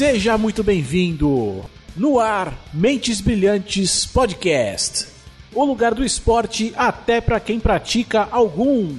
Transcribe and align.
Seja 0.00 0.38
muito 0.38 0.64
bem-vindo 0.64 1.62
no 1.94 2.18
ar 2.18 2.54
Mentes 2.72 3.20
Brilhantes 3.20 4.06
Podcast. 4.06 5.08
O 5.54 5.62
lugar 5.62 5.94
do 5.94 6.02
esporte 6.02 6.72
até 6.74 7.20
para 7.20 7.38
quem 7.38 7.60
pratica 7.60 8.26
algum. 8.30 8.96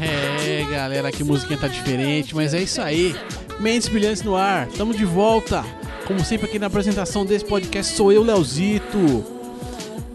É, 0.00 0.64
galera, 0.70 1.10
que 1.10 1.24
musiquinha 1.24 1.58
tá 1.58 1.66
diferente, 1.66 2.36
mas 2.36 2.54
é 2.54 2.62
isso 2.62 2.80
aí. 2.80 3.16
Mentes 3.58 3.88
Brilhantes 3.88 4.22
no 4.22 4.36
ar, 4.36 4.68
estamos 4.68 4.96
de 4.96 5.04
volta. 5.04 5.64
Como 6.06 6.22
sempre 6.22 6.46
aqui 6.46 6.58
na 6.58 6.66
apresentação 6.66 7.24
desse 7.24 7.44
podcast 7.44 7.96
sou 7.96 8.12
eu, 8.12 8.22
Leozito. 8.22 9.24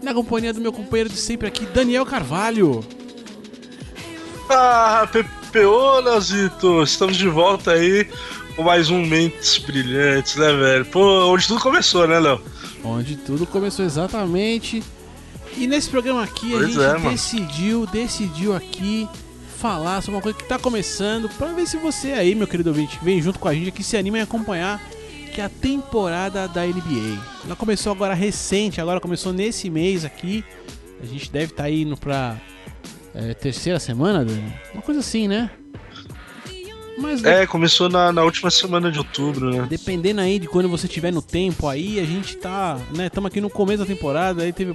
Na 0.00 0.14
companhia 0.14 0.52
do 0.52 0.60
meu 0.60 0.72
companheiro 0.72 1.10
de 1.10 1.16
sempre 1.16 1.48
aqui, 1.48 1.66
Daniel 1.66 2.06
Carvalho. 2.06 2.84
Ah, 4.48 5.08
PPO, 5.10 6.00
Leozito, 6.00 6.82
estamos 6.82 7.16
de 7.16 7.28
volta 7.28 7.72
aí 7.72 8.08
com 8.54 8.62
mais 8.62 8.88
um 8.88 9.04
Mentes 9.04 9.58
Brilhantes, 9.58 10.36
né, 10.36 10.52
velho? 10.52 10.86
Pô, 10.86 11.32
onde 11.32 11.48
tudo 11.48 11.60
começou, 11.60 12.06
né, 12.06 12.20
Léo? 12.20 12.40
Onde 12.84 13.16
tudo 13.16 13.44
começou 13.44 13.84
exatamente. 13.84 14.82
E 15.56 15.66
nesse 15.66 15.90
programa 15.90 16.22
aqui 16.22 16.54
a 16.54 16.58
Pois 16.58 16.74
gente 16.74 16.82
é, 16.84 17.10
decidiu, 17.10 17.86
decidiu 17.86 18.54
aqui 18.54 19.08
falar 19.58 20.00
sobre 20.00 20.16
uma 20.16 20.22
coisa 20.22 20.38
que 20.38 20.44
tá 20.44 20.58
começando, 20.58 21.28
pra 21.30 21.48
ver 21.48 21.66
se 21.66 21.76
você 21.76 22.12
aí, 22.12 22.34
meu 22.34 22.46
querido 22.46 22.70
ouvinte, 22.70 22.98
vem 23.02 23.20
junto 23.20 23.38
com 23.38 23.48
a 23.48 23.54
gente 23.54 23.68
aqui, 23.68 23.82
se 23.82 23.96
anima 23.96 24.18
em 24.18 24.22
acompanhar, 24.22 24.80
que 25.30 25.40
é 25.40 25.44
a 25.44 25.48
temporada 25.48 26.46
da 26.48 26.64
NBA. 26.66 27.18
Ela 27.44 27.56
começou 27.56 27.92
agora 27.92 28.14
recente, 28.14 28.80
agora 28.80 29.00
começou 29.00 29.32
nesse 29.32 29.70
mês 29.70 30.04
aqui. 30.04 30.44
A 31.02 31.06
gente 31.06 31.30
deve 31.30 31.52
estar 31.52 31.70
indo 31.70 31.96
pra 31.96 32.36
é, 33.14 33.34
terceira 33.34 33.78
semana? 33.78 34.26
Uma 34.74 34.82
coisa 34.82 35.00
assim, 35.00 35.26
né? 35.26 35.50
Mas 36.98 37.24
É, 37.24 37.46
começou 37.46 37.88
na, 37.88 38.12
na 38.12 38.22
última 38.22 38.50
semana 38.50 38.90
de 38.90 38.98
outubro, 38.98 39.50
né? 39.50 39.66
Dependendo 39.68 40.20
aí 40.20 40.38
de 40.38 40.46
quando 40.46 40.68
você 40.68 40.86
tiver 40.86 41.10
no 41.10 41.22
tempo 41.22 41.66
aí, 41.66 41.98
a 41.98 42.04
gente 42.04 42.36
tá, 42.36 42.78
né, 42.94 43.06
estamos 43.06 43.28
aqui 43.28 43.40
no 43.40 43.48
começo 43.48 43.78
da 43.78 43.86
temporada, 43.86 44.42
aí 44.42 44.52
teve 44.52 44.74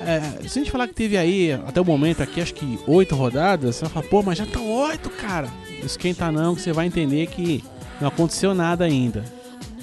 é, 0.00 0.48
se 0.48 0.58
a 0.58 0.62
gente 0.62 0.70
falar 0.70 0.88
que 0.88 0.94
teve 0.94 1.16
aí, 1.16 1.52
até 1.52 1.78
o 1.78 1.84
momento 1.84 2.22
aqui, 2.22 2.40
acho 2.40 2.54
que 2.54 2.78
oito 2.86 3.14
rodadas, 3.14 3.76
você 3.76 3.84
vai 3.84 3.92
falar, 3.92 4.06
pô, 4.06 4.22
mas 4.22 4.38
já 4.38 4.46
tá 4.46 4.58
oito, 4.58 5.10
cara. 5.10 5.48
Esquenta 5.82 6.32
não, 6.32 6.54
que 6.54 6.62
você 6.62 6.72
vai 6.72 6.86
entender 6.86 7.26
que 7.26 7.62
não 8.00 8.08
aconteceu 8.08 8.54
nada 8.54 8.84
ainda. 8.84 9.22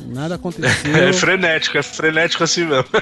Nada 0.05 0.35
aconteceu. 0.39 0.95
É 0.95 1.13
frenético, 1.13 1.77
é 1.77 1.83
frenético 1.83 2.43
assim 2.43 2.65
mesmo. 2.65 2.85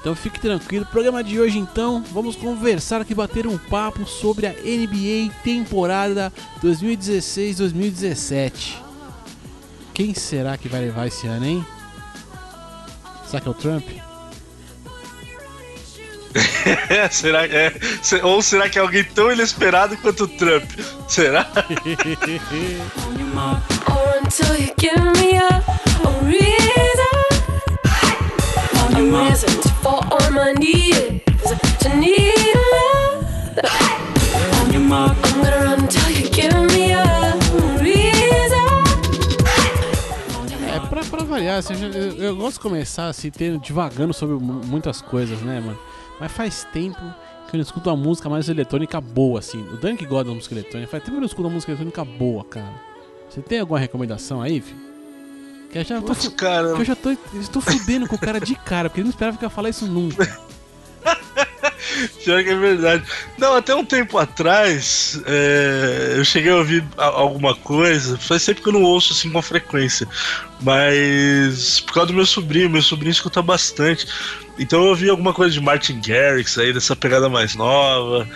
Então 0.00 0.14
fique 0.14 0.38
tranquilo. 0.38 0.84
Programa 0.84 1.24
de 1.24 1.40
hoje 1.40 1.56
então, 1.56 2.04
vamos 2.12 2.36
conversar 2.36 3.00
aqui, 3.00 3.14
bater 3.14 3.46
um 3.46 3.56
papo 3.56 4.04
sobre 4.04 4.46
a 4.46 4.50
NBA 4.50 5.32
temporada 5.42 6.30
2016-2017. 6.62 8.74
Quem 9.94 10.12
será 10.12 10.58
que 10.58 10.68
vai 10.68 10.82
levar 10.82 11.06
esse 11.06 11.26
ano, 11.26 11.46
hein? 11.46 11.66
Será 13.26 13.40
que 13.40 13.48
é 13.48 13.50
o 13.50 13.54
Trump? 13.54 13.88
É, 16.90 17.08
será, 17.12 17.46
é, 17.46 17.72
se- 18.02 18.20
ou 18.20 18.42
será 18.42 18.68
que 18.68 18.78
é 18.78 18.82
alguém 18.82 19.04
tão 19.04 19.32
inesperado 19.32 19.96
quanto 19.96 20.24
o 20.24 20.28
Trump? 20.28 20.70
Será? 21.08 21.46
Or 24.34 24.46
until 24.46 24.56
you 24.58 24.74
give 24.78 24.98
me 25.20 25.36
a, 25.38 25.48
a 25.48 26.24
reason. 26.24 27.16
A 28.74 29.00
reason 29.00 29.60
to 29.60 29.68
fall 29.80 30.02
on 30.12 30.34
my 30.34 30.52
knees. 30.54 31.20
To 31.80 31.88
need 31.96 32.34
love. 32.72 33.26
I'm 34.74 34.88
gonna 34.90 35.64
run 35.64 35.80
until 35.84 36.10
you 36.10 36.28
give 36.30 36.52
me 36.72 36.92
a 36.92 37.04
reason. 37.78 38.64
É 40.74 40.80
pra, 40.88 41.04
pra 41.04 41.22
variar, 41.24 41.58
assim, 41.58 41.74
eu, 42.18 42.34
gosto 42.34 42.54
de 42.54 42.60
começar 42.60 43.06
assim, 43.06 43.30
tendo, 43.30 43.58
divagando 43.60 44.12
sobre 44.12 44.34
mu- 44.36 44.64
muitas 44.66 45.00
coisas, 45.00 45.40
né, 45.42 45.60
mano? 45.60 45.78
Mas 46.20 46.32
faz 46.32 46.66
tempo 46.72 46.98
que 47.48 47.54
eu 47.54 47.58
não 47.58 47.62
escuto 47.62 47.88
uma 47.88 47.96
música 47.96 48.28
mais 48.28 48.48
eletrônica 48.48 49.00
boa, 49.00 49.38
assim. 49.38 49.60
O 49.72 49.76
Dan 49.76 49.94
que 49.96 50.04
gosta 50.06 50.24
da 50.24 50.34
música 50.34 50.54
eletrônica, 50.54 50.90
faz 50.90 51.02
tempo 51.04 51.12
que 51.12 51.16
eu 51.18 51.20
não 51.20 51.26
escuto 51.26 51.46
uma 51.46 51.54
música 51.54 51.70
eletrônica 51.70 52.04
boa, 52.04 52.44
cara. 52.44 52.93
Você 53.30 53.40
tem 53.42 53.60
alguma 53.60 53.78
recomendação 53.78 54.40
aí, 54.42 54.60
filho? 54.60 54.84
Que 55.70 55.78
eu 55.78 55.84
já 55.84 56.00
tô, 56.00 56.14
fu- 56.14 56.30
cara. 56.32 56.74
que 56.74 56.80
eu 56.80 56.84
já 56.84 56.94
tô, 56.94 57.10
estou 57.40 57.60
fudendo 57.60 58.06
com 58.06 58.14
o 58.14 58.18
cara 58.18 58.40
de 58.40 58.54
cara, 58.54 58.88
porque 58.88 59.00
ele 59.00 59.06
não 59.08 59.10
esperava 59.10 59.36
que 59.36 59.44
eu 59.44 59.48
ia 59.48 59.50
falar 59.50 59.70
isso 59.70 59.86
nunca. 59.86 60.38
Pior 62.24 62.42
que 62.42 62.50
é 62.50 62.56
verdade. 62.56 63.04
Não, 63.38 63.54
até 63.56 63.74
um 63.74 63.84
tempo 63.84 64.16
atrás, 64.18 65.20
é, 65.26 66.14
eu 66.16 66.24
cheguei 66.24 66.50
a 66.50 66.56
ouvir 66.56 66.84
a- 66.96 67.04
alguma 67.06 67.54
coisa. 67.54 68.16
Faz 68.18 68.44
tempo 68.44 68.62
que 68.62 68.68
eu 68.68 68.72
não 68.72 68.82
ouço 68.82 69.12
assim 69.12 69.30
com 69.30 69.42
frequência. 69.42 70.06
Mas 70.60 71.80
por 71.80 71.92
causa 71.94 72.08
do 72.08 72.14
meu 72.14 72.26
sobrinho, 72.26 72.70
meu 72.70 72.82
sobrinho 72.82 73.10
escuta 73.12 73.42
bastante. 73.42 74.06
Então 74.58 74.82
eu 74.82 74.88
ouvi 74.90 75.08
alguma 75.10 75.32
coisa 75.34 75.52
de 75.52 75.60
Martin 75.60 76.00
Garrix 76.00 76.56
aí, 76.58 76.72
dessa 76.72 76.94
pegada 76.96 77.28
mais 77.28 77.54
nova. 77.54 78.28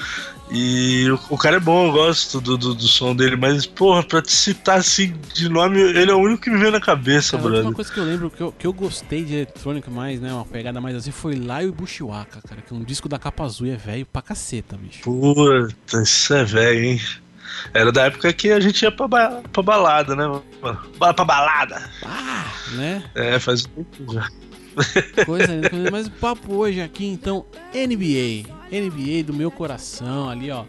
E 0.50 1.10
o, 1.10 1.18
o 1.34 1.38
cara 1.38 1.56
é 1.56 1.60
bom, 1.60 1.86
eu 1.88 1.92
gosto 1.92 2.40
do, 2.40 2.56
do, 2.56 2.74
do 2.74 2.82
som 2.88 3.14
dele, 3.14 3.36
mas, 3.36 3.66
porra, 3.66 4.02
pra 4.02 4.22
te 4.22 4.32
citar 4.32 4.78
assim 4.78 5.14
de 5.34 5.48
nome, 5.48 5.78
ele 5.78 6.10
é 6.10 6.14
o 6.14 6.18
único 6.18 6.42
que 6.42 6.50
me 6.50 6.56
veio 6.58 6.70
na 6.72 6.80
cabeça, 6.80 7.32
Cara, 7.36 7.42
a 7.42 7.44
última 7.46 7.60
brother. 7.62 7.76
coisa 7.76 7.92
que 7.92 7.98
eu 8.00 8.04
lembro 8.04 8.30
que 8.30 8.40
eu, 8.42 8.52
que 8.52 8.66
eu 8.66 8.72
gostei 8.72 9.24
de 9.24 9.34
eletrônica 9.34 9.90
mais, 9.90 10.20
né? 10.20 10.32
Uma 10.32 10.46
pegada 10.46 10.80
mais 10.80 10.96
assim, 10.96 11.10
foi 11.10 11.34
Laio 11.36 11.68
e 11.68 11.72
Bushiwaka, 11.72 12.40
cara. 12.48 12.62
Que 12.62 12.72
é 12.72 12.76
um 12.76 12.82
disco 12.82 13.08
da 13.08 13.18
capa 13.18 13.44
azul 13.44 13.66
e 13.66 13.70
é 13.70 13.76
velho 13.76 14.06
pra 14.06 14.22
caceta, 14.22 14.76
bicho. 14.76 15.02
Puta, 15.02 16.02
isso 16.02 16.32
é 16.32 16.44
velho, 16.44 16.82
hein? 16.84 17.00
Era 17.74 17.90
da 17.92 18.04
época 18.06 18.32
que 18.32 18.50
a 18.50 18.60
gente 18.60 18.80
ia 18.82 18.90
pra, 18.92 19.06
ba- 19.08 19.42
pra 19.52 19.62
balada, 19.62 20.14
né? 20.16 20.26
mano? 20.26 20.80
Ba- 20.98 21.12
Pra 21.12 21.24
balada. 21.24 21.90
Ah, 22.04 22.46
né? 22.72 23.02
É, 23.14 23.38
faz 23.38 23.66
um 23.76 23.82
tempo 23.84 24.12
já. 24.14 24.28
Coisa 25.26 25.54
linda. 25.54 25.90
Mas 25.90 26.06
o 26.06 26.10
papo 26.12 26.54
hoje 26.54 26.80
aqui, 26.80 27.06
então, 27.06 27.44
NBA. 27.74 28.48
NBA 28.70 29.22
do 29.24 29.32
meu 29.34 29.50
coração, 29.50 30.28
ali, 30.28 30.50
ó. 30.50 30.64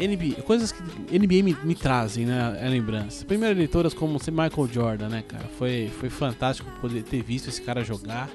NBA, 0.00 0.42
coisas 0.42 0.72
que 0.72 0.82
NBA 1.16 1.42
me, 1.44 1.56
me 1.62 1.74
trazem, 1.74 2.26
né? 2.26 2.58
A 2.64 2.68
lembrança. 2.68 3.24
Primeiro, 3.24 3.56
leitoras 3.56 3.94
como 3.94 4.18
ser 4.18 4.32
Michael 4.32 4.68
Jordan, 4.72 5.08
né, 5.08 5.22
cara? 5.26 5.44
Foi, 5.56 5.90
foi 6.00 6.10
fantástico 6.10 6.68
poder 6.80 7.02
ter 7.04 7.22
visto 7.22 7.48
esse 7.48 7.62
cara 7.62 7.84
jogar. 7.84 8.28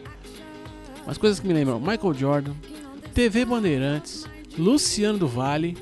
Mas 1.05 1.17
coisas 1.17 1.39
que 1.39 1.47
me 1.47 1.53
lembram: 1.53 1.79
Michael 1.79 2.13
Jordan, 2.13 2.53
TV 3.13 3.43
Bandeirantes, 3.43 4.25
Luciano 4.57 5.17
do 5.17 5.27
Vale. 5.27 5.75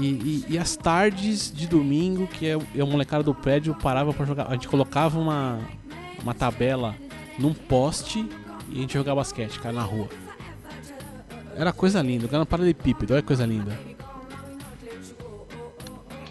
E, 0.00 0.06
e- 0.06 0.44
e 0.50 0.58
as 0.58 0.76
tardes 0.76 1.52
de 1.54 1.66
domingo, 1.66 2.26
que 2.26 2.46
é, 2.46 2.56
o- 2.56 2.62
é 2.74 2.82
o 2.82 2.86
molecada 2.86 3.22
do 3.22 3.34
prédio 3.34 3.74
parava 3.74 4.12
pra 4.12 4.24
jogar. 4.24 4.46
A 4.48 4.52
gente 4.54 4.66
colocava 4.68 5.18
uma, 5.18 5.60
uma 6.24 6.34
tabela 6.34 6.96
num 7.38 7.52
poste 7.52 8.26
e 8.70 8.78
a 8.78 8.80
gente 8.80 8.94
jogava 8.94 9.20
basquete, 9.20 9.60
cara, 9.60 9.74
na 9.74 9.82
rua. 9.82 10.08
Era 11.54 11.72
coisa 11.72 12.02
linda, 12.02 12.22
jogando 12.22 12.46
paralelepípedo, 12.46 13.12
olha 13.12 13.22
que 13.22 13.28
coisa 13.28 13.46
linda. 13.46 13.78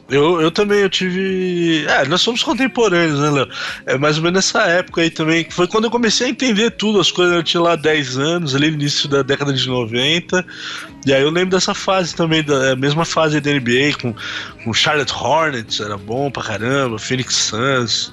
Eu, 0.09 0.41
eu 0.41 0.51
também 0.51 0.79
eu 0.79 0.89
tive. 0.89 1.85
É, 1.87 2.05
nós 2.05 2.21
somos 2.21 2.43
contemporâneos, 2.43 3.19
né, 3.19 3.29
Léo? 3.29 3.47
É 3.85 3.97
mais 3.97 4.17
ou 4.17 4.23
menos 4.23 4.35
nessa 4.35 4.63
época 4.63 5.01
aí 5.01 5.09
também, 5.09 5.43
que 5.43 5.53
foi 5.53 5.65
quando 5.65 5.85
eu 5.85 5.91
comecei 5.91 6.27
a 6.27 6.29
entender 6.29 6.71
tudo, 6.71 6.99
as 6.99 7.09
coisas. 7.09 7.33
Eu 7.33 7.41
tinha 7.41 7.61
lá 7.61 7.75
10 7.75 8.17
anos, 8.17 8.53
ali 8.53 8.69
no 8.69 8.75
início 8.75 9.07
da 9.07 9.21
década 9.21 9.53
de 9.53 9.67
90. 9.67 10.45
E 11.05 11.13
aí 11.13 11.21
eu 11.21 11.29
lembro 11.29 11.51
dessa 11.51 11.73
fase 11.73 12.15
também, 12.15 12.43
da 12.43 12.71
é, 12.71 12.75
mesma 12.75 13.05
fase 13.05 13.39
da 13.39 13.51
NBA, 13.51 13.97
com, 14.01 14.13
com 14.63 14.73
Charlotte 14.73 15.13
Hornets, 15.13 15.79
era 15.79 15.97
bom 15.97 16.29
pra 16.29 16.43
caramba, 16.43 16.99
Phoenix 16.99 17.35
Suns. 17.35 18.11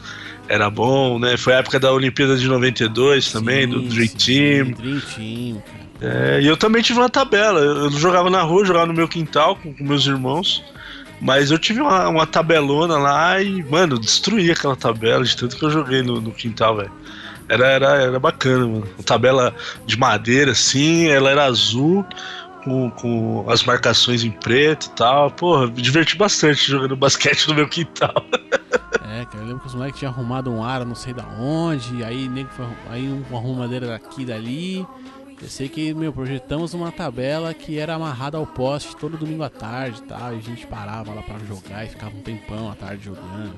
Era 0.50 0.68
bom, 0.68 1.16
né? 1.20 1.36
Foi 1.36 1.54
a 1.54 1.58
época 1.58 1.78
da 1.78 1.92
Olimpíada 1.92 2.36
de 2.36 2.48
92 2.48 3.30
também, 3.30 3.68
do 3.68 3.82
Sim, 3.82 3.88
Dream 3.88 4.08
sim, 4.08 4.16
Team. 4.16 4.70
Dream 4.72 5.00
Team. 5.00 5.62
É, 6.00 6.40
e 6.42 6.46
eu 6.48 6.56
também 6.56 6.82
tive 6.82 6.98
uma 6.98 7.08
tabela. 7.08 7.60
Eu 7.60 7.84
eu 7.84 7.90
jogava 7.92 8.28
na 8.28 8.42
rua, 8.42 8.64
jogava 8.64 8.86
no 8.86 8.92
meu 8.92 9.06
quintal 9.06 9.54
com, 9.54 9.72
com 9.72 9.84
meus 9.84 10.04
irmãos. 10.06 10.64
Mas 11.20 11.52
eu 11.52 11.58
tive 11.58 11.80
uma, 11.80 12.08
uma 12.08 12.26
tabelona 12.26 12.98
lá 12.98 13.40
e, 13.40 13.62
mano, 13.62 13.96
destruí 13.96 14.50
aquela 14.50 14.74
tabela 14.74 15.22
de 15.22 15.36
tanto 15.36 15.56
que 15.56 15.64
eu 15.64 15.70
joguei 15.70 16.02
no, 16.02 16.20
no 16.20 16.32
quintal, 16.32 16.78
velho. 16.78 16.90
Era, 17.48 17.66
era, 17.68 17.86
era 18.02 18.18
bacana, 18.18 18.66
mano. 18.66 18.88
Uma 18.98 19.04
tabela 19.04 19.54
de 19.86 19.96
madeira, 19.96 20.50
assim, 20.50 21.06
ela 21.06 21.30
era 21.30 21.44
azul, 21.44 22.04
com, 22.64 22.90
com 22.90 23.48
as 23.48 23.64
marcações 23.64 24.24
em 24.24 24.30
preto 24.30 24.86
e 24.86 24.90
tal. 24.90 25.30
Porra, 25.30 25.66
me 25.66 25.82
diverti 25.82 26.16
bastante 26.16 26.70
jogando 26.70 26.96
basquete 26.96 27.48
no 27.48 27.54
meu 27.54 27.68
quintal. 27.68 28.24
É, 29.10 29.24
cara, 29.24 29.38
eu 29.38 29.46
lembro 29.46 29.60
que 29.60 29.66
os 29.66 29.74
moleques 29.74 29.98
tinham 29.98 30.12
arrumado 30.12 30.52
um 30.52 30.62
aro 30.62 30.84
não 30.84 30.94
sei 30.94 31.12
da 31.12 31.26
onde, 31.38 32.04
aí 32.04 32.28
nego 32.28 32.48
foi, 32.50 32.66
aí 32.88 33.08
um 33.08 33.36
arrumadeira 33.36 33.86
daqui 33.88 34.24
dali. 34.24 34.86
Eu 35.42 35.48
sei 35.48 35.68
que, 35.70 35.94
meu, 35.94 36.12
projetamos 36.12 36.74
uma 36.74 36.92
tabela 36.92 37.54
que 37.54 37.78
era 37.78 37.94
amarrada 37.94 38.36
ao 38.36 38.46
poste 38.46 38.94
todo 38.94 39.16
domingo 39.16 39.42
à 39.42 39.48
tarde 39.48 40.00
e 40.00 40.02
tal. 40.02 40.28
A 40.28 40.34
gente 40.34 40.66
parava 40.66 41.14
lá 41.14 41.22
pra 41.22 41.38
jogar 41.38 41.84
e 41.84 41.88
ficava 41.88 42.14
um 42.14 42.20
tempão 42.20 42.70
à 42.70 42.74
tarde 42.74 43.06
jogando. 43.06 43.56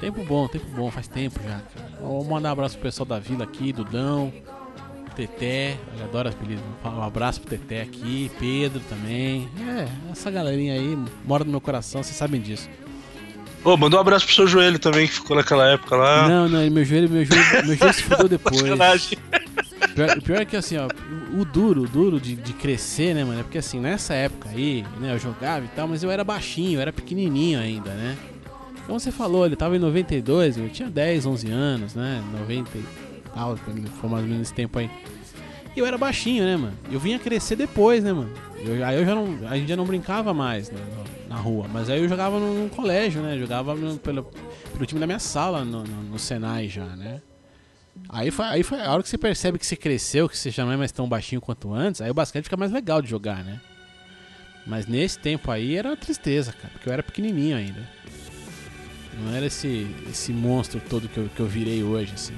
Tempo 0.00 0.24
bom, 0.24 0.48
tempo 0.48 0.66
bom, 0.74 0.90
faz 0.90 1.06
tempo 1.06 1.38
já. 1.44 1.60
Vou 2.00 2.24
mandar 2.24 2.48
um 2.48 2.52
abraço 2.52 2.74
pro 2.76 2.84
pessoal 2.84 3.06
da 3.06 3.18
vila 3.18 3.44
aqui, 3.44 3.72
Dudão, 3.72 4.32
Teté, 5.14 5.76
eu 5.98 6.04
adoro 6.04 6.28
apelido. 6.28 6.62
Um 6.84 7.02
abraço 7.02 7.40
pro 7.40 7.50
Teté 7.50 7.82
aqui, 7.82 8.30
Pedro 8.38 8.80
também. 8.88 9.48
É, 9.60 9.86
essa 10.10 10.30
galerinha 10.30 10.74
aí 10.74 10.98
mora 11.24 11.44
no 11.44 11.50
meu 11.50 11.60
coração, 11.60 12.02
vocês 12.02 12.16
sabem 12.16 12.40
disso. 12.40 12.68
Ô, 13.64 13.76
mandou 13.76 13.98
um 13.98 14.00
abraço 14.00 14.26
pro 14.26 14.34
seu 14.34 14.46
joelho 14.46 14.78
também, 14.78 15.06
que 15.06 15.14
ficou 15.14 15.36
naquela 15.36 15.68
época 15.68 15.94
lá. 15.94 16.28
Não, 16.28 16.48
não, 16.48 16.68
meu 16.70 16.84
joelho, 16.84 17.08
meu 17.08 17.24
joelho, 17.24 17.66
meu 17.66 17.76
joelho 17.76 17.94
se 17.94 18.02
fudeu 18.02 18.26
depois. 18.28 18.60
Pior, 19.94 20.18
o 20.18 20.22
pior 20.22 20.40
é 20.40 20.44
que 20.44 20.56
assim, 20.56 20.76
ó, 20.78 20.88
o 21.38 21.44
duro, 21.44 21.82
o 21.82 21.86
duro 21.86 22.18
de, 22.18 22.34
de 22.34 22.52
crescer, 22.54 23.14
né, 23.14 23.24
mano? 23.24 23.40
É 23.40 23.42
porque 23.42 23.58
assim, 23.58 23.78
nessa 23.78 24.14
época 24.14 24.48
aí, 24.48 24.84
né, 24.98 25.12
eu 25.12 25.18
jogava 25.18 25.64
e 25.64 25.68
tal, 25.68 25.86
mas 25.86 26.02
eu 26.02 26.10
era 26.10 26.24
baixinho, 26.24 26.78
eu 26.78 26.80
era 26.80 26.92
pequenininho 26.92 27.60
ainda, 27.60 27.90
né? 27.90 28.16
Como 28.86 28.98
você 28.98 29.12
falou, 29.12 29.46
ele 29.46 29.54
tava 29.54 29.76
em 29.76 29.78
92, 29.78 30.58
eu 30.58 30.68
tinha 30.68 30.90
10, 30.90 31.26
11 31.26 31.50
anos, 31.50 31.94
né? 31.94 32.22
90 32.32 32.78
e 32.78 33.11
tal, 33.34 33.56
foi 33.56 34.10
mais 34.10 34.22
ou 34.24 34.28
menos 34.28 34.42
esse 34.42 34.54
tempo 34.54 34.78
aí. 34.78 34.90
E 35.74 35.78
eu 35.78 35.86
era 35.86 35.96
baixinho, 35.96 36.44
né, 36.44 36.56
mano? 36.56 36.76
Eu 36.90 37.00
vinha 37.00 37.18
crescer 37.18 37.56
depois, 37.56 38.04
né, 38.04 38.12
mano? 38.12 38.30
Eu, 38.58 38.84
aí 38.84 38.98
eu 38.98 39.04
já 39.04 39.14
não, 39.14 39.48
a 39.48 39.56
gente 39.56 39.68
já 39.68 39.76
não 39.76 39.84
brincava 39.84 40.34
mais 40.34 40.70
né, 40.70 40.78
na 41.28 41.36
rua, 41.36 41.66
mas 41.66 41.88
aí 41.88 42.00
eu 42.00 42.08
jogava 42.08 42.38
no 42.38 42.68
colégio, 42.68 43.22
né? 43.22 43.38
Jogava 43.38 43.74
no, 43.74 43.98
pelo, 43.98 44.24
pelo 44.72 44.86
time 44.86 45.00
da 45.00 45.06
minha 45.06 45.18
sala 45.18 45.64
no, 45.64 45.82
no, 45.82 46.02
no 46.02 46.18
Senai 46.18 46.68
já, 46.68 46.84
né? 46.84 47.22
Aí 48.08 48.30
foi, 48.30 48.44
aí 48.46 48.62
foi 48.62 48.80
a 48.80 48.90
hora 48.92 49.02
que 49.02 49.08
você 49.08 49.18
percebe 49.18 49.58
que 49.58 49.66
você 49.66 49.76
cresceu, 49.76 50.28
que 50.28 50.36
você 50.36 50.50
já 50.50 50.64
não 50.64 50.72
é 50.72 50.76
mais 50.76 50.92
tão 50.92 51.08
baixinho 51.08 51.40
quanto 51.40 51.72
antes, 51.72 52.00
aí 52.00 52.10
o 52.10 52.14
basquete 52.14 52.44
fica 52.44 52.56
mais 52.56 52.70
legal 52.70 53.00
de 53.00 53.08
jogar, 53.08 53.42
né? 53.42 53.60
Mas 54.66 54.86
nesse 54.86 55.18
tempo 55.18 55.50
aí 55.50 55.76
era 55.76 55.88
uma 55.88 55.96
tristeza, 55.96 56.52
cara, 56.52 56.68
porque 56.72 56.88
eu 56.88 56.92
era 56.92 57.02
pequenininho 57.02 57.56
ainda. 57.56 57.88
Não 59.20 59.34
era 59.34 59.46
esse, 59.46 59.86
esse 60.08 60.32
monstro 60.32 60.80
todo 60.88 61.08
que 61.08 61.18
eu, 61.18 61.28
que 61.34 61.40
eu 61.40 61.46
virei 61.46 61.82
hoje, 61.82 62.12
assim. 62.14 62.34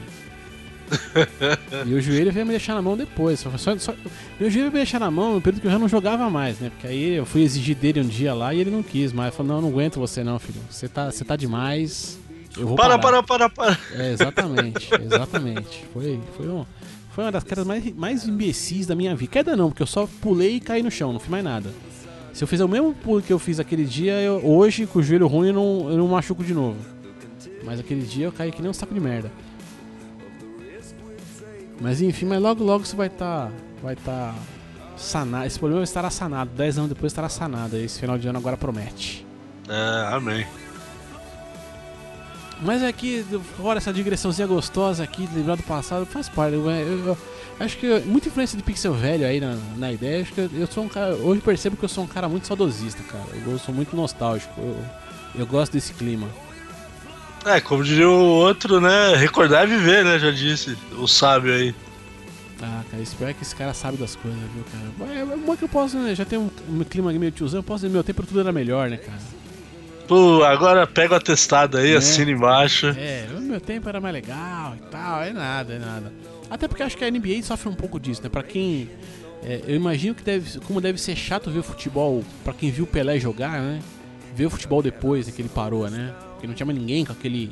e 1.86 1.94
o 1.94 2.00
joelho 2.00 2.32
veio 2.32 2.46
me 2.46 2.52
deixar 2.52 2.74
na 2.74 2.82
mão 2.82 2.96
depois. 2.96 3.40
Só, 3.40 3.50
só, 3.56 3.78
só, 3.78 3.94
meu 4.38 4.50
joelho 4.50 4.70
veio 4.70 4.72
me 4.72 4.78
deixar 4.78 5.00
na 5.00 5.10
mão 5.10 5.34
no 5.34 5.40
período 5.40 5.62
que 5.62 5.66
eu 5.66 5.70
já 5.70 5.78
não 5.78 5.88
jogava 5.88 6.28
mais, 6.30 6.58
né? 6.60 6.70
Porque 6.70 6.86
aí 6.86 7.14
eu 7.14 7.26
fui 7.26 7.42
exigir 7.42 7.76
dele 7.76 8.00
um 8.00 8.06
dia 8.06 8.34
lá 8.34 8.54
e 8.54 8.60
ele 8.60 8.70
não 8.70 8.82
quis 8.82 9.12
mais. 9.12 9.34
Falou, 9.34 9.48
não, 9.48 9.58
eu 9.58 9.62
não 9.62 9.68
aguento 9.70 9.98
você 9.98 10.22
não, 10.22 10.38
filho. 10.38 10.60
Você 10.70 10.88
tá, 10.88 11.10
você 11.10 11.24
tá 11.24 11.36
demais. 11.36 12.18
Eu 12.56 12.68
vou 12.68 12.76
Para, 12.76 12.98
parar. 12.98 13.22
para, 13.22 13.48
para, 13.48 13.74
para. 13.74 13.78
É, 13.92 14.12
exatamente, 14.12 14.88
exatamente. 15.02 15.84
Foi, 15.92 16.20
foi, 16.36 16.48
um, 16.48 16.64
foi 17.10 17.24
uma 17.24 17.32
das 17.32 17.42
quedas 17.42 17.66
mais, 17.66 17.92
mais 17.94 18.26
imbecis 18.26 18.86
da 18.86 18.94
minha 18.94 19.14
vida. 19.16 19.32
Queda 19.32 19.56
não, 19.56 19.70
porque 19.70 19.82
eu 19.82 19.86
só 19.86 20.08
pulei 20.20 20.56
e 20.56 20.60
caí 20.60 20.82
no 20.82 20.90
chão, 20.90 21.12
não 21.12 21.18
fiz 21.18 21.30
mais 21.30 21.42
nada. 21.42 21.70
Se 22.32 22.42
eu 22.42 22.48
fizer 22.48 22.64
o 22.64 22.68
mesmo 22.68 22.92
pulo 22.94 23.22
que 23.22 23.32
eu 23.32 23.38
fiz 23.38 23.60
aquele 23.60 23.84
dia, 23.84 24.14
eu, 24.20 24.44
hoje, 24.44 24.86
com 24.86 24.98
o 24.98 25.02
joelho 25.02 25.26
ruim, 25.26 25.48
eu 25.48 25.54
não, 25.54 25.90
eu 25.90 25.96
não 25.96 26.08
machuco 26.08 26.42
de 26.42 26.52
novo. 26.52 26.76
Mas 27.64 27.80
aquele 27.80 28.02
dia 28.02 28.26
eu 28.26 28.32
caí 28.32 28.52
que 28.52 28.60
nem 28.60 28.70
um 28.70 28.74
saco 28.74 28.92
de 28.92 29.00
merda. 29.00 29.30
Mas 31.80 32.00
enfim, 32.00 32.26
mas 32.26 32.40
logo 32.40 32.62
logo 32.64 32.84
você 32.84 32.96
vai 32.96 33.08
estar. 33.08 33.50
vai 33.82 33.94
estar 33.94 34.32
tá 34.32 34.34
sanado. 34.96 35.46
Esse 35.46 35.58
problema 35.58 35.82
estará 35.84 36.10
sanado. 36.10 36.50
10 36.56 36.78
anos 36.78 36.90
depois 36.90 37.12
estará 37.12 37.28
sanado. 37.28 37.76
Esse 37.76 37.98
final 38.00 38.16
de 38.18 38.28
ano 38.28 38.38
agora 38.38 38.56
promete. 38.56 39.26
É, 39.68 40.14
amém. 40.14 40.46
Mas 42.62 42.82
é 42.82 42.92
que 42.92 43.24
agora 43.58 43.78
essa 43.78 43.92
digressãozinha 43.92 44.46
gostosa 44.46 45.02
aqui, 45.02 45.28
lembrar 45.34 45.56
do 45.56 45.62
passado, 45.64 46.06
faz 46.06 46.28
parte. 46.28 46.54
Eu, 46.54 46.70
eu- 46.70 47.06
eu 47.08 47.18
acho 47.60 47.76
que 47.78 48.00
muita 48.00 48.28
influência 48.28 48.56
de 48.56 48.62
pixel 48.62 48.94
velho 48.94 49.26
aí 49.26 49.40
na, 49.40 49.56
na 49.76 49.92
ideia. 49.92 50.22
Acho 50.22 50.32
que 50.32 50.40
eu, 50.40 50.50
eu 50.54 50.66
sou 50.66 50.84
um 50.84 50.88
cara. 50.88 51.14
Hoje 51.16 51.40
percebo 51.40 51.76
que 51.76 51.84
eu 51.84 51.88
sou 51.88 52.04
um 52.04 52.06
cara 52.06 52.28
muito 52.28 52.46
saudosista, 52.46 53.02
cara. 53.02 53.24
Eu 53.46 53.58
sou 53.58 53.74
muito 53.74 53.94
nostálgico. 53.96 54.52
Eu, 54.60 54.76
eu 55.34 55.46
gosto 55.46 55.72
desse 55.72 55.92
clima. 55.92 56.28
É, 57.44 57.60
como 57.60 57.84
diria 57.84 58.08
o 58.08 58.12
outro, 58.22 58.80
né? 58.80 59.14
Recordar 59.16 59.64
é 59.64 59.66
viver, 59.66 60.04
né? 60.04 60.18
Já 60.18 60.30
disse 60.30 60.76
o 60.98 61.06
sábio 61.06 61.52
aí. 61.52 61.74
Ah, 62.62 62.82
cara, 62.90 63.02
espero 63.02 63.34
que 63.34 63.42
esse 63.42 63.54
cara 63.54 63.74
sabe 63.74 63.98
das 63.98 64.16
coisas, 64.16 64.40
viu, 64.54 64.64
cara? 64.72 65.12
É, 65.14 65.20
é 65.20 65.36
bom 65.36 65.54
que 65.56 65.64
eu 65.64 65.68
posso, 65.68 65.98
né? 65.98 66.14
Já 66.14 66.24
tem 66.24 66.38
um, 66.38 66.48
um 66.70 66.82
clima 66.84 67.12
meio 67.12 67.30
tiozão, 67.32 67.58
eu 67.58 67.62
posso 67.64 67.82
dizer, 67.82 67.92
meu 67.92 68.02
tempo 68.02 68.24
tudo 68.24 68.40
era 68.40 68.52
melhor, 68.52 68.88
né, 68.88 68.96
cara? 68.96 69.18
Pô, 70.08 70.42
agora 70.44 70.86
pega 70.86 71.14
o 71.14 71.16
atestado 71.16 71.76
aí, 71.78 71.92
É. 71.92 71.96
assina 71.96 72.30
embaixo. 72.30 72.86
É, 72.96 73.26
meu 73.40 73.60
tempo 73.60 73.88
era 73.88 74.00
mais 74.00 74.14
legal 74.14 74.74
e 74.76 74.90
tal, 74.90 75.22
é 75.22 75.32
nada, 75.32 75.74
é 75.74 75.78
nada. 75.78 76.12
Até 76.50 76.66
porque 76.68 76.82
acho 76.82 76.96
que 76.96 77.04
a 77.04 77.10
NBA 77.10 77.42
sofre 77.42 77.68
um 77.68 77.74
pouco 77.74 77.98
disso, 78.00 78.22
né? 78.22 78.28
Pra 78.30 78.42
quem. 78.42 78.88
é, 79.42 79.60
eu 79.66 79.74
imagino 79.76 80.14
que 80.14 80.22
deve, 80.22 80.58
como 80.60 80.80
deve 80.80 80.98
ser 80.98 81.16
chato 81.16 81.50
ver 81.50 81.58
o 81.58 81.62
futebol, 81.62 82.22
pra 82.42 82.54
quem 82.54 82.70
viu 82.70 82.84
o 82.84 82.86
Pelé 82.86 83.18
jogar, 83.18 83.60
né? 83.60 83.80
Ver 84.34 84.46
o 84.46 84.50
futebol 84.50 84.80
depois 84.82 85.28
que 85.28 85.42
ele 85.42 85.48
parou, 85.50 85.88
né? 85.90 86.12
Porque 86.44 86.48
não 86.48 86.54
tinha 86.54 86.66
mais 86.66 86.78
ninguém 86.78 87.04
com 87.04 87.12
aquele. 87.12 87.50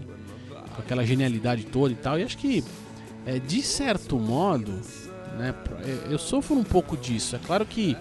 com 0.75 0.83
aquela 0.83 1.05
genialidade 1.05 1.65
toda 1.65 1.93
e 1.93 1.97
tal. 1.97 2.19
E 2.19 2.23
acho 2.23 2.37
que, 2.37 2.63
é, 3.25 3.39
de 3.39 3.63
certo 3.63 4.19
modo, 4.19 4.73
né? 5.39 5.55
é, 5.85 6.13
Eu 6.13 6.19
sofro 6.19 6.55
um 6.57 6.65
pouco 6.65 6.97
disso. 6.97 7.37
É 7.37 7.39
claro 7.39 7.65
que. 7.65 7.97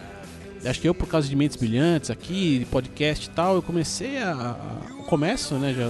Acho 0.63 0.79
que 0.79 0.87
eu, 0.87 0.93
por 0.93 1.07
causa 1.07 1.27
de 1.27 1.35
Mentes 1.35 1.55
Brilhantes 1.57 2.11
aqui, 2.11 2.67
podcast 2.69 3.25
e 3.25 3.29
tal, 3.31 3.55
eu 3.55 3.61
comecei 3.61 4.17
a. 4.19 4.31
a 4.31 5.03
começo, 5.05 5.55
né? 5.55 5.73
Já, 5.73 5.87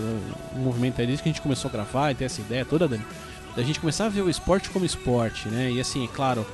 o 0.56 0.59
movimento 0.59 1.00
é 1.01 1.06
desde 1.06 1.21
que 1.24 1.30
a 1.30 1.31
gente 1.31 1.42
começou 1.42 1.68
a 1.69 1.71
gravar 1.71 2.12
e 2.12 2.15
ter 2.15 2.25
essa 2.25 2.39
ideia 2.42 2.63
toda, 2.63 2.88
Dani, 2.88 3.04
da 3.56 3.63
gente 3.63 3.80
começar 3.80 4.06
a 4.06 4.09
ver 4.09 4.21
o 4.21 4.30
esporte 4.30 4.69
como 4.69 4.86
esporte, 4.86 5.50
né? 5.50 5.69
E 5.71 5.80
assim, 5.81 6.06
é 6.06 6.07
claro, 6.07 6.45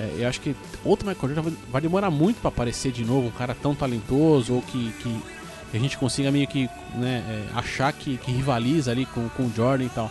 é, 0.00 0.22
eu 0.22 0.28
acho 0.28 0.40
que 0.40 0.56
outro 0.84 1.06
Michael 1.08 1.34
Jordan 1.34 1.52
vai- 1.70 1.80
demorar 1.80 2.10
muito 2.10 2.40
pra 2.40 2.48
aparecer 2.48 2.90
de 2.90 3.04
novo, 3.04 3.28
um 3.28 3.30
cara 3.30 3.54
tão 3.54 3.74
talentoso 3.74 4.54
ou 4.54 4.62
que, 4.62 4.92
que, 5.02 5.20
que 5.70 5.76
a 5.76 5.80
gente 5.80 5.96
consiga 5.98 6.30
meio 6.30 6.46
que 6.46 6.68
né, 6.94 7.22
é, 7.28 7.58
achar 7.58 7.92
que, 7.92 8.16
que 8.18 8.30
rivaliza 8.30 8.90
ali 8.90 9.06
com, 9.06 9.28
com 9.30 9.44
o 9.44 9.52
Jordan 9.54 9.84
e 9.84 9.88
tal. 9.90 10.10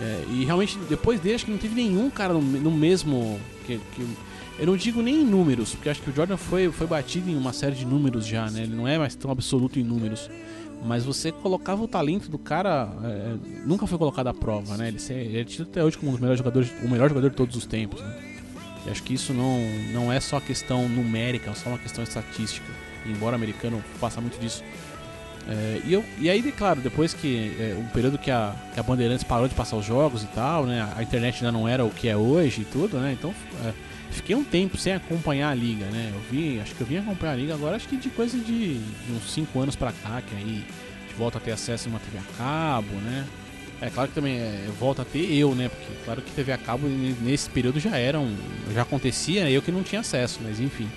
É, 0.00 0.24
e 0.30 0.44
realmente, 0.44 0.78
depois 0.88 1.18
dele, 1.20 1.34
acho 1.36 1.44
que 1.44 1.50
não 1.50 1.58
teve 1.58 1.74
nenhum 1.74 2.08
cara 2.10 2.32
no, 2.34 2.40
no 2.40 2.70
mesmo. 2.70 3.38
Que, 3.66 3.78
que- 3.94 4.06
eu 4.58 4.66
não 4.66 4.76
digo 4.76 5.00
nem 5.02 5.22
em 5.22 5.24
números, 5.24 5.72
porque 5.74 5.88
acho 5.88 6.02
que 6.02 6.10
o 6.10 6.14
Jordan 6.14 6.36
foi, 6.36 6.68
foi 6.72 6.86
batido 6.86 7.30
em 7.30 7.36
uma 7.36 7.52
série 7.52 7.76
de 7.76 7.84
números 7.86 8.26
já, 8.26 8.50
né? 8.50 8.62
Ele 8.64 8.74
não 8.74 8.88
é 8.88 8.98
mais 8.98 9.14
tão 9.14 9.30
absoluto 9.30 9.78
em 9.78 9.84
números. 9.84 10.28
Mas 10.84 11.04
você 11.04 11.30
colocava 11.32 11.82
o 11.82 11.88
talento 11.88 12.28
do 12.28 12.38
cara, 12.38 12.88
é, 13.04 13.34
nunca 13.64 13.86
foi 13.86 13.98
colocado 13.98 14.26
à 14.28 14.34
prova, 14.34 14.76
né? 14.76 14.88
Ele, 14.88 14.98
ele 15.10 15.40
é 15.40 15.44
tido 15.44 15.62
até 15.64 15.82
hoje 15.84 15.96
como 15.96 16.10
um 16.10 16.12
dos 16.12 16.20
melhores 16.20 16.38
jogadores, 16.38 16.72
o 16.84 16.88
melhor 16.88 17.08
jogador 17.08 17.30
de 17.30 17.36
todos 17.36 17.54
os 17.56 17.66
tempos, 17.66 18.00
né? 18.00 18.16
E 18.86 18.90
acho 18.90 19.02
que 19.02 19.14
isso 19.14 19.32
não, 19.32 19.58
não 19.92 20.12
é 20.12 20.18
só 20.20 20.38
questão 20.40 20.88
numérica, 20.88 21.50
é 21.50 21.54
só 21.54 21.68
uma 21.70 21.78
questão 21.78 22.02
estatística. 22.04 22.66
Embora 23.08 23.32
o 23.32 23.36
americano 23.36 23.82
faça 23.98 24.20
muito 24.20 24.38
disso. 24.40 24.62
É, 25.48 25.80
e, 25.84 25.94
eu, 25.94 26.04
e 26.18 26.28
aí, 26.28 26.42
claro, 26.52 26.80
depois 26.80 27.14
que 27.14 27.56
é, 27.58 27.74
um 27.74 27.86
período 27.86 28.18
que 28.18 28.30
a, 28.30 28.54
que 28.74 28.78
a 28.78 28.82
Bandeirantes 28.82 29.24
parou 29.24 29.48
de 29.48 29.54
passar 29.54 29.76
os 29.76 29.84
jogos 29.84 30.22
e 30.22 30.26
tal, 30.26 30.66
né? 30.66 30.86
A 30.94 31.02
internet 31.02 31.36
ainda 31.36 31.50
não 31.50 31.66
era 31.66 31.84
o 31.84 31.90
que 31.90 32.06
é 32.06 32.16
hoje 32.16 32.62
e 32.62 32.64
tudo, 32.66 32.98
né? 32.98 33.16
Então 33.18 33.34
é, 33.64 33.72
fiquei 34.10 34.36
um 34.36 34.44
tempo 34.44 34.76
sem 34.76 34.92
acompanhar 34.92 35.50
a 35.50 35.54
liga, 35.54 35.86
né? 35.86 36.12
Eu 36.14 36.20
vi, 36.30 36.60
acho 36.60 36.74
que 36.74 36.82
eu 36.82 36.86
vim 36.86 36.98
acompanhar 36.98 37.32
a 37.32 37.36
liga 37.36 37.54
agora, 37.54 37.76
acho 37.76 37.88
que 37.88 37.96
de 37.96 38.10
coisa 38.10 38.36
de, 38.36 38.74
de 38.74 39.12
uns 39.12 39.32
5 39.32 39.58
anos 39.58 39.74
pra 39.74 39.90
cá, 39.90 40.20
que 40.20 40.34
aí 40.36 40.42
a 40.42 41.06
gente 41.06 41.14
volta 41.16 41.38
a 41.38 41.40
ter 41.40 41.52
acesso 41.52 41.88
a 41.88 41.90
uma 41.90 41.98
TV 41.98 42.18
a 42.18 42.36
cabo, 42.36 42.94
né? 42.96 43.26
É 43.80 43.88
claro 43.88 44.08
que 44.08 44.14
também 44.14 44.36
é, 44.36 44.66
volta 44.78 45.00
a 45.00 45.04
ter 45.04 45.32
eu, 45.32 45.54
né? 45.54 45.70
Porque 45.70 45.92
claro 46.04 46.20
que 46.20 46.30
TV 46.32 46.52
a 46.52 46.58
cabo 46.58 46.86
nesse 47.22 47.48
período 47.48 47.80
já 47.80 47.96
era 47.96 48.20
um, 48.20 48.36
já 48.74 48.82
acontecia, 48.82 49.48
eu 49.48 49.62
que 49.62 49.72
não 49.72 49.82
tinha 49.82 50.02
acesso, 50.02 50.40
mas 50.42 50.60
enfim. 50.60 50.88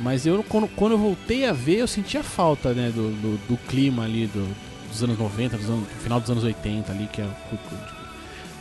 Mas 0.00 0.24
eu 0.26 0.42
quando, 0.42 0.66
quando 0.68 0.92
eu 0.92 0.98
voltei 0.98 1.44
a 1.46 1.52
ver, 1.52 1.76
eu 1.78 1.86
sentia 1.86 2.22
falta, 2.22 2.72
né, 2.72 2.90
do, 2.94 3.10
do, 3.10 3.36
do 3.48 3.56
clima 3.68 4.04
ali 4.04 4.26
do, 4.26 4.48
dos 4.90 5.02
anos 5.02 5.18
90, 5.18 5.56
dos 5.58 5.68
anos, 5.68 5.86
final 6.02 6.18
dos 6.20 6.30
anos 6.30 6.42
80 6.42 6.90
ali, 6.90 7.06
que 7.12 7.20
é 7.20 7.28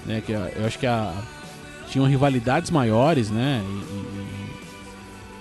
né, 0.06 0.22
que 0.26 0.34
a- 0.34 0.52
eu 0.56 0.66
acho 0.66 0.78
que 0.78 0.86
a, 0.88 1.14
tinham 1.90 2.06
rivalidades 2.06 2.70
maiores, 2.72 3.30
né? 3.30 3.64
E, 3.66 3.70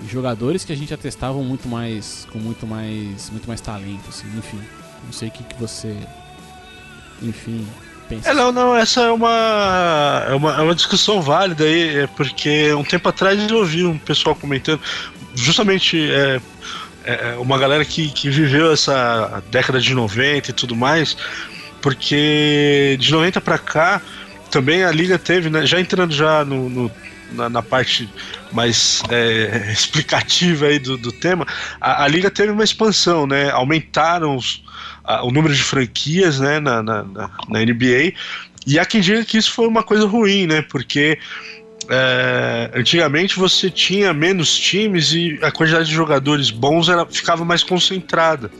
e- 0.03 0.05
e 0.05 0.09
jogadores 0.09 0.65
que 0.65 0.73
a 0.73 0.77
gente 0.77 0.95
atestavam 0.95 1.43
muito 1.43 1.69
mais 1.69 2.27
com 2.33 2.39
muito 2.39 2.65
mais 2.67 3.29
muito 3.31 3.49
mais 3.49 3.61
talento, 3.61 4.09
assim, 4.09 4.27
enfim. 4.39 4.61
Não 5.05 5.13
sei 5.13 5.29
o 5.29 5.31
que, 5.33 5.43
que 5.43 5.55
você 5.61 5.97
enfim, 7.21 7.67
pensa. 8.09 8.31
É, 8.31 8.35
não, 8.35 8.53
não, 8.53 8.75
essa 8.77 9.01
é 9.03 9.11
uma, 9.11 10.25
é 10.29 10.35
uma, 10.35 10.57
é 10.57 10.61
uma 10.63 10.75
discussão 10.75 11.21
válida 11.21 11.65
aí, 11.65 11.99
é 11.99 12.07
porque 12.07 12.73
um 12.75 12.85
tempo 12.85 13.09
atrás 13.09 13.51
eu 13.51 13.59
ouvi 13.59 13.85
um 13.85 13.99
pessoal 13.99 14.37
comentando, 14.37 14.81
justamente 15.43 15.99
é, 16.11 16.41
é, 17.05 17.35
uma 17.39 17.59
galera 17.59 17.85
que, 17.85 18.11
que 18.11 18.29
viveu 18.31 18.73
essa 18.73 19.43
década 19.51 19.81
de 19.81 19.95
90 19.95 20.51
e 20.51 20.53
tudo 20.53 20.75
mais, 20.77 21.17
porque 21.81 22.97
de 23.01 23.11
90 23.13 23.41
pra 23.41 23.59
cá 23.59 24.01
também 24.51 24.83
a 24.85 24.91
liga 24.91 25.19
teve, 25.19 25.51
né, 25.51 25.67
já 25.67 25.81
entrando 25.81 26.13
já 26.15 26.45
no, 26.45 26.69
no- 26.69 26.91
na, 27.33 27.49
na 27.51 27.63
parte 27.63 28.09
mais 28.51 29.03
é, 29.11 29.69
explicativa 29.73 30.67
aí 30.67 30.79
do, 30.79 30.97
do 30.97 31.13
tema, 31.13 31.47
a, 31.81 32.05
a 32.05 32.09
liga 32.09 32.31
teve 32.31 32.51
uma 32.51 32.65
expansão, 32.65 33.27
né? 33.27 33.51
Aumentaram 33.51 34.35
os, 34.37 34.63
a- 35.05 35.23
o 35.23 35.31
número 35.31 35.55
de 35.55 35.63
franquias 35.63 36.41
né, 36.41 36.59
na, 36.59 36.83
na, 36.83 37.03
na- 37.05 37.31
na 37.49 37.61
NBA. 37.63 38.15
E 38.67 38.79
há 38.79 38.85
quem 38.87 39.03
diga 39.03 39.25
que 39.27 39.37
isso 39.37 39.53
foi 39.53 39.67
uma 39.69 39.83
coisa 39.83 40.07
ruim, 40.07 40.47
né? 40.47 40.63
Porque 40.63 41.19
é, 41.89 42.71
antigamente 42.75 43.39
você 43.39 43.71
tinha 43.71 44.13
menos 44.13 44.57
times 44.59 45.13
e 45.13 45.39
a 45.43 45.51
quantidade 45.51 45.89
de 45.89 45.95
jogadores 45.95 46.51
bons 46.51 46.89
era, 46.89 47.07
ficava 47.07 47.45
mais 47.45 47.63
concentrada. 47.63 48.51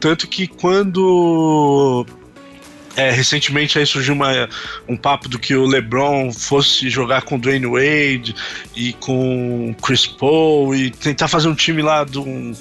Tanto 0.00 0.26
que 0.26 0.46
quando 0.46 2.06
É, 2.94 3.10
recentemente 3.10 3.78
aí 3.78 3.86
surgiu 3.86 4.12
uma, 4.12 4.48
um 4.86 4.96
papo 4.96 5.26
do 5.26 5.38
que 5.38 5.54
o 5.54 5.64
LeBron 5.64 6.30
fosse 6.30 6.90
jogar 6.90 7.22
com 7.22 7.38
Dwayne 7.38 7.66
Wade 7.66 8.34
e 8.76 8.92
com 8.94 9.74
Chris 9.82 10.06
Paul 10.06 10.74
e 10.74 10.90
tentar 10.90 11.28
fazer 11.28 11.48
um 11.48 11.54
time 11.54 11.80
lá 11.80 12.04
de 12.04 12.18
um, 12.18 12.52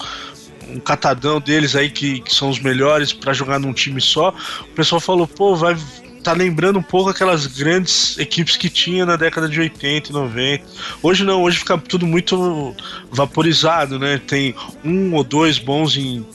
um 0.70 0.80
catadão 0.80 1.42
deles 1.42 1.76
aí 1.76 1.90
que, 1.90 2.22
que 2.22 2.34
são 2.34 2.50
os 2.50 2.60
melhores 2.60 3.12
para 3.12 3.34
jogar 3.34 3.60
num 3.60 3.74
time 3.74 4.00
só. 4.00 4.34
O 4.62 4.74
pessoal 4.74 5.02
falou, 5.02 5.28
pô, 5.28 5.54
vai 5.54 5.76
tá 6.24 6.34
lembrando 6.34 6.80
um 6.80 6.84
pouco 6.84 7.10
aquelas 7.10 7.48
grandes 7.48 8.18
equipes 8.18 8.56
que 8.56 8.70
tinha 8.70 9.06
na 9.06 9.16
década 9.16 9.50
de 9.50 9.60
80 9.60 10.10
e 10.10 10.14
90. 10.14 10.66
Hoje 11.02 11.24
não, 11.24 11.42
hoje 11.42 11.58
fica 11.58 11.78
tudo 11.78 12.06
muito 12.06 12.76
vaporizado, 13.12 13.98
né? 14.00 14.22
Tem 14.26 14.56
um 14.84 15.14
ou 15.14 15.24
dois 15.24 15.58
bons 15.58 15.98
em 15.98 16.26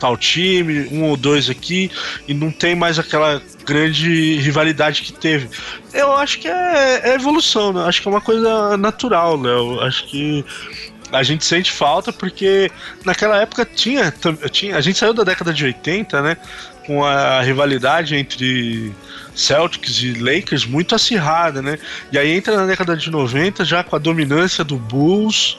tal 0.00 0.16
time, 0.16 0.88
um 0.90 1.04
ou 1.04 1.16
dois 1.16 1.48
aqui, 1.48 1.90
e 2.26 2.34
não 2.34 2.50
tem 2.50 2.74
mais 2.74 2.98
aquela 2.98 3.40
grande 3.64 4.36
rivalidade 4.38 5.02
que 5.02 5.12
teve. 5.12 5.48
Eu 5.92 6.12
acho 6.16 6.40
que 6.40 6.48
é, 6.48 7.10
é 7.10 7.14
evolução, 7.14 7.72
né? 7.72 7.84
Acho 7.84 8.02
que 8.02 8.08
é 8.08 8.10
uma 8.10 8.20
coisa 8.20 8.76
natural, 8.76 9.40
Léo. 9.40 9.80
Acho 9.80 10.06
que 10.06 10.44
a 11.12 11.22
gente 11.22 11.44
sente 11.44 11.70
falta 11.70 12.12
porque 12.12 12.70
naquela 13.04 13.40
época 13.40 13.64
tinha, 13.64 14.12
tinha. 14.50 14.76
A 14.76 14.80
gente 14.80 14.98
saiu 14.98 15.12
da 15.12 15.24
década 15.24 15.52
de 15.52 15.64
80, 15.64 16.22
né? 16.22 16.36
Com 16.90 17.04
a 17.04 17.40
rivalidade 17.40 18.16
entre 18.16 18.92
Celtics 19.32 20.02
e 20.02 20.14
Lakers 20.14 20.66
muito 20.66 20.92
acirrada, 20.92 21.62
né? 21.62 21.78
E 22.10 22.18
aí 22.18 22.32
entra 22.32 22.56
na 22.56 22.66
década 22.66 22.96
de 22.96 23.08
90 23.12 23.64
já 23.64 23.84
com 23.84 23.94
a 23.94 23.98
dominância 24.00 24.64
do 24.64 24.76
Bulls 24.76 25.56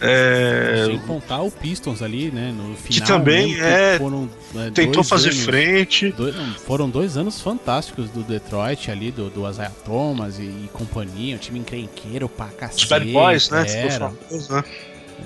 é... 0.00 0.84
Sem 0.86 0.98
contar 0.98 1.42
o 1.42 1.50
Pistons 1.50 2.02
ali, 2.02 2.30
né? 2.30 2.52
No 2.56 2.76
final. 2.76 2.82
Que 2.86 3.00
também 3.00 3.60
é. 3.60 3.98
Foram, 3.98 4.30
é, 4.54 4.70
tentou 4.70 5.02
fazer 5.02 5.30
anos, 5.30 5.44
frente. 5.44 6.12
Dois, 6.12 6.36
foram 6.64 6.88
dois 6.88 7.16
anos 7.16 7.40
fantásticos 7.40 8.08
do 8.10 8.22
Detroit 8.22 8.90
ali, 8.90 9.10
do, 9.10 9.28
do 9.28 9.48
Isaiah 9.48 9.72
Thomas 9.84 10.38
e, 10.38 10.42
e 10.42 10.70
companhia, 10.72 11.34
um 11.34 11.38
time 11.38 11.58
encrenqueiro 11.58 12.28
pra 12.28 12.46
cacete. 12.46 12.84
Os 12.84 12.88
Bad 12.88 13.12
Boys, 13.12 13.50
né? 13.50 13.64
Era, 13.68 14.10
famoso, 14.10 14.52
né? 14.52 14.64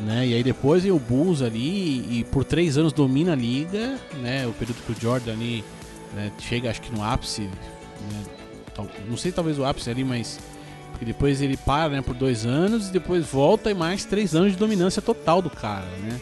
Né? 0.01 0.27
E 0.27 0.35
aí 0.35 0.43
depois 0.43 0.85
o 0.85 0.99
Bulls 0.99 1.43
ali, 1.43 2.19
e 2.19 2.25
por 2.25 2.45
três 2.45 2.77
anos 2.79 2.93
domina 2.93 3.33
a 3.33 3.37
liga, 3.37 3.99
né? 4.21 4.47
O 4.47 4.53
período 4.53 4.83
que 4.85 4.93
o 4.93 5.01
Jordan 5.01 5.33
ali 5.33 5.65
né, 6.15 6.33
chega, 6.39 6.71
acho 6.71 6.81
que 6.81 6.93
no 6.93 7.03
ápice. 7.03 7.43
Né? 7.43 8.89
Não 9.09 9.17
sei 9.17 9.33
talvez 9.33 9.59
o 9.59 9.65
ápice 9.65 9.91
ali, 9.91 10.05
mas 10.05 10.39
e 11.03 11.05
depois 11.05 11.43
ele 11.43 11.57
para 11.57 11.97
né, 11.97 12.01
por 12.01 12.15
dois 12.15 12.47
anos 12.47 12.89
e 12.89 12.93
depois 12.93 13.27
volta 13.27 13.73
e 13.73 13.75
mais 13.75 14.05
três 14.05 14.37
anos 14.37 14.53
de 14.53 14.59
dominância 14.59 15.03
total 15.03 15.43
do 15.43 15.51
cara, 15.51 15.87
né? 16.01 16.21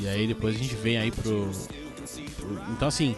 E 0.00 0.08
aí 0.08 0.26
depois 0.26 0.56
a 0.56 0.58
gente 0.58 0.74
vem 0.74 0.96
aí 0.96 1.10
pro. 1.10 1.50
pro 2.38 2.62
então 2.70 2.88
assim. 2.88 3.14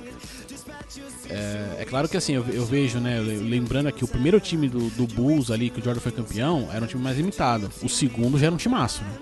É, 1.31 1.83
é, 1.83 1.85
claro 1.85 2.09
que 2.09 2.17
assim, 2.17 2.33
eu, 2.33 2.45
eu, 2.49 2.65
vejo, 2.65 2.99
né? 2.99 3.21
Lembrando 3.21 3.89
aqui, 3.89 4.03
o 4.03 4.09
primeiro 4.09 4.41
time 4.41 4.69
do, 4.69 4.89
do, 4.91 5.07
Bulls 5.07 5.51
ali, 5.51 5.69
que 5.69 5.81
o 5.81 5.85
Jordan 5.85 6.01
foi 6.01 6.13
campeão, 6.13 6.69
era 6.73 6.85
um 6.85 6.89
time 6.89 7.03
mais 7.03 7.17
limitado. 7.17 7.71
O 7.83 7.89
segundo 7.89 8.39
já 8.39 8.47
era 8.47 8.55
um 8.55 8.59
timaço, 8.59 9.03
né? 9.03 9.19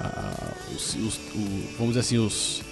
Ah, 0.00 0.52
os, 0.74 0.94
os, 0.96 1.16
o, 1.16 1.64
vamos 1.78 1.94
dizer 1.94 2.00
assim, 2.00 2.18
os, 2.18 2.62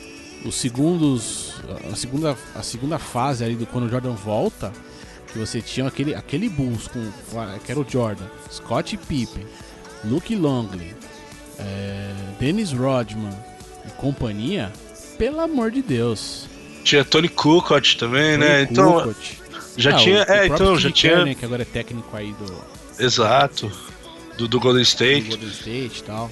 os 0.45 0.55
segundos. 0.57 1.55
A 1.91 1.95
segunda, 1.95 2.37
a 2.55 2.62
segunda 2.62 2.99
fase 2.99 3.45
ali 3.45 3.55
do 3.55 3.67
quando 3.67 3.85
o 3.85 3.88
Jordan 3.88 4.12
volta 4.12 4.73
que 5.33 5.38
você 5.38 5.62
tinha 5.62 5.87
aquele, 5.87 6.14
aquele 6.14 6.49
Bulls 6.49 6.88
com 6.88 7.00
que 7.64 7.73
era 7.73 7.81
o 7.81 7.88
Jordan, 7.88 8.26
Scott 8.50 8.97
Pippen, 8.99 9.47
Luke 10.05 10.35
Longley, 10.35 10.95
é, 11.59 12.12
Dennis 12.38 12.73
Rodman 12.73 13.33
e 13.87 13.91
companhia, 13.93 14.71
pelo 15.17 15.41
amor 15.41 15.71
de 15.71 15.81
Deus. 15.81 16.52
Tinha 16.83 17.05
Tony 17.05 17.29
Kukoc 17.29 17.97
também, 17.97 18.39
Tony 18.39 18.51
né? 18.51 18.62
Então 18.62 18.93
Kukoc. 19.01 19.17
já 19.77 19.91
ah, 19.91 19.97
tinha, 19.97 20.19
o, 20.19 20.33
é, 20.33 20.43
o 20.43 20.45
então 20.47 20.79
já 20.79 20.91
tinha 20.91 21.17
Turner, 21.17 21.37
que 21.37 21.45
agora 21.45 21.62
é 21.62 21.65
técnico 21.65 22.17
aí 22.17 22.33
do 22.33 22.73
Exato. 23.03 23.71
Do, 24.37 24.49
do 24.49 24.61
Golden 24.61 24.83
State. 24.83 25.23
Do 25.23 25.29
Golden 25.31 25.49
State 25.49 26.01
e 26.01 26.03
tal. 26.05 26.31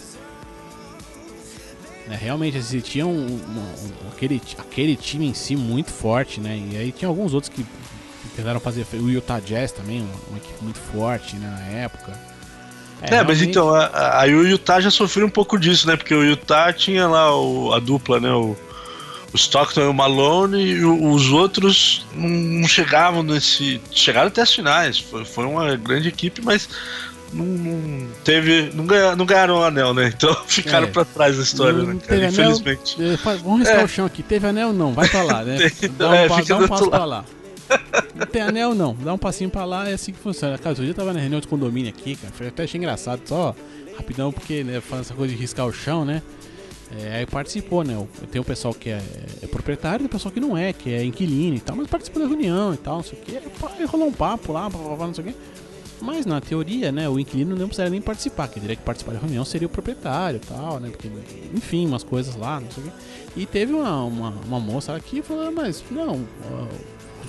É, 2.11 2.17
realmente 2.17 2.57
existia 2.57 3.07
um, 3.07 3.27
um, 3.27 3.61
um, 3.61 4.09
aquele, 4.13 4.43
aquele 4.59 4.97
time 4.97 5.27
em 5.27 5.35
si 5.35 5.55
muito 5.55 5.93
forte, 5.93 6.41
né? 6.41 6.61
E 6.73 6.77
aí 6.77 6.93
tinha 6.93 7.09
alguns 7.09 7.35
outros 7.35 7.53
que 7.53 7.65
tentaram 8.35 8.59
fazer 8.59 8.85
o 8.95 9.09
Utah 9.09 9.39
Jazz 9.39 9.71
também, 9.73 10.07
uma, 10.29 10.39
equipe 10.39 10.63
muito 10.63 10.79
forte 10.79 11.37
né, 11.37 11.47
na 11.49 11.79
época. 11.79 12.13
É, 13.03 13.15
é 13.15 13.23
mas 13.23 13.41
então, 13.41 13.71
aí 13.75 14.35
o 14.35 14.47
Utah 14.47 14.81
já 14.81 14.91
sofreu 14.91 15.27
um 15.27 15.31
pouco 15.31 15.59
disso, 15.59 15.87
né? 15.87 15.97
Porque 15.97 16.15
o 16.15 16.25
Utah 16.25 16.73
tinha 16.73 17.07
lá 17.07 17.35
o, 17.35 17.73
a 17.73 17.79
dupla, 17.79 18.19
né? 18.19 18.33
O, 18.33 18.57
o 19.33 19.37
Stockton 19.37 19.83
e 19.83 19.87
o 19.87 19.95
Malone, 19.95 20.63
e 20.63 20.85
os 20.85 21.31
outros 21.31 22.07
não 22.15 22.67
chegavam 22.67 23.23
nesse. 23.23 23.81
Chegaram 23.93 24.29
até 24.29 24.43
as 24.43 24.53
finais. 24.53 24.99
Foi, 24.99 25.25
foi 25.25 25.45
uma 25.45 25.77
grande 25.77 26.09
equipe, 26.09 26.43
mas 26.43 26.69
não, 27.33 27.45
não 27.45 28.09
teve. 28.25 28.71
Não, 28.75 28.87
ganha, 28.87 29.15
não 29.15 29.25
ganharam 29.25 29.59
o 29.59 29.63
anel, 29.63 29.95
né? 29.95 30.13
Então 30.15 30.35
ficaram 30.47 30.89
é, 30.89 30.91
pra 30.91 31.05
trás 31.05 31.37
da 31.37 31.43
história, 31.43 31.83
né, 31.83 31.99
cara? 32.05 32.27
Infelizmente. 32.27 32.97
Anel, 32.97 33.13
é, 33.13 33.37
vamos 33.37 33.61
riscar 33.61 33.81
é. 33.81 33.85
o 33.85 33.89
chão 33.89 34.07
aqui. 34.07 34.23
Teve 34.23 34.47
anel? 34.47 34.73
Não, 34.73 34.93
vai 34.93 35.09
pra 35.09 35.23
lá, 35.23 35.45
né? 35.45 35.59
dá 35.97 36.11
um, 36.11 36.15
é, 36.15 36.29
dá 36.29 36.57
um 36.57 36.69
passo 36.69 36.91
pra 36.91 37.05
lá. 37.05 37.25
Não 38.15 38.27
tem 38.27 38.43
anel, 38.43 38.75
não. 38.75 38.97
Dá 39.01 39.15
um 39.15 39.19
passinho 39.19 39.49
pra 39.49 39.65
lá, 39.65 39.89
é 39.89 39.93
assim 39.93 40.13
que 40.13 40.19
funciona. 40.19 40.59
Cara, 40.59 40.71
outro 40.71 40.83
dia 40.83 40.91
eu 40.91 40.97
tava 40.97 41.13
na 41.13 41.21
reunião 41.21 41.41
de 41.41 41.47
condomínio 41.47 41.91
aqui, 41.91 42.17
cara. 42.17 42.33
Foi 42.37 42.49
até 42.49 42.65
achei 42.65 42.79
engraçado, 42.79 43.21
só 43.25 43.55
rapidão, 43.97 44.33
porque, 44.33 44.65
né, 44.65 44.81
faz 44.81 45.03
essa 45.03 45.15
coisa 45.15 45.33
de 45.33 45.41
riscar 45.41 45.67
o 45.67 45.73
chão, 45.73 46.05
né? 46.05 46.23
É, 46.99 47.19
aí 47.19 47.27
participou, 47.27 47.85
né? 47.85 47.95
Tem 48.33 48.41
o 48.41 48.45
pessoal 48.45 48.75
que 48.75 48.91
é, 48.91 49.01
é 49.43 49.47
proprietário 49.47 50.05
e 50.05 50.07
o 50.07 50.09
pessoal 50.09 50.33
que 50.33 50.41
não 50.41 50.57
é, 50.57 50.73
que 50.73 50.93
é 50.93 51.05
inquilino 51.05 51.57
e 51.57 51.61
tal, 51.61 51.77
mas 51.77 51.87
participou 51.87 52.23
da 52.23 52.29
reunião 52.29 52.75
e 52.75 52.77
tal, 52.77 52.97
não 52.97 53.05
sei 53.05 53.19
o 53.19 53.23
que. 53.23 53.37
Aí 53.37 53.85
rolou 53.85 54.09
um 54.09 54.13
papo 54.13 54.53
lá, 54.53 54.69
não 54.69 55.15
sei 55.15 55.25
o 55.25 55.27
que. 55.29 55.35
Mas 56.01 56.25
na 56.25 56.41
teoria, 56.41 56.91
né, 56.91 57.09
o 57.09 57.19
inquilino 57.19 57.55
não 57.55 57.67
precisaria 57.67 57.91
nem 57.91 58.01
participar, 58.01 58.49
quem 58.49 58.61
teria 58.61 58.75
que 58.75 58.83
participar 58.83 59.13
da 59.13 59.19
reunião 59.19 59.45
seria 59.45 59.67
o 59.67 59.71
proprietário 59.71 60.39
e 60.39 60.47
tal, 60.47 60.81
né? 60.81 60.89
Porque, 60.89 61.09
enfim, 61.55 61.87
umas 61.87 62.03
coisas 62.03 62.35
lá, 62.37 62.59
não 62.59 62.71
sei 62.71 62.83
o 62.83 62.87
que. 62.87 62.93
E 63.43 63.47
teve 63.47 63.73
uma, 63.73 64.03
uma, 64.05 64.31
uma 64.31 64.59
moça 64.59 64.97
aqui 64.97 65.23
falando, 65.23 65.49
ah, 65.49 65.63
mas 65.63 65.85
não, 65.91 66.25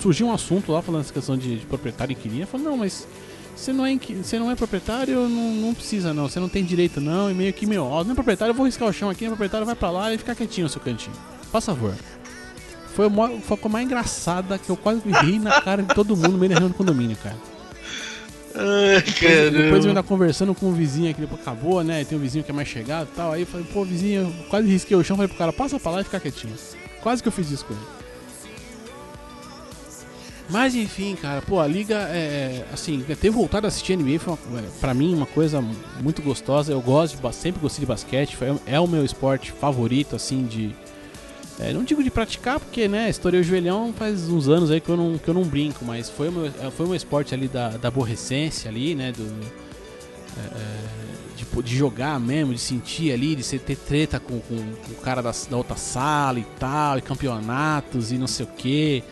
surgiu 0.00 0.26
um 0.26 0.32
assunto 0.32 0.72
lá 0.72 0.82
falando 0.82 1.02
essa 1.02 1.12
questão 1.12 1.36
de, 1.36 1.58
de 1.58 1.66
proprietário 1.66 2.12
e 2.12 2.16
inquilino. 2.16 2.46
Falou, 2.46 2.70
não, 2.70 2.76
mas 2.78 3.06
você 3.54 3.72
não 3.72 3.86
é, 3.86 3.96
você 3.96 4.38
não 4.38 4.50
é 4.50 4.56
proprietário, 4.56 5.28
não, 5.28 5.52
não 5.54 5.74
precisa 5.74 6.12
não, 6.12 6.28
você 6.28 6.40
não 6.40 6.48
tem 6.48 6.64
direito 6.64 7.00
não, 7.00 7.30
e 7.30 7.34
meio 7.34 7.52
que, 7.52 7.66
meu, 7.66 7.84
ó, 7.84 8.02
não 8.02 8.12
é 8.12 8.14
proprietário, 8.14 8.50
eu 8.50 8.54
vou 8.54 8.66
riscar 8.66 8.88
o 8.88 8.92
chão 8.92 9.10
aqui, 9.10 9.24
o 9.24 9.28
proprietário 9.28 9.66
vai 9.66 9.74
pra 9.74 9.90
lá 9.90 10.12
e 10.12 10.18
ficar 10.18 10.34
quietinho 10.34 10.64
no 10.64 10.70
seu 10.70 10.80
cantinho. 10.80 11.14
Faz 11.50 11.64
favor. 11.64 11.94
Foi, 12.94 13.06
uma, 13.06 13.28
foi 13.28 13.56
a 13.56 13.60
coisa 13.60 13.68
mais 13.68 13.86
engraçada 13.86 14.58
que 14.58 14.68
eu 14.68 14.76
quase 14.76 15.00
ri 15.22 15.38
na 15.38 15.60
cara 15.60 15.82
de 15.82 15.94
todo 15.94 16.16
mundo 16.16 16.32
no 16.32 16.38
meio 16.38 16.60
do 16.60 16.74
condomínio, 16.74 17.16
cara. 17.16 17.36
Ai, 18.54 19.00
depois, 19.00 19.52
depois 19.52 19.84
eu 19.84 19.90
ainda 19.90 20.02
conversando 20.02 20.54
com 20.54 20.66
um 20.66 20.72
vizinho 20.72 21.10
aqui, 21.10 21.20
depois 21.20 21.40
acabou, 21.40 21.82
né? 21.82 22.04
Tem 22.04 22.18
um 22.18 22.20
vizinho 22.20 22.44
que 22.44 22.50
é 22.50 22.54
mais 22.54 22.68
chegado 22.68 23.08
e 23.10 23.16
tal. 23.16 23.32
Aí 23.32 23.42
eu 23.42 23.46
falei, 23.46 23.66
pô, 23.72 23.84
vizinho, 23.84 24.34
quase 24.50 24.68
risquei 24.68 24.96
o 24.96 25.02
chão, 25.02 25.16
falei 25.16 25.28
pro 25.28 25.38
cara, 25.38 25.52
passa 25.52 25.80
pra 25.80 25.92
lá 25.92 26.00
e 26.02 26.04
fica 26.04 26.20
quietinho. 26.20 26.54
Quase 27.02 27.22
que 27.22 27.28
eu 27.28 27.32
fiz 27.32 27.50
isso 27.50 27.64
com 27.64 27.72
ele. 27.72 28.01
Mas 30.52 30.74
enfim, 30.74 31.16
cara, 31.16 31.40
pô, 31.40 31.58
a 31.60 31.66
liga 31.66 31.96
é. 32.10 32.66
Assim, 32.70 33.02
ter 33.18 33.30
voltado 33.30 33.66
a 33.66 33.68
assistir 33.68 33.96
NBA 33.96 34.18
foi 34.18 34.34
uma, 34.34 34.60
é, 34.60 34.62
pra 34.80 34.92
mim 34.92 35.14
uma 35.14 35.24
coisa 35.24 35.64
muito 36.02 36.20
gostosa. 36.20 36.70
Eu 36.70 36.80
gosto 36.82 37.16
de, 37.16 37.34
sempre 37.34 37.62
gostei 37.62 37.80
de 37.80 37.86
basquete, 37.86 38.36
foi, 38.36 38.54
é 38.66 38.78
o 38.78 38.86
meu 38.86 39.02
esporte 39.02 39.50
favorito, 39.50 40.14
assim, 40.14 40.44
de. 40.44 40.76
É, 41.58 41.72
não 41.72 41.82
digo 41.84 42.04
de 42.04 42.10
praticar, 42.10 42.60
porque, 42.60 42.86
né, 42.86 43.08
estourei 43.08 43.40
o 43.40 43.44
joelhão 43.44 43.94
faz 43.96 44.28
uns 44.28 44.48
anos 44.48 44.70
aí 44.70 44.80
que 44.80 44.88
eu 44.88 44.96
não, 44.96 45.16
que 45.16 45.28
eu 45.28 45.34
não 45.34 45.44
brinco, 45.44 45.84
mas 45.84 46.10
foi 46.10 46.30
meu, 46.30 46.46
é, 46.46 46.70
foi 46.70 46.86
meu 46.86 46.94
esporte 46.94 47.34
ali 47.34 47.48
da, 47.48 47.70
da 47.70 47.88
aborrecência 47.88 48.70
ali, 48.70 48.94
né, 48.94 49.10
do. 49.10 49.22
É, 50.36 50.58
é 50.58 51.02
de, 51.36 51.62
de, 51.62 51.76
jogar 51.76 52.20
mesmo, 52.20 52.52
de 52.52 52.60
sentir 52.60 53.10
ali, 53.10 53.34
de 53.34 53.42
você 53.42 53.58
ter 53.58 53.76
treta 53.76 54.20
com, 54.20 54.38
com, 54.40 54.56
com 54.56 54.92
o 54.92 54.96
cara 55.02 55.22
da, 55.22 55.32
da 55.50 55.56
outra 55.56 55.76
sala 55.76 56.38
e 56.38 56.46
tal, 56.58 56.98
e 56.98 57.02
campeonatos 57.02 58.12
e 58.12 58.18
não 58.18 58.26
sei 58.26 58.44
o 58.44 58.48
que. 58.48 59.02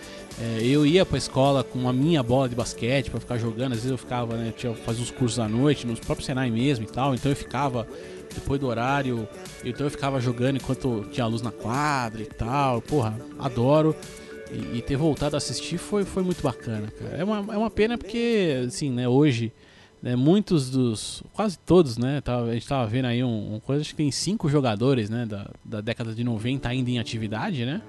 É, 0.43 0.65
eu 0.65 0.87
ia 0.87 1.05
pra 1.05 1.19
escola 1.19 1.63
com 1.63 1.87
a 1.87 1.93
minha 1.93 2.23
bola 2.23 2.49
de 2.49 2.55
basquete 2.55 3.11
para 3.11 3.21
ficar 3.21 3.37
jogando. 3.37 3.73
Às 3.73 3.79
vezes 3.79 3.91
eu 3.91 3.99
ficava, 3.99 4.37
né? 4.37 4.55
Tinha, 4.57 4.73
fazia 4.75 5.03
uns 5.03 5.11
cursos 5.11 5.39
à 5.39 5.47
noite, 5.47 5.87
nos 5.87 6.01
próprios 6.01 6.25
Senai 6.25 6.51
mesmo 6.51 6.87
e 6.87 6.89
tal. 6.89 7.15
Então 7.15 7.31
eu 7.31 7.37
ficava 7.37 7.87
depois 8.35 8.59
do 8.59 8.67
horário. 8.67 9.29
Então 9.63 9.87
eu 9.87 9.91
ficava 9.91 10.19
jogando 10.19 10.57
enquanto 10.57 11.07
tinha 11.13 11.27
luz 11.27 11.43
na 11.43 11.53
quadra 11.53 12.23
e 12.23 12.27
tal. 12.27 12.81
Porra, 12.81 13.21
adoro. 13.39 13.95
E, 14.51 14.79
e 14.79 14.83
ter 14.83 14.97
voltado 14.97 15.37
a 15.37 15.39
assistir 15.39 15.77
foi, 15.77 16.05
foi 16.05 16.23
muito 16.23 16.43
bacana, 16.43 16.91
cara. 16.91 17.17
É 17.19 17.23
uma, 17.23 17.55
é 17.55 17.59
uma 17.59 17.71
pena 17.71 17.99
porque, 17.99 18.65
assim, 18.67 18.91
né, 18.91 19.07
hoje. 19.07 19.53
Né, 20.03 20.17
muitos 20.17 20.71
dos. 20.71 21.23
Quase 21.35 21.59
todos, 21.59 21.99
né? 21.99 22.23
Tava, 22.23 22.47
a 22.47 22.55
gente 22.55 22.67
tava 22.67 22.87
vendo 22.87 23.05
aí 23.05 23.23
um, 23.23 23.57
um 23.57 23.61
coisa, 23.61 23.83
acho 23.83 23.91
que 23.91 23.97
tem 23.97 24.11
cinco 24.11 24.49
jogadores, 24.49 25.11
né? 25.11 25.27
Da, 25.27 25.51
da 25.63 25.83
década 25.83 26.15
de 26.15 26.25
90 26.25 26.67
ainda 26.67 26.91
em 26.91 26.99
atividade, 26.99 27.67
né? 27.67 27.83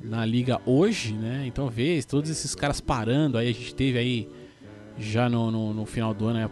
Na 0.00 0.24
liga 0.24 0.60
hoje, 0.64 1.12
né? 1.12 1.44
Então 1.46 1.68
vê 1.68 2.02
todos 2.02 2.30
esses 2.30 2.54
caras 2.54 2.80
parando. 2.80 3.38
Aí 3.38 3.48
a 3.48 3.52
gente 3.52 3.74
teve 3.74 3.98
aí 3.98 4.28
já 4.98 5.28
no, 5.28 5.50
no, 5.50 5.74
no 5.74 5.86
final 5.86 6.12
do 6.14 6.26
ano, 6.26 6.38
né? 6.40 6.50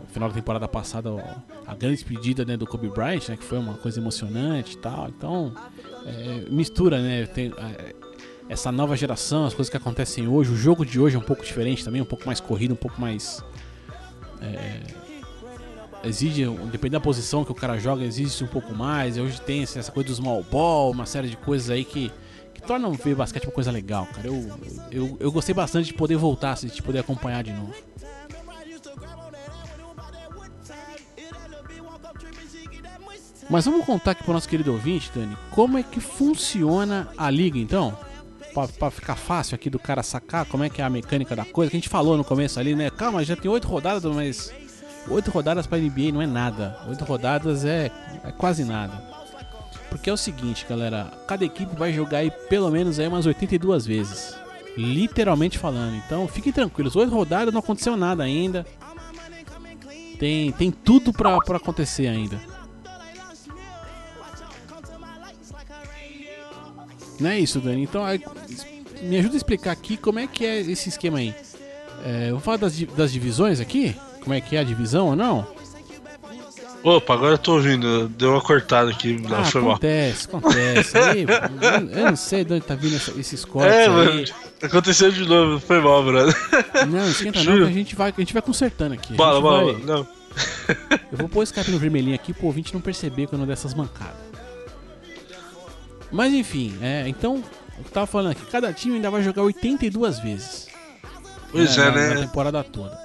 no 0.00 0.06
final 0.08 0.28
da 0.28 0.34
temporada 0.34 0.68
passada, 0.68 1.10
a 1.66 1.74
grande 1.74 1.96
despedida 1.96 2.44
né, 2.44 2.56
do 2.56 2.66
Kobe 2.66 2.88
Bryant, 2.88 3.28
né? 3.28 3.36
Que 3.36 3.44
foi 3.44 3.58
uma 3.58 3.74
coisa 3.74 4.00
emocionante 4.00 4.74
e 4.76 4.78
tal. 4.78 5.08
Então 5.08 5.54
é, 6.04 6.50
mistura, 6.50 7.00
né? 7.00 7.26
Tem, 7.26 7.52
é, 7.56 7.94
essa 8.48 8.70
nova 8.70 8.96
geração, 8.96 9.44
as 9.44 9.54
coisas 9.54 9.70
que 9.70 9.76
acontecem 9.76 10.28
hoje. 10.28 10.52
O 10.52 10.56
jogo 10.56 10.84
de 10.84 11.00
hoje 11.00 11.16
é 11.16 11.18
um 11.18 11.22
pouco 11.22 11.44
diferente 11.44 11.84
também, 11.84 12.00
um 12.00 12.06
pouco 12.06 12.26
mais 12.26 12.40
corrido, 12.40 12.72
um 12.72 12.76
pouco 12.76 13.00
mais. 13.00 13.42
É, 14.40 14.80
exige, 16.04 16.44
dependendo 16.70 16.98
da 16.98 17.00
posição 17.00 17.44
que 17.44 17.50
o 17.50 17.54
cara 17.54 17.78
joga, 17.78 18.04
exige 18.04 18.44
um 18.44 18.48
pouco 18.48 18.72
mais. 18.74 19.18
Hoje 19.18 19.40
tem 19.40 19.64
assim, 19.64 19.78
essa 19.78 19.90
coisa 19.90 20.08
do 20.08 20.14
small 20.14 20.42
ball, 20.44 20.92
uma 20.92 21.06
série 21.06 21.28
de 21.28 21.36
coisas 21.36 21.70
aí 21.70 21.84
que, 21.84 22.12
que 22.56 22.62
tornam 22.62 22.92
ver 22.92 23.14
basquete 23.14 23.44
uma 23.44 23.52
coisa 23.52 23.70
legal, 23.70 24.06
cara. 24.06 24.26
Eu, 24.26 24.58
eu, 24.90 25.16
eu 25.20 25.32
gostei 25.32 25.54
bastante 25.54 25.86
de 25.86 25.94
poder 25.94 26.16
voltar, 26.16 26.52
assim, 26.52 26.68
de 26.68 26.82
poder 26.82 26.98
acompanhar 26.98 27.42
de 27.42 27.52
novo. 27.52 27.72
Mas 33.48 33.64
vamos 33.64 33.86
contar 33.86 34.10
aqui 34.10 34.24
pro 34.24 34.32
nosso 34.32 34.48
querido 34.48 34.72
ouvinte, 34.72 35.10
Dani, 35.14 35.36
como 35.52 35.78
é 35.78 35.82
que 35.82 36.00
funciona 36.00 37.08
a 37.16 37.30
liga 37.30 37.58
então? 37.58 37.96
Pra 38.78 38.90
ficar 38.90 39.16
fácil 39.16 39.54
aqui 39.54 39.70
do 39.70 39.78
cara 39.78 40.02
sacar 40.02 40.46
como 40.46 40.64
é 40.64 40.70
que 40.70 40.80
é 40.80 40.84
a 40.84 40.90
mecânica 40.90 41.36
da 41.36 41.44
coisa, 41.44 41.70
que 41.70 41.76
a 41.76 41.80
gente 41.80 41.88
falou 41.88 42.16
no 42.16 42.24
começo 42.24 42.58
ali, 42.58 42.74
né? 42.74 42.90
Calma, 42.90 43.22
já 43.22 43.36
tem 43.36 43.50
oito 43.50 43.68
rodadas, 43.68 44.02
mas 44.04 44.52
oito 45.08 45.30
rodadas 45.30 45.66
pra 45.66 45.78
NBA 45.78 46.10
não 46.12 46.22
é 46.22 46.26
nada. 46.26 46.76
Oito 46.88 47.04
rodadas 47.04 47.64
é, 47.64 47.92
é 48.24 48.32
quase 48.32 48.64
nada. 48.64 49.15
Porque 49.96 50.10
é 50.10 50.12
o 50.12 50.16
seguinte, 50.16 50.66
galera, 50.68 51.10
cada 51.26 51.44
equipe 51.44 51.74
vai 51.74 51.92
jogar 51.92 52.18
aí 52.18 52.30
pelo 52.30 52.70
menos 52.70 52.98
aí 52.98 53.08
umas 53.08 53.24
82 53.24 53.86
vezes. 53.86 54.36
Literalmente 54.76 55.58
falando. 55.58 55.96
Então 55.96 56.28
fiquem 56.28 56.52
tranquilos, 56.52 56.94
oito 56.96 57.12
rodadas 57.12 57.52
não 57.52 57.60
aconteceu 57.60 57.96
nada 57.96 58.22
ainda. 58.22 58.66
Tem, 60.18 60.52
tem 60.52 60.70
tudo 60.70 61.12
pra, 61.12 61.38
pra 61.38 61.56
acontecer 61.56 62.06
ainda. 62.08 62.40
Não 67.18 67.30
é 67.30 67.40
isso, 67.40 67.58
Dani. 67.58 67.82
Então, 67.82 68.02
me 69.02 69.18
ajuda 69.18 69.34
a 69.34 69.38
explicar 69.38 69.72
aqui 69.72 69.96
como 69.96 70.18
é 70.18 70.26
que 70.26 70.44
é 70.44 70.60
esse 70.60 70.90
esquema 70.90 71.18
aí. 71.18 71.34
É, 72.04 72.26
eu 72.28 72.32
vou 72.32 72.40
falar 72.40 72.58
das, 72.58 72.78
das 72.78 73.12
divisões 73.12 73.60
aqui? 73.60 73.96
Como 74.20 74.34
é 74.34 74.40
que 74.42 74.56
é 74.56 74.60
a 74.60 74.64
divisão 74.64 75.06
ou 75.06 75.16
não? 75.16 75.55
Opa, 76.88 77.14
agora 77.14 77.34
eu 77.34 77.38
tô 77.38 77.54
ouvindo. 77.54 78.08
Deu 78.10 78.30
uma 78.30 78.40
cortada 78.40 78.90
aqui. 78.92 79.20
Não, 79.20 79.40
ah, 79.40 79.44
foi 79.44 79.60
mal. 79.60 79.70
acontece, 79.72 80.28
acontece. 80.28 80.94
Aí, 80.98 81.22
eu, 81.24 81.98
eu 81.98 82.04
não 82.10 82.16
sei 82.16 82.44
de 82.44 82.52
onde 82.52 82.64
tá 82.64 82.76
vindo 82.76 82.94
essa- 82.94 83.10
esses 83.18 83.44
cortes 83.44 83.74
É, 83.74 83.86
aí. 83.86 83.90
mano. 83.90 84.24
Aconteceu 84.62 85.10
de 85.10 85.26
novo. 85.26 85.58
Foi 85.58 85.80
mal, 85.80 86.04
brother. 86.04 86.32
Não, 86.88 87.08
esquenta 87.10 87.38
não, 87.42 87.44
Juro. 87.44 87.64
que 87.66 87.70
a 87.72 87.74
gente 87.74 87.96
vai, 87.96 88.14
a 88.16 88.20
gente 88.20 88.32
vai 88.32 88.40
consertando 88.42 88.94
aqui. 88.94 89.14
Bala, 89.14 89.40
bala. 89.40 89.72
vai- 89.72 89.82
Não. 89.82 90.06
Eu 91.10 91.18
vou 91.18 91.28
pôr 91.28 91.42
esse 91.42 91.52
capítulo 91.52 91.78
vermelhinho 91.80 92.14
aqui 92.14 92.32
pro 92.32 92.46
ouvinte 92.46 92.72
não 92.72 92.80
perceber 92.80 93.26
quando 93.26 93.44
dessas 93.46 93.74
mancadas. 93.74 94.14
Mas 96.12 96.32
enfim, 96.32 96.78
é, 96.80 97.08
então, 97.08 97.42
eu 97.78 97.84
tava 97.92 98.06
falando 98.06 98.30
aqui, 98.30 98.42
cada 98.46 98.72
time 98.72 98.94
ainda 98.94 99.10
vai 99.10 99.22
jogar 99.24 99.42
82 99.42 100.20
vezes. 100.20 100.68
Pois 101.50 101.76
na, 101.76 101.84
é, 101.86 101.90
né? 101.90 102.14
Na 102.14 102.20
temporada 102.20 102.62
toda. 102.62 102.96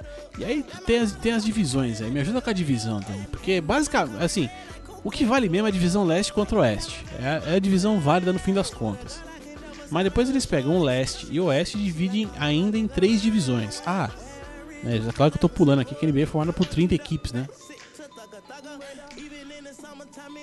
E 0.42 0.44
aí 0.44 0.64
tem 0.84 0.98
as, 0.98 1.12
tem 1.12 1.32
as 1.32 1.44
divisões 1.44 2.02
aí, 2.02 2.10
me 2.10 2.20
ajuda 2.20 2.40
com 2.40 2.50
a 2.50 2.52
divisão, 2.52 3.00
Dani. 3.00 3.26
Porque 3.30 3.60
basicamente, 3.60 4.22
assim, 4.22 4.50
o 5.04 5.10
que 5.10 5.24
vale 5.24 5.48
mesmo 5.48 5.66
é 5.66 5.70
a 5.70 5.72
divisão 5.72 6.04
leste 6.04 6.32
contra 6.32 6.58
oeste. 6.58 7.04
É, 7.20 7.52
é 7.52 7.56
a 7.56 7.58
divisão 7.60 8.00
válida 8.00 8.32
no 8.32 8.38
fim 8.38 8.52
das 8.52 8.70
contas. 8.70 9.20
Mas 9.90 10.04
depois 10.04 10.28
eles 10.28 10.44
pegam 10.44 10.76
o 10.76 10.82
leste 10.82 11.28
e 11.30 11.38
o 11.38 11.44
oeste 11.44 11.78
e 11.78 11.82
dividem 11.82 12.28
ainda 12.38 12.76
em 12.76 12.88
três 12.88 13.22
divisões. 13.22 13.82
Ah, 13.86 14.10
é 14.84 15.12
claro 15.12 15.30
que 15.30 15.36
eu 15.36 15.40
tô 15.40 15.48
pulando 15.48 15.80
aqui 15.80 15.94
que 15.94 16.04
a 16.04 16.08
NBA 16.08 16.22
é 16.22 16.52
por 16.52 16.66
30 16.66 16.94
equipes, 16.94 17.32
né? 17.32 17.46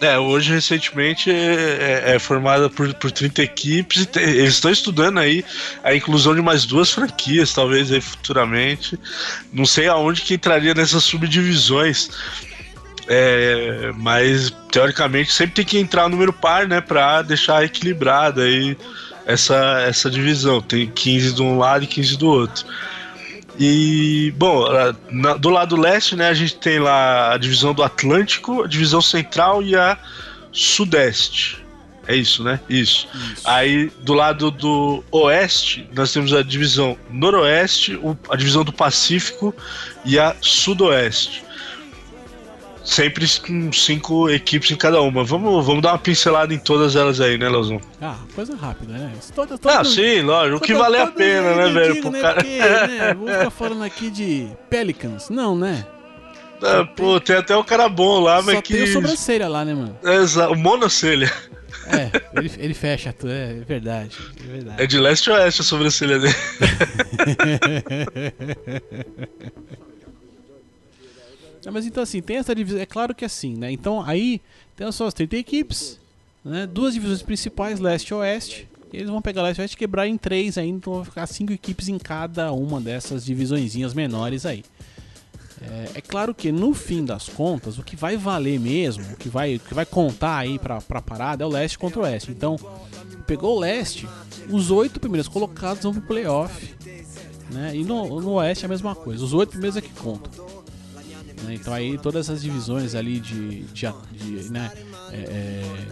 É, 0.02 0.18
hoje 0.18 0.54
recentemente 0.54 1.30
é, 1.30 2.16
é 2.16 2.20
formada 2.20 2.70
por, 2.70 2.94
por 2.94 3.12
30 3.12 3.44
equipes 3.44 4.06
te- 4.06 4.20
eles 4.20 4.54
estão 4.54 4.72
estudando 4.72 5.20
aí 5.20 5.44
a 5.84 5.94
inclusão 5.94 6.34
de 6.34 6.42
mais 6.42 6.64
duas 6.66 6.90
franquias, 6.92 7.54
talvez 7.54 7.92
aí 7.92 8.00
futuramente. 8.00 8.98
Não 9.52 9.66
sei 9.66 9.88
aonde 9.88 10.22
que 10.22 10.36
entraria 10.36 10.74
nessas 10.74 11.04
subdivisões. 11.04 12.10
É, 13.12 13.92
mas 13.98 14.54
teoricamente 14.72 15.32
sempre 15.34 15.56
tem 15.56 15.66
que 15.66 15.80
entrar 15.80 16.06
o 16.06 16.10
número 16.10 16.32
par, 16.32 16.68
né, 16.68 16.80
para 16.80 17.24
deixar 17.24 17.64
equilibrada 17.66 18.44
aí 18.44 18.78
essa, 19.26 19.82
essa 19.88 20.10
divisão. 20.10 20.62
Tem 20.62 20.88
15 20.88 21.34
de 21.34 21.42
um 21.42 21.58
lado 21.58 21.84
e 21.84 21.88
15 21.88 22.18
do 22.18 22.28
outro. 22.28 22.66
E, 23.60 24.34
bom, 24.38 24.66
na- 25.12 25.36
do 25.36 25.50
lado 25.50 25.76
leste, 25.76 26.16
né, 26.16 26.30
a 26.30 26.34
gente 26.34 26.56
tem 26.56 26.80
lá 26.80 27.34
a 27.34 27.38
divisão 27.38 27.74
do 27.74 27.84
Atlântico, 27.84 28.64
a 28.64 28.68
divisão 28.68 29.02
central 29.02 29.62
e 29.62 29.76
a 29.76 29.98
sudeste. 30.52 31.64
É 32.08 32.16
isso, 32.16 32.44
né? 32.44 32.60
Isso. 32.68 33.08
Aí, 33.46 33.92
do 34.00 34.14
lado 34.14 34.50
do 34.50 35.04
oeste, 35.12 35.88
nós 35.94 36.12
temos 36.12 36.34
a 36.34 36.42
divisão 36.42 36.98
noroeste, 37.12 38.00
a 38.30 38.36
divisão 38.36 38.64
do 38.64 38.74
Pacífico 38.74 39.54
e 40.04 40.18
a 40.18 40.36
sudoeste. 40.42 41.44
Sempre 42.90 43.24
com 43.46 43.72
cinco 43.72 44.28
equipes 44.32 44.72
em 44.72 44.76
cada 44.76 45.00
uma. 45.00 45.24
Vamos, 45.24 45.64
vamos 45.64 45.84
dar 45.84 45.92
uma 45.92 46.00
pincelada 46.00 46.52
em 46.52 46.58
todas 46.58 46.96
elas 46.96 47.22
aí, 47.22 47.38
né, 47.38 47.48
Leozão? 47.48 47.80
Ah, 48.02 48.16
coisa 48.34 48.56
rápida, 48.56 48.94
né? 48.94 49.14
Isso 49.20 49.32
Toda, 49.32 49.54
Ah, 49.54 49.58
toda- 49.60 49.86
sim, 49.86 50.22
lógico. 50.22 50.58
O 50.58 50.60
que 50.60 50.74
toda- 50.74 50.86
vale 50.86 50.98
a 50.98 51.06
pena, 51.08 51.56
né, 51.56 51.70
velho? 51.72 51.94
digo, 51.94 52.10
né? 52.10 52.20
cara... 52.20 52.34
Porque, 52.36 52.58
né, 52.60 53.14
vou 53.14 53.28
ficar 53.28 53.50
falando 53.52 53.84
aqui 53.84 54.10
de 54.10 54.48
Pelicans. 54.72 55.30
Não, 55.30 55.56
né? 55.56 55.86
Ah, 56.64 56.84
pô, 56.84 57.20
tem 57.20 57.36
até 57.36 57.56
o 57.56 57.64
cara 57.64 57.88
bom 57.88 58.22
lá, 58.22 58.42
mas 58.42 58.56
Só 58.56 58.62
que. 58.64 58.74
tem 58.74 58.84
o 58.86 58.94
sobrancelha 58.94 59.48
lá, 59.48 59.64
né, 59.64 59.76
mano? 59.76 59.96
Exa- 60.04 60.50
o 60.50 60.56
monocelha. 60.56 61.32
É, 61.86 62.10
ele, 62.40 62.52
ele 62.58 62.74
fecha 62.74 63.14
tudo, 63.14 63.32
é 63.32 63.54
verdade. 63.68 64.18
É 64.44 64.48
verdade. 64.52 64.82
É 64.84 64.88
de 64.88 64.98
leste 64.98 65.30
a 65.30 65.36
oeste 65.36 65.62
a 65.62 65.64
sobrancelha 65.64 66.18
dele. 66.18 66.36
Não, 71.66 71.74
mas 71.74 71.86
então 71.86 72.04
assim, 72.04 72.22
tem 72.22 72.38
essa 72.38 72.56
divisão. 72.56 72.80
É 72.80 72.86
claro 72.86 73.14
que 73.14 73.26
assim, 73.26 73.56
né? 73.56 73.72
Então 73.72 74.02
aí 74.02 74.42
tem 74.76 74.90
só 74.92 75.08
as 75.08 75.14
30 75.14 75.38
equipes, 75.38 76.00
né? 76.44 76.68
Duas 76.68 76.94
divisões 76.94 77.22
principais, 77.22 77.80
leste 77.80 78.10
e 78.10 78.14
oeste. 78.14 78.68
E 78.92 78.98
eles 78.98 79.10
vão 79.10 79.22
pegar 79.22 79.44
leste 79.44 79.60
e 79.60 79.62
oeste 79.62 79.76
e 79.76 79.78
quebrar 79.78 80.08
em 80.08 80.18
três 80.18 80.58
ainda, 80.58 80.78
então 80.78 80.94
vão 80.94 81.06
ficar 81.06 81.28
cinco 81.28 81.54
equipes 81.54 81.88
em 81.88 81.98
cada 81.98 82.52
uma 82.52 82.82
dessas 82.82 83.26
divisõezinhas 83.26 83.94
menores 83.94 84.46
aí. 84.46 84.64
É, 85.62 85.92
é 85.96 86.02
claro 86.02 86.34
que 86.34 86.52
no 86.52 86.74
fim 86.74 87.04
das 87.04 87.28
contas, 87.28 87.78
o 87.78 87.84
que 87.84 87.96
vai 87.96 88.16
valer 88.16 88.60
mesmo, 88.60 89.04
o 89.14 89.18
que 89.18 89.28
vai, 89.28 89.58
o 89.58 89.60
que 89.60 89.74
vai 89.74 89.86
contar 89.86 90.38
aí 90.38 90.58
pra, 90.58 90.80
pra 90.82 91.02
parada 91.02 91.44
é 91.44 91.48
o 91.48 91.50
leste 91.50 91.78
contra 91.78 92.00
o 92.00 92.04
oeste. 92.04 92.32
Então, 92.32 92.58
pegou 93.28 93.58
o 93.58 93.60
leste, 93.60 94.08
os 94.50 94.72
oito 94.72 95.00
primeiros 95.00 95.28
colocados 95.28 95.84
vão 95.84 95.94
pro 95.94 96.02
playoff. 96.02 96.76
Né? 97.52 97.76
E 97.76 97.84
no, 97.84 98.22
no 98.22 98.32
oeste 98.34 98.64
é 98.64 98.68
a 98.68 98.70
mesma 98.70 98.96
coisa, 98.96 99.24
os 99.24 99.34
oito 99.34 99.52
primeiros 99.52 99.76
é 99.76 99.82
que 99.82 99.90
contam. 99.90 100.32
Né? 101.44 101.56
Então 101.56 101.74
aí 101.74 101.98
todas 101.98 102.28
essas 102.28 102.42
divisões 102.42 102.96
ali 102.96 103.20
de, 103.20 103.64
de, 103.64 103.88
de, 104.12 104.52
né, 104.52 104.72
é, 105.12 105.16
é, 105.16 105.88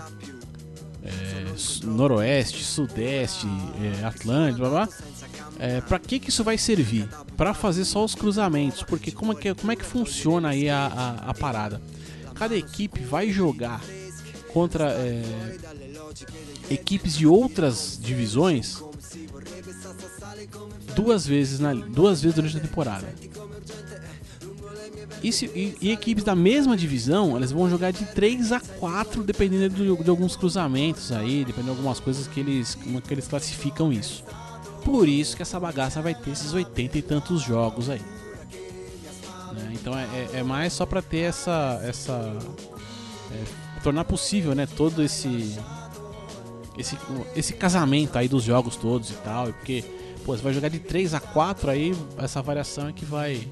é, 1.04 1.86
noroeste, 1.86 2.64
sudeste, 2.64 3.48
é, 3.82 4.06
Atlântico, 4.06 4.60
blá 4.60 4.70
blá. 4.70 4.90
É, 5.60 5.82
para 5.82 5.98
que 5.98 6.20
que 6.20 6.30
isso 6.30 6.44
vai 6.44 6.58
servir? 6.58 7.10
Para 7.36 7.54
fazer 7.54 7.86
só 7.86 8.04
os 8.04 8.14
cruzamentos, 8.14 8.84
porque 8.84 9.12
como 9.12 9.32
é 9.32 9.36
que, 9.36 9.54
como 9.56 9.72
é 9.72 9.76
que 9.76 9.86
funciona 9.86 10.50
aí 10.50 10.70
a, 10.70 10.86
a, 10.86 11.30
a 11.32 11.34
parada? 11.34 11.82
Cada 12.36 12.56
equipe 12.56 13.02
vai 13.02 13.32
jogar 13.32 13.82
contra 14.54 14.92
é, 14.92 15.24
equipes 16.70 17.16
de 17.18 17.26
outras 17.26 18.00
divisões 18.02 18.82
duas 20.96 21.26
vezes 21.26 21.60
na 21.60 21.74
duas 21.74 22.22
vezes 22.22 22.36
durante 22.36 22.58
a 22.58 22.60
temporada. 22.60 23.08
E, 25.24 25.32
se- 25.32 25.46
e- 25.48 25.76
e 25.82 25.92
equipes 25.92 26.24
da 26.24 26.36
mesma 26.36 26.78
divisão, 26.78 27.36
elas 27.36 27.52
vão 27.52 27.70
jogar 27.70 27.92
de 27.92 28.06
3 28.06 28.52
a 28.52 28.60
4, 28.60 29.24
dependendo 29.24 29.70
do- 29.76 30.04
de, 30.04 30.10
alguns 30.10 30.36
cruzamentos 30.36 31.12
aí, 31.12 31.40
dependendo 31.44 31.72
de 31.74 31.78
algumas 31.80 32.00
coisas 32.00 32.28
que 32.28 32.40
eles, 32.40 32.76
como 32.76 33.02
que 33.02 33.14
eles 33.14 33.28
classificam 33.28 33.92
isso. 33.92 34.24
Por 34.86 35.08
isso 35.08 35.36
que 35.36 35.42
essa 35.42 35.60
bagaça 35.60 36.02
vai 36.02 36.14
ter 36.16 36.30
esses 36.32 36.54
80 36.54 36.98
e 36.98 37.02
tantos 37.02 37.42
jogos 37.42 37.90
aí. 37.90 38.02
Né? 39.54 39.72
Então 39.74 39.98
é, 39.98 40.04
é- 40.04 40.30
é 40.40 40.44
mais 40.44 40.72
só 40.74 40.86
pra 40.86 41.02
ter 41.02 41.20
essa. 41.22 41.80
essa 41.84 42.14
é, 43.32 43.44
tornar 43.84 44.06
possível, 44.06 44.54
né? 44.56 44.66
Todo 44.68 45.04
esse. 45.04 45.58
Esse, 46.78 46.96
esse 47.36 47.54
casamento 47.54 48.18
aí 48.18 48.28
dos 48.28 48.44
jogos 48.44 48.76
todos 48.76 49.10
e 49.10 49.14
tal. 49.16 49.48
Porque, 49.48 49.84
pô, 50.24 50.38
você 50.38 50.44
vai 50.44 50.54
jogar 50.54 50.70
de 50.70 50.80
3 50.80 51.14
a 51.16 51.20
4 51.20 51.72
aí, 51.72 51.96
essa 52.20 52.40
variação 52.42 52.88
é 52.88 52.94
que 52.94 53.04
vai. 53.04 53.48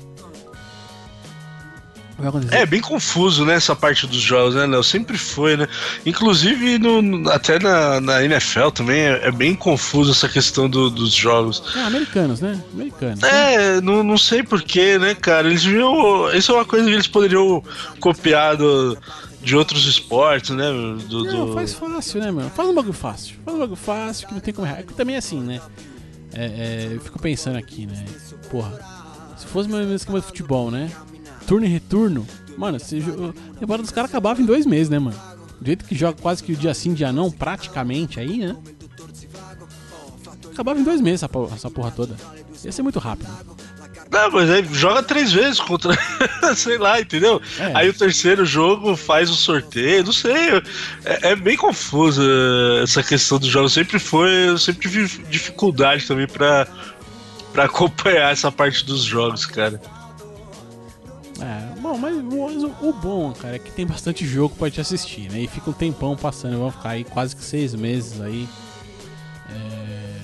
É 2.51 2.65
bem 2.65 2.80
confuso, 2.80 3.43
né, 3.43 3.56
essa 3.56 3.75
parte 3.75 4.08
dos 4.08 4.21
jogos, 4.21 4.56
né, 4.56 4.65
Léo? 4.65 4.84
Sempre 4.84 5.17
foi, 5.17 5.58
né? 5.58 5.67
Inclusive, 6.06 6.78
no, 6.80 7.30
até 7.30 7.60
na, 7.60 7.99
na 7.99 8.23
NFL 8.23 8.69
também 8.69 9.01
é, 9.01 9.28
é 9.28 9.32
bem 9.32 9.54
confuso 9.54 10.12
essa 10.12 10.30
questão 10.30 10.69
do- 10.69 10.89
dos 10.89 11.13
jogos. 11.13 11.62
É, 11.75 11.82
americanos, 11.82 12.39
né? 12.39 12.62
Americanos. 12.73 13.19
né? 13.19 13.54
É, 13.75 13.82
não, 13.82 14.01
não 14.04 14.17
sei 14.17 14.43
porquê, 14.43 14.97
né, 14.97 15.13
cara? 15.13 15.47
Eles 15.49 15.63
viram. 15.65 16.32
Isso 16.34 16.51
é 16.51 16.56
uma 16.56 16.65
coisa 16.65 16.86
que 16.88 16.93
eles 16.93 17.08
poderiam 17.08 17.62
copiar 17.99 18.56
do, 18.56 18.97
de 19.41 19.56
outros 19.56 19.86
esportes, 19.86 20.51
né? 20.51 20.71
Do, 21.10 21.23
Não, 21.25 21.47
do- 21.47 21.54
faz 21.54 21.73
fácil, 21.73 22.21
né, 22.21 22.32
mano? 22.32 22.49
Faz 22.56 22.69
um 22.69 22.73
bagulho 22.73 22.93
fácil. 22.93 23.36
Faz 23.43 23.58
um 23.58 23.60
bagulho 23.60 23.75
fácil 23.78 24.28
que 24.28 24.34
não 24.34 24.39
tem 24.41 24.54
como 24.54 24.65
errar. 24.65 24.80
É 24.80 24.84
que 24.84 24.93
Também 24.93 25.15
é 25.15 25.19
assim, 25.19 25.41
né? 25.41 25.60
É, 26.34 26.45
é, 26.45 26.89
eu 26.93 27.01
fico 27.01 27.19
pensando 27.19 27.58
aqui, 27.58 27.86
né? 27.86 28.06
Porra, 28.49 28.80
se 29.38 29.45
fosse 29.47 29.67
meu 29.69 29.93
esquema 29.95 30.19
de 30.21 30.25
futebol, 30.25 30.71
né? 30.71 30.89
Turno 31.48 31.66
e 31.66 31.70
retorno, 31.70 32.26
mano, 32.58 32.80
se 32.80 33.00
jo- 33.00 33.34
a 33.56 33.60
temporada 33.60 33.84
dos 33.84 33.92
caras 33.92 34.10
acabava 34.10 34.42
em 34.42 34.46
dois 34.46 34.66
meses, 34.66 34.90
né, 34.90 34.98
mano? 35.00 35.18
Do 35.60 35.66
jeito 35.66 35.86
que 35.86 35.96
joga 35.96 36.18
quase 36.22 36.44
que 36.44 36.54
o 36.54 36.56
dia 36.56 36.74
sim, 36.74 36.94
dia 36.94 37.12
não, 37.12 37.32
praticamente 37.32 38.20
aí, 38.20 38.38
né? 38.40 38.56
Acabava 40.52 40.80
em 40.80 40.84
dois 40.84 41.02
meses 41.02 41.20
essa 41.22 41.30
porra, 41.30 41.56
essa 41.56 41.70
porra 41.70 41.92
toda. 41.92 42.16
Ia 42.64 42.72
ser 42.72 42.82
muito 42.82 43.00
rápido. 43.00 43.30
Não, 44.12 44.32
mas 44.32 44.50
aí 44.50 44.66
joga 44.72 45.04
três 45.04 45.34
vezes 45.34 45.60
contra. 45.60 45.94
sei 46.56 46.78
lá, 46.78 47.02
entendeu? 47.02 47.42
É. 47.60 47.72
Aí 47.76 47.90
o 47.90 47.94
terceiro 47.94 48.46
jogo 48.46 48.96
faz 48.96 49.30
o 49.30 49.34
sorteio, 49.36 50.06
não 50.06 50.14
sei. 50.14 50.58
É, 51.04 51.32
é 51.32 51.36
bem 51.36 51.58
confusa 51.58 52.24
essa 52.82 53.04
questão 53.04 53.38
dos 53.38 53.50
jogos. 53.50 53.74
Sempre 53.74 54.00
foi. 54.00 54.50
Eu 54.50 54.58
sempre 54.58 54.88
tive 54.90 55.24
dificuldade 55.30 56.06
também 56.08 56.28
pra, 56.28 56.68
pra 57.52 57.66
acompanhar 57.66 58.32
essa 58.32 58.52
parte 58.52 58.86
dos 58.86 59.04
jogos, 59.04 59.46
cara. 59.46 59.82
É, 61.41 61.80
bom, 61.82 61.98
mas 61.98 62.15
o, 62.63 62.67
o 62.88 62.93
bom, 62.93 63.34
cara, 63.34 63.58
é 63.58 63.60
que 63.60 63.71
tem 63.71 63.86
bastante 63.86 64.26
jogo 64.26 64.56
pra 64.56 64.69
te 64.71 64.80
assistir, 64.80 65.30
né? 65.30 65.41
E 65.41 65.48
fica 65.48 65.69
um 65.69 65.74
tempão 65.74 66.15
passando, 66.15 66.58
vão 66.58 66.71
ficar 66.71 66.91
aí 66.91 67.04
quase 67.04 67.36
que 67.36 67.43
seis 67.43 67.76
meses 67.76 68.21
aí 68.21 68.48
é, 69.50 70.15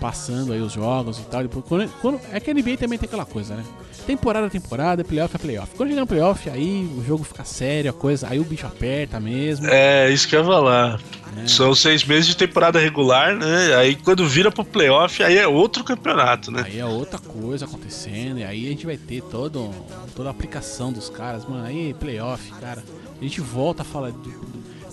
passando 0.00 0.52
aí 0.52 0.60
os 0.60 0.72
jogos 0.72 1.18
e 1.18 1.22
tal. 1.22 1.42
Depois, 1.42 1.64
quando, 1.66 1.88
quando- 2.00 2.20
é 2.32 2.38
que 2.38 2.50
a 2.50 2.54
NBA 2.54 2.76
também 2.76 2.98
tem 2.98 3.06
aquela 3.08 3.26
coisa, 3.26 3.56
né? 3.56 3.64
Temporada 4.10 4.46
a 4.48 4.50
temporada, 4.50 5.04
playoff 5.04 5.36
a 5.36 5.38
playoff. 5.38 5.72
Quando 5.76 5.90
chega 5.90 6.00
no 6.00 6.06
playoff, 6.06 6.50
aí 6.50 6.90
o 6.98 7.04
jogo 7.04 7.22
fica 7.22 7.44
sério, 7.44 7.90
a 7.90 7.92
coisa, 7.92 8.26
aí 8.28 8.40
o 8.40 8.44
bicho 8.44 8.66
aperta 8.66 9.20
mesmo. 9.20 9.66
É, 9.68 10.10
isso 10.10 10.26
que 10.26 10.34
eu 10.34 10.40
ia 10.40 10.46
falar. 10.46 11.00
né? 11.36 11.46
São 11.46 11.72
seis 11.76 12.04
meses 12.04 12.26
de 12.26 12.36
temporada 12.36 12.78
regular, 12.80 13.36
né? 13.36 13.74
Aí 13.76 13.94
quando 13.94 14.26
vira 14.26 14.50
pro 14.50 14.64
playoff, 14.64 15.22
aí 15.22 15.38
é 15.38 15.46
outro 15.46 15.84
campeonato, 15.84 16.50
né? 16.50 16.64
Aí 16.66 16.78
é 16.80 16.84
outra 16.84 17.20
coisa 17.20 17.66
acontecendo, 17.66 18.40
e 18.40 18.44
aí 18.44 18.66
a 18.66 18.70
gente 18.70 18.84
vai 18.84 18.96
ter 18.96 19.22
todo, 19.22 19.70
toda 20.16 20.28
a 20.28 20.32
aplicação 20.32 20.92
dos 20.92 21.08
caras, 21.08 21.44
mano. 21.48 21.64
Aí, 21.64 21.94
playoff, 21.94 22.50
cara. 22.60 22.82
A 23.20 23.22
gente 23.22 23.40
volta 23.40 23.82
a 23.82 23.84
falar. 23.84 24.10
de- 24.10 24.34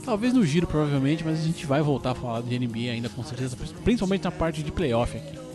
talvez 0.05 0.31
no 0.31 0.45
giro, 0.45 0.67
provavelmente, 0.67 1.23
mas 1.25 1.39
a 1.39 1.43
gente 1.43 1.65
vai 1.65 1.81
voltar 1.81 2.11
a 2.11 2.15
falar 2.15 2.41
de 2.41 2.55
NBA 2.57 2.91
ainda 2.91 3.09
com 3.09 3.23
certeza, 3.23 3.57
principalmente 3.83 4.23
na 4.23 4.31
parte 4.31 4.61
de 4.63 4.71
playoff 4.71 5.17
aqui. 5.17 5.46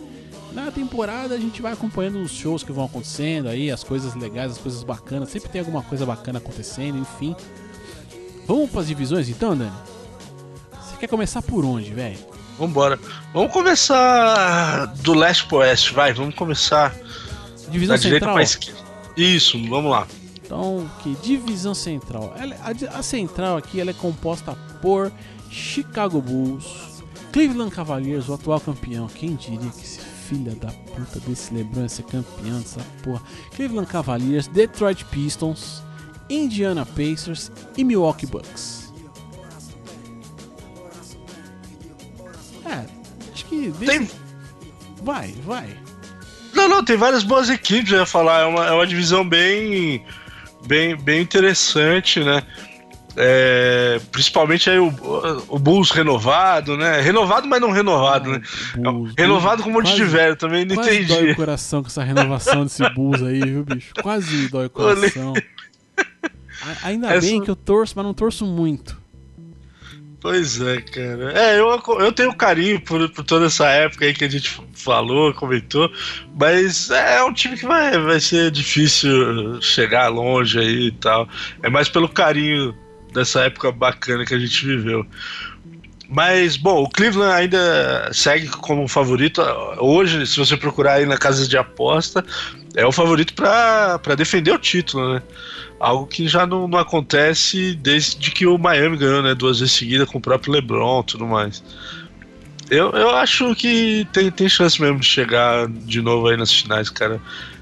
Na 0.54 0.70
temporada 0.70 1.34
a 1.34 1.38
gente 1.38 1.62
vai 1.62 1.72
acompanhando 1.72 2.20
os 2.20 2.30
shows 2.30 2.62
que 2.62 2.72
vão 2.72 2.84
acontecendo 2.84 3.48
aí, 3.48 3.70
as 3.70 3.82
coisas 3.82 4.14
legais, 4.14 4.52
as 4.52 4.58
coisas 4.58 4.82
bacanas. 4.82 5.30
Sempre 5.30 5.48
tem 5.48 5.60
alguma 5.60 5.82
coisa 5.82 6.04
bacana 6.04 6.38
acontecendo, 6.38 6.98
enfim. 6.98 7.34
Vamos 8.46 8.70
pras 8.70 8.86
divisões 8.86 9.28
então, 9.28 9.56
Dani? 9.56 9.72
Você 10.72 10.96
quer 10.98 11.06
começar 11.08 11.40
por 11.42 11.64
onde, 11.64 11.92
velho? 11.92 12.18
Vambora. 12.58 12.98
Vamos 13.32 13.52
começar 13.52 14.86
do 15.02 15.14
leste 15.14 15.46
pro 15.46 15.58
oeste, 15.58 15.92
vai. 15.94 16.12
Vamos 16.12 16.34
começar 16.34 16.94
Divisão 17.70 17.96
da 17.96 18.02
direita 18.02 18.26
central? 18.26 18.34
pra. 18.74 19.22
Isso, 19.22 19.58
vamos 19.68 19.90
lá. 19.90 20.06
Então, 20.44 20.88
que 21.02 21.14
divisão 21.22 21.74
central. 21.74 22.34
Ela- 22.36 22.56
a, 22.62 22.72
di- 22.74 22.86
a 22.86 23.02
central 23.02 23.56
aqui 23.56 23.80
ela 23.80 23.90
é 23.90 23.94
composta 23.94 24.52
por 24.82 25.10
Chicago 25.50 26.20
Bulls, 26.20 27.02
Cleveland 27.32 27.70
Cavaliers, 27.74 28.28
o 28.28 28.34
atual 28.34 28.60
campeão. 28.60 29.06
Quem 29.08 29.34
diria 29.34 29.70
que 29.70 29.82
esse 29.82 30.00
filho 30.32 30.54
da 30.56 30.68
puta 30.68 31.20
desse 31.20 31.52
LeBron 31.52 31.82
ia 31.82 31.88
ser 31.88 32.04
campeão 32.04 32.58
dessa 32.60 32.80
porra? 33.02 33.22
Cleveland 33.54 33.88
Cavaliers, 33.90 34.46
Detroit 34.46 35.04
Pistons, 35.06 35.82
Indiana 36.30 36.86
Pacers 36.86 37.50
e 37.76 37.84
Milwaukee 37.84 38.26
Bucks. 38.26 38.92
É, 42.64 42.84
acho 43.32 43.44
que 43.46 43.70
desse- 43.72 43.86
Tem, 43.98 44.10
vai, 45.02 45.34
vai. 45.44 45.76
Não, 46.54 46.68
não, 46.68 46.84
tem 46.84 46.96
várias 46.96 47.22
boas 47.24 47.48
equipes, 47.50 47.92
eu 47.92 47.98
ia 48.00 48.06
falar. 48.06 48.40
É 48.42 48.44
uma, 48.46 48.66
é 48.66 48.72
uma 48.72 48.86
divisão 48.86 49.26
bem, 49.28 50.04
bem, 50.66 50.96
bem 50.96 51.22
interessante, 51.22 52.20
né? 52.20 52.42
É, 53.16 54.00
principalmente 54.10 54.70
aí 54.70 54.78
o, 54.78 54.88
o 55.48 55.58
Bulls 55.58 55.90
renovado, 55.90 56.76
né? 56.76 57.00
Renovado, 57.00 57.46
mas 57.46 57.60
não 57.60 57.70
renovado, 57.70 58.30
né? 58.30 58.40
Bulls, 58.76 59.12
renovado 59.18 59.62
com 59.62 59.68
um 59.70 59.72
monte 59.74 59.92
de 59.94 59.98
quase- 60.00 60.04
velho, 60.16 60.36
também 60.36 60.64
não 60.64 60.76
Quase 60.76 61.04
dói 61.04 61.16
o 61.16 61.20
entendi. 61.22 61.34
coração 61.34 61.82
com 61.82 61.88
essa 61.88 62.02
renovação 62.02 62.64
desse 62.64 62.88
Bulls 62.90 63.22
aí, 63.22 63.40
viu, 63.40 63.64
bicho? 63.64 63.92
Quase 64.02 64.48
dói 64.48 64.66
o 64.66 64.70
coração. 64.70 65.34
Ainda 66.82 67.08
Essa- 67.12 67.26
bem 67.26 67.42
que 67.42 67.50
eu 67.50 67.56
torço, 67.56 67.92
mas 67.96 68.04
não 68.04 68.14
torço 68.14 68.46
muito. 68.46 69.00
Pois 70.20 70.60
é, 70.60 70.80
cara. 70.80 71.32
É, 71.32 71.58
eu, 71.58 71.82
eu 71.98 72.12
tenho 72.12 72.32
carinho 72.32 72.80
por, 72.80 73.08
por 73.10 73.24
toda 73.24 73.46
essa 73.46 73.66
época 73.68 74.04
aí 74.04 74.14
que 74.14 74.24
a 74.24 74.28
gente 74.30 74.56
falou, 74.72 75.34
comentou, 75.34 75.90
mas 76.38 76.90
é 76.92 77.20
um 77.24 77.32
time 77.32 77.56
que 77.56 77.66
vai, 77.66 77.98
vai 77.98 78.20
ser 78.20 78.52
difícil 78.52 79.60
chegar 79.60 80.06
longe 80.06 80.60
aí 80.60 80.86
e 80.86 80.92
tal. 80.92 81.28
É 81.60 81.68
mais 81.68 81.88
pelo 81.88 82.08
carinho 82.08 82.72
dessa 83.12 83.42
época 83.42 83.70
bacana 83.70 84.24
que 84.24 84.34
a 84.34 84.38
gente 84.38 84.64
viveu. 84.64 85.06
Mas, 86.14 86.58
bom, 86.58 86.82
o 86.82 86.90
Cleveland 86.90 87.32
ainda 87.32 88.10
segue 88.12 88.46
como 88.48 88.86
favorito. 88.86 89.40
Hoje, 89.78 90.26
se 90.26 90.36
você 90.38 90.58
procurar 90.58 90.94
aí 90.94 91.06
na 91.06 91.16
casa 91.16 91.48
de 91.48 91.56
aposta, 91.56 92.22
é 92.74 92.84
o 92.84 92.92
favorito 92.92 93.32
para 93.32 94.14
defender 94.14 94.52
o 94.52 94.58
título, 94.58 95.14
né? 95.14 95.22
Algo 95.80 96.06
que 96.06 96.28
já 96.28 96.46
não, 96.46 96.68
não 96.68 96.78
acontece 96.78 97.74
desde 97.74 98.30
que 98.30 98.46
o 98.46 98.58
Miami 98.58 98.98
ganhou, 98.98 99.22
né? 99.22 99.34
Duas 99.34 99.60
vezes 99.60 99.74
seguida 99.74 100.04
com 100.04 100.18
o 100.18 100.20
próprio 100.20 100.52
LeBron 100.52 101.00
e 101.00 101.04
tudo 101.04 101.26
mais. 101.26 101.64
Eu, 102.70 102.90
eu 102.90 103.10
acho 103.16 103.54
que 103.54 104.06
tem, 104.12 104.30
tem 104.30 104.48
chance 104.48 104.80
mesmo 104.80 105.00
de 105.00 105.06
chegar 105.06 105.66
de 105.66 106.00
novo 106.02 106.28
aí 106.28 106.36
nas 106.36 106.52
finais, 106.52 106.90
cara. 106.90 107.20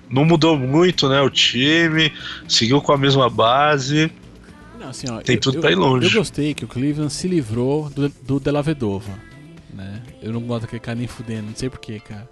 Não 0.08 0.24
mudou 0.24 0.58
muito, 0.58 1.08
né? 1.08 1.20
O 1.20 1.30
time 1.30 2.12
seguiu 2.48 2.80
com 2.80 2.92
a 2.92 2.98
mesma 2.98 3.30
base. 3.30 4.10
Assim, 4.90 5.06
ó, 5.10 5.20
Tem 5.20 5.36
eu- 5.36 5.40
tudo 5.40 5.60
pra 5.60 5.70
ir 5.70 5.76
longe. 5.76 6.06
Eu 6.06 6.12
gostei 6.20 6.52
que 6.54 6.64
o 6.64 6.68
Cleveland 6.68 7.12
se 7.12 7.26
livrou 7.28 7.88
do, 7.90 8.08
do 8.08 8.38
Della 8.40 8.62
Vedova, 8.62 9.12
né? 9.72 10.02
Eu 10.22 10.32
não 10.32 10.40
gosto 10.42 10.62
daquele 10.62 10.80
cara 10.80 10.96
nem 10.98 11.06
fudendo, 11.06 11.48
não 11.48 11.54
sei 11.56 11.70
porquê, 11.70 12.00
cara. 12.00 12.28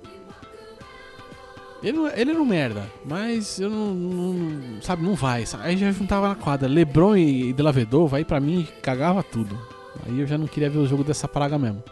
Ele, 1.82 1.96
não- 1.96 2.08
ele 2.08 2.30
era 2.32 2.40
um 2.42 2.44
merda, 2.44 2.90
mas 3.04 3.60
eu 3.60 3.70
não, 3.70 3.94
não- 3.94 4.82
Sabe, 4.82 5.02
não 5.04 5.14
vai. 5.14 5.46
sabe? 5.46 5.64
Aí 5.64 5.76
já 5.76 5.92
juntava 5.92 6.28
na 6.28 6.34
quadra. 6.34 6.68
Lebron 6.68 7.16
e, 7.16 7.50
e 7.50 7.52
Della 7.52 7.70
Vedova, 7.70 8.16
aí 8.16 8.24
pra 8.24 8.40
mim 8.40 8.66
cagava 8.82 9.22
tudo. 9.22 9.56
Aí 10.04 10.18
eu 10.20 10.26
já 10.26 10.36
não 10.36 10.46
queria 10.48 10.68
ver 10.68 10.78
o 10.78 10.86
jogo 10.86 11.04
dessa 11.04 11.28
praga 11.28 11.56
mesmo. 11.58 11.82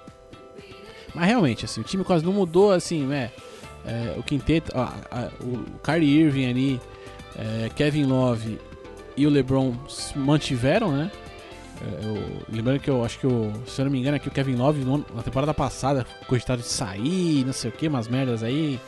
Mas 1.14 1.26
realmente, 1.26 1.64
assim, 1.64 1.80
o 1.80 1.84
time 1.84 2.02
quase 2.04 2.24
não 2.24 2.32
mudou, 2.32 2.72
assim, 2.72 3.06
né? 3.06 3.30
É, 3.84 4.14
o 4.18 4.22
quinteto, 4.22 4.76
a- 4.76 4.92
a- 5.10 5.30
o 5.40 5.64
Kyrie 5.84 6.18
Irving 6.22 6.46
ali, 6.50 6.80
é, 7.36 7.70
Kevin 7.74 8.04
Love 8.04 8.58
e 9.16 9.26
o 9.26 9.30
LeBron 9.30 9.74
se 9.88 10.16
mantiveram, 10.18 10.92
né? 10.92 11.10
É, 11.80 12.06
eu- 12.06 12.42
lembrando 12.50 12.80
que 12.80 12.88
eu 12.88 13.04
acho 13.04 13.18
que 13.18 13.26
o, 13.26 13.52
se 13.66 13.80
eu 13.80 13.84
não 13.84 13.92
me 13.92 13.98
engano, 13.98 14.16
é 14.16 14.18
que 14.18 14.28
o 14.28 14.30
Kevin 14.30 14.54
Love 14.56 14.82
na 15.14 15.22
temporada 15.22 15.52
passada 15.52 16.06
cogitado 16.26 16.62
de 16.62 16.68
sair, 16.68 17.44
não 17.44 17.52
sei 17.52 17.70
o 17.70 17.72
que, 17.72 17.88
umas 17.88 18.08
merdas 18.08 18.42
aí. 18.42 18.80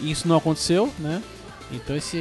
E 0.00 0.10
isso 0.10 0.26
não 0.26 0.36
aconteceu, 0.36 0.90
né? 0.98 1.22
Então 1.70 1.94
esse, 1.96 2.16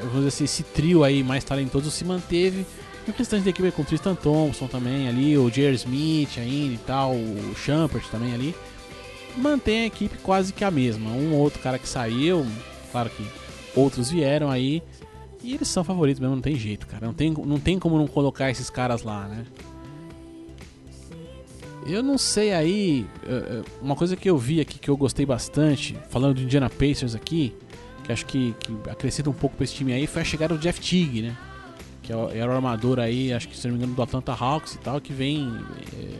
eu 0.00 0.06
vou 0.06 0.16
dizer 0.16 0.28
assim, 0.28 0.44
esse 0.44 0.62
trio 0.62 1.04
aí 1.04 1.22
mais 1.22 1.44
talentoso 1.44 1.90
se 1.90 2.04
manteve. 2.04 2.64
E 3.06 3.10
o 3.10 3.14
restante 3.16 3.44
da 3.44 3.50
equipe 3.50 3.70
com 3.72 3.82
o 3.82 3.84
Tristan 3.84 4.14
Thompson 4.14 4.66
também 4.66 5.08
ali, 5.08 5.36
o 5.38 5.50
J.R. 5.50 5.74
Smith 5.74 6.36
ainda 6.38 6.74
e 6.74 6.78
tal, 6.78 7.12
o 7.14 7.54
Champert 7.56 8.04
também 8.10 8.34
ali. 8.34 8.54
Mantém 9.36 9.82
a 9.82 9.86
equipe 9.86 10.18
quase 10.18 10.52
que 10.52 10.64
a 10.64 10.70
mesma. 10.70 11.10
Um 11.10 11.32
ou 11.32 11.40
outro 11.40 11.60
cara 11.60 11.78
que 11.78 11.88
saiu, 11.88 12.44
claro 12.92 13.08
que 13.10 13.24
outros 13.74 14.10
vieram 14.10 14.50
aí. 14.50 14.82
E 15.42 15.54
eles 15.54 15.68
são 15.68 15.84
favoritos 15.84 16.20
mesmo, 16.20 16.34
não 16.34 16.42
tem 16.42 16.56
jeito, 16.56 16.86
cara. 16.86 17.06
Não 17.06 17.14
tem, 17.14 17.30
não 17.32 17.58
tem 17.60 17.78
como 17.78 17.96
não 17.96 18.06
colocar 18.08 18.50
esses 18.50 18.68
caras 18.68 19.02
lá, 19.02 19.26
né? 19.28 19.44
Eu 21.86 22.02
não 22.02 22.18
sei 22.18 22.52
aí. 22.52 23.06
eh, 23.26 23.60
eh, 23.60 23.62
Uma 23.80 23.94
coisa 23.96 24.16
que 24.16 24.28
eu 24.28 24.36
vi 24.36 24.60
aqui 24.60 24.78
que 24.78 24.90
eu 24.90 24.96
gostei 24.96 25.24
bastante, 25.24 25.96
falando 26.10 26.34
do 26.34 26.42
Indiana 26.42 26.68
Pacers 26.68 27.14
aqui, 27.14 27.54
que 28.04 28.12
acho 28.12 28.26
que, 28.26 28.54
que 28.60 28.90
acrescenta 28.90 29.30
um 29.30 29.34
pouco 29.34 29.56
pra 29.56 29.64
esse 29.64 29.74
time 29.74 29.92
aí, 29.92 30.06
foi 30.06 30.22
a 30.22 30.24
chegada 30.24 30.54
do 30.54 30.60
Jeff 30.60 30.80
Teague, 30.80 31.22
né? 31.22 31.36
Que 32.02 32.12
é 32.12 32.38
era 32.38 32.50
o 32.50 32.54
armador 32.54 32.98
aí, 32.98 33.32
acho 33.32 33.48
que 33.48 33.56
se 33.56 33.66
não 33.68 33.74
me 33.74 33.78
engano, 33.78 33.94
do 33.94 34.02
Atlanta 34.02 34.32
Hawks 34.32 34.74
e 34.74 34.78
tal, 34.78 35.00
que 35.00 35.12
vem. 35.12 35.48
eh, 35.94 36.18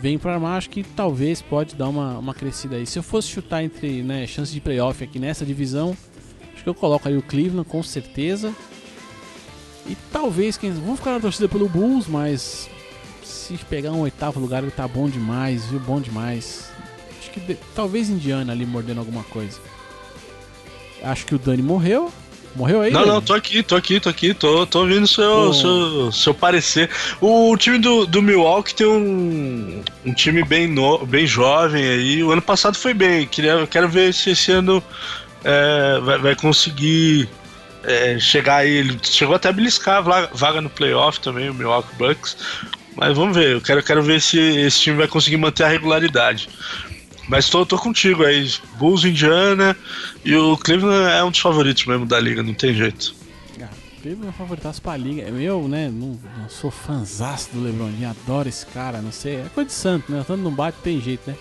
vem 0.00 0.18
pra 0.18 0.34
armar, 0.34 0.56
acho 0.58 0.68
que 0.70 0.82
talvez 0.82 1.40
pode 1.40 1.76
dar 1.76 1.88
uma, 1.88 2.18
uma 2.18 2.34
crescida 2.34 2.74
aí. 2.76 2.86
Se 2.86 2.98
eu 2.98 3.04
fosse 3.04 3.28
chutar 3.28 3.62
entre 3.62 4.02
né, 4.02 4.26
chances 4.26 4.52
de 4.52 4.60
playoff 4.60 5.04
aqui 5.04 5.18
nessa 5.20 5.44
divisão, 5.46 5.96
acho 6.62 6.64
que 6.64 6.68
eu 6.68 6.74
coloco 6.74 7.08
aí 7.08 7.16
o 7.16 7.22
Cleveland 7.22 7.68
com 7.68 7.82
certeza. 7.82 8.54
E 9.86 9.96
talvez 10.12 10.56
quem. 10.56 10.70
Vamos 10.72 11.00
ficar 11.00 11.12
na 11.12 11.20
torcida 11.20 11.48
pelo 11.48 11.68
Bulls, 11.68 12.06
mas 12.06 12.70
se 13.24 13.54
pegar 13.68 13.90
um 13.90 14.00
oitavo 14.02 14.38
lugar 14.38 14.62
ele 14.62 14.70
tá 14.70 14.86
bom 14.86 15.08
demais, 15.08 15.66
viu? 15.66 15.80
Bom 15.80 16.00
demais. 16.00 16.70
Acho 17.18 17.30
que 17.32 17.40
de- 17.40 17.58
talvez 17.74 18.08
Indiana 18.08 18.52
ali 18.52 18.64
mordendo 18.64 18.98
alguma 18.98 19.24
coisa. 19.24 19.58
Acho 21.02 21.26
que 21.26 21.34
o 21.34 21.38
Dani 21.38 21.62
morreu. 21.62 22.12
Morreu 22.54 22.82
aí? 22.82 22.92
Não, 22.92 23.00
Dani? 23.00 23.12
não, 23.12 23.22
tô 23.22 23.32
aqui, 23.34 23.62
tô 23.62 23.74
aqui, 23.74 23.98
tô 23.98 24.08
aqui, 24.10 24.34
tô, 24.34 24.64
tô 24.66 24.80
ouvindo 24.82 25.06
seu, 25.08 25.52
seu, 25.54 26.12
seu 26.12 26.34
parecer. 26.34 26.88
O 27.20 27.56
time 27.56 27.78
do, 27.78 28.06
do 28.06 28.22
Milwaukee 28.22 28.74
tem 28.74 28.86
um, 28.86 29.82
um 30.04 30.12
time 30.14 30.44
bem, 30.44 30.68
no, 30.68 31.04
bem 31.06 31.26
jovem 31.26 31.82
aí. 31.82 32.22
O 32.22 32.30
ano 32.30 32.42
passado 32.42 32.76
foi 32.76 32.94
bem. 32.94 33.26
Queria, 33.26 33.66
quero 33.66 33.88
ver 33.88 34.14
se 34.14 34.30
esse 34.30 34.52
ano 34.52 34.80
é, 35.44 36.00
vai, 36.00 36.18
vai 36.18 36.36
conseguir 36.36 37.28
é, 37.84 38.18
chegar 38.18 38.56
aí. 38.56 38.70
Ele 38.70 38.98
chegou 39.02 39.34
até 39.34 39.48
a 39.48 39.52
beliscar 39.52 39.96
a 39.98 40.26
vaga, 40.32 40.60
no 40.60 40.70
playoff 40.70 41.20
também, 41.20 41.50
o 41.50 41.54
Milwaukee 41.54 41.94
Bucks. 41.96 42.36
Mas 42.96 43.16
vamos 43.16 43.34
ver, 43.34 43.52
eu 43.52 43.60
quero, 43.60 43.82
quero 43.82 44.02
ver 44.02 44.20
se 44.20 44.38
esse 44.38 44.80
time 44.80 44.96
vai 44.96 45.08
conseguir 45.08 45.38
manter 45.38 45.64
a 45.64 45.68
regularidade. 45.68 46.48
Mas 47.28 47.48
tô, 47.48 47.64
tô 47.64 47.78
contigo 47.78 48.24
aí. 48.24 48.52
Bulls, 48.78 49.04
Indiana 49.04 49.76
e 50.24 50.34
o 50.36 50.56
Cleveland 50.56 51.10
é 51.10 51.24
um 51.24 51.30
dos 51.30 51.40
favoritos 51.40 51.86
mesmo 51.86 52.04
da 52.04 52.20
liga, 52.20 52.42
não 52.42 52.52
tem 52.52 52.74
jeito. 52.74 53.14
Ah, 53.60 53.68
Teve 54.02 54.16
meu 54.16 54.32
favoritaço 54.32 54.82
pra 54.82 54.96
liga. 54.96 55.22
Eu, 55.22 55.66
né, 55.68 55.88
não, 55.88 56.18
não 56.36 56.48
sou 56.48 56.70
fanzaço 56.70 57.50
do 57.52 57.62
LeBron 57.62 57.90
adoro 58.10 58.48
esse 58.48 58.66
cara, 58.66 59.00
não 59.00 59.12
sei. 59.12 59.36
É 59.36 59.46
coisa 59.54 59.68
de 59.68 59.74
santo, 59.74 60.10
né? 60.10 60.24
Tanto 60.26 60.42
não 60.42 60.50
bate, 60.50 60.78
tem 60.82 61.00
jeito, 61.00 61.30
né? 61.30 61.36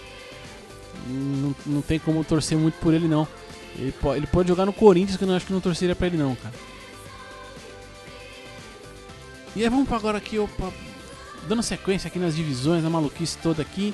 Não, 1.07 1.55
não 1.65 1.81
tem 1.81 1.97
como 1.99 2.23
torcer 2.23 2.57
muito 2.57 2.75
por 2.75 2.93
ele, 2.93 3.07
não. 3.07 3.27
Ele 3.77 3.91
pode, 3.91 4.19
ele 4.19 4.27
pode 4.27 4.47
jogar 4.47 4.65
no 4.65 4.73
Corinthians, 4.73 5.17
que 5.17 5.23
eu 5.23 5.27
não 5.27 5.36
acho 5.36 5.45
que 5.45 5.53
não 5.53 5.62
torceria 5.62 5.95
pra 5.95 6.07
ele, 6.07 6.17
não, 6.17 6.36
cara. 6.36 6.53
E 9.55 9.63
aí, 9.63 9.69
vamos 9.69 9.88
pra 9.88 9.97
agora 9.97 10.17
aqui, 10.17 10.39
opa, 10.39 10.71
dando 11.47 11.63
sequência 11.63 12.07
aqui 12.07 12.19
nas 12.19 12.36
divisões, 12.36 12.84
na 12.84 12.89
maluquice 12.89 13.38
toda 13.38 13.62
aqui. 13.62 13.93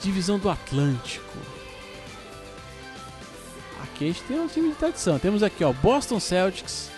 Divisão 0.00 0.38
do 0.38 0.50
Atlântico. 0.50 1.38
Aqui 3.82 4.04
a 4.04 4.06
gente 4.08 4.22
tem 4.24 4.38
um 4.38 4.46
time 4.46 4.68
de 4.70 4.74
tradição. 4.74 5.18
Temos 5.18 5.42
aqui, 5.42 5.64
ó, 5.64 5.72
Boston 5.72 6.20
Celtics, 6.20 6.90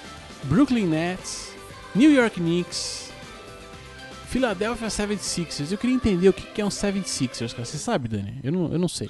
Brooklyn 0.44 0.86
Nets, 0.86 1.52
New 1.94 2.12
York 2.12 2.40
Knicks, 2.40 3.10
Philadelphia 4.28 4.88
76ers. 4.88 5.70
Eu 5.72 5.78
queria 5.78 5.96
entender 5.96 6.28
o 6.28 6.32
que 6.32 6.60
é 6.60 6.64
um 6.64 6.68
76ers, 6.68 7.52
cara. 7.52 7.64
Você 7.64 7.78
sabe, 7.78 8.08
Dani? 8.08 8.38
Eu 8.42 8.52
não, 8.52 8.72
eu 8.72 8.78
não 8.78 8.88
sei. 8.88 9.08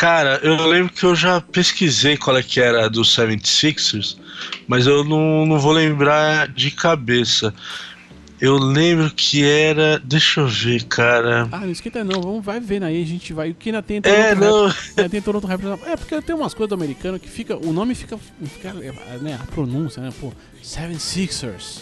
Cara, 0.00 0.40
eu 0.42 0.66
lembro 0.66 0.90
que 0.90 1.04
eu 1.04 1.14
já 1.14 1.42
pesquisei 1.42 2.16
qual 2.16 2.34
é 2.34 2.42
que 2.42 2.58
era 2.58 2.88
do 2.88 3.02
76ers, 3.02 4.16
mas 4.66 4.86
eu 4.86 5.04
não, 5.04 5.44
não 5.44 5.58
vou 5.58 5.72
lembrar 5.72 6.48
de 6.48 6.70
cabeça. 6.70 7.52
Eu 8.40 8.56
lembro 8.56 9.10
que 9.10 9.44
era. 9.44 9.98
Deixa 9.98 10.40
eu 10.40 10.48
ver, 10.48 10.84
cara. 10.84 11.46
Ah, 11.52 11.58
não 11.60 11.70
esquenta 11.70 12.02
não, 12.02 12.22
vamos, 12.22 12.42
vai 12.42 12.58
vendo 12.58 12.84
aí, 12.84 13.02
a 13.02 13.06
gente 13.06 13.34
vai. 13.34 13.50
O 13.50 13.54
que 13.54 13.68
ainda 13.68 13.82
tem 13.82 13.98
É, 13.98 14.00
Toronto 14.34 14.40
não. 14.40 14.66
Raptors- 14.68 14.88
ainda 14.96 15.10
tem 15.10 15.20
Toronto 15.20 15.46
Raptors. 15.46 15.82
É, 15.86 15.96
porque 15.98 16.22
tem 16.22 16.34
umas 16.34 16.54
coisas 16.54 16.70
do 16.70 16.82
americano 16.82 17.20
que 17.20 17.28
fica. 17.28 17.54
O 17.58 17.70
nome 17.70 17.94
fica. 17.94 18.16
fica 18.16 18.72
né, 18.72 19.38
a 19.38 19.46
pronúncia, 19.52 20.02
né? 20.02 20.10
Pô, 20.18 20.32
76ers, 20.64 21.80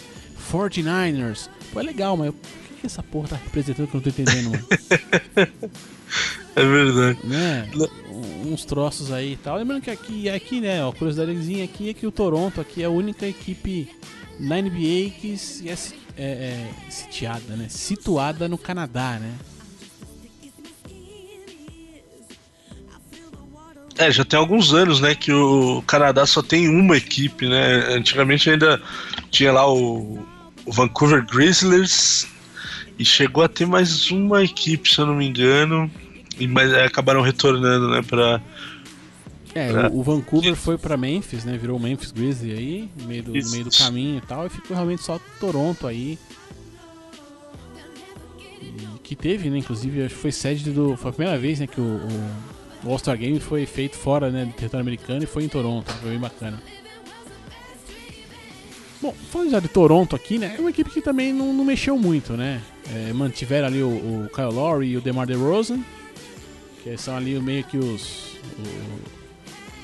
49ers. 0.51 1.47
Pô, 1.71 1.79
é 1.79 1.83
legal, 1.83 2.17
mas 2.17 2.31
o 2.31 2.33
que, 2.33 2.81
que 2.81 2.85
essa 2.85 3.01
porra 3.01 3.29
tá 3.29 3.35
representando 3.37 3.87
que 3.87 3.95
eu 3.95 4.01
não 4.01 4.03
tô 4.03 4.09
entendendo, 4.09 4.49
mano? 4.49 4.67
É 6.55 6.65
verdade. 6.65 7.19
né? 7.23 7.69
Uns 8.45 8.65
troços 8.65 9.11
aí 9.11 9.33
e 9.33 9.37
tal. 9.37 9.57
Lembrando 9.57 9.81
que 9.81 9.91
aqui, 9.91 10.29
aqui 10.29 10.59
né, 10.59 10.83
ó, 10.83 10.91
curiosidadezinha 10.91 11.63
aqui 11.63 11.89
é 11.89 11.93
que 11.93 12.07
o 12.07 12.11
Toronto 12.11 12.59
aqui 12.59 12.81
é 12.81 12.85
a 12.85 12.89
única 12.89 13.25
equipe 13.25 13.89
na 14.39 14.61
NBA 14.61 15.11
que 15.19 15.37
é, 15.65 15.73
é, 16.17 16.25
é 16.25 16.71
sitiada, 16.89 17.55
né? 17.55 17.67
Situada 17.69 18.47
no 18.47 18.57
Canadá, 18.57 19.19
né? 19.19 19.33
É, 23.97 24.09
já 24.09 24.23
tem 24.23 24.39
alguns 24.39 24.73
anos, 24.73 25.01
né, 25.01 25.13
que 25.13 25.29
o 25.33 25.81
Canadá 25.81 26.25
só 26.25 26.41
tem 26.41 26.69
uma 26.69 26.95
equipe, 26.95 27.49
né? 27.49 27.93
Antigamente 27.93 28.49
ainda 28.49 28.81
tinha 29.29 29.51
lá 29.51 29.69
o, 29.69 30.25
o 30.65 30.71
Vancouver 30.71 31.25
Grizzlies 31.25 32.25
e 32.97 33.03
chegou 33.03 33.43
a 33.43 33.49
ter 33.49 33.67
mais 33.67 34.09
uma 34.09 34.41
equipe, 34.41 34.89
se 34.89 34.99
eu 34.99 35.05
não 35.05 35.15
me 35.15 35.27
engano, 35.27 35.91
mas 36.47 36.71
é, 36.71 36.85
acabaram 36.85 37.21
retornando, 37.21 37.89
né, 37.89 38.01
pra. 38.01 38.41
É, 39.55 39.69
É. 39.69 39.87
o, 39.87 39.99
o 39.99 40.03
Vancouver 40.03 40.55
foi 40.55 40.77
pra 40.77 40.95
Memphis, 40.95 41.43
né? 41.43 41.57
Virou 41.57 41.77
o 41.77 41.79
Memphis 41.79 42.11
Grizzly 42.11 42.51
aí, 42.53 42.89
no 42.99 43.07
meio 43.07 43.23
do, 43.23 43.33
no 43.33 43.49
meio 43.51 43.63
do 43.65 43.71
caminho 43.71 44.17
e 44.17 44.21
tal, 44.27 44.45
e 44.45 44.49
ficou 44.49 44.75
realmente 44.75 45.01
só 45.01 45.19
Toronto 45.39 45.87
aí. 45.87 46.17
E 48.61 48.99
que 49.03 49.15
teve, 49.15 49.49
né? 49.49 49.57
Inclusive, 49.57 50.03
acho 50.03 50.15
que 50.15 50.21
foi 50.21 50.31
sede 50.31 50.69
do. 50.71 50.95
Foi 50.97 51.09
a 51.09 51.13
primeira 51.13 51.39
vez, 51.39 51.59
né, 51.59 51.67
que 51.67 51.81
o, 51.81 51.83
o, 51.83 52.31
o 52.87 52.91
All-Star 52.91 53.17
Game 53.17 53.39
foi 53.39 53.65
feito 53.65 53.95
fora 53.97 54.29
né, 54.29 54.45
do 54.45 54.53
território 54.53 54.81
americano 54.83 55.23
e 55.23 55.27
foi 55.27 55.43
em 55.43 55.49
Toronto. 55.49 55.91
Foi 55.93 56.11
bem 56.11 56.19
bacana. 56.19 56.61
Bom, 59.01 59.13
falando 59.31 59.49
já 59.51 59.59
de 59.61 59.69
Toronto 59.69 60.15
aqui, 60.15 60.37
né? 60.37 60.55
É 60.57 60.59
uma 60.59 60.69
equipe 60.69 60.89
que 60.89 61.01
também 61.01 61.31
não, 61.31 61.53
não 61.53 61.63
mexeu 61.63 61.97
muito, 61.97 62.33
né? 62.33 62.61
É, 62.93 63.13
mantiveram 63.13 63.67
ali 63.67 63.81
o, 63.81 63.87
o 63.87 64.29
Kyle 64.33 64.51
Lowry 64.53 64.89
e 64.89 64.97
o 64.97 65.01
DeMar 65.01 65.25
DeRozan, 65.25 65.79
que 66.83 66.97
são 66.97 67.15
ali 67.15 67.39
meio 67.39 67.63
que 67.63 67.77
os... 67.77 68.35
o- 68.57 69.19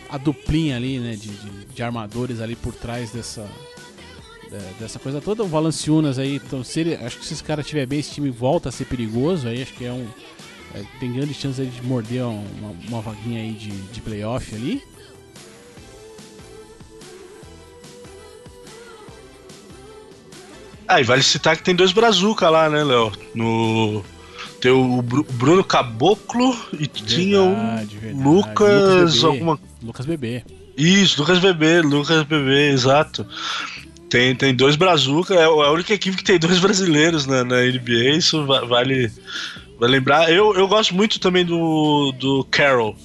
a 0.08 0.18
duplinha 0.18 0.76
ali, 0.76 1.00
né, 1.00 1.16
de, 1.16 1.30
de, 1.30 1.66
de 1.66 1.84
armadores 1.84 2.40
ali 2.40 2.56
por 2.56 2.74
trás 2.74 3.10
dessa 3.12 3.42
de- 4.44 4.80
dessa 4.80 5.00
coisa 5.00 5.20
toda. 5.20 5.44
O 5.44 5.48
Valanciunas 5.48 6.20
aí, 6.20 6.36
então, 6.36 6.64
se 6.64 6.80
ele, 6.80 6.96
acho 6.96 7.18
que 7.18 7.26
se 7.26 7.34
esse 7.34 7.44
cara 7.44 7.64
tiver 7.64 7.86
bem, 7.86 8.00
esse 8.00 8.12
time 8.12 8.30
volta 8.30 8.70
a 8.70 8.72
ser 8.72 8.86
perigoso. 8.86 9.48
Aí 9.48 9.62
acho 9.62 9.74
que 9.74 9.84
é 9.86 9.92
um 9.92 10.08
é, 10.76 10.84
tem 11.00 11.12
grande 11.12 11.34
chance 11.34 11.60
aí 11.62 11.68
de 11.68 11.82
morder 11.82 12.24
uma, 12.24 12.72
uma 12.88 13.02
vaguinha 13.02 13.42
aí 13.42 13.54
de, 13.54 13.72
de 13.72 14.02
playoff 14.02 14.54
ali. 14.54 14.82
Ah, 20.88 21.02
e 21.02 21.04
vale 21.04 21.24
citar 21.24 21.58
que 21.58 21.64
tem 21.64 21.76
dois 21.76 21.92
Brazuca 21.92 22.50
lá, 22.50 22.70
né, 22.70 22.84
Léo? 22.84 23.12
No. 23.34 24.04
Tem 24.66 24.72
o 24.72 25.00
Bru- 25.04 25.28
Bruno 25.34 25.64
Caboclo 25.64 26.58
e 26.80 26.88
tinha 26.88 27.40
um 27.40 27.54
Verdade, 27.54 27.98
verdade. 27.98 28.24
Lucas. 28.28 29.14
Bebê. 29.22 29.26
alguma 29.28 29.60
Lucas 29.84 30.06
Bebê. 30.08 30.44
Isso, 30.76 31.22
Lucas 31.22 31.38
Bebê, 31.38 31.82
Lucas 31.82 32.24
Bebê, 32.24 32.72
exato. 32.72 33.28
Tem, 34.10 34.36
tem 34.36 34.56
dois 34.56 34.76
Brazuca, 34.76 35.36
é 35.36 35.44
a 35.44 35.72
única 35.72 35.94
equipe 35.94 36.18
que 36.18 36.24
tem 36.24 36.40
dois 36.40 36.58
brasileiros 36.60 37.28
na, 37.28 37.44
na 37.44 37.62
NBA, 37.62 38.16
isso 38.18 38.44
va- 38.48 38.66
vale, 38.66 39.12
vale 39.80 39.92
lembrar. 39.92 40.32
Eu, 40.32 40.56
eu 40.56 40.68
gosto 40.68 40.96
muito 40.96 41.20
também 41.20 41.46
do, 41.46 42.12
do 42.20 42.44
Carroll, 42.50 42.96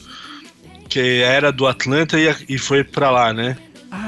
que 0.88 1.20
era 1.20 1.52
do 1.52 1.66
Atlanta 1.66 2.18
e, 2.18 2.34
e 2.48 2.56
foi 2.56 2.82
pra 2.82 3.10
lá, 3.10 3.34
né? 3.34 3.58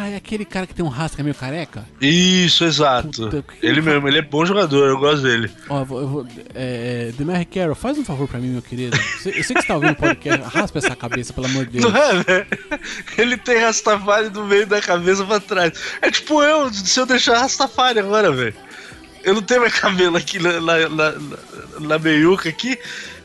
Ah, 0.03 0.09
é 0.09 0.17
aquele 0.17 0.45
cara 0.45 0.67
que 0.67 0.75
tem 0.75 0.85
um 0.85 0.89
rasca 0.89 1.23
meio 1.23 1.33
careca? 1.35 1.87
Isso, 2.01 2.65
exato. 2.65 3.09
Puta, 3.31 3.45
que 3.61 3.65
ele 3.65 3.81
mesmo, 3.81 4.09
ele 4.09 4.19
é 4.19 4.23
bom 4.23 4.45
jogador, 4.45 4.89
eu 4.89 4.99
gosto 4.99 5.23
dele. 5.23 5.49
Ó, 5.69 5.79
eu 5.81 5.85
vou, 5.85 6.01
eu 6.01 6.09
vou, 6.09 6.27
é, 6.55 7.09
é, 7.11 7.13
Demar 7.17 7.45
Carroll, 7.45 7.77
faz 7.77 7.97
um 7.99 8.05
favor 8.05 8.27
pra 8.27 8.41
mim, 8.41 8.49
meu 8.49 8.63
querido. 8.63 8.97
Eu 8.97 9.23
sei 9.23 9.33
que 9.33 9.63
você 9.63 9.63
tá 9.63 9.75
ouvindo 9.77 9.93
o 9.93 9.97
podcast, 9.97 10.43
raspa 10.57 10.79
essa 10.81 10.97
cabeça, 10.97 11.33
pelo 11.33 11.47
amor 11.47 11.67
de 11.67 11.79
Deus. 11.79 11.93
Não 11.93 11.97
é, 12.03 12.15
velho? 12.21 12.47
Ele 13.17 13.37
tem 13.37 13.59
Rastafari 13.61 14.29
do 14.29 14.45
meio 14.45 14.67
da 14.67 14.81
cabeça 14.81 15.25
pra 15.25 15.39
trás. 15.39 15.73
É 16.01 16.11
tipo 16.11 16.43
eu, 16.43 16.73
se 16.73 16.99
eu 16.99 17.07
deixar 17.07 17.39
Rastafari 17.39 18.01
agora, 18.01 18.33
velho. 18.33 18.55
Eu 19.23 19.35
não 19.35 19.43
tenho 19.43 19.61
mais 19.61 19.79
cabelo 19.79 20.17
aqui 20.17 20.41
na, 20.41 20.61
na, 20.61 20.89
na, 20.89 21.15
na- 21.79 21.99
meiuca 22.01 22.49
aqui. 22.49 22.77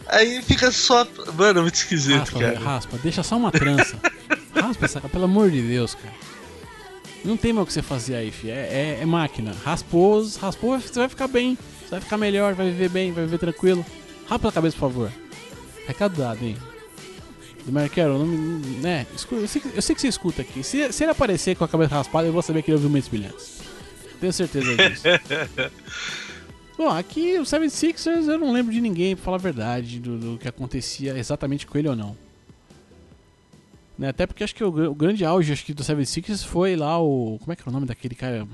Aí 0.09 0.43
fica 0.43 0.69
só. 0.71 1.07
Mano, 1.35 1.59
é 1.59 1.61
muito 1.63 1.73
esquisito, 1.75 2.19
Raspa, 2.19 2.39
cara. 2.39 2.59
raspa, 2.59 2.97
deixa 3.01 3.23
só 3.23 3.35
uma 3.35 3.51
trança. 3.51 3.97
raspa 4.53 4.85
essa 4.85 5.01
pelo 5.01 5.23
amor 5.25 5.49
de 5.49 5.61
Deus, 5.61 5.95
cara. 5.95 6.13
Não 7.25 7.35
tem 7.35 7.51
mais 7.51 7.63
o 7.63 7.67
que 7.67 7.73
você 7.73 7.81
fazer 7.81 8.15
aí, 8.15 8.31
fi. 8.31 8.49
É, 8.49 8.97
é- 8.99 8.99
é 9.01 9.05
máquina. 9.05 9.53
Raspou, 9.63 10.25
raspou, 10.39 10.79
você 10.79 10.99
vai 10.99 11.09
ficar 11.09 11.27
bem. 11.27 11.57
Você 11.83 11.91
vai 11.91 12.01
ficar 12.01 12.17
melhor, 12.17 12.53
vai 12.53 12.67
viver 12.69 12.89
bem, 12.89 13.11
vai 13.11 13.25
viver 13.25 13.37
tranquilo. 13.39 13.85
Raspa 14.27 14.49
a 14.49 14.51
cabeça, 14.51 14.75
por 14.77 14.89
favor. 14.91 15.11
Recado 15.87 16.17
dado, 16.17 16.43
hein? 16.43 16.55
Demar 17.65 17.89
Carroll, 17.89 18.19
não. 18.19 18.25
Né? 18.81 19.05
Eu 19.31 19.47
sei, 19.47 19.61
que, 19.61 19.67
eu 19.75 19.81
sei 19.81 19.95
que 19.95 20.01
você 20.01 20.07
escuta 20.07 20.41
aqui. 20.41 20.63
Se, 20.63 20.91
se 20.93 21.03
ele 21.03 21.11
aparecer 21.11 21.55
com 21.55 21.63
a 21.63 21.67
cabeça 21.67 21.95
raspada, 21.95 22.27
eu 22.27 22.33
vou 22.33 22.41
saber 22.41 22.61
que 22.61 22.71
ele 22.71 22.75
ouviu 22.75 22.89
Mentes 22.89 23.09
Brilhantes. 23.09 23.59
Tenho 24.21 24.31
certeza 24.33 24.75
disso. 24.75 25.03
Bom, 26.77 26.89
aqui 26.89 27.37
o 27.39 27.43
76ers 27.43 28.27
eu 28.27 28.37
não 28.37 28.51
lembro 28.53 28.71
de 28.71 28.79
ninguém, 28.79 29.15
pra 29.15 29.25
falar 29.25 29.37
a 29.37 29.39
verdade, 29.39 29.99
do, 29.99 30.17
do 30.17 30.37
que 30.37 30.47
acontecia 30.47 31.17
exatamente 31.17 31.65
com 31.65 31.77
ele 31.77 31.89
ou 31.89 31.95
não. 31.95 32.15
Né, 33.97 34.09
Até 34.09 34.27
porque 34.27 34.43
acho 34.43 34.53
que 34.53 34.63
o, 34.63 34.91
o 34.91 34.95
grande 34.95 35.25
auge 35.25 35.51
acho 35.51 35.65
que 35.65 35.73
do 35.73 35.83
76ers 35.83 36.45
foi 36.45 36.75
lá 36.75 36.99
o. 37.01 37.37
Como 37.39 37.51
é 37.51 37.55
que 37.55 37.61
era 37.63 37.69
o 37.69 37.73
nome 37.73 37.85
daquele 37.87 38.13
cara 38.15 38.47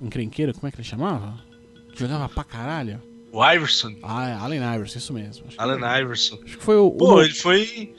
encrenqueiro? 0.00 0.52
Como 0.54 0.66
é 0.66 0.70
que 0.70 0.76
ele 0.76 0.84
chamava? 0.84 1.38
Que 1.92 2.00
jogava 2.00 2.28
pra 2.28 2.44
caralho. 2.44 3.00
O 3.32 3.44
Iverson, 3.48 3.94
Ah, 4.02 4.38
Allen 4.42 4.60
Iverson, 4.74 4.98
isso 4.98 5.12
mesmo. 5.12 5.44
Acho 5.46 5.56
que, 5.56 5.62
Alan 5.62 5.98
Iverson. 6.00 6.34
acho 6.44 6.58
que 6.58 6.64
foi 6.64 6.76
o. 6.76 6.90
Pô, 6.90 7.14
o 7.14 7.22
ele 7.22 7.32
foi 7.32 7.94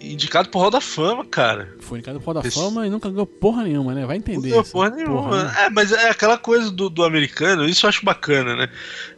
indicado 0.00 0.48
pro 0.48 0.60
Hall 0.60 0.70
da 0.70 0.80
Fama, 0.80 1.24
cara. 1.24 1.74
foi 1.80 1.98
indicado 1.98 2.20
pro 2.20 2.32
Hall 2.32 2.42
da 2.42 2.48
Esse- 2.48 2.58
Fama 2.58 2.86
e 2.86 2.90
nunca 2.90 3.08
ganhou 3.10 3.26
porra 3.26 3.62
nenhuma, 3.64 3.94
né? 3.94 4.04
Vai 4.06 4.16
entender. 4.18 4.50
Não, 4.50 4.60
essa 4.60 4.72
porra 4.72 4.90
nenhuma. 4.90 5.44
né? 5.44 5.54
É, 5.64 5.70
mas 5.70 5.90
é 5.92 6.10
aquela 6.10 6.36
coisa 6.38 6.70
do, 6.70 6.88
do 6.90 7.02
americano, 7.04 7.64
isso 7.66 7.86
eu 7.86 7.88
acho 7.88 8.04
bacana, 8.04 8.54
né? 8.56 8.68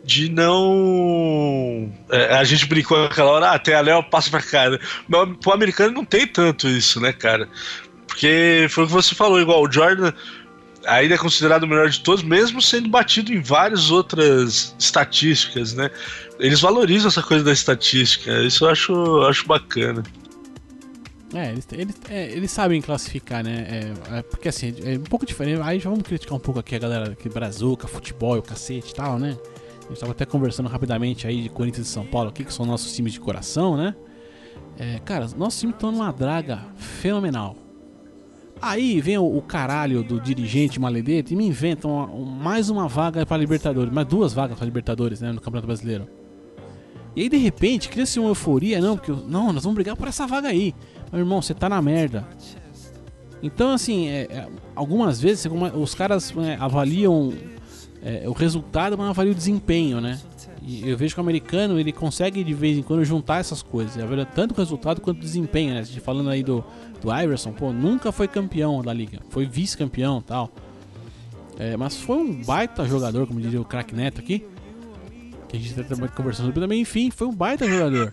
De 0.05 0.29
não. 0.31 1.93
é, 2.11 2.37
a 2.37 2.45
gente 2.45 2.67
brincou 2.67 2.99
naquela 3.03 3.31
hora, 3.31 3.51
ah, 3.53 3.59
tem 3.59 3.75
a 3.75 3.81
Léo, 3.81 4.03
passa 4.05 4.31
pra 4.31 4.43
cá. 4.43 4.71
né? 4.71 4.79
Mas 5.09 5.37
pro 5.39 5.53
americano 5.53 5.93
não 5.93 6.05
tem 6.05 6.27
tanto 6.27 6.69
isso, 6.69 7.01
né, 7.01 7.13
cara? 7.13 7.49
Porque 8.07 8.67
foi 8.71 8.85
o 8.85 8.87
que 8.87 8.93
você 8.93 9.15
falou, 9.15 9.41
igual 9.41 9.63
o 9.63 9.71
Jordan. 9.71 10.13
ainda 10.87 11.15
é 11.15 11.19
considerado 11.19 11.65
o 11.65 11.67
melhor 11.69 11.89
de 11.91 12.01
todos, 12.01 12.23
mesmo 12.23 12.63
sendo 12.63 12.89
batido 12.89 13.33
em 13.33 13.41
várias 13.43 13.91
outras 13.91 14.75
estatísticas, 14.79 15.75
né? 15.75 15.91
Eles 16.39 16.61
valorizam 16.61 17.09
essa 17.09 17.23
coisa 17.23 17.45
da 17.45 17.53
estatística, 17.53 18.33
isso 18.43 18.65
eu 18.65 18.71
acho, 18.71 19.23
acho 19.29 19.47
bacana. 19.47 20.03
É, 21.35 21.51
eles, 21.51 21.69
eles, 21.73 21.95
é, 22.09 22.31
eles 22.33 22.51
sabem 22.51 22.81
classificar, 22.81 23.45
né? 23.45 23.67
É, 24.11 24.19
é, 24.19 24.23
porque 24.23 24.49
assim, 24.49 24.75
é 24.83 24.97
um 24.97 25.03
pouco 25.03 25.27
diferente. 25.27 25.61
Aí 25.63 25.79
já 25.79 25.91
vamos 25.91 26.05
criticar 26.05 26.35
um 26.37 26.41
pouco 26.41 26.59
aqui 26.61 26.75
a 26.75 26.79
galera 26.79 27.15
que 27.15 27.29
brazuca, 27.29 27.87
futebol 27.87 28.39
o 28.39 28.43
cacete 28.43 28.93
e 28.93 28.95
tal, 28.95 29.19
né? 29.19 29.37
A 29.85 29.89
gente 29.91 30.01
tava 30.01 30.13
até 30.13 30.25
conversando 30.25 30.69
rapidamente 30.69 31.27
aí 31.27 31.43
de 31.43 31.49
Corinthians 31.51 31.87
e 31.87 31.91
São 31.91 32.05
Paulo 32.07 32.31
aqui, 32.31 32.45
que 32.45 32.53
são 32.53 32.65
nossos 32.65 32.93
times 32.95 33.13
de 33.13 33.21
coração, 33.21 33.77
né? 33.77 33.95
É, 34.79 34.99
cara, 35.01 35.27
nossos 35.37 35.61
times 35.61 35.75
estão 35.77 35.93
numa 35.93 36.11
draga 36.13 36.61
fenomenal. 36.77 37.57
Aí 38.61 39.01
vem 39.01 39.19
o, 39.19 39.37
o 39.37 39.43
caralho 39.43 40.03
do 40.03 40.21
dirigente 40.21 40.81
maledete 40.81 41.33
e 41.33 41.37
me 41.37 41.47
inventam 41.47 41.91
uma- 41.91 42.07
um- 42.11 42.25
mais 42.25 42.71
uma 42.71 42.89
vaga 42.89 43.25
para 43.25 43.37
Libertadores, 43.37 43.93
mais 43.93 44.07
duas 44.07 44.33
vagas 44.33 44.57
para 44.57 44.65
Libertadores, 44.65 45.21
né, 45.21 45.31
no 45.33 45.41
Campeonato 45.41 45.67
Brasileiro. 45.67 46.09
E 47.15 47.23
aí 47.23 47.29
de 47.29 47.37
repente 47.37 47.89
cria-se 47.89 48.19
uma 48.19 48.29
euforia, 48.31 48.81
não, 48.81 48.97
porque 48.97 49.13
não, 49.27 49.53
nós 49.53 49.63
vamos 49.65 49.75
brigar 49.75 49.97
por 49.97 50.07
essa 50.09 50.27
vaga 50.27 50.49
aí. 50.49 50.75
Meu 51.13 51.21
irmão, 51.21 51.41
você 51.41 51.55
tá 51.55 51.69
na 51.69 51.81
merda. 51.81 52.27
Então, 53.43 53.73
assim, 53.73 54.09
é, 54.09 54.23
é, 54.31 54.49
algumas 54.75 55.21
vezes 55.21 55.47
os 55.75 55.95
caras 55.95 56.35
é, 56.37 56.57
avaliam 56.59 57.33
é, 58.03 58.29
o 58.29 58.33
resultado, 58.33 58.97
mas 58.97 59.05
não 59.05 59.11
avaliam 59.11 59.33
o 59.33 59.37
desempenho, 59.37 60.01
né? 60.01 60.19
E 60.61 60.87
eu 60.87 60.97
vejo 60.97 61.15
que 61.15 61.21
o 61.21 61.23
americano 61.23 61.79
ele 61.79 61.93
consegue 61.93 62.45
de 62.45 62.53
vez 62.53 62.77
em 62.77 62.83
quando 62.83 63.05
juntar 63.05 63.39
essas 63.39 63.63
coisas, 63.63 64.03
avalia 64.03 64.27
tanto 64.27 64.53
o 64.53 64.57
resultado 64.57 65.01
quanto 65.01 65.19
o 65.19 65.21
desempenho, 65.21 65.75
né? 65.75 65.85
Falando 65.85 66.29
aí 66.29 66.43
do, 66.43 66.65
do 67.01 67.15
Iverson, 67.15 67.53
pô, 67.53 67.73
nunca 67.73 68.13
foi 68.13 68.29
campeão 68.29 68.83
da 68.83 68.93
liga, 68.93 69.21
foi 69.31 69.47
vice-campeão 69.47 70.21
tal. 70.21 70.51
Mas 71.77 71.97
foi 71.97 72.19
um 72.19 72.45
baita 72.45 72.85
jogador, 72.87 73.27
como 73.27 73.41
diria 73.41 73.61
o 73.61 73.65
craque 73.65 73.93
Neto 73.93 74.21
aqui. 74.21 74.47
Que 75.49 75.57
a 75.57 75.61
gente 75.61 75.75
tá 75.75 75.83
também 75.83 76.09
conversando 76.11 76.47
sobre 76.47 76.61
também, 76.61 76.83
enfim, 76.83 77.11
foi 77.11 77.27
um 77.27 77.35
baita 77.35 77.67
jogador. 77.67 78.11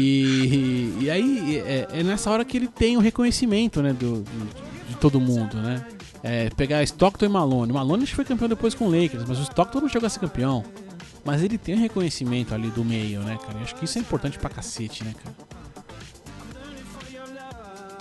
e, 0.00 0.92
e 1.00 1.10
aí 1.10 1.58
é, 1.64 1.86
é 1.92 2.02
nessa 2.02 2.30
hora 2.30 2.44
que 2.44 2.56
ele 2.56 2.66
tem 2.68 2.96
o 2.96 3.00
reconhecimento, 3.00 3.80
né, 3.82 3.92
do, 3.92 4.22
do- 4.22 4.72
de 4.88 4.96
todo 4.96 5.20
mundo, 5.20 5.56
né? 5.56 5.84
É, 6.22 6.50
pegar 6.50 6.82
Stockton 6.82 7.24
e 7.26 7.28
Malone. 7.28 7.72
Malone 7.72 8.06
foi 8.06 8.24
campeão 8.24 8.48
depois 8.48 8.74
com 8.74 8.86
o 8.86 8.90
Lakers, 8.90 9.24
mas 9.26 9.38
o 9.38 9.42
Stockton 9.42 9.80
não 9.80 9.88
chegou 9.88 10.06
a 10.06 10.10
ser 10.10 10.20
campeão. 10.20 10.64
Mas 11.24 11.42
ele 11.42 11.56
tem 11.56 11.76
o 11.76 11.78
reconhecimento 11.78 12.52
ali 12.52 12.68
do 12.70 12.84
meio, 12.84 13.20
né, 13.20 13.38
cara? 13.40 13.58
Eu 13.58 13.62
acho 13.62 13.76
que 13.76 13.84
isso 13.84 13.96
é 13.98 14.00
importante 14.00 14.38
pra 14.38 14.50
cacete, 14.50 15.04
né, 15.04 15.14
cara? 15.22 15.34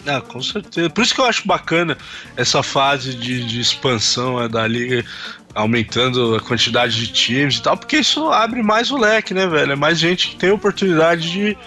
Ah, 0.07 0.19
com 0.19 0.41
certeza. 0.41 0.89
Por 0.89 1.03
isso 1.03 1.13
que 1.13 1.21
eu 1.21 1.25
acho 1.25 1.47
bacana 1.47 1.95
essa 2.35 2.63
fase 2.63 3.13
de, 3.13 3.45
de 3.45 3.59
expansão 3.59 4.39
né, 4.39 4.47
da 4.47 4.65
liga, 4.67 5.05
aumentando 5.53 6.35
a 6.35 6.39
quantidade 6.39 6.95
de 6.95 7.11
times 7.11 7.57
e 7.57 7.61
tal, 7.61 7.77
porque 7.77 7.97
isso 7.97 8.31
abre 8.31 8.63
mais 8.63 8.91
o 8.91 8.97
leque, 8.97 9.33
né, 9.33 9.47
velho? 9.47 9.73
É 9.73 9.75
mais 9.75 9.99
gente 9.99 10.29
que 10.29 10.35
tem 10.37 10.49
a 10.49 10.53
oportunidade 10.53 11.29
de, 11.29 11.57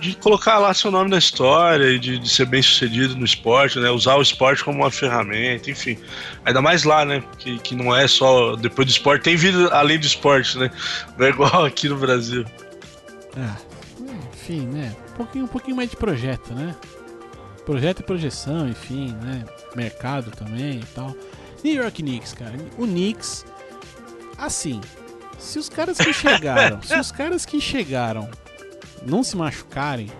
de 0.00 0.16
colocar 0.16 0.58
lá 0.58 0.72
seu 0.72 0.90
nome 0.90 1.10
na 1.10 1.18
história 1.18 1.90
e 1.90 1.98
de, 1.98 2.18
de 2.18 2.28
ser 2.28 2.46
bem 2.46 2.62
sucedido 2.62 3.16
no 3.16 3.24
esporte, 3.24 3.78
né? 3.78 3.90
Usar 3.90 4.16
o 4.16 4.22
esporte 4.22 4.62
como 4.62 4.80
uma 4.80 4.90
ferramenta, 4.90 5.70
enfim. 5.70 5.98
Ainda 6.44 6.62
mais 6.62 6.84
lá, 6.84 7.04
né? 7.04 7.22
Que, 7.38 7.58
que 7.58 7.74
não 7.74 7.94
é 7.94 8.06
só 8.06 8.54
depois 8.56 8.86
do 8.86 8.90
esporte, 8.90 9.22
tem 9.22 9.36
vida 9.36 9.68
além 9.68 9.98
do 9.98 10.06
esporte, 10.06 10.58
né? 10.58 10.70
Não 11.18 11.26
é 11.26 11.30
igual 11.30 11.64
aqui 11.66 11.88
no 11.88 11.96
Brasil. 11.96 12.44
Ah, 13.36 13.56
enfim, 14.32 14.66
né? 14.66 14.94
Um 15.12 15.16
pouquinho, 15.16 15.44
um 15.44 15.48
pouquinho 15.48 15.76
mais 15.76 15.90
de 15.90 15.96
projeto, 15.96 16.54
né? 16.54 16.74
Projeto 17.64 18.00
e 18.00 18.02
projeção, 18.02 18.68
enfim, 18.68 19.16
né? 19.22 19.44
Mercado 19.74 20.30
também 20.30 20.80
e 20.80 20.86
tal. 20.94 21.16
New 21.64 21.72
York 21.74 22.02
Knicks, 22.02 22.34
cara. 22.34 22.54
O 22.76 22.86
Knicks, 22.86 23.46
assim, 24.36 24.82
se 25.38 25.58
os 25.58 25.70
caras 25.70 25.96
que 25.96 26.12
chegaram, 26.12 26.80
se 26.84 26.94
os 26.94 27.10
caras 27.10 27.46
que 27.46 27.58
chegaram 27.58 28.30
não 29.06 29.22
se 29.22 29.34
machucarem, 29.34 30.10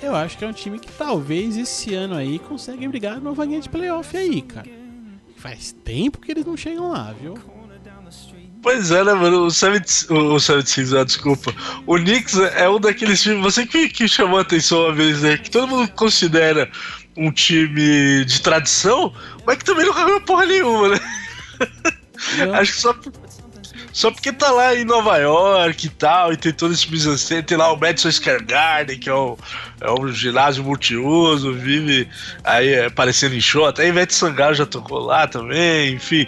eu 0.00 0.14
acho 0.14 0.38
que 0.38 0.44
é 0.44 0.48
um 0.48 0.52
time 0.52 0.78
que 0.78 0.90
talvez 0.92 1.56
esse 1.56 1.92
ano 1.92 2.14
aí 2.14 2.38
consegue 2.38 2.86
brigar 2.86 3.20
numa 3.20 3.34
vaguinha 3.34 3.60
de 3.60 3.68
playoff 3.68 4.16
aí, 4.16 4.40
cara. 4.42 4.68
Faz 5.36 5.72
tempo 5.84 6.20
que 6.20 6.30
eles 6.30 6.44
não 6.44 6.56
chegam 6.56 6.90
lá, 6.90 7.12
viu? 7.20 7.34
Pois 8.62 8.90
é, 8.90 9.02
né, 9.02 9.14
mano? 9.14 9.46
O 9.46 9.50
76, 9.50 10.10
o 10.10 10.38
76 10.38 10.94
ah, 10.94 11.04
desculpa. 11.04 11.54
O 11.86 11.96
Knicks 11.96 12.38
é 12.38 12.68
um 12.68 12.78
daqueles 12.78 13.22
times. 13.22 13.42
Você 13.42 13.66
que, 13.66 13.88
que 13.88 14.06
chamou 14.06 14.38
a 14.38 14.42
atenção 14.42 14.84
uma 14.84 14.94
vez, 14.94 15.22
né? 15.22 15.38
Que 15.38 15.50
todo 15.50 15.66
mundo 15.66 15.90
considera 15.92 16.70
um 17.20 17.30
time 17.30 18.24
de 18.24 18.40
tradição, 18.40 19.12
mas 19.46 19.58
que 19.58 19.64
também 19.64 19.84
nunca 19.84 20.04
ganhou 20.04 20.20
porra 20.22 20.46
nenhuma, 20.46 20.88
né? 20.88 21.00
Eu- 22.38 22.54
Acho 22.54 22.72
que 22.72 22.80
só, 22.80 22.94
só 23.92 24.10
porque 24.10 24.32
tá 24.32 24.50
lá 24.50 24.74
em 24.74 24.84
Nova 24.84 25.16
York 25.18 25.86
e 25.86 25.90
tal, 25.90 26.32
e 26.32 26.36
tem 26.36 26.52
todo 26.52 26.72
esse 26.72 26.90
mise 26.90 27.42
tem 27.42 27.58
lá 27.58 27.72
o 27.72 27.76
Madison 27.78 28.10
Square 28.10 28.44
Garden, 28.44 28.98
que 28.98 29.08
é 29.10 29.14
um, 29.14 29.36
é 29.80 29.90
um 29.90 30.08
ginásio 30.08 30.64
multiuso, 30.64 31.52
vive 31.52 32.08
aí 32.42 32.68
é, 32.72 32.86
aparecendo 32.86 33.34
em 33.34 33.40
show, 33.40 33.66
até 33.66 33.82
a 33.82 33.86
Ivete 33.88 34.14
Sangalo 34.14 34.54
já 34.54 34.64
tocou 34.64 35.00
lá 35.00 35.26
também, 35.26 35.94
enfim. 35.94 36.26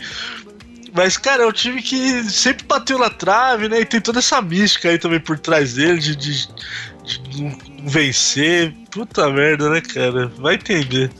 Mas, 0.94 1.16
cara, 1.16 1.44
é 1.44 1.46
um 1.46 1.52
time 1.52 1.80
que 1.80 2.22
sempre 2.24 2.66
bateu 2.66 2.98
na 2.98 3.08
trave, 3.08 3.66
né? 3.66 3.80
E 3.80 3.84
tem 3.86 3.98
toda 3.98 4.18
essa 4.18 4.42
mística 4.42 4.90
aí 4.90 4.98
também 4.98 5.18
por 5.20 5.38
trás 5.38 5.72
dele 5.72 5.98
de, 5.98 6.14
de, 6.14 6.46
de 6.46 6.48
vencer. 7.84 8.74
Puta 8.90 9.30
merda, 9.30 9.70
né, 9.70 9.80
cara? 9.80 10.28
Vai 10.38 10.54
entender. 10.54 11.10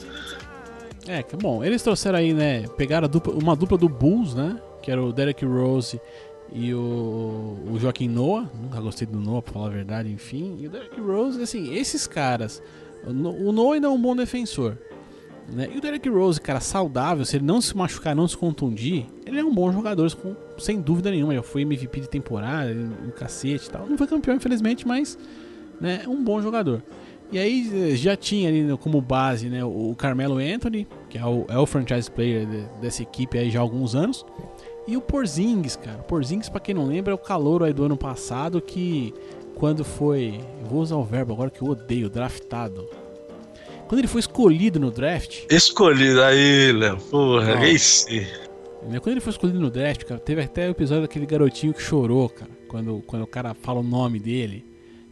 É, 1.07 1.23
que 1.23 1.37
bom. 1.37 1.65
Eles 1.65 1.83
trouxeram 1.83 2.19
aí, 2.19 2.33
né? 2.33 2.65
Pegaram 2.77 3.09
dupla- 3.09 3.35
uma 3.35 3.57
dupla 3.57 3.77
do 3.77 3.89
Bulls, 3.89 4.35
né? 4.35 4.61
Que 4.83 4.91
era 4.91 5.03
o 5.03 5.13
Derek 5.13 5.45
Rose 5.45 6.01
e 6.53 6.73
o, 6.75 7.59
o 7.71 7.77
Joaquim 7.81 8.09
Noah. 8.09 8.49
Nunca 8.61 8.81
gostei 8.81 9.07
do 9.07 9.19
Noah, 9.19 9.43
pra 9.43 9.53
falar 9.53 9.67
a 9.67 9.71
verdade, 9.71 10.11
enfim. 10.11 10.57
E 10.61 10.67
o 10.67 10.71
Derek 10.71 11.01
Rose, 11.01 11.43
assim, 11.43 11.75
esses 11.75 12.07
caras. 12.07 12.63
O 13.07 13.13
No- 13.13 13.35
o 13.49 13.53
Noah 13.53 13.75
ainda 13.75 13.89
é 13.89 13.91
um 13.91 14.01
bom 14.01 14.15
defensor. 14.15 14.79
Né? 15.49 15.69
E 15.75 15.79
o 15.79 15.81
Derek 15.81 16.09
Rose, 16.09 16.41
cara, 16.41 16.61
saudável, 16.61 17.25
se 17.25 17.37
ele 17.37 17.45
não 17.45 17.61
se 17.61 17.77
machucar, 17.77 18.15
não 18.15 18.29
se 18.29 18.37
contundir, 18.37 19.07
ele 19.27 19.41
é 19.41 19.45
um 19.45 19.53
bom 19.53 19.73
jogador, 19.73 20.15
com- 20.15 20.37
sem 20.57 20.81
dúvida 20.81 21.11
nenhuma. 21.11 21.35
Já 21.35 21.43
foi 21.43 21.63
MVP 21.63 22.01
de 22.01 22.09
temporada, 22.09 22.71
um 22.73 23.11
cacete 23.11 23.67
e 23.67 23.71
tal. 23.71 23.87
Não 23.89 23.99
foi 23.99 24.07
campeão, 24.07 24.37
infelizmente, 24.37 24.87
mas 24.87 25.19
né, 25.83 26.05
um 26.09 26.23
bom 26.25 26.41
jogador. 26.41 26.83
E 27.31 27.39
aí 27.39 27.71
eh, 27.93 27.97
já 27.97 28.15
tinha 28.17 28.49
ali 28.49 28.77
como 28.79 29.01
base 29.01 29.49
né, 29.49 29.65
o 29.65 29.95
Carmelo 29.97 30.37
Anthony, 30.39 30.87
que 31.11 31.19
é 31.19 31.25
o, 31.27 31.45
é 31.49 31.59
o 31.59 31.67
franchise 31.67 32.11
player 32.11 32.47
de- 32.47 32.67
dessa 32.81 33.03
equipe 33.03 33.37
aí 33.39 33.51
já 33.51 33.59
há 33.59 33.63
alguns 33.63 33.95
anos. 33.95 34.25
E 34.87 34.97
o 34.97 35.01
Porzingis, 35.01 35.77
cara. 35.77 35.99
O 36.01 36.03
Porzingis, 36.05 36.49
pra 36.49 36.61
quem 36.61 36.75
não 36.75 36.87
lembra, 36.87 37.13
é 37.13 37.15
o 37.15 37.19
calouro 37.19 37.65
aí 37.65 37.73
do 37.73 37.85
ano 37.85 37.97
passado 37.97 38.61
que 38.61 39.15
quando 39.55 39.85
foi... 39.85 40.41
Eu 40.61 40.67
vou 40.67 40.81
usar 40.81 40.97
o 40.97 41.05
verbo 41.05 41.33
agora 41.33 41.51
que 41.51 41.63
eu 41.63 41.69
odeio, 41.69 42.11
draftado. 42.11 42.87
Quando 43.89 43.99
ele 44.01 44.09
foi 44.09 44.21
escolhido 44.21 44.79
no 44.81 44.91
draft, 44.91 45.45
Escolhido 45.51 46.23
aí, 46.23 46.73
Léo. 46.73 46.97
Porra, 47.11 47.67
esse. 47.67 48.27
né, 48.89 48.99
quando 49.01 49.13
ele 49.13 49.21
foi 49.21 49.31
escolhido 49.31 49.61
no 49.61 49.71
draft, 49.71 50.05
cara, 50.05 50.21
teve 50.21 50.43
até 50.43 50.67
o 50.69 50.71
episódio 50.71 51.03
daquele 51.03 51.27
garotinho 51.27 51.73
que 51.75 51.81
chorou, 51.83 52.29
cara. 52.29 52.51
Quando, 52.69 53.03
quando 53.07 53.23
o 53.23 53.27
cara 53.27 53.55
fala 53.55 53.81
o 53.81 53.83
nome 53.83 54.19
dele, 54.19 54.65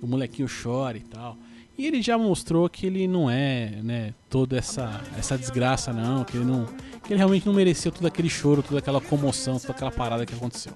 o 0.03 0.07
molequinho 0.07 0.49
chora 0.49 0.97
e 0.97 1.01
tal. 1.01 1.37
E 1.79 1.87
ele 1.87 2.03
já 2.03 2.19
mostrou 2.19 2.69
que 2.69 2.87
ele 2.87 3.09
não 3.09 3.31
é, 3.31 3.79
né, 3.83 4.13
toda 4.29 4.59
essa, 4.59 5.01
essa 5.19 5.39
desgraça, 5.39 5.93
não. 5.93 6.25
Que 6.25 6.37
ele 6.37 6.45
não. 6.45 6.67
Que 7.03 7.13
ele 7.13 7.19
realmente 7.19 7.47
não 7.47 7.55
mereceu 7.55 7.91
todo 7.91 8.07
aquele 8.07 8.29
choro, 8.29 8.63
toda 8.63 8.79
aquela 8.81 9.01
comoção, 9.01 9.59
toda 9.59 9.73
aquela 9.73 9.91
parada 9.91 10.27
que 10.27 10.35
aconteceu. 10.35 10.73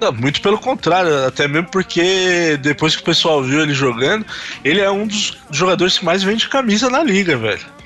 Não, 0.00 0.12
muito 0.12 0.40
pelo 0.40 0.58
contrário, 0.58 1.26
até 1.26 1.46
mesmo 1.46 1.68
porque 1.70 2.58
depois 2.62 2.96
que 2.96 3.02
o 3.02 3.04
pessoal 3.04 3.42
viu 3.42 3.60
ele 3.60 3.74
jogando, 3.74 4.24
ele 4.64 4.80
é 4.80 4.90
um 4.90 5.06
dos 5.06 5.36
jogadores 5.50 5.98
que 5.98 6.04
mais 6.04 6.22
vende 6.22 6.48
camisa 6.48 6.88
na 6.88 7.02
liga, 7.02 7.36
velho. 7.36 7.79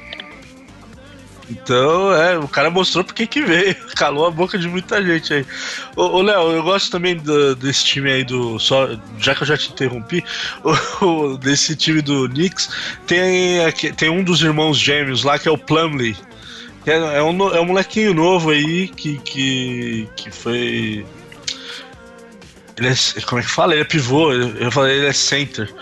Então, 1.51 2.13
é, 2.15 2.38
o 2.38 2.49
cara 2.49 2.71
mostrou 2.71 3.05
porque 3.05 3.27
que 3.27 3.42
veio, 3.42 3.75
calou 3.97 4.27
a 4.27 4.31
boca 4.31 4.57
de 4.59 4.67
muita 4.69 5.05
gente 5.05 5.33
aí. 5.35 5.47
Ô, 5.95 6.23
Léo, 6.23 6.53
eu 6.53 6.63
gosto 6.63 6.90
também 6.90 7.17
do- 7.17 7.55
desse 7.55 7.85
time 7.85 8.11
aí 8.11 8.25
do. 8.25 8.59
Só, 8.59 8.88
já 9.19 9.35
que 9.35 9.42
eu 9.42 9.47
já 9.47 9.57
te 9.57 9.71
interrompi, 9.71 10.25
o- 11.03 11.37
desse 11.37 11.77
time 11.77 12.01
do 12.01 12.29
Knicks, 12.29 12.69
tem, 13.07 13.59
tem 13.97 14.09
um 14.09 14.23
dos 14.25 14.42
irmãos 14.42 14.79
gêmeos 14.79 15.23
lá 15.23 15.38
que 15.38 15.47
é 15.49 15.51
o 15.51 15.59
Plumlee. 15.59 16.17
que 16.83 16.90
É, 16.90 16.97
é 17.19 17.23
um, 17.23 17.55
é 17.55 17.61
um 17.61 17.67
molequinho 17.67 18.15
novo 18.15 18.51
aí 18.51 18.88
que, 18.88 19.19
que, 19.19 20.09
que 20.17 20.31
foi. 20.31 21.05
Ele 22.77 22.88
é, 22.88 22.94
como 23.27 23.40
é 23.40 23.44
que 23.44 23.50
fala? 23.50 23.72
Ele 23.72 23.83
é 23.83 23.85
pivô. 23.85 24.33
Eu 24.33 24.70
falei, 24.72 24.98
ele 24.98 25.06
é 25.06 25.12
center. 25.12 25.72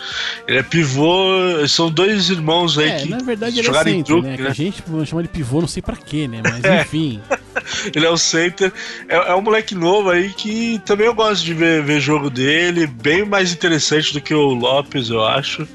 Ele 0.47 0.59
é 0.59 0.63
pivô. 0.63 1.67
São 1.67 1.91
dois 1.91 2.29
irmãos 2.29 2.77
aí 2.79 2.91
É, 2.91 2.97
que 2.99 3.09
na 3.09 3.19
verdade 3.19 3.61
é 3.61 3.63
jogaram 3.63 3.91
em 3.91 3.95
centro, 3.97 4.21
truque, 4.21 4.29
né? 4.29 4.37
Né? 4.37 4.51
a 4.51 4.53
gente 4.53 4.83
chama 5.07 5.23
de 5.23 5.29
pivô, 5.29 5.61
não 5.63 5.69
sei 5.69 5.83
pra 5.83 5.97
quê, 5.97 6.29
né? 6.29 6.43
Mas 6.45 6.63
É. 6.65 6.83
enfim. 6.83 7.21
Ele 7.95 8.05
é 8.05 8.11
o 8.11 8.19
center. 8.19 8.71
É, 9.09 9.17
é 9.17 9.35
um 9.35 9.41
moleque 9.41 9.75
novo 9.75 10.11
aí 10.11 10.33
que 10.35 10.81
também 10.85 11.07
eu 11.07 11.15
gosto 11.15 11.43
de 11.45 11.55
ver, 11.55 11.83
ver 11.83 11.99
jogo 12.01 12.29
dele. 12.29 12.87
Bem 12.87 13.25
mais 13.25 13.53
interessante 13.53 14.13
do 14.13 14.21
que 14.21 14.35
o 14.35 14.53
Lopes, 14.53 15.09
eu 15.09 15.25
acho. 15.25 15.67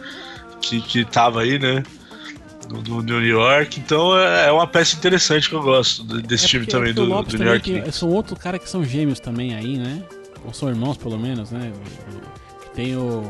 Que, 0.61 0.82
que 0.82 1.03
tava 1.05 1.41
aí, 1.41 1.57
né? 1.57 1.84
no, 2.70 3.01
New 3.01 3.26
York. 3.26 3.80
Então 3.80 4.18
é 4.18 4.47
é 4.47 4.51
uma 4.51 4.68
peça 4.68 4.95
interessante 4.95 5.49
que 5.49 5.55
eu 5.55 5.61
gosto 5.61 6.03
de- 6.05 6.22
desse 6.22 6.45
É 6.45 6.47
time 6.49 6.65
também 6.65 6.93
do, 6.93 7.05
do 7.24 7.38
New 7.38 7.47
York 7.47 7.91
são 7.91 8.09
outro 8.09 8.36
cara 8.36 8.59
que 8.59 8.70
são 8.70 8.84
gêmeos 8.84 9.20
também 9.20 9.55
aí, 9.55 9.78
né? 9.78 10.01
Ou 10.46 10.54
são 10.54 10.70
irmãos, 10.70 10.98
pelo 10.98 11.18
menos, 11.18 11.52
né? 11.52 11.72
Tem 12.74 12.96
o, 12.96 13.24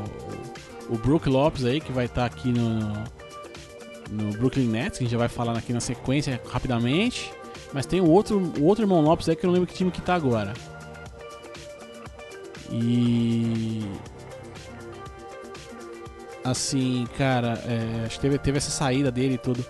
o 0.90 0.98
Brook 0.98 1.28
Lopes 1.30 1.66
aí, 1.66 1.80
que 1.80 1.92
vai 1.92 2.06
estar 2.06 2.26
aqui 2.26 2.52
no, 2.52 2.80
no 4.12 4.32
Brooklyn 4.38 4.68
Nets, 4.68 4.98
que 4.98 5.04
a 5.04 5.06
gente 5.06 5.12
já 5.12 5.18
vai 5.18 5.30
falar 5.30 5.58
aqui 5.58 5.74
na 5.74 5.80
sequência 5.80 6.42
rapidamente. 6.50 7.32
Mas 7.74 7.86
tem 7.86 8.02
o 8.02 8.10
outro, 8.10 8.40
o 8.60 8.64
outro 8.64 8.84
irmão 8.84 9.02
Lopes 9.02 9.28
aí, 9.30 9.36
que 9.36 9.46
eu 9.46 9.48
não 9.48 9.54
lembro 9.54 9.68
que 9.68 9.76
time 9.76 9.92
que 9.92 10.02
tá 10.02 10.16
agora. 10.16 10.54
E. 12.72 13.84
Assim, 16.44 17.06
cara, 17.18 17.62
é, 17.66 18.06
acho 18.06 18.16
que 18.16 18.22
teve, 18.22 18.38
teve 18.38 18.58
essa 18.58 18.72
saída 18.72 19.12
dele 19.12 19.36
e 19.36 19.38
tudo. 19.38 19.66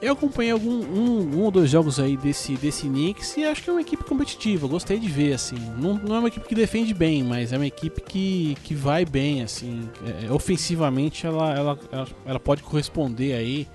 Eu 0.00 0.12
acompanhei 0.12 0.52
algum, 0.52 0.70
um, 0.70 1.36
um 1.36 1.42
ou 1.42 1.50
dois 1.50 1.70
jogos 1.70 1.98
aí 1.98 2.16
desse, 2.16 2.56
desse 2.56 2.86
Knicks 2.86 3.36
e 3.36 3.44
acho 3.44 3.62
que 3.62 3.70
é 3.70 3.72
uma 3.72 3.80
equipe 3.80 4.04
competitiva. 4.04 4.68
Gostei 4.68 4.98
de 4.98 5.08
ver, 5.08 5.32
assim. 5.32 5.56
Não, 5.76 5.94
não 5.94 6.14
é 6.14 6.18
uma 6.20 6.28
equipe 6.28 6.46
que 6.46 6.54
defende 6.54 6.94
bem, 6.94 7.24
mas 7.24 7.52
é 7.52 7.56
uma 7.56 7.66
equipe 7.66 8.00
que, 8.00 8.56
que 8.62 8.74
vai 8.74 9.04
bem, 9.04 9.42
assim. 9.42 9.90
É, 10.22 10.30
ofensivamente 10.30 11.26
ela, 11.26 11.52
ela, 11.52 11.78
ela, 11.90 12.08
ela 12.24 12.40
pode 12.40 12.62
corresponder 12.62 13.34
aí. 13.34 13.66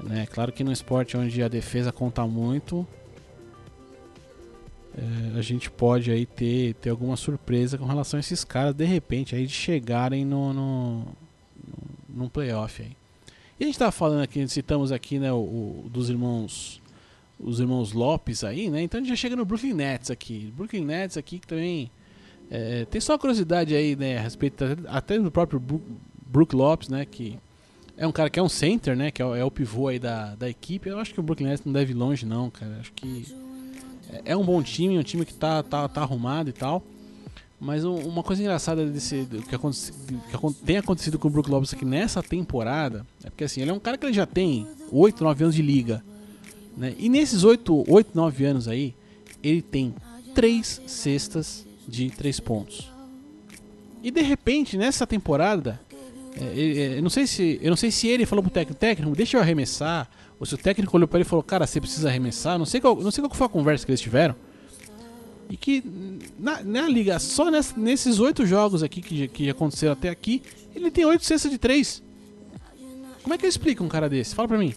Né? 0.00 0.26
Claro 0.30 0.52
que 0.52 0.62
no 0.62 0.70
esporte 0.70 1.16
onde 1.16 1.42
a 1.42 1.48
defesa 1.48 1.90
conta 1.90 2.24
muito, 2.24 2.86
é, 4.96 5.38
a 5.38 5.42
gente 5.42 5.68
pode 5.70 6.10
aí 6.12 6.24
ter, 6.24 6.74
ter 6.74 6.90
alguma 6.90 7.16
surpresa 7.16 7.76
com 7.76 7.84
relação 7.84 8.18
a 8.18 8.20
esses 8.20 8.44
caras, 8.44 8.74
de 8.74 8.84
repente, 8.84 9.34
aí 9.34 9.44
de 9.44 9.52
chegarem 9.52 10.24
no, 10.24 10.52
no, 10.52 10.98
no, 10.98 11.06
num 12.08 12.28
playoff 12.28 12.80
aí. 12.80 12.96
E 13.58 13.64
a 13.64 13.66
gente 13.66 13.78
tava 13.78 13.92
falando 13.92 14.22
aqui, 14.22 14.46
citamos 14.48 14.92
aqui, 14.92 15.18
né, 15.18 15.32
o, 15.32 15.36
o- 15.36 15.86
dos 15.90 16.08
irmãos 16.10 16.80
os 17.40 17.60
irmãos 17.60 17.92
Lopes 17.92 18.42
aí, 18.42 18.68
né? 18.68 18.82
Então 18.82 18.98
a 18.98 19.00
gente 19.00 19.10
já 19.10 19.14
chega 19.16 19.36
no 19.36 19.44
Brooklyn 19.44 19.72
Nets 19.72 20.10
aqui. 20.10 20.52
Brooklyn 20.56 20.84
Nets 20.84 21.16
aqui 21.16 21.38
que 21.38 21.46
também 21.46 21.88
é, 22.50 22.84
tem 22.86 23.00
só 23.00 23.16
curiosidade 23.16 23.74
aí, 23.76 23.94
né, 23.94 24.18
a 24.18 24.22
respeito 24.22 24.64
até- 24.88 25.18
do 25.20 25.30
próprio 25.30 25.62
Brook, 26.26 26.56
Lopes, 26.56 26.88
né, 26.88 27.04
que 27.04 27.38
é 27.96 28.04
um 28.06 28.10
cara 28.12 28.28
que 28.28 28.40
é 28.40 28.42
um 28.42 28.48
center, 28.48 28.96
né, 28.96 29.10
que 29.12 29.22
é, 29.22 29.24
é 29.38 29.44
o 29.44 29.50
pivô 29.52 29.86
aí 29.86 29.98
da, 30.00 30.34
da 30.34 30.48
equipe. 30.50 30.88
Eu 30.88 30.98
acho 30.98 31.14
que 31.14 31.20
o 31.20 31.22
Brooklyn 31.22 31.46
Nets 31.48 31.64
não 31.64 31.72
deve 31.72 31.92
ir 31.92 31.94
longe 31.94 32.26
não, 32.26 32.50
cara. 32.50 32.78
Acho 32.80 32.92
que 32.92 33.26
é- 34.12 34.32
é 34.32 34.36
um 34.36 34.44
bom 34.44 34.60
time, 34.62 34.98
um 34.98 35.02
time 35.04 35.24
que 35.24 35.34
tá, 35.34 35.62
tá, 35.62 35.86
tá 35.88 36.00
arrumado 36.02 36.50
e 36.50 36.52
tal. 36.52 36.82
Mas 37.60 37.84
um- 37.84 37.96
uma 37.96 38.22
coisa 38.22 38.40
engraçada 38.40 38.86
desse, 38.86 39.26
que, 39.48 39.54
aconte- 39.54 39.92
que 39.92 40.64
tem 40.64 40.76
acontecido 40.76 41.18
com 41.18 41.26
o 41.26 41.30
Brook 41.30 41.50
Lopes 41.50 41.74
aqui 41.74 41.84
nessa 41.84 42.22
temporada 42.22 43.04
é 43.24 43.30
porque 43.30 43.42
assim, 43.44 43.60
ele 43.60 43.70
é 43.70 43.74
um 43.74 43.80
cara 43.80 43.98
que 43.98 44.06
ele 44.06 44.12
já 44.12 44.26
tem 44.26 44.66
8, 44.92 45.24
9 45.24 45.42
anos 45.44 45.56
de 45.56 45.62
liga. 45.62 46.02
Né? 46.76 46.94
E 46.98 47.08
nesses 47.08 47.42
8, 47.42 47.84
8, 47.88 48.10
9 48.14 48.44
anos 48.44 48.68
aí, 48.68 48.94
ele 49.42 49.60
tem 49.60 49.92
3 50.34 50.80
cestas 50.86 51.66
de 51.88 52.10
3 52.10 52.38
pontos. 52.38 52.92
E 54.04 54.10
de 54.12 54.22
repente, 54.22 54.76
nessa 54.76 55.04
temporada, 55.04 55.80
é, 56.40 56.44
ele- 56.56 56.78
é, 56.80 56.98
eu, 56.98 57.02
não 57.02 57.10
sei 57.10 57.26
se, 57.26 57.58
eu 57.60 57.70
não 57.70 57.76
sei 57.76 57.90
se 57.90 58.06
ele 58.06 58.24
falou 58.24 58.42
pro 58.44 58.52
técnico, 58.52 58.78
técnico, 58.78 59.16
deixa 59.16 59.36
eu 59.36 59.40
arremessar, 59.40 60.08
ou 60.38 60.46
se 60.46 60.54
o 60.54 60.58
técnico 60.58 60.96
olhou 60.96 61.08
pra 61.08 61.18
ele 61.18 61.26
e 61.26 61.28
falou, 61.28 61.42
cara, 61.42 61.66
você 61.66 61.80
precisa 61.80 62.08
arremessar, 62.08 62.56
não 62.56 62.64
sei 62.66 62.80
qual, 62.80 62.94
não 62.94 63.10
sei 63.10 63.24
qual 63.24 63.34
foi 63.34 63.46
a 63.46 63.50
conversa 63.50 63.84
que 63.84 63.90
eles 63.90 64.00
tiveram. 64.00 64.36
E 65.50 65.56
que 65.56 65.82
na, 66.38 66.62
na 66.62 66.82
liga, 66.88 67.18
só 67.18 67.50
ness- 67.50 67.74
nesses 67.76 68.18
oito 68.20 68.44
jogos 68.46 68.82
aqui 68.82 69.00
que, 69.00 69.28
que 69.28 69.48
aconteceram 69.50 69.94
até 69.94 70.08
aqui, 70.10 70.42
ele 70.74 70.90
tem 70.90 71.04
oito 71.06 71.24
cestas 71.24 71.50
de 71.50 71.56
três. 71.58 72.02
Como 73.22 73.34
é 73.34 73.38
que 73.38 73.44
eu 73.46 73.48
explico 73.48 73.82
um 73.82 73.88
cara 73.88 74.08
desse? 74.08 74.34
Fala 74.34 74.48
pra 74.48 74.58
mim. 74.58 74.74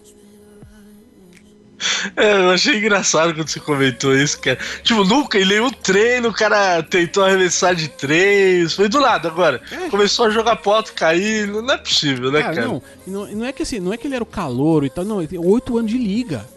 É, 2.14 2.36
eu 2.36 2.50
achei 2.50 2.78
engraçado 2.78 3.34
quando 3.34 3.48
você 3.48 3.58
comentou 3.58 4.14
isso, 4.16 4.38
cara. 4.40 4.56
Tipo, 4.84 5.04
nunca 5.04 5.36
em 5.38 5.44
nenhum 5.44 5.70
treino 5.70 6.28
o 6.28 6.32
cara 6.32 6.80
tentou 6.82 7.24
arremessar 7.24 7.74
de 7.74 7.88
três. 7.88 8.72
Foi 8.74 8.88
do 8.88 9.00
lado 9.00 9.26
agora. 9.26 9.60
É. 9.70 9.88
Começou 9.90 10.26
a 10.26 10.30
jogar 10.30 10.56
poto, 10.56 10.92
cair. 10.94 11.48
Não 11.48 11.74
é 11.74 11.78
possível, 11.78 12.30
né, 12.30 12.40
Cara, 12.40 12.54
cara? 12.54 12.66
não, 12.68 12.82
não, 13.06 13.26
não 13.32 13.44
é 13.44 13.52
que 13.52 13.62
assim, 13.64 13.80
não 13.80 13.92
é 13.92 13.96
que 13.96 14.06
ele 14.06 14.14
era 14.14 14.22
o 14.22 14.26
calouro 14.26 14.86
e 14.86 14.90
tal, 14.90 15.04
não, 15.04 15.18
ele 15.20 15.26
tem 15.28 15.38
oito 15.40 15.76
anos 15.76 15.90
de 15.90 15.98
liga. 15.98 16.48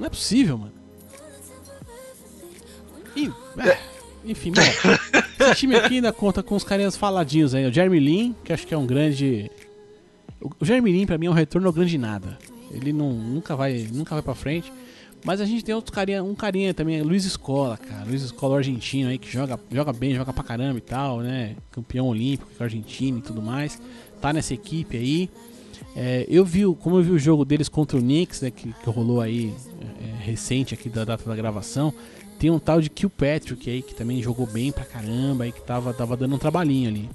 Não 0.00 0.06
é 0.06 0.10
possível, 0.10 0.58
mano. 0.58 0.72
É, 3.58 3.78
enfim, 4.24 4.52
bom, 4.52 4.60
esse 5.44 5.54
time 5.54 5.76
aqui 5.76 5.94
ainda 5.96 6.12
conta 6.12 6.42
com 6.42 6.54
os 6.54 6.64
carinhas 6.64 6.96
faladinhos 6.96 7.54
aí. 7.54 7.66
O 7.66 7.72
Jeremy 7.72 8.00
Lin, 8.00 8.34
que 8.44 8.52
acho 8.52 8.66
que 8.66 8.74
é 8.74 8.78
um 8.78 8.86
grande. 8.86 9.50
O 10.60 10.64
Jeremy 10.64 10.92
Lin, 10.92 11.06
pra 11.06 11.16
mim, 11.16 11.26
é 11.26 11.30
um 11.30 11.34
retorno 11.34 11.66
ao 11.66 11.72
grande 11.72 11.96
nada. 11.96 12.38
Ele 12.70 12.92
não, 12.92 13.12
nunca, 13.12 13.54
vai, 13.56 13.86
nunca 13.92 14.14
vai 14.14 14.22
pra 14.22 14.34
frente. 14.34 14.72
Mas 15.24 15.40
a 15.40 15.44
gente 15.44 15.64
tem 15.64 15.74
outro 15.74 15.92
carinha, 15.92 16.22
um 16.22 16.34
carinha 16.34 16.72
também, 16.72 17.02
Luiz 17.02 17.24
Escola, 17.24 17.76
cara. 17.76 18.04
Luiz 18.04 18.22
Escola 18.22 18.58
argentino 18.58 19.08
aí, 19.08 19.18
que 19.18 19.30
joga, 19.30 19.58
joga 19.72 19.92
bem, 19.92 20.14
joga 20.14 20.32
pra 20.32 20.44
caramba 20.44 20.78
e 20.78 20.82
tal, 20.82 21.20
né? 21.20 21.56
Campeão 21.72 22.06
olímpico, 22.06 22.50
argentino 22.62 23.18
e 23.18 23.22
tudo 23.22 23.42
mais. 23.42 23.80
Tá 24.20 24.32
nessa 24.32 24.54
equipe 24.54 24.96
aí. 24.96 25.30
É, 25.96 26.26
eu 26.28 26.44
vi, 26.44 26.62
como 26.80 26.98
eu 26.98 27.02
vi 27.02 27.10
o 27.10 27.18
jogo 27.18 27.44
deles 27.44 27.68
contra 27.68 27.96
o 27.96 28.00
Knicks, 28.00 28.42
né, 28.42 28.50
que, 28.50 28.72
que 28.72 28.90
rolou 28.90 29.20
aí 29.20 29.52
é, 29.80 30.24
recente 30.24 30.74
aqui 30.74 30.88
da 30.88 31.04
data 31.04 31.28
da 31.28 31.34
gravação, 31.34 31.92
tem 32.38 32.50
um 32.50 32.58
tal 32.58 32.80
de 32.80 32.90
Kilpatrick 32.90 33.68
aí 33.70 33.82
que 33.82 33.94
também 33.94 34.22
jogou 34.22 34.46
bem 34.46 34.70
pra 34.70 34.84
caramba 34.84 35.44
aí 35.44 35.52
que 35.52 35.60
tava, 35.62 35.92
tava 35.92 36.16
dando 36.16 36.34
um 36.34 36.38
trabalhinho 36.38 36.88
ali. 36.88 37.08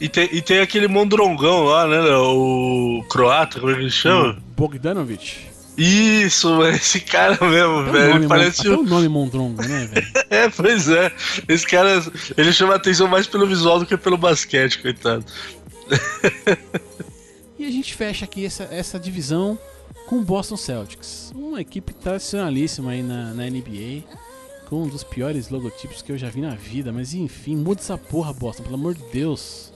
E, 0.00 0.08
tem, 0.08 0.28
e 0.32 0.40
tem 0.40 0.60
aquele 0.60 0.86
mondrongão 0.86 1.64
lá, 1.64 1.86
né? 1.88 1.98
O 2.16 3.04
croata, 3.08 3.58
como 3.58 3.72
é 3.72 3.74
que 3.74 3.80
ele 3.80 3.90
chama? 3.90 4.38
Bogdanovic. 4.56 5.48
Isso, 5.76 6.62
esse 6.66 7.00
cara 7.00 7.38
mesmo, 7.44 7.78
Até 7.80 7.92
velho. 7.92 8.14
nome, 8.14 8.28
parece 8.28 8.68
o. 8.68 8.80
o 8.80 8.84
nome 8.84 9.08
Mondrongo, 9.08 9.62
né, 9.62 9.88
velho? 9.92 10.06
É, 10.30 10.48
pois 10.48 10.88
é. 10.88 11.10
Esse 11.48 11.66
cara, 11.66 12.02
ele 12.36 12.52
chama 12.52 12.74
atenção 12.74 13.08
mais 13.08 13.26
pelo 13.26 13.46
visual 13.46 13.78
do 13.78 13.86
que 13.86 13.96
pelo 13.96 14.16
basquete, 14.16 14.80
coitado. 14.80 15.24
E 17.58 17.64
a 17.64 17.70
gente 17.72 17.92
fecha 17.92 18.24
aqui 18.24 18.46
essa, 18.46 18.68
essa 18.70 19.00
divisão 19.00 19.58
com 20.08 20.16
o 20.16 20.22
Boston 20.22 20.56
Celtics. 20.56 21.32
Uma 21.34 21.60
equipe 21.60 21.92
tradicionalíssima 21.92 22.92
aí 22.92 23.02
na, 23.02 23.34
na 23.34 23.44
NBA. 23.44 24.04
Com 24.66 24.84
um 24.84 24.88
dos 24.88 25.04
piores 25.04 25.50
logotipos 25.50 26.00
que 26.00 26.10
eu 26.10 26.16
já 26.16 26.30
vi 26.30 26.40
na 26.40 26.54
vida. 26.54 26.90
Mas 26.90 27.12
enfim, 27.12 27.56
muda 27.56 27.80
essa 27.80 27.98
porra, 27.98 28.32
Boston, 28.32 28.62
pelo 28.62 28.74
amor 28.76 28.94
de 28.94 29.02
Deus. 29.12 29.70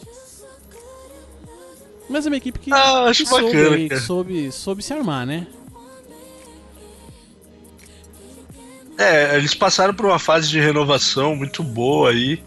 Mas 2.09 2.25
é 2.27 2.31
uma 2.31 2.37
equipe 2.37 2.59
que, 2.59 2.73
Ah, 2.73 3.11
que 3.15 3.27
soube, 3.27 3.45
bacana, 3.45 3.89
que 3.89 3.97
soube, 3.99 4.53
soube 4.53 4.83
se 4.83 4.93
armar, 4.93 5.27
né? 5.27 5.47
É, 8.99 9.37
eles 9.37 9.55
passaram 9.55 9.95
por 9.95 10.07
uma 10.07 10.19
fase 10.19 10.49
de 10.49 10.61
renovação 10.61 11.37
muito 11.37 11.63
boa 11.63 12.11
aí. 12.11 12.43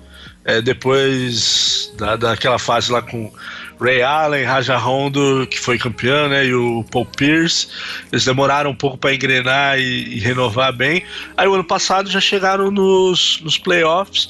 É, 0.46 0.62
depois 0.62 1.92
da, 1.98 2.16
daquela 2.16 2.60
fase 2.60 2.92
lá 2.92 3.02
com 3.02 3.32
Ray 3.80 4.02
Allen, 4.02 4.46
Raja 4.46 4.78
Rondo, 4.78 5.48
que 5.50 5.60
foi 5.60 5.78
campeão, 5.78 6.30
né? 6.30 6.46
E 6.46 6.54
o 6.54 6.84
Paul 6.92 7.06
Pierce. 7.06 7.68
Eles 8.12 8.24
demoraram 8.24 8.72
um 8.72 8.76
pouco 8.76 8.98
para 8.98 9.14
engrenar 9.14 9.80
e, 9.80 10.16
e 10.16 10.20
renovar 10.20 10.72
bem. 10.72 11.04
Aí 11.36 11.48
o 11.48 11.54
ano 11.54 11.64
passado 11.64 12.10
já 12.10 12.22
chegaram 12.22 12.72
nos, 12.72 13.42
nos 13.42 13.58
playoffs. 13.58 14.30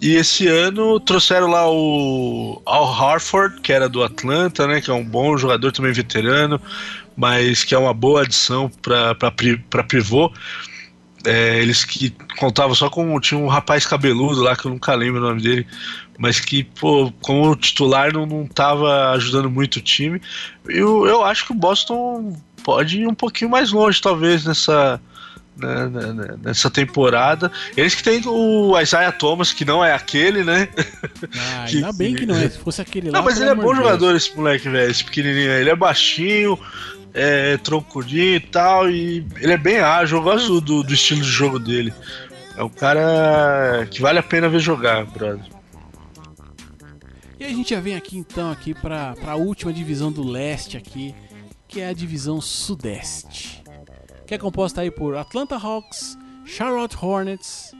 E 0.00 0.14
esse 0.14 0.46
ano 0.46 1.00
trouxeram 1.00 1.46
lá 1.46 1.70
o 1.70 2.60
Al 2.66 2.92
Harford, 2.92 3.60
que 3.62 3.72
era 3.72 3.88
do 3.88 4.04
Atlanta, 4.04 4.66
né? 4.66 4.80
Que 4.80 4.90
é 4.90 4.94
um 4.94 5.04
bom 5.04 5.36
jogador 5.36 5.72
também 5.72 5.92
veterano, 5.92 6.60
mas 7.16 7.64
que 7.64 7.74
é 7.74 7.78
uma 7.78 7.94
boa 7.94 8.22
adição 8.22 8.70
para 8.82 9.84
pivô. 9.88 10.30
É, 11.26 11.58
eles 11.60 11.84
que 11.84 12.10
contavam 12.38 12.74
só 12.74 12.88
com. 12.88 13.18
Tinha 13.20 13.38
um 13.38 13.48
rapaz 13.48 13.84
cabeludo 13.84 14.40
lá, 14.42 14.54
que 14.56 14.66
eu 14.66 14.70
nunca 14.70 14.94
lembro 14.94 15.20
o 15.20 15.28
nome 15.28 15.42
dele, 15.42 15.66
mas 16.18 16.38
que, 16.40 16.62
pô, 16.64 17.12
como 17.20 17.54
titular 17.56 18.12
não, 18.12 18.24
não 18.24 18.46
tava 18.46 19.10
ajudando 19.10 19.50
muito 19.50 19.76
o 19.76 19.80
time. 19.80 20.20
Eu, 20.68 21.06
eu 21.06 21.24
acho 21.24 21.44
que 21.46 21.52
o 21.52 21.56
Boston 21.56 22.36
pode 22.62 23.00
ir 23.00 23.06
um 23.08 23.14
pouquinho 23.14 23.50
mais 23.50 23.72
longe, 23.72 24.00
talvez, 24.00 24.44
nessa. 24.44 25.00
né, 25.56 25.86
né, 25.88 26.12
né, 26.12 26.34
Nessa 26.42 26.70
temporada, 26.70 27.50
eles 27.76 27.94
que 27.94 28.02
tem 28.04 28.20
o 28.26 28.78
Isaiah 28.80 29.10
Thomas, 29.12 29.52
que 29.52 29.64
não 29.64 29.84
é 29.84 29.92
aquele, 29.94 30.44
né? 30.44 30.68
Ah, 30.76 31.64
Que- 31.68 31.76
ainda 31.78 31.92
bem 31.92 32.14
que 32.14 32.24
não 32.26 32.36
é. 32.36 32.48
Se 32.48 32.58
fosse 32.58 32.80
aquele 32.80 33.10
lá. 33.10 33.18
Não, 33.18 33.24
mas 33.24 33.40
ele 33.40 33.50
é 33.50 33.54
bom 33.54 33.62
de 33.62 33.74
Deus. 33.74 33.76
jogador, 33.78 34.14
esse 34.16 34.36
moleque, 34.36 34.68
velho, 34.68 34.90
esse 34.90 35.02
pequenininho. 35.04 35.50
aí. 35.50 35.60
Ele 35.60 35.70
é 35.70 35.76
baixinho, 35.76 36.58
é 37.16 37.56
troncudinho 37.56 38.34
e 38.36 38.40
tal, 38.40 38.90
e 38.90 39.26
ele 39.36 39.52
é 39.52 39.56
bem 39.56 39.78
ágil. 39.78 40.18
Eu 40.18 40.22
gosto 40.22 40.60
do, 40.60 40.82
do 40.82 40.92
estilo 40.92 41.22
de 41.22 41.28
jogo 41.28 41.58
dele. 41.58 41.92
É 42.54 42.62
um 42.62 42.68
cara 42.68 43.86
que 43.90 44.02
vale 44.02 44.18
a 44.18 44.22
pena 44.22 44.50
ver 44.50 44.60
jogar, 44.60 45.06
brother. 45.06 45.44
E 47.40 47.44
a 47.44 47.48
gente 47.48 47.70
já 47.70 47.80
vem 47.80 47.96
aqui 47.96 48.18
então 48.18 48.50
aqui 48.50 48.74
para 48.74 49.14
a 49.26 49.34
última 49.34 49.72
divisão 49.72 50.12
do 50.12 50.22
leste 50.22 50.76
aqui, 50.76 51.14
que 51.66 51.80
é 51.80 51.88
a 51.88 51.94
divisão 51.94 52.38
sudeste. 52.40 53.62
Que 54.26 54.34
é 54.34 54.38
composta 54.38 54.82
aí 54.82 54.90
por 54.90 55.16
Atlanta 55.16 55.56
Hawks, 55.56 56.18
Charlotte 56.44 56.96
Hornets, 57.00 57.72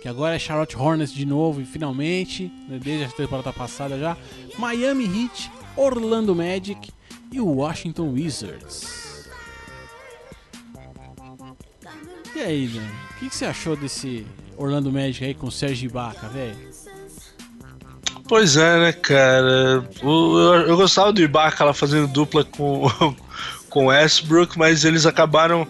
que 0.00 0.08
agora 0.08 0.34
é 0.34 0.38
Charlotte 0.38 0.76
Hornets 0.76 1.12
de 1.12 1.24
novo 1.24 1.60
e 1.60 1.64
finalmente, 1.64 2.50
né, 2.68 2.80
desde 2.82 3.04
a 3.04 3.08
temporada 3.08 3.52
passada 3.52 3.96
já, 3.96 4.16
Miami 4.58 5.04
Heat, 5.04 5.50
Orlando 5.76 6.34
Magic 6.34 6.90
e 7.32 7.40
o 7.40 7.46
Washington 7.46 8.12
Wizards. 8.12 9.28
E 12.34 12.40
aí, 12.40 12.66
Leandro? 12.66 12.94
O 13.10 13.18
que, 13.18 13.28
que 13.28 13.34
você 13.34 13.44
achou 13.44 13.76
desse 13.76 14.26
Orlando 14.56 14.90
Magic 14.92 15.24
aí 15.24 15.34
com 15.34 15.46
o 15.46 15.52
Serge 15.52 15.86
Ibaka, 15.86 16.28
velho? 16.28 16.56
Pois 18.28 18.56
é, 18.56 18.78
né, 18.78 18.92
cara? 18.92 19.84
Eu, 20.02 20.64
eu 20.66 20.76
gostava 20.76 21.12
do 21.12 21.20
Ibaka 21.20 21.64
lá 21.64 21.74
fazendo 21.74 22.06
dupla 22.06 22.44
com 22.44 22.86
com 23.68 23.86
Westbrook, 23.86 24.58
mas 24.58 24.84
eles 24.84 25.06
acabaram. 25.06 25.66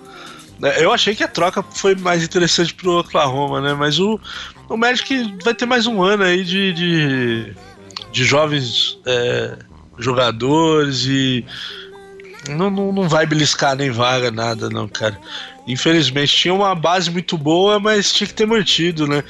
né, 0.58 0.74
Eu 0.82 0.92
achei 0.92 1.14
que 1.14 1.22
a 1.22 1.28
troca 1.28 1.62
foi 1.62 1.94
mais 1.94 2.22
interessante 2.24 2.74
pro 2.74 2.98
Oklahoma, 2.98 3.60
né? 3.60 3.74
Mas 3.74 3.98
o, 4.00 4.20
o 4.68 4.76
Magic 4.76 5.36
vai 5.44 5.54
ter 5.54 5.66
mais 5.66 5.86
um 5.86 6.02
ano 6.02 6.24
aí 6.24 6.44
de, 6.44 6.72
de, 6.72 7.54
de 8.10 8.24
jovens 8.24 8.98
é, 9.06 9.56
jogadores 10.04 11.04
e 11.06 11.44
não, 12.48 12.70
não, 12.70 12.92
não 12.92 13.08
vai 13.08 13.26
beliscar 13.26 13.76
nem 13.76 13.90
vaga, 13.90 14.30
nada, 14.30 14.68
não, 14.68 14.88
cara. 14.88 15.18
Infelizmente, 15.66 16.36
tinha 16.36 16.52
uma 16.52 16.74
base 16.74 17.10
muito 17.10 17.38
boa, 17.38 17.78
mas 17.78 18.12
tinha 18.12 18.26
que 18.26 18.34
ter 18.34 18.46
mantido, 18.46 19.06
né? 19.06 19.22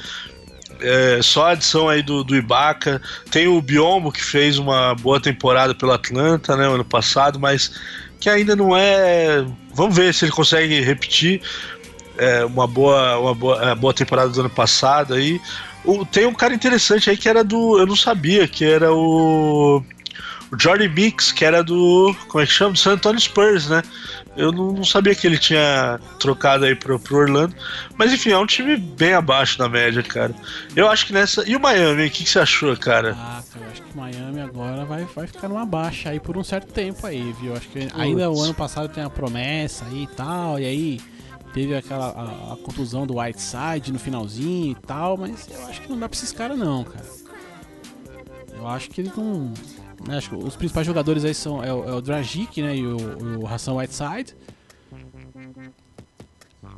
É, 0.81 1.19
só 1.21 1.47
a 1.47 1.51
adição 1.51 1.87
aí 1.87 2.01
do, 2.01 2.23
do 2.23 2.35
Ibaka. 2.35 3.01
Tem 3.29 3.47
o 3.47 3.61
Biombo, 3.61 4.11
que 4.11 4.23
fez 4.23 4.57
uma 4.57 4.95
boa 4.95 5.19
temporada 5.19 5.73
pelo 5.75 5.91
Atlanta, 5.93 6.57
né, 6.57 6.67
ano 6.67 6.83
passado, 6.83 7.39
mas 7.39 7.71
que 8.19 8.29
ainda 8.29 8.55
não 8.55 8.75
é. 8.75 9.45
Vamos 9.73 9.95
ver 9.95 10.13
se 10.13 10.25
ele 10.25 10.31
consegue 10.31 10.81
repetir 10.81 11.41
é, 12.17 12.43
uma, 12.45 12.67
boa, 12.67 13.17
uma 13.19 13.33
boa, 13.35 13.71
a 13.71 13.75
boa 13.75 13.93
temporada 13.93 14.29
do 14.29 14.39
ano 14.39 14.49
passado 14.49 15.13
aí. 15.13 15.39
O- 15.85 16.05
tem 16.05 16.25
um 16.25 16.33
cara 16.33 16.53
interessante 16.53 17.09
aí 17.09 17.17
que 17.17 17.29
era 17.29 17.43
do. 17.43 17.77
Eu 17.77 17.85
não 17.85 17.95
sabia, 17.95 18.47
que 18.47 18.65
era 18.65 18.91
o. 18.93 19.83
O 20.53 20.59
Jordan 20.59 20.89
Mix, 20.89 21.31
que 21.31 21.43
era 21.43 21.63
do. 21.63 22.15
Como 22.27 22.43
é 22.43 22.45
que 22.45 22.51
chama? 22.51 22.73
Do 22.73 22.77
San 22.77 22.93
Antonio 22.93 23.19
Spurs, 23.19 23.69
né? 23.69 23.81
Eu 24.37 24.51
não, 24.51 24.71
não 24.71 24.83
sabia 24.83 25.15
que 25.15 25.25
ele 25.25 25.39
tinha 25.39 25.99
trocado 26.19 26.65
aí 26.65 26.75
pro, 26.75 26.99
pro 26.99 27.17
Orlando. 27.17 27.55
Mas 27.97 28.13
enfim, 28.13 28.29
é 28.29 28.37
um 28.37 28.45
time 28.45 28.77
bem 28.77 29.13
abaixo 29.13 29.57
da 29.57 29.67
média, 29.67 30.03
cara. 30.03 30.31
Eu 30.75 30.87
acho 30.87 31.07
que 31.07 31.13
nessa. 31.13 31.43
E 31.49 31.55
o 31.55 31.59
Miami, 31.59 32.05
o 32.05 32.11
que, 32.11 32.23
que 32.23 32.29
você 32.29 32.37
achou, 32.37 32.77
cara? 32.77 33.17
Ah, 33.17 33.41
cara, 33.51 33.65
eu 33.65 33.71
acho 33.71 33.81
que 33.81 33.97
Miami 33.97 34.41
agora 34.41 34.85
vai, 34.85 35.05
vai 35.05 35.25
ficar 35.25 35.49
numa 35.49 35.65
baixa 35.65 36.11
aí 36.11 36.19
por 36.19 36.37
um 36.37 36.43
certo 36.43 36.71
tempo 36.71 37.07
aí, 37.07 37.33
viu? 37.41 37.55
Acho 37.55 37.67
que 37.69 37.87
ainda 37.95 38.29
o 38.29 38.39
ano 38.39 38.53
passado 38.53 38.87
tem 38.89 39.03
a 39.03 39.09
promessa 39.09 39.85
aí 39.85 40.03
e 40.03 40.07
tal, 40.07 40.59
e 40.59 40.65
aí 40.65 41.01
teve 41.51 41.75
aquela 41.75 42.09
a, 42.09 42.53
a 42.53 42.57
contusão 42.57 43.07
do 43.07 43.17
Whiteside 43.17 43.91
no 43.91 43.97
finalzinho 43.97 44.71
e 44.71 44.75
tal, 44.85 45.17
mas 45.17 45.49
eu 45.49 45.65
acho 45.65 45.81
que 45.81 45.89
não 45.89 45.97
dá 45.97 46.07
pra 46.07 46.15
esses 46.15 46.31
caras 46.31 46.59
não, 46.59 46.83
cara. 46.83 47.05
Eu 48.55 48.67
acho 48.67 48.91
que 48.91 49.01
eles 49.01 49.15
não. 49.15 49.51
Né, 50.07 50.17
acho 50.17 50.29
que 50.29 50.35
os 50.35 50.55
principais 50.55 50.85
jogadores 50.85 51.23
aí 51.25 51.33
são 51.33 51.63
é 51.63 51.73
o, 51.73 51.89
é 51.89 51.93
o 51.93 52.01
Dragic, 52.01 52.61
né? 52.61 52.75
E 52.75 52.85
o, 52.85 53.41
o 53.41 53.47
Hassan 53.47 53.73
Whiteside. 53.73 54.35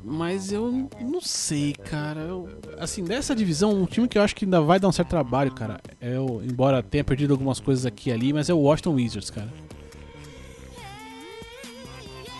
Mas 0.04 0.52
eu 0.52 0.90
não 1.02 1.22
sei, 1.22 1.74
cara. 1.74 2.20
Eu- 2.22 2.50
assim, 2.80 3.04
dessa 3.04 3.36
divisão, 3.36 3.72
um 3.74 3.86
time 3.86 4.08
que 4.08 4.18
eu 4.18 4.22
acho 4.22 4.36
que 4.36 4.46
ainda 4.46 4.62
vai 4.62 4.80
dar 4.80 4.88
um 4.88 4.92
certo 4.92 5.10
trabalho, 5.10 5.52
cara. 5.52 5.80
É 6.00 6.20
o, 6.20 6.42
embora 6.44 6.82
tenha 6.84 7.04
perdido 7.04 7.32
algumas 7.34 7.60
coisas 7.60 7.86
aqui 7.86 8.10
e 8.10 8.14
ali, 8.14 8.34
mas 8.34 8.50
é 8.50 8.54
o 8.54 8.60
Washington 8.60 8.94
Wizards, 8.96 9.30
cara. 9.30 9.52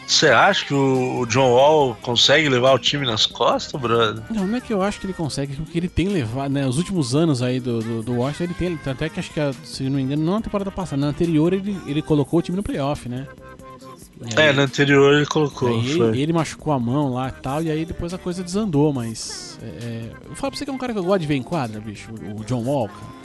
Você 0.08 0.28
acha 0.28 0.66
que 0.66 0.74
o, 0.74 1.26
John 1.26 1.50
Wall 1.52 1.96
consegue 2.02 2.48
levar 2.48 2.74
o 2.74 2.80
time 2.80 3.06
nas 3.06 3.26
costas, 3.26 3.80
brother? 3.82 4.22
Não, 4.30 4.46
não 4.48 4.58
é 4.58 4.62
que 4.62 4.72
eu 4.72 4.82
acho 4.82 5.00
que 5.00 5.08
ele 5.08 5.14
consegue, 5.14 5.56
porque 5.56 5.78
ele 5.80 5.90
tem 5.90 6.08
levado, 6.08 6.52
né? 6.52 6.68
Os 6.68 6.78
últimos 6.78 7.16
anos 7.16 7.42
aí 7.42 7.60
do, 7.60 7.80
do, 7.80 8.04
do 8.04 8.14
Washington, 8.14 8.44
ele 8.44 8.54
tem. 8.54 8.78
Tanto 8.78 9.04
é 9.04 9.10
que 9.10 9.20
acho 9.20 9.32
que, 9.32 9.40
se 9.64 9.84
não 9.84 9.98
me 9.98 10.04
engano, 10.04 10.24
não 10.24 10.34
na 10.34 10.42
temporada 10.42 10.70
passada, 10.70 11.00
na 11.02 11.08
anterior 11.08 11.54
ele, 11.54 11.76
ele 11.88 12.02
colocou 12.04 12.40
o 12.40 12.42
time 12.42 12.56
no 12.56 12.62
playoff, 12.64 13.10
né? 13.10 13.28
E 14.22 14.40
aí- 14.40 14.50
É, 14.50 14.54
no 14.54 14.62
anterior 14.62 15.16
ele 15.16 15.26
colocou. 15.26 15.70
Ele, 15.70 16.22
ele 16.22 16.34
machucou 16.34 16.72
a 16.72 16.80
mão 16.80 17.12
lá 17.14 17.30
e 17.30 17.42
tal, 17.42 17.64
e 17.64 17.72
aí 17.72 17.84
depois 17.84 18.14
a 18.14 18.18
coisa 18.18 18.44
desandou, 18.44 18.94
mas. 18.94 19.58
é, 19.62 19.66
é, 19.66 20.12
eu 20.30 20.36
falo 20.36 20.52
pra 20.52 20.58
você 20.60 20.66
que 20.66 20.72
é 20.72 20.74
um 20.74 20.78
cara 20.78 20.94
que 20.94 21.00
eu 21.00 21.04
gosto 21.04 21.22
de 21.22 21.28
ver 21.28 21.36
em 21.36 21.44
quadra, 21.44 21.82
bicho, 21.82 22.10
o, 22.12 22.42
o 22.42 22.46
John 22.46 22.64
Wall, 22.64 22.88
cara. 22.90 23.25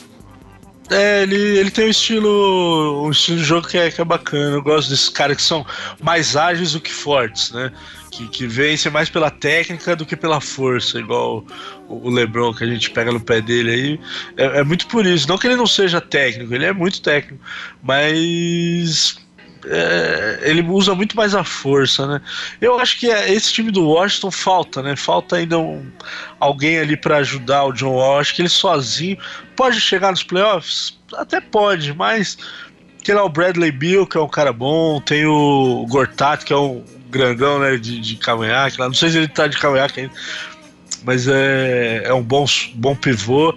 É, 0.91 1.23
ele, 1.23 1.59
ele 1.59 1.71
tem 1.71 1.87
um 1.87 1.91
estilo, 1.91 3.07
um 3.07 3.11
estilo 3.11 3.39
de 3.39 3.45
jogo 3.45 3.69
que 3.69 3.79
é, 3.79 3.91
que 3.91 4.01
é 4.01 4.05
bacana. 4.05 4.57
Eu 4.57 4.63
gosto 4.63 4.91
desses 4.91 5.09
caras 5.09 5.37
que 5.37 5.43
são 5.43 5.65
mais 6.03 6.37
ágeis 6.37 6.73
do 6.73 6.81
que 6.81 6.93
fortes, 6.93 7.53
né? 7.53 7.73
Que, 8.11 8.27
que 8.29 8.47
vencem 8.47 8.91
mais 8.91 9.09
pela 9.09 9.31
técnica 9.31 9.95
do 9.95 10.05
que 10.05 10.17
pela 10.17 10.41
força, 10.41 10.99
igual 10.99 11.45
o, 11.89 12.09
o 12.09 12.11
LeBron 12.11 12.53
que 12.53 12.65
a 12.65 12.67
gente 12.67 12.91
pega 12.91 13.13
no 13.13 13.21
pé 13.21 13.41
dele 13.41 13.71
aí. 13.71 14.01
É, 14.37 14.59
é 14.59 14.65
muito 14.65 14.89
por 14.89 15.07
isso. 15.07 15.29
Não 15.29 15.39
que 15.39 15.47
ele 15.47 15.57
não 15.57 15.67
seja 15.67 16.01
técnico, 16.01 16.53
ele 16.53 16.65
é 16.65 16.73
muito 16.73 17.01
técnico, 17.01 17.43
mas 17.81 19.17
é, 19.67 20.41
ele 20.43 20.63
usa 20.63 20.95
muito 20.95 21.17
mais 21.17 21.35
a 21.35 21.45
força, 21.45 22.07
né? 22.07 22.21
Eu 22.61 22.79
acho 22.79 22.99
que 22.99 23.11
é- 23.11 23.33
esse 23.33 23.53
time 23.53 23.71
do 23.71 23.89
Washington 23.89 24.31
falta, 24.31 24.83
né? 24.83 24.97
Falta 24.97 25.37
ainda 25.37 25.59
um, 25.59 25.91
alguém 26.39 26.79
ali 26.79 26.97
pra 26.97 27.19
ajudar 27.19 27.65
o 27.65 27.73
John 27.73 27.93
Wall. 27.95 28.19
Acho 28.19 28.35
que 28.35 28.43
ele 28.43 28.49
sozinho 28.49 29.19
pode 29.57 29.81
chegar 29.81 30.11
nos 30.11 30.23
playoffs, 30.23 30.99
até 31.15 31.41
pode, 31.41 31.93
mas 31.93 32.39
tem 33.05 33.15
lá 33.15 33.25
o 33.25 33.29
Bradley 33.29 33.73
Bill 33.73 34.07
que 34.07 34.17
é 34.17 34.21
um 34.21 34.29
cara 34.29 34.53
bom, 34.53 35.01
tem 35.01 35.27
o 35.27 35.87
Gortat 35.89 36.45
que 36.45 36.53
é 36.53 36.57
um 36.57 36.85
grandão, 37.11 37.59
né? 37.59 37.77
De, 37.77 38.01
de 38.01 38.17
cavanhaque, 38.17 38.79
não 38.79 38.95
sei 38.95 39.11
se 39.11 39.19
ele 39.19 39.29
tá 39.29 39.47
de 39.47 39.59
cavanhaque 39.59 40.01
ainda, 40.01 40.13
mas 41.05 41.29
é, 41.29 42.03
é 42.05 42.15
um 42.15 42.23
bom, 42.23 42.47
bom 42.75 42.95
pivô. 42.95 43.57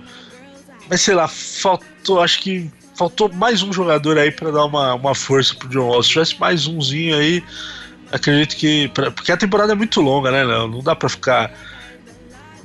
Mas 0.89 1.01
sei 1.01 1.16
lá, 1.16 1.28
faltou, 1.28 2.22
acho 2.22 2.41
que 2.41 2.70
faltou 2.96 3.32
mais 3.34 3.62
um 3.64 3.72
jogador 3.74 4.18
aí 4.18 4.32
pra 4.32 4.52
dar 4.52 4.66
uma, 4.66 4.94
uma 4.94 5.16
força 5.16 5.56
pro 5.56 5.68
John 5.70 5.88
Wall. 5.88 6.04
Se 6.04 6.10
tivesse 6.10 6.39
mais 6.39 6.68
umzinho 6.68 7.16
aí, 7.18 7.44
acredito 8.12 8.56
que. 8.56 8.88
pra- 8.89 9.12
porque 9.12 9.32
a 9.32 9.38
temporada 9.38 9.74
é 9.74 9.76
muito 9.76 10.02
longa, 10.02 10.32
né, 10.32 10.44
Léo? 10.44 10.68
Não 10.68 10.82
dá 10.82 10.96
pra 10.96 11.10
ficar 11.10 11.52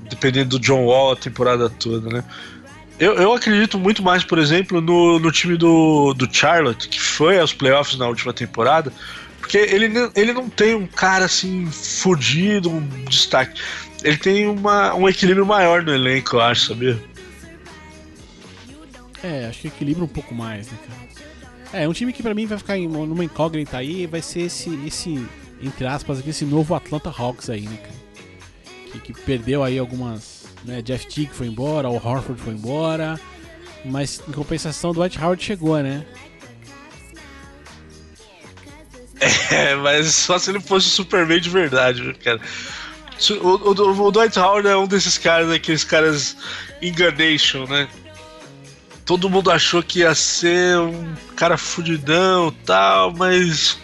dependendo 0.09 0.51
do 0.51 0.61
John 0.61 0.85
Wall 0.85 1.12
a 1.12 1.16
temporada 1.16 1.68
toda, 1.68 2.09
né? 2.11 2.24
Eu, 2.99 3.14
eu 3.14 3.33
acredito 3.33 3.79
muito 3.79 4.03
mais, 4.03 4.24
por 4.24 4.39
exemplo, 4.39 4.81
no, 4.81 5.18
no 5.20 5.31
time 5.31 5.57
do, 5.57 6.12
do 6.14 6.29
Charlotte, 6.35 6.89
que 6.89 7.01
foi 7.01 7.39
aos 7.39 7.53
playoffs 7.53 7.97
na 7.97 8.09
última 8.09 8.33
temporada, 8.33 8.93
porque 9.39 9.57
ele, 9.57 9.93
ele 10.16 10.33
não 10.33 10.49
tem 10.51 10.74
um 10.74 10.87
cara 10.87 11.26
assim 11.26 11.66
fudido, 11.70 12.68
um 12.70 12.81
destaque. 13.09 13.61
Ele 14.03 14.16
tem 14.16 14.49
uma, 14.49 14.95
um 14.95 15.09
equilíbrio 15.09 15.47
maior 15.47 15.83
no 15.83 15.95
elenco, 15.95 16.37
eu 16.37 16.41
acho, 16.41 16.66
sabia? 16.66 16.99
É, 19.23 19.47
acho 19.47 19.61
que 19.62 19.69
equilibra 19.69 20.05
um 20.05 20.09
pouco 20.09 20.35
mais, 20.35 20.71
né, 20.71 20.79
cara? 20.87 21.83
É, 21.83 21.89
um 21.89 21.93
time 21.93 22.12
que 22.12 22.23
pra 22.23 22.35
mim 22.35 22.47
vai 22.47 22.57
ficar 22.59 22.79
em- 22.79 22.89
numa 22.89 23.25
incógnita 23.25 23.77
aí 23.79 24.07
vai 24.07 24.23
ser 24.23 24.43
esse, 24.43 24.71
esse 24.87 25.27
entre 25.61 25.87
aspas, 25.87 26.27
esse 26.27 26.45
novo 26.45 26.75
Atlanta 26.75 27.11
Hawks 27.11 27.51
aí, 27.51 27.62
né, 27.62 27.77
cara? 27.77 27.99
Que, 28.93 29.12
que 29.12 29.21
perdeu 29.23 29.62
aí 29.62 29.79
algumas. 29.79 30.47
Né, 30.64 30.81
Jeff 30.83 31.07
Teague 31.07 31.31
foi 31.33 31.47
embora, 31.47 31.89
o 31.89 31.95
Horford 31.97 32.41
foi 32.41 32.55
embora. 32.55 33.21
Mas 33.85 34.21
em 34.29 34.33
compensação, 34.33 34.93
Dwight 34.93 35.19
Howard 35.21 35.43
chegou, 35.43 35.81
né? 35.83 36.05
É, 39.51 39.75
mas 39.77 40.14
só 40.14 40.39
se 40.39 40.51
ele 40.51 40.61
fosse 40.61 40.87
o 40.87 40.91
Superman 40.91 41.41
de 41.41 41.51
verdade, 41.51 42.14
cara. 42.23 42.41
O, 43.43 43.71
o, 43.71 44.07
o 44.07 44.11
Dwight 44.12 44.39
Howard 44.39 44.69
é 44.69 44.77
um 44.77 44.87
desses 44.87 45.19
caras, 45.19 45.51
aqueles 45.51 45.83
caras 45.83 46.37
enganation, 46.81 47.66
né? 47.66 47.89
Todo 49.09 49.30
mundo 49.30 49.50
achou 49.50 49.82
que 49.82 50.00
ia 50.00 50.14
ser 50.14 50.78
um 50.78 51.14
cara 51.34 51.56
fudidão 51.56 52.48
e 52.48 52.64
tal, 52.66 53.11
mas 53.14 53.78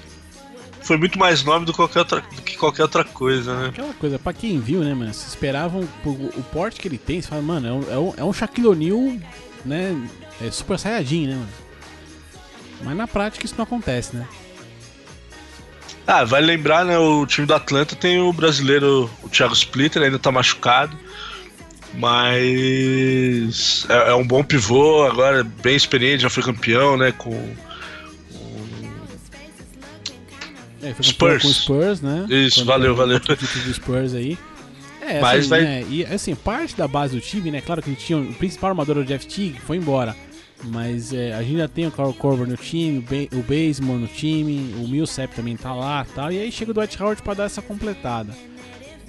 foi 0.83 0.99
muito 0.99 1.19
mais 1.19 1.43
nome 1.43 1.65
do, 1.65 1.73
que 1.73 1.79
qualquer 1.79 2.01
outra, 2.01 2.21
do 2.21 2.43
que 2.43 2.57
qualquer 2.59 2.83
outra 2.83 3.03
coisa, 3.05 3.57
né? 3.59 3.69
Aquela 3.69 3.95
coisa, 3.95 4.19
pra 4.19 4.35
quem 4.35 4.61
viu, 4.61 4.81
né, 4.81 4.93
mano? 4.93 5.15
Se 5.15 5.27
esperavam 5.27 5.89
por- 6.03 6.13
o 6.13 6.43
porte 6.53 6.79
que 6.79 6.87
ele 6.87 6.99
tem, 6.99 7.23
você 7.23 7.29
fala, 7.29 7.41
mano, 7.41 7.67
é 7.67 7.73
um, 7.73 7.93
é 7.93 7.99
um, 7.99 8.15
é 8.19 8.25
um 8.25 8.35
Shaquille 8.35 8.69
O'Neal, 8.69 9.19
né? 9.65 9.97
É 10.43 10.51
super 10.51 10.79
saiyajin, 10.79 11.29
né, 11.29 11.35
mano? 11.37 11.49
Mas 12.83 12.95
na 12.95 13.09
prática 13.09 13.47
isso 13.47 13.55
não 13.57 13.65
acontece, 13.65 14.15
né? 14.15 14.29
Ah, 16.07 16.23
vale 16.23 16.45
lembrar, 16.45 16.85
né? 16.85 16.99
O 16.99 17.25
time 17.25 17.47
do 17.47 17.55
Atlanta 17.55 17.97
tem 17.97 18.21
o 18.21 18.31
brasileiro, 18.31 19.11
o 19.23 19.29
Thiago 19.31 19.55
Splitter, 19.55 20.03
ainda 20.03 20.19
tá 20.19 20.31
machucado. 20.31 20.95
Mas 21.99 23.87
é, 23.89 24.11
é 24.11 24.15
um 24.15 24.27
bom 24.27 24.43
pivô, 24.43 25.05
agora 25.05 25.45
bem 25.45 25.77
experiente, 25.77 26.23
já 26.23 26.31
foi 26.31 26.43
campeão, 26.43 26.97
né? 26.97 27.13
Com 27.13 27.33
É, 30.83 30.93
foi 30.93 31.05
Spurs. 31.05 31.43
com 31.43 31.49
o 31.49 31.53
Spurs, 31.53 32.01
né? 32.03 32.27
Isso, 32.29 32.61
Quando 32.61 32.67
valeu, 32.67 32.95
valeu. 32.95 33.17
o 33.17 33.21
do 33.37 33.75
Spurs 33.75 34.15
aí. 34.15 34.37
É, 35.01 35.19
Mas 35.21 35.41
assim, 35.41 35.49
vai- 35.49 35.63
né, 35.63 35.85
e 35.89 36.05
assim, 36.05 36.35
parte 36.35 36.77
da 36.77 36.87
base 36.89 37.15
do 37.15 37.21
time, 37.21 37.51
né? 37.51 37.61
Claro 37.63 37.83
que 37.83 37.91
a 37.91 37.93
gente 37.93 38.05
tinha 38.05 38.19
o 38.19 38.35
principal 38.35 38.71
armador, 38.71 38.99
o 38.99 39.05
Jeff 39.05 39.27
Teague, 39.27 39.61
foi 39.61 39.77
embora. 39.79 40.15
Mas 40.63 41.13
é, 41.13 41.35
a 41.35 41.41
gente 41.43 41.53
ainda 41.53 41.69
tem 41.69 41.87
o 41.87 41.91
Carl 41.91 42.13
Corver 42.15 42.47
no 42.47 42.57
time, 42.57 42.99
o, 42.99 43.03
ba 43.03 43.37
o 43.37 43.43
Basemore 43.43 44.01
no 44.01 44.07
time, 44.07 44.75
o 44.83 44.89
Millsap 44.89 45.35
também 45.35 45.57
tá 45.57 45.75
lá 45.75 46.07
tal. 46.15 46.33
E 46.33 46.39
aí 46.39 46.51
chega 46.51 46.71
o 46.71 46.75
Dwight 46.75 47.03
Howard 47.03 47.21
pra 47.23 47.35
dar 47.35 47.45
essa 47.45 47.61
completada. 47.61 48.33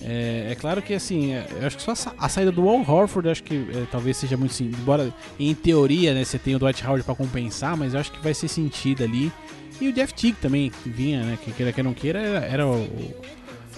É, 0.02 0.50
é 0.52 0.56
claro 0.56 0.82
que 0.82 0.94
assim, 0.94 1.34
é, 1.34 1.48
eu 1.60 1.66
acho 1.68 1.78
que 1.78 1.84
só 1.84 1.92
a 1.92 1.96
sa- 1.96 2.14
a 2.18 2.30
saída 2.30 2.52
do 2.52 2.68
Al 2.70 2.82
Horford 2.88 3.30
acho 3.30 3.44
que 3.44 3.56
é, 3.56 3.86
talvez 3.92 4.18
seja 4.18 4.36
muito 4.38 4.54
sim. 4.54 4.66
Embora 4.80 5.14
em 5.40 5.54
teoria 5.56 6.14
né, 6.14 6.24
você 6.24 6.38
tenha 6.38 6.58
o 6.58 6.60
Dwight 6.60 6.86
Howard 6.86 7.04
pra 7.04 7.16
compensar, 7.16 7.76
mas 7.78 7.94
eu 7.94 8.00
acho 8.00 8.12
que 8.12 8.20
vai 8.22 8.34
ser 8.34 8.48
sentido 8.48 9.04
ali. 9.04 9.32
E 9.80 9.88
o 9.90 9.94
Jeff 9.94 10.14
Teague 10.14 10.38
também, 10.42 10.70
que 10.70 10.90
vinha, 10.90 11.22
né? 11.24 11.38
Que 11.44 11.52
queira 11.52 11.72
que 11.74 11.84
não 11.84 11.94
queira, 11.94 12.20
era, 12.22 12.46
era 12.46 12.68
o, 12.68 12.88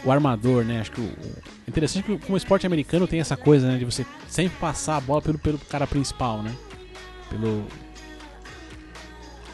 o 0.05 0.11
armador, 0.11 0.63
né? 0.63 0.79
Acho 0.81 0.91
que 0.91 1.01
o, 1.01 1.09
interessante 1.67 2.03
que 2.03 2.17
como 2.19 2.35
o 2.35 2.37
esporte 2.37 2.67
americano 2.67 3.07
tem 3.07 3.19
essa 3.19 3.35
coisa, 3.35 3.67
né? 3.67 3.77
De 3.77 3.85
você 3.85 4.05
sempre 4.27 4.55
passar 4.59 4.97
a 4.97 5.01
bola 5.01 5.21
pelo, 5.23 5.39
pelo 5.39 5.57
cara 5.57 5.87
principal, 5.87 6.43
né? 6.43 6.51
Pelo. 7.29 7.65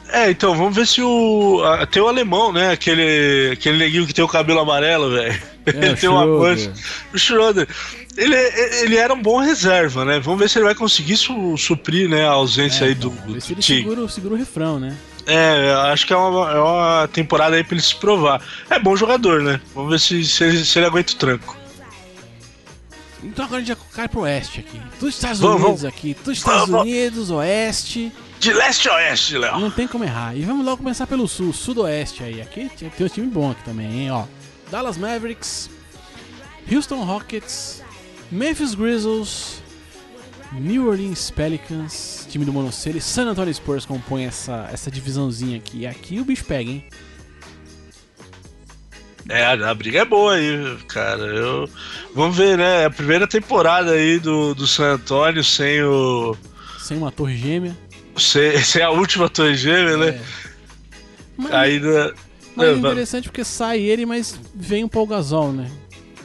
É, 0.10 0.30
então, 0.30 0.54
vamos 0.56 0.76
ver 0.76 0.86
se 0.86 1.02
o. 1.02 1.62
Tem 1.92 2.02
o 2.02 2.08
alemão, 2.10 2.52
né? 2.52 2.72
Aquele, 2.72 3.52
aquele 3.54 3.78
neguinho 3.78 4.06
que 4.06 4.14
tem 4.14 4.24
o 4.24 4.28
cabelo 4.28 4.60
amarelo, 4.60 5.12
velho. 5.12 5.53
É, 5.66 5.86
Ele 5.86 5.96
tem 5.96 6.10
uma 6.10 6.26
mancha. 6.26 6.74
O 7.14 7.18
Schroeder. 7.18 7.68
Ele, 8.18 8.36
ele 8.36 8.96
era 8.98 9.14
um 9.14 9.22
bom 9.22 9.38
reserva, 9.40 10.04
né? 10.06 10.20
Vamos 10.20 10.40
ver 10.40 10.50
se 10.50 10.58
ele 10.60 10.66
vai 10.66 10.76
conseguir 10.76 11.18
su- 11.18 11.58
suprir 11.58 12.10
né, 12.10 12.28
a 12.28 12.32
ausência 12.32 12.86
É, 12.86 12.90
aí 12.90 12.96
do, 12.96 13.08
então, 13.08 13.26
do 13.28 13.32
ele 13.34 13.62
segura, 13.62 14.02
o- 14.02 14.10
segura 14.10 14.34
o 14.36 14.38
refrão, 14.38 14.80
né? 14.80 14.96
É, 15.26 15.72
acho 15.92 16.06
que 16.06 16.12
é 16.14 16.18
uma, 16.18 16.52
é 16.52 16.60
uma 16.60 17.10
temporada 17.12 17.56
aí 17.56 17.64
pra 17.64 17.76
ele 17.76 17.82
se 17.82 17.96
provar. 17.96 18.42
É 18.70 18.78
bom 18.78 18.96
jogador, 18.96 19.42
né? 19.42 19.60
Vamos 19.74 19.90
ver 19.92 20.00
se, 20.00 20.26
se, 20.26 20.44
ele, 20.44 20.66
se 20.66 20.78
ele 20.78 20.86
aguenta 20.86 21.14
o 21.14 21.16
tranco. 21.16 21.58
Então 23.24 23.46
agora 23.46 23.62
a 23.62 23.64
gente 23.64 23.70
já 23.70 23.78
cai 23.96 24.10
pro 24.10 24.22
oeste 24.22 24.60
aqui. 24.60 24.82
Dos 25.00 25.16
Estados 25.16 25.40
Vamos, 25.40 25.62
Unidos 25.64 25.82
vamos. 25.84 25.98
aqui. 25.98 26.18
Dos 26.26 26.38
Estados 26.38 26.70
Vamos. 26.70 26.82
Unidos, 26.82 27.30
oeste. 27.32 28.12
De 28.40 28.52
leste 28.52 28.90
a 28.90 28.96
oeste, 28.96 29.38
Léo. 29.38 29.60
Não 29.62 29.72
tem 29.72 29.88
como 29.88 30.04
errar. 30.04 30.36
E 30.36 30.42
vamos 30.42 30.66
logo 30.66 30.78
começar 30.78 31.08
pelo 31.08 31.26
sul, 31.28 31.54
sudoeste 31.54 32.22
aí. 32.22 32.42
Aqui 32.42 32.70
tem 32.78 32.90
tem 32.90 33.06
um 33.06 33.10
time 33.10 33.28
bom 33.28 33.52
aqui 33.52 33.64
também, 33.64 33.88
hein? 34.02 34.12
Ó, 34.12 34.26
Dallas 34.74 34.98
Mavericks, 34.98 35.70
Houston 36.68 37.04
Rockets, 37.04 37.84
Memphis 38.32 38.74
Grizzlies, 38.74 39.62
New 40.52 40.88
Orleans 40.88 41.30
Pelicans, 41.30 42.26
time 42.28 42.44
do 42.44 42.52
Monocelli, 42.52 43.00
San 43.00 43.28
Antonio 43.28 43.54
Spurs 43.54 43.86
compõe 43.86 44.26
essa, 44.26 44.68
essa 44.74 44.90
divisãozinha 44.90 45.58
aqui. 45.58 45.82
E 45.82 45.86
aqui 45.86 46.20
o 46.20 46.26
bicho 46.26 46.44
pega, 46.46 46.72
hein? 46.72 46.84
É, 49.30 49.46
a 49.46 49.74
briga 49.76 50.00
é 50.00 50.06
boa 50.06 50.34
aí, 50.34 50.76
cara. 50.88 51.22
Eu... 51.22 51.70
Vamos 52.16 52.36
ver, 52.36 52.58
né? 52.58 52.82
É 52.82 52.86
a 52.86 52.90
primeira 52.90 53.28
temporada 53.28 53.92
aí 53.92 54.18
do, 54.18 54.56
do 54.56 54.66
San 54.66 54.96
Antonio 54.96 55.44
sem 55.44 55.84
o. 55.84 56.36
Sem 56.80 56.98
uma 56.98 57.12
torre 57.12 57.38
gêmea. 57.38 57.78
Sem, 58.18 58.58
sem 58.66 58.82
a 58.82 58.90
última 58.90 59.30
torre 59.30 59.54
gêmea, 59.54 59.98
né? 59.98 60.08
É. 60.08 60.22
Mas, 61.38 61.54
Ainda. 61.54 62.16
Mas 62.56 62.70
é 62.70 62.74
É, 62.74 62.76
interessante 62.76 63.30
porque 63.30 63.44
sai 63.44 63.80
ele, 63.82 64.06
mas 64.06 64.40
vem 64.54 64.84
o 64.84 64.90
Paul 64.90 65.08
Gasol, 65.08 65.52
né? 65.54 65.72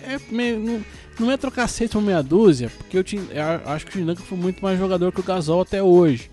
É 0.03 0.19
meio, 0.31 0.59
não, 0.61 0.85
não 1.19 1.33
é 1.33 1.37
trocar 1.37 1.69
seis 1.69 1.91
por 1.91 2.03
meia 2.03 2.23
dúzia, 2.23 2.71
porque 2.71 2.97
eu, 2.99 3.05
tinha, 3.05 3.23
eu 3.33 3.71
acho 3.71 3.87
que 3.87 3.93
o 3.97 4.01
Tim 4.01 4.07
Duncan 4.07 4.23
foi 4.25 4.39
muito 4.39 4.63
mais 4.63 4.79
jogador 4.79 5.13
que 5.13 5.21
o 5.21 5.25
Gasol 5.25 5.61
até 5.63 5.83
hoje. 5.83 6.31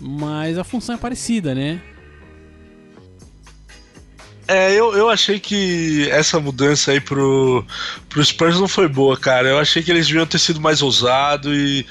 Mas 0.00 0.58
a 0.58 0.64
função 0.64 0.94
é 0.94 0.98
parecida, 0.98 1.54
né? 1.54 1.80
É, 4.48 4.72
eu, 4.74 4.94
eu 4.96 5.08
achei 5.08 5.38
que 5.38 6.08
essa 6.10 6.40
mudança 6.40 6.90
aí 6.90 7.00
pro, 7.00 7.64
pro 8.08 8.24
Spurs 8.24 8.58
não 8.58 8.66
foi 8.66 8.88
boa, 8.88 9.16
cara. 9.16 9.48
Eu 9.48 9.58
achei 9.58 9.80
que 9.82 9.90
eles 9.92 10.06
deviam 10.08 10.26
ter 10.26 10.40
sido 10.40 10.60
mais 10.60 10.82
ousados 10.82 11.52
e 11.56 11.86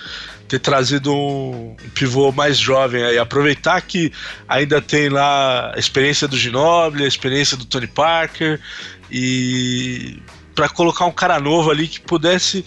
ter 0.50 0.60
trazido 0.60 1.14
um 1.14 1.76
pivô 1.94 2.32
mais 2.32 2.58
jovem 2.58 3.04
aí. 3.04 3.18
Aproveitar 3.18 3.80
que 3.82 4.12
ainda 4.48 4.82
tem 4.82 5.08
lá 5.08 5.72
a 5.76 5.80
experiência 5.80 6.28
do 6.28 6.36
Ginobili, 6.36 7.06
a 7.06 7.08
experiência 7.08 7.56
do 7.56 7.66
Tony 7.66 7.88
Parker 7.88 8.60
e 9.12 10.18
para 10.56 10.68
colocar 10.68 11.06
um 11.06 11.12
cara 11.12 11.40
novo 11.40 11.70
ali 11.72 11.88
que 11.88 12.02
pudesse 12.02 12.66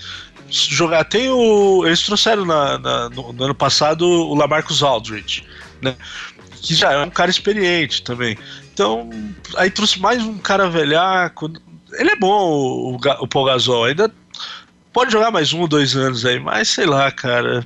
jogar. 0.48 1.04
Tem 1.04 1.28
o. 1.28 1.84
Eles 1.84 2.02
trouxeram 2.02 2.44
na, 2.44 2.78
na- 2.78 3.10
no, 3.10 3.32
no 3.32 3.44
ano 3.44 3.54
passado 3.54 4.06
o 4.06 4.34
Lamarcus 4.34 4.82
Aldridge, 4.82 5.44
né? 5.82 5.94
Que 6.62 6.74
já 6.74 6.92
é 6.92 7.04
um 7.04 7.10
cara 7.10 7.30
experiente 7.30 8.02
também. 8.02 8.38
Então, 8.72 9.10
aí 9.56 9.68
trouxe 9.70 10.00
mais 10.00 10.22
um 10.22 10.38
cara 10.38 10.70
velhaco. 10.70 11.52
Ele 11.94 12.10
é 12.10 12.16
bom, 12.16 12.48
o, 12.48 12.96
o 13.20 13.26
Paul 13.28 13.46
Gasol. 13.46 13.84
Ainda 13.86 14.10
pode 14.92 15.10
jogar 15.12 15.30
mais 15.30 15.52
um 15.52 15.60
ou 15.60 15.68
dois 15.68 15.96
anos 15.96 16.24
aí, 16.24 16.38
mas 16.40 16.68
sei 16.68 16.86
lá, 16.86 17.10
cara. 17.10 17.64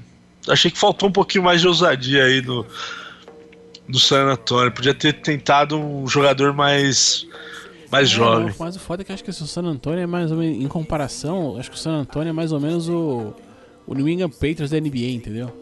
Achei 0.48 0.70
que 0.70 0.78
faltou 0.78 1.08
um 1.08 1.12
pouquinho 1.12 1.42
mais 1.42 1.60
de 1.60 1.66
ousadia 1.66 2.24
aí 2.24 2.40
no, 2.40 2.64
no 3.88 3.98
San 3.98 4.26
Antonio. 4.26 4.70
Podia 4.70 4.94
ter 4.94 5.12
tentado 5.14 5.76
um 5.76 6.06
jogador 6.06 6.52
mais, 6.52 7.26
mais 7.90 8.08
É, 8.10 8.14
jovem. 8.14 8.46
não, 8.46 8.54
mas 8.58 8.76
o 8.76 8.78
foda 8.78 9.02
é 9.02 9.04
que 9.04 9.12
acho 9.12 9.24
que 9.24 9.30
esse 9.30 9.46
San 9.48 9.62
Antonio 9.64 10.00
é 10.00 10.06
mais 10.06 10.30
ou 10.30 10.38
menos, 10.38 10.62
em 10.62 10.68
comparação, 10.68 11.56
acho 11.58 11.70
que 11.70 11.76
o 11.76 11.80
San 11.80 11.92
Antonio 12.02 12.30
é 12.30 12.32
mais 12.32 12.52
ou 12.52 12.60
menos 12.60 12.88
o, 12.88 13.34
o 13.86 13.94
New 13.94 14.08
England 14.08 14.30
Patriots 14.30 14.70
da 14.70 14.78
NBA, 14.80 15.10
entendeu? 15.14 15.52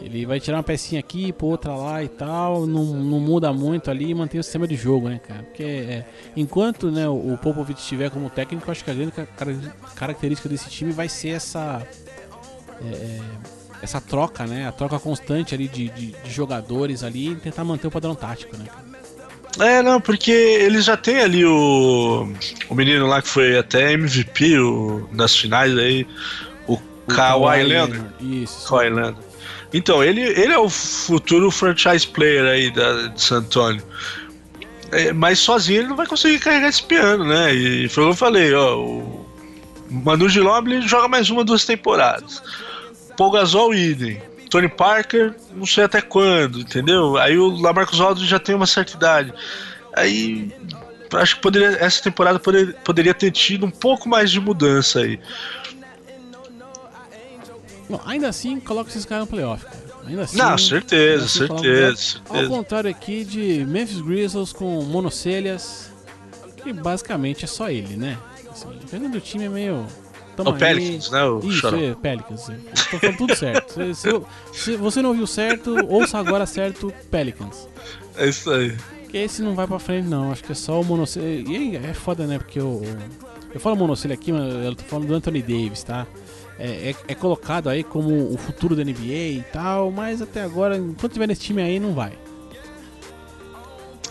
Ele 0.00 0.24
vai 0.26 0.38
tirar 0.40 0.58
uma 0.58 0.62
pecinha 0.62 1.00
aqui, 1.00 1.32
pôr 1.32 1.48
outra 1.48 1.74
lá 1.74 2.02
e 2.02 2.08
tal, 2.08 2.66
não, 2.66 2.84
não 2.84 3.20
muda 3.20 3.52
muito 3.52 3.90
ali 3.90 4.10
e 4.10 4.14
mantém 4.14 4.40
o 4.40 4.42
sistema 4.44 4.66
de 4.66 4.76
jogo, 4.76 5.08
né, 5.08 5.20
cara? 5.26 5.42
Porque 5.42 5.62
é, 5.62 6.04
enquanto 6.36 6.90
né, 6.90 7.08
o 7.08 7.36
Popovich 7.42 7.80
estiver 7.80 8.10
como 8.10 8.30
técnico, 8.30 8.68
eu 8.68 8.72
acho 8.72 8.84
que 8.84 8.90
a 8.90 8.94
grande 8.94 9.12
ca- 9.12 9.26
cara- 9.26 9.56
característica 9.94 10.48
desse 10.48 10.70
time 10.70 10.92
vai 10.92 11.08
ser 11.08 11.30
essa 11.30 11.86
é, 12.84 13.18
essa 13.82 14.00
troca, 14.00 14.46
né? 14.46 14.66
A 14.66 14.72
troca 14.72 14.98
constante 14.98 15.54
ali 15.54 15.68
de, 15.68 15.88
de, 15.90 16.06
de 16.12 16.30
jogadores 16.30 17.02
ali 17.02 17.32
e 17.32 17.36
tentar 17.36 17.64
manter 17.64 17.86
o 17.86 17.90
padrão 17.90 18.14
tático, 18.14 18.56
né? 18.56 18.64
cara? 18.66 18.88
É, 19.68 19.82
não, 19.82 20.00
porque 20.00 20.30
eles 20.30 20.84
já 20.84 20.96
tem 20.96 21.20
ali 21.20 21.44
o, 21.44 22.32
o 22.68 22.74
menino 22.74 23.06
lá 23.06 23.20
que 23.20 23.28
foi 23.28 23.58
até 23.58 23.92
MVP 23.92 24.58
o, 24.58 25.08
nas 25.12 25.34
finais 25.36 25.76
aí, 25.76 26.06
o, 26.66 26.74
O 26.74 26.80
Kawhi 27.08 27.64
Leonard. 27.64 28.04
Isso. 28.20 28.68
Kawhi 28.68 28.90
Leonard. 28.90 29.18
Então, 29.72 30.02
ele, 30.02 30.22
ele 30.22 30.52
é 30.52 30.58
o 30.58 30.68
futuro 30.68 31.50
franchise 31.50 32.06
player 32.06 32.44
aí 32.46 32.70
da, 32.70 33.08
de 33.08 33.20
San 33.20 33.38
Antonio. 33.38 33.82
É, 34.90 35.12
mas 35.12 35.38
sozinho 35.38 35.80
ele 35.80 35.88
não 35.88 35.96
vai 35.96 36.06
conseguir 36.06 36.38
carregar 36.38 36.68
esse 36.68 36.82
piano, 36.82 37.24
né? 37.24 37.52
E 37.54 37.88
foi 37.88 38.04
o 38.04 38.06
que 38.06 38.12
eu 38.12 38.16
falei, 38.16 38.54
ó. 38.54 38.78
O 38.78 39.26
Manu 39.90 40.28
Ginobili 40.28 40.80
joga 40.88 41.08
mais 41.08 41.28
uma, 41.28 41.44
duas 41.44 41.64
temporadas. 41.64 42.42
Paul 43.16 43.30
Gasol, 43.32 43.74
idem. 43.74 44.22
Tony 44.48 44.68
Parker, 44.68 45.34
não 45.54 45.66
sei 45.66 45.84
até 45.84 46.00
quando, 46.00 46.60
entendeu? 46.60 47.18
Aí 47.18 47.36
o 47.36 47.48
Lamarcus 47.48 48.00
Aldridge 48.00 48.30
já 48.30 48.38
tem 48.38 48.54
uma 48.54 48.66
certa 48.66 48.96
idade. 48.96 49.34
Aí 49.94 50.50
acho 51.14 51.36
que 51.36 51.42
poderia, 51.42 51.76
essa 51.80 52.02
temporada 52.02 52.38
poder- 52.38 52.74
poderia 52.84 53.12
ter 53.12 53.30
tido 53.30 53.66
um 53.66 53.70
pouco 53.70 54.08
mais 54.08 54.30
de 54.30 54.40
mudança 54.40 55.00
aí. 55.00 55.20
Bom, 57.88 58.00
ainda 58.04 58.28
assim, 58.28 58.60
coloca 58.60 58.90
esses 58.90 59.04
caras 59.04 59.24
no 59.24 59.30
playoff, 59.30 59.64
cara. 59.64 59.78
Ainda 60.06 60.22
assim. 60.22 60.36
Não, 60.38 60.56
certeza, 60.58 61.24
assim, 61.24 61.38
certeza, 61.38 61.60
playoff. 61.62 62.20
Ao 62.28 62.36
certeza. 62.36 62.48
contrário 62.48 62.90
aqui 62.90 63.24
de 63.24 63.64
Memphis 63.66 64.00
Grizzlies 64.00 64.52
com 64.52 64.82
monocelhas, 64.84 65.90
que 66.62 66.72
basicamente 66.72 67.44
é 67.44 67.48
só 67.48 67.70
ele, 67.70 67.96
né? 67.96 68.18
Assim, 68.50 68.68
dependendo 68.80 69.12
do 69.12 69.20
time 69.20 69.44
é 69.44 69.48
meio. 69.48 69.86
tamo 70.36 70.50
O 70.50 70.52
aí. 70.54 70.58
Pelicans, 70.58 71.10
né? 71.10 71.24
O 71.24 71.40
Isso, 71.40 71.66
é, 71.68 71.94
Pelicans. 71.94 72.48
Eu 72.48 72.56
Tô 72.90 72.98
falando 72.98 73.16
tudo 73.18 73.34
certo. 73.36 73.72
Se, 73.74 73.94
se 74.00 74.08
eu- 74.08 74.26
se 74.52 74.76
você 74.76 75.02
não 75.02 75.10
ouviu 75.10 75.26
certo, 75.26 75.74
ouça 75.88 76.18
agora 76.18 76.46
certo 76.46 76.92
Pelicans. 77.10 77.68
É 78.16 78.28
isso 78.28 78.50
aí. 78.50 78.76
Porque 79.02 79.16
esse 79.18 79.40
não 79.42 79.54
vai 79.54 79.66
pra 79.66 79.78
frente, 79.78 80.06
não. 80.06 80.30
Acho 80.30 80.44
que 80.44 80.52
é 80.52 80.54
só 80.54 80.80
o 80.80 80.84
monocelha. 80.84 81.24
E 81.48 81.76
é 81.76 81.94
foda, 81.94 82.26
né? 82.26 82.38
Porque 82.38 82.60
o. 82.60 82.82
Eu 83.54 83.58
falo 83.60 83.74
monocelha 83.76 84.12
aqui, 84.14 84.30
mas 84.32 84.52
eu 84.64 84.74
tô 84.74 84.84
falando 84.84 85.06
do 85.08 85.14
Anthony 85.14 85.40
Davis, 85.40 85.82
tá? 85.82 86.06
É, 86.58 86.90
é- 86.90 87.12
é 87.12 87.14
colocado 87.14 87.68
aí 87.68 87.84
como 87.84 88.32
o 88.32 88.36
futuro 88.36 88.74
da 88.74 88.82
NBA 88.82 89.38
e 89.38 89.44
tal, 89.52 89.90
mas 89.92 90.20
até 90.20 90.42
agora, 90.42 90.76
enquanto 90.76 91.12
tiver 91.12 91.28
nesse 91.28 91.42
time 91.42 91.62
aí, 91.62 91.78
não 91.78 91.94
vai. 91.94 92.12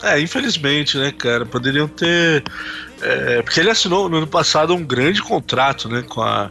É, 0.04 0.20
infelizmente, 0.20 0.98
né, 0.98 1.12
cara? 1.12 1.46
Poderiam 1.46 1.88
ter. 1.88 2.44
é, 3.02 3.42
porque 3.42 3.60
ele 3.60 3.70
assinou 3.70 4.08
no 4.08 4.18
ano 4.18 4.28
passado 4.28 4.74
um 4.74 4.84
grande 4.84 5.22
contrato, 5.22 5.90
né, 5.90 6.04
com 6.08 6.22
a, 6.22 6.50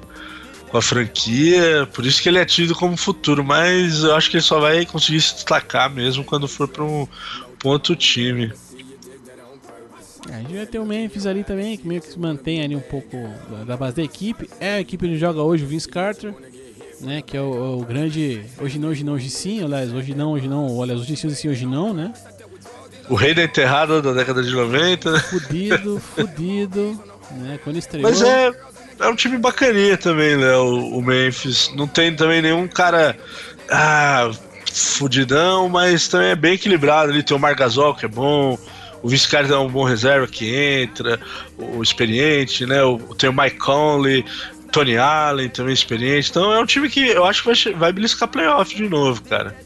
com 0.69 0.77
a 0.77 0.83
franquia, 0.83 1.89
por 1.93 2.05
isso 2.05 2.21
que 2.23 2.29
ele 2.29 2.39
é 2.39 2.45
tido 2.45 2.75
como 2.75 2.97
futuro, 2.97 3.45
mas 3.45 4.03
eu 4.03 4.15
acho 4.15 4.31
que 4.31 4.37
ele 4.37 4.43
só 4.45 4.61
vai 4.61 4.85
conseguir 4.85 5.21
se 5.21 5.35
destacar 5.35 5.89
mesmo 5.91 6.25
quando 6.25 6.47
for 6.49 6.67
para 6.69 6.83
um, 6.85 7.07
um 7.65 7.69
outro 7.69 7.95
time. 7.97 8.53
É, 10.31 10.35
a 10.35 10.39
gente 10.39 10.55
vai 10.55 10.67
ter 10.67 10.79
o 10.79 10.87
Memphis 10.87 11.27
ali 11.27 11.45
também, 11.45 11.77
que 11.77 11.87
meio 11.87 12.01
que 12.01 12.09
se 12.09 12.19
mantém 12.19 12.63
ali 12.63 12.75
um 12.75 12.81
pouco 12.81 13.17
da, 13.67 13.77
base 13.77 13.97
da 13.97 14.03
equipe. 14.03 14.49
É 14.61 14.75
a 14.75 14.81
equipe 14.81 15.09
que 15.09 15.17
joga 15.17 15.43
hoje 15.43 15.65
o 15.65 15.67
Vince 15.67 15.89
Carter, 15.89 16.35
né? 17.01 17.23
Que 17.23 17.37
é 17.37 17.41
o, 17.41 17.79
o 17.81 17.85
grande. 17.85 18.43
Hoje 18.61 18.79
não, 18.79 18.89
hoje 18.89 19.05
não, 19.05 19.13
hoje 19.15 19.31
sim. 19.31 19.63
Aliás, 19.63 19.93
hoje 19.93 20.15
não, 20.15 20.33
hoje 20.33 20.49
não. 20.49 20.83
Aliás, 20.83 21.01
hoje 21.01 21.17
sim, 21.17 21.27
hoje 21.27 21.37
sim, 21.37 21.49
hoje 21.49 21.67
não, 21.67 21.93
né? 21.93 22.13
O 23.09 23.15
rei 23.15 23.35
da 23.35 23.45
enterrada 23.45 24.03
da 24.03 24.13
década 24.13 24.43
de 24.43 24.51
90. 24.51 25.21
Fudido, 25.21 26.01
fudido, 26.01 27.01
né? 27.33 27.59
Quando 27.63 27.77
estreou. 27.77 28.09
Mas 28.09 28.21
é, 28.21 28.51
é 28.99 29.09
um 29.09 29.15
time 29.15 29.39
bacaninha 29.39 29.97
também, 29.97 30.37
né? 30.37 30.57
O, 30.57 30.99
o 30.99 31.03
Memphis. 31.03 31.71
Não 31.75 31.87
tem 31.87 32.15
também 32.15 32.43
nenhum 32.43 32.67
cara. 32.67 33.17
Ah, 33.71 34.31
fudidão, 34.73 35.69
mas 35.69 36.09
também 36.09 36.31
é 36.31 36.37
bem 36.37 36.55
equilibrado. 36.55 37.13
Ali 37.13 37.23
tem 37.23 37.37
o 37.37 37.41
Margasol, 37.41 37.95
que 37.95 38.05
é 38.05 38.09
bom. 38.09 38.59
O 39.03 39.09
Viscardi 39.09 39.53
é 39.53 39.59
um 39.59 39.69
bom 39.69 39.85
reserva 39.85 40.27
que 40.27 40.55
entra. 40.55 41.21
O 41.59 41.83
experiente, 41.83 42.67
né? 42.67 42.83
O, 42.83 42.99
tem 43.15 43.31
o 43.31 43.33
Mike 43.33 43.59
Conley. 43.59 44.25
Tony 44.73 44.97
Allen 44.99 45.49
também 45.49 45.73
experiente. 45.73 46.31
Então 46.31 46.53
é 46.53 46.61
um 46.61 46.67
time 46.67 46.91
que 46.91 47.09
eu 47.09 47.25
acho 47.25 47.43
que 47.43 47.49
vai, 47.49 47.75
vai 47.75 47.93
beliscar 47.93 48.29
playoff 48.29 48.75
de 48.75 48.83
novo, 48.89 49.23
cara. 49.23 49.57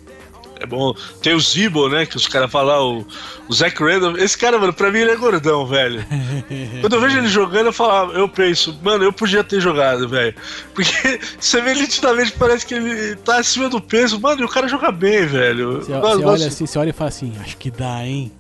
é 0.61 0.67
bom. 0.67 0.95
Tem 1.23 1.35
o 1.35 1.41
Zibo, 1.41 1.89
né? 1.89 2.07
Que 2.07 2.17
os 2.17 2.29
caras 2.29 2.51
falam, 2.51 2.99
o, 2.99 3.07
o 3.49 3.53
Zach 3.53 3.77
Randall. 3.83 4.17
Esse 4.19 4.39
cara, 4.39 4.59
mano, 4.59 4.73
pra 4.73 4.93
mim 4.93 5.01
ele 5.01 5.11
é 5.11 5.17
gordão, 5.17 5.67
velho. 5.67 6.05
Quando 6.81 6.93
eu 6.93 7.01
vejo 7.01 7.19
ele 7.19 7.29
jogando, 7.29 7.67
eu 7.67 7.73
falo, 7.73 8.13
eu 8.13 8.29
penso, 8.29 8.79
mano, 8.83 9.03
eu 9.03 9.13
podia 9.13 9.43
ter 9.43 9.61
jogado, 9.61 10.09
velho. 10.09 10.35
Porque 10.75 11.19
você 11.41 11.61
vê 11.61 11.75
nitidamente, 11.75 12.33
parece 12.39 12.65
que 12.65 12.75
ele 12.75 13.17
tá 13.17 13.39
acima 13.39 13.69
do 13.69 13.81
peso, 13.81 14.21
mano, 14.21 14.43
e 14.43 14.45
o 14.45 14.49
cara 14.49 14.69
joga 14.69 14.93
bem, 14.93 15.27
velho. 15.27 15.81
Você, 15.81 15.93
olha 15.93 16.47
assim, 16.47 16.67
você 16.67 16.79
olha 16.79 16.91
e 16.91 16.93
fala 16.93 17.09
assim, 17.09 17.33
acho 17.41 17.57
que 17.57 17.71
dá, 17.71 18.07
hein? 18.07 18.31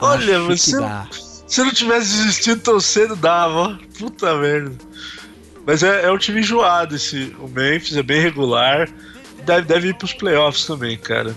Olha, 0.00 0.38
acho 0.38 0.46
você-. 0.46 1.38
Se 1.46 1.60
eu 1.60 1.64
não 1.64 1.72
tivesse 1.72 2.16
desistido 2.16 2.60
tão 2.60 2.78
cedo, 2.78 3.16
dava. 3.16 3.78
Puta 3.98 4.36
merda. 4.36 4.76
Mas 5.66 5.82
é, 5.82 6.04
é 6.04 6.12
um 6.12 6.18
time 6.18 6.40
enjoado 6.40 6.96
esse. 6.96 7.34
O 7.38 7.48
Memphis 7.48 7.96
é 7.96 8.02
bem 8.02 8.20
regular. 8.20 8.88
Deve, 9.44 9.66
deve 9.66 9.88
ir 9.88 9.94
pros 9.94 10.12
playoffs 10.12 10.66
também, 10.66 10.96
cara. 10.98 11.34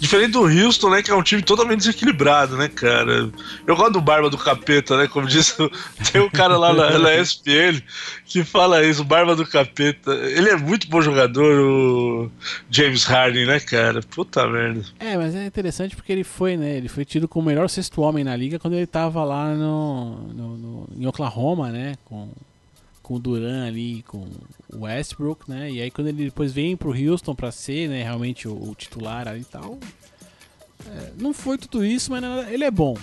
Diferente 0.00 0.30
do 0.32 0.42
Houston, 0.44 0.90
né? 0.90 1.02
Que 1.02 1.10
é 1.10 1.14
um 1.14 1.22
time 1.22 1.42
totalmente 1.42 1.80
desequilibrado, 1.80 2.56
né, 2.56 2.68
cara? 2.68 3.30
Eu 3.66 3.76
gosto 3.76 3.94
do 3.94 4.00
Barba 4.00 4.30
do 4.30 4.38
Capeta, 4.38 4.96
né? 4.96 5.08
Como 5.08 5.26
o- 5.26 5.70
tem 6.12 6.20
um 6.20 6.30
cara 6.30 6.56
lá 6.56 6.72
na, 6.72 6.98
na 6.98 7.14
SPL 7.16 7.82
que 8.24 8.44
fala 8.44 8.84
isso, 8.84 9.02
Barba 9.02 9.34
do 9.34 9.44
Capeta. 9.46 10.12
Ele 10.12 10.50
é 10.50 10.56
muito 10.56 10.88
bom 10.88 11.00
jogador, 11.02 11.60
o 11.60 12.30
James 12.70 13.04
Harden, 13.04 13.46
né, 13.46 13.58
cara? 13.60 14.00
Puta 14.02 14.46
merda. 14.48 14.82
É, 15.00 15.16
mas 15.16 15.34
é 15.34 15.46
interessante 15.46 15.96
porque 15.96 16.12
ele 16.12 16.24
foi, 16.24 16.56
né? 16.56 16.76
Ele 16.76 16.88
foi 16.88 17.04
tido 17.04 17.26
como 17.26 17.46
o 17.46 17.48
melhor 17.48 17.68
sexto 17.68 18.00
homem 18.02 18.22
na 18.22 18.36
liga 18.36 18.58
quando 18.58 18.74
ele 18.74 18.86
tava 18.86 19.24
lá 19.24 19.52
no, 19.54 20.16
no- 20.32 20.56
no- 20.56 20.88
em 20.96 21.06
Oklahoma, 21.06 21.70
né? 21.70 21.94
Com, 22.04 22.28
com 23.08 23.14
o 23.14 23.18
Duran 23.18 23.66
ali, 23.66 24.02
com 24.06 24.18
o 24.70 24.80
Westbrook, 24.82 25.48
né? 25.50 25.70
E 25.70 25.80
aí 25.80 25.90
quando 25.90 26.08
ele 26.08 26.24
depois 26.26 26.52
vem 26.52 26.76
pro 26.76 26.90
Houston 26.92 27.34
pra 27.34 27.50
ser, 27.50 27.88
né, 27.88 28.02
realmente 28.02 28.46
o, 28.46 28.52
o 28.52 28.74
titular 28.74 29.26
ali 29.26 29.40
e 29.40 29.44
tal. 29.44 29.78
é, 30.86 31.12
não 31.18 31.32
foi 31.32 31.56
tudo 31.56 31.82
isso, 31.84 32.10
mas 32.10 32.20
nada- 32.20 32.52
ele 32.52 32.64
é 32.64 32.70
bom. 32.70 32.94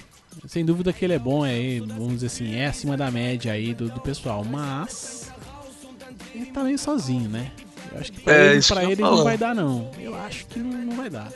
Sem 0.47 0.63
dúvida 0.63 0.93
que 0.93 1.03
ele 1.03 1.13
é 1.13 1.19
bom, 1.19 1.43
é, 1.45 1.79
vamos 1.79 2.13
dizer 2.15 2.27
assim, 2.27 2.53
é 2.55 2.67
acima 2.67 2.95
da 2.95 3.09
média 3.09 3.51
aí 3.51 3.73
do, 3.73 3.89
do 3.89 3.99
pessoal. 3.99 4.43
Mas 4.43 5.31
ele 6.35 6.45
tá 6.47 6.63
meio 6.63 6.77
sozinho, 6.77 7.27
né? 7.29 7.51
Eu 7.91 7.99
acho 7.99 8.11
que 8.11 8.21
pra 8.21 8.33
É, 8.35 8.51
ele, 8.53 8.61
pra 8.63 8.83
ele 8.83 9.01
não 9.01 9.23
vai 9.23 9.37
dar, 9.37 9.55
não. 9.55 9.89
Eu 9.99 10.13
acho 10.15 10.45
que 10.47 10.59
não, 10.59 10.69
não 10.85 10.95
vai 10.97 11.09
dar. 11.09 11.31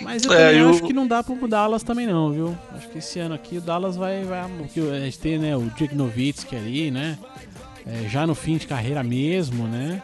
Mas 0.00 0.22
eu 0.24 0.32
É, 0.32 0.46
também 0.48 0.60
eu- 0.60 0.70
acho 0.70 0.82
que 0.84 0.92
não 0.92 1.06
dá 1.08 1.22
pro 1.24 1.48
Dallas 1.48 1.82
também 1.82 2.06
não, 2.06 2.30
viu? 2.30 2.56
Acho 2.72 2.88
que 2.88 2.98
esse 2.98 3.18
ano 3.18 3.34
aqui 3.34 3.58
o 3.58 3.60
Dallas 3.60 3.96
vai... 3.96 4.22
vai 4.24 4.48
porque 4.58 4.78
a 4.80 5.00
gente 5.00 5.18
tem 5.18 5.38
né, 5.38 5.56
o 5.56 5.62
Dirk 5.76 5.94
Nowitzki 5.94 6.54
ali, 6.54 6.90
né? 6.90 7.18
É, 7.88 8.08
já 8.08 8.26
no 8.26 8.34
fim 8.34 8.56
de 8.56 8.66
carreira 8.66 9.02
mesmo, 9.02 9.66
né? 9.66 10.02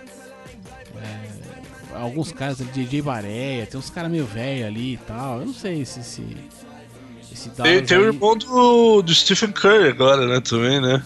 É, 0.97 1.97
alguns 1.97 2.33
caras 2.33 2.61
ali, 2.61 2.71
DJ 2.71 3.03
Bareia, 3.03 3.67
tem 3.67 3.79
uns 3.79 3.91
caras 3.91 4.11
meio 4.11 4.25
velho 4.25 4.67
ali 4.67 4.95
e 4.95 4.97
tal. 4.99 5.41
Eu 5.41 5.47
não 5.47 5.55
sei 5.55 5.85
se 5.85 6.01
esse 6.01 6.23
Tem, 7.63 7.85
tem 7.85 7.99
o 7.99 8.05
irmão 8.07 8.37
do, 8.37 9.03
do 9.03 9.15
Stephen 9.15 9.53
Curry 9.53 9.89
agora, 9.89 10.27
né, 10.27 10.41
também, 10.41 10.81
né? 10.81 11.03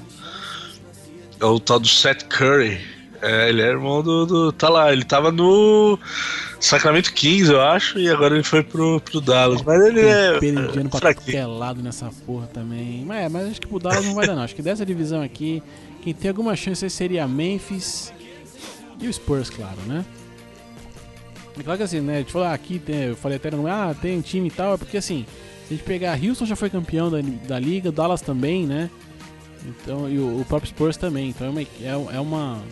É 1.40 1.44
o 1.44 1.58
tal 1.58 1.78
do 1.80 1.88
Seth 1.88 2.24
Curry. 2.28 2.78
É, 3.20 3.48
ele 3.48 3.62
é 3.62 3.66
irmão 3.66 4.00
do, 4.02 4.26
do- 4.26 4.52
Tá 4.52 4.68
lá, 4.68 4.92
ele 4.92 5.04
tava 5.04 5.32
no 5.32 5.98
Sacramento 6.60 7.12
Kings, 7.12 7.50
eu 7.50 7.60
acho, 7.60 7.98
e 7.98 8.08
agora 8.08 8.34
ele 8.34 8.44
foi 8.44 8.62
pro, 8.62 9.00
pro 9.00 9.20
Dallas. 9.20 9.62
Mas 9.62 9.80
ele 9.86 10.00
é. 10.00 10.38
peridiano 10.38 10.88
pra 10.88 11.00
fraquinho. 11.00 11.24
qualquer 11.24 11.46
lado 11.46 11.82
nessa 11.82 12.10
porra 12.24 12.46
também. 12.46 13.04
Mas, 13.04 13.24
é, 13.24 13.28
mas 13.28 13.48
acho 13.50 13.60
que 13.60 13.66
pro 13.66 13.78
Dallas 13.80 14.04
não 14.04 14.14
vai 14.14 14.26
dar 14.26 14.36
não. 14.36 14.42
Acho 14.42 14.54
que 14.54 14.62
dessa 14.62 14.86
divisão 14.86 15.20
aqui, 15.22 15.62
quem 16.02 16.14
tem 16.14 16.28
alguma 16.28 16.54
chance 16.56 16.84
aí 16.84 16.90
seria 16.90 17.26
Memphis 17.26 18.12
e 19.00 19.06
o 19.06 19.12
Spurs, 19.12 19.50
claro, 19.50 19.80
né? 19.86 20.04
É 21.58 21.62
claro 21.62 21.78
que 21.78 21.84
assim, 21.84 22.00
né? 22.00 22.16
A 22.16 22.18
gente 22.18 22.32
falou, 22.32 22.46
ah, 22.48 22.52
aqui 22.52 22.78
tem, 22.78 23.04
eu 23.04 23.16
falei 23.16 23.36
até 23.36 23.50
no 23.50 23.66
ah, 23.66 23.94
tem 24.00 24.20
time 24.20 24.48
e 24.48 24.50
tal, 24.50 24.74
é 24.74 24.76
porque 24.76 24.96
assim, 24.96 25.26
se 25.66 25.74
a 25.74 25.76
gente 25.76 25.84
pegar, 25.84 26.18
Houston 26.18 26.46
já 26.46 26.56
foi 26.56 26.70
campeão 26.70 27.10
da, 27.10 27.18
da 27.20 27.58
liga, 27.58 27.90
Dallas 27.90 28.20
também, 28.20 28.66
né? 28.66 28.88
Então, 29.66 30.08
e 30.08 30.18
o, 30.18 30.40
o 30.40 30.44
próprio 30.44 30.68
Spurs 30.68 30.96
também. 30.96 31.30
Então 31.30 31.46
é 31.46 31.50
uma, 31.50 31.60
é, 31.62 32.16
é 32.16 32.20
uma, 32.20 32.62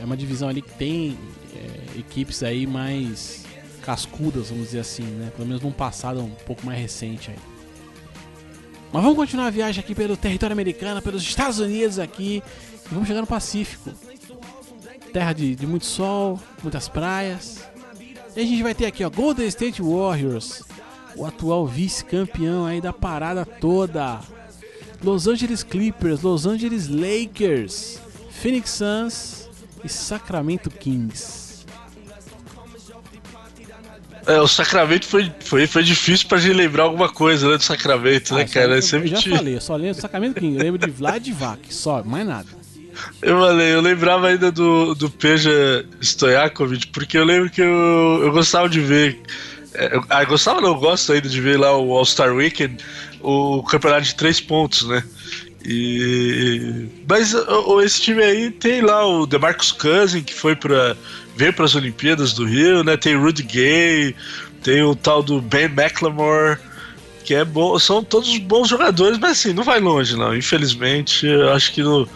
é 0.00 0.04
uma 0.04 0.16
divisão 0.16 0.48
ali 0.48 0.62
que 0.62 0.72
tem 0.74 1.18
é, 1.54 1.98
equipes 1.98 2.42
aí 2.42 2.66
mais 2.66 3.44
cascudas, 3.82 4.50
vamos 4.50 4.66
dizer 4.66 4.80
assim, 4.80 5.02
né? 5.02 5.32
Pelo 5.34 5.48
menos 5.48 5.62
num 5.62 5.72
passado 5.72 6.20
um 6.20 6.30
pouco 6.46 6.64
mais 6.64 6.78
recente 6.78 7.30
aí. 7.30 7.57
Mas 8.92 9.02
vamos 9.02 9.16
continuar 9.16 9.46
a 9.46 9.50
viagem 9.50 9.80
aqui 9.82 9.94
pelo 9.94 10.16
território 10.16 10.54
americano, 10.54 11.02
pelos 11.02 11.22
Estados 11.22 11.58
Unidos 11.58 11.98
aqui. 11.98 12.42
E 12.86 12.94
vamos 12.94 13.06
chegar 13.06 13.20
no 13.20 13.26
Pacífico. 13.26 13.90
Terra 15.12 15.32
de, 15.32 15.54
de 15.54 15.66
muito 15.66 15.84
sol, 15.84 16.40
muitas 16.62 16.88
praias. 16.88 17.64
E 18.34 18.40
a 18.40 18.44
gente 18.44 18.62
vai 18.62 18.74
ter 18.74 18.86
aqui, 18.86 19.04
ó, 19.04 19.10
Golden 19.10 19.46
State 19.48 19.82
Warriors. 19.82 20.62
O 21.16 21.26
atual 21.26 21.66
vice-campeão 21.66 22.64
aí 22.64 22.80
da 22.80 22.92
parada 22.92 23.44
toda. 23.44 24.20
Los 25.02 25.26
Angeles 25.26 25.62
Clippers, 25.62 26.22
Los 26.22 26.46
Angeles 26.46 26.88
Lakers, 26.88 28.00
Phoenix 28.30 28.70
Suns 28.70 29.48
e 29.84 29.88
Sacramento 29.88 30.70
Kings. 30.70 31.47
É, 34.28 34.40
o 34.40 34.46
Sacramento 34.46 35.06
foi, 35.06 35.32
foi, 35.40 35.66
foi 35.66 35.82
difícil 35.82 36.28
pra 36.28 36.38
gente 36.38 36.54
lembrar 36.54 36.82
alguma 36.84 37.08
coisa, 37.08 37.48
né, 37.50 37.56
do 37.56 37.62
Sacramento, 37.64 38.34
né, 38.34 38.42
Ah, 38.42 38.52
cara? 38.52 38.72
eu, 38.72 38.78
É 38.78 38.80
sempre 38.82 39.10
eu 39.10 39.16
já 39.20 39.36
falei, 39.36 39.56
eu 39.56 39.60
só 39.60 39.74
lembro 39.74 39.94
do 39.96 40.00
Sacramento 40.02 40.38
Kings, 40.38 40.56
eu 40.58 40.62
lembro 40.62 40.78
de 40.86 40.90
Vladivac, 40.92 41.60
só, 41.74 42.04
mais 42.04 42.26
nada. 42.26 42.46
Eu 43.22 43.38
falei, 43.38 43.72
eu 43.74 43.80
lembrava 43.80 44.26
ainda 44.28 44.52
do, 44.52 44.94
do 44.94 45.08
Peja 45.08 45.84
Stojakovic, 46.02 46.88
porque 46.88 47.16
eu 47.16 47.24
lembro 47.24 47.48
que 47.48 47.62
eu, 47.62 48.20
eu 48.24 48.30
gostava 48.32 48.68
de 48.68 48.80
ver. 48.80 49.18
é, 49.72 49.96
eu, 49.96 50.04
ah, 50.10 50.22
eu 50.22 50.26
gostava, 50.28 50.60
não, 50.60 50.68
eu 50.70 50.74
gosto 50.74 51.12
ainda 51.12 51.28
de 51.28 51.40
ver 51.40 51.58
lá 51.58 51.74
o 51.76 51.92
All-Star 51.96 52.34
Weekend, 52.34 52.76
o 53.22 53.62
campeonato 53.62 54.02
de 54.02 54.14
três 54.14 54.40
pontos, 54.40 54.86
né? 54.86 55.02
E, 55.64 56.86
mas 57.08 57.34
esse 57.84 58.00
time 58.02 58.22
aí 58.22 58.50
tem 58.50 58.80
lá 58.80 59.06
o 59.06 59.26
DeMarcus 59.26 59.72
Cousins, 59.72 60.24
que 60.24 60.34
foi 60.34 60.54
para 60.56 60.96
veio 61.38 61.52
para 61.52 61.64
as 61.64 61.74
Olimpíadas 61.76 62.32
do 62.32 62.44
Rio, 62.44 62.82
né? 62.82 62.96
Tem 62.96 63.16
Rudy 63.16 63.44
Gay, 63.44 64.14
tem 64.62 64.82
o 64.82 64.94
tal 64.96 65.22
do 65.22 65.40
Ben 65.40 65.66
McLemore, 65.66 66.58
que 67.24 67.32
é 67.34 67.44
bom, 67.44 67.78
são 67.78 68.02
todos 68.02 68.36
bons 68.38 68.68
jogadores, 68.68 69.18
mas 69.18 69.32
assim, 69.38 69.52
não 69.52 69.62
vai 69.62 69.78
longe 69.80 70.16
não. 70.16 70.36
Infelizmente, 70.36 71.26
eu 71.26 71.52
acho 71.52 71.72
que 71.72 71.82
no, 71.82 72.08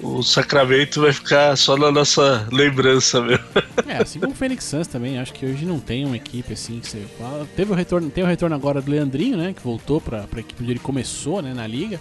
o 0.00 0.22
Sacramento 0.22 1.00
vai 1.00 1.12
ficar 1.12 1.56
só 1.56 1.76
na 1.76 1.90
nossa 1.90 2.46
lembrança 2.52 3.20
mesmo. 3.20 3.44
É, 3.88 3.96
assim 4.02 4.20
como 4.20 4.32
o 4.32 4.36
Phoenix 4.36 4.64
Suns 4.64 4.86
também, 4.86 5.18
acho 5.18 5.32
que 5.32 5.44
hoje 5.44 5.64
não 5.66 5.80
tem 5.80 6.06
uma 6.06 6.16
equipe 6.16 6.52
assim 6.52 6.78
que 6.78 6.88
você 6.88 7.02
fala. 7.18 7.48
Teve 7.56 7.72
o 7.72 7.74
retorno, 7.74 8.08
tem 8.08 8.22
o 8.22 8.26
retorno 8.26 8.54
agora 8.54 8.80
do 8.80 8.90
Leandrinho, 8.90 9.36
né? 9.36 9.52
Que 9.52 9.62
voltou 9.62 10.00
pra, 10.00 10.20
pra 10.28 10.40
equipe 10.40 10.62
onde 10.62 10.72
ele 10.72 10.78
começou, 10.78 11.42
né? 11.42 11.52
Na 11.52 11.66
liga. 11.66 11.98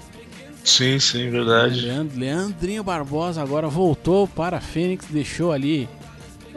Sim, 0.64 1.00
sim, 1.00 1.30
verdade. 1.32 1.82
Leand- 1.82 2.12
Leandrinho 2.16 2.84
Barbosa 2.84 3.42
agora 3.42 3.68
voltou 3.70 4.28
para 4.28 4.58
a 4.58 4.62
Fênix, 4.62 5.06
deixou 5.10 5.52
ali. 5.52 5.88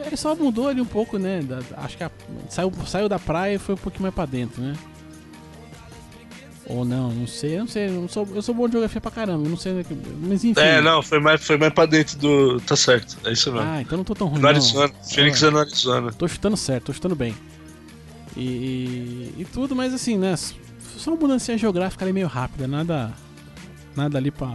Ele 0.05 0.17
só 0.17 0.35
mudou 0.35 0.67
ali 0.67 0.81
um 0.81 0.85
pouco, 0.85 1.17
né? 1.17 1.41
da- 1.41 1.59
acho 1.77 1.97
que 1.97 2.03
a- 2.03 2.11
saiu, 2.49 2.71
saiu 2.87 3.07
da 3.09 3.19
praia 3.19 3.55
e 3.55 3.59
foi 3.59 3.75
um 3.75 3.77
pouquinho 3.77 4.03
mais 4.03 4.13
pra 4.15 4.25
dentro, 4.25 4.61
né? 4.61 4.73
Ou 6.65 6.85
não, 6.85 7.11
não 7.11 7.27
sei, 7.27 7.55
eu 7.55 7.59
não 7.59 7.67
sei. 7.67 7.87
Eu, 7.89 7.91
não 8.01 8.07
sou, 8.07 8.27
eu 8.33 8.41
sou 8.41 8.55
bom 8.55 8.65
de 8.67 8.71
geografia 8.71 9.01
pra 9.01 9.11
caramba, 9.11 9.47
não 9.49 9.57
sei. 9.57 9.85
Mas 10.21 10.43
enfim. 10.45 10.59
É, 10.61 10.79
não, 10.81 11.01
foi 11.03 11.19
mais, 11.19 11.45
foi 11.45 11.57
mais 11.57 11.73
pra 11.73 11.85
dentro 11.85 12.17
do. 12.17 12.59
Tá 12.61 12.75
certo, 12.75 13.17
é 13.25 13.33
isso 13.33 13.51
mesmo. 13.51 13.67
Ah, 13.67 13.81
então 13.81 13.97
não 13.97 14.05
tô 14.05 14.15
tão 14.15 14.27
ruim. 14.27 14.37
no 14.37 14.43
não. 14.43 14.49
Arizona, 14.49 14.93
Phoenix 15.13 15.43
Ah. 15.43 15.47
é 15.47 15.51
no 15.51 15.57
Arizona. 15.59 16.11
Tô 16.13 16.27
chutando 16.27 16.55
certo, 16.55 16.85
tô 16.85 16.93
chutando 16.93 17.15
bem. 17.15 17.35
E, 18.35 18.41
e, 18.41 19.35
e 19.41 19.45
tudo, 19.51 19.75
mas 19.75 19.93
assim, 19.93 20.17
né? 20.17 20.35
Só 20.37 21.11
uma 21.11 21.19
mudança 21.19 21.55
geográfica 21.57 22.05
ali 22.05 22.13
meio 22.13 22.27
rápida, 22.27 22.65
nada. 22.67 23.11
Nada 23.95 24.17
ali 24.17 24.31
pra. 24.31 24.53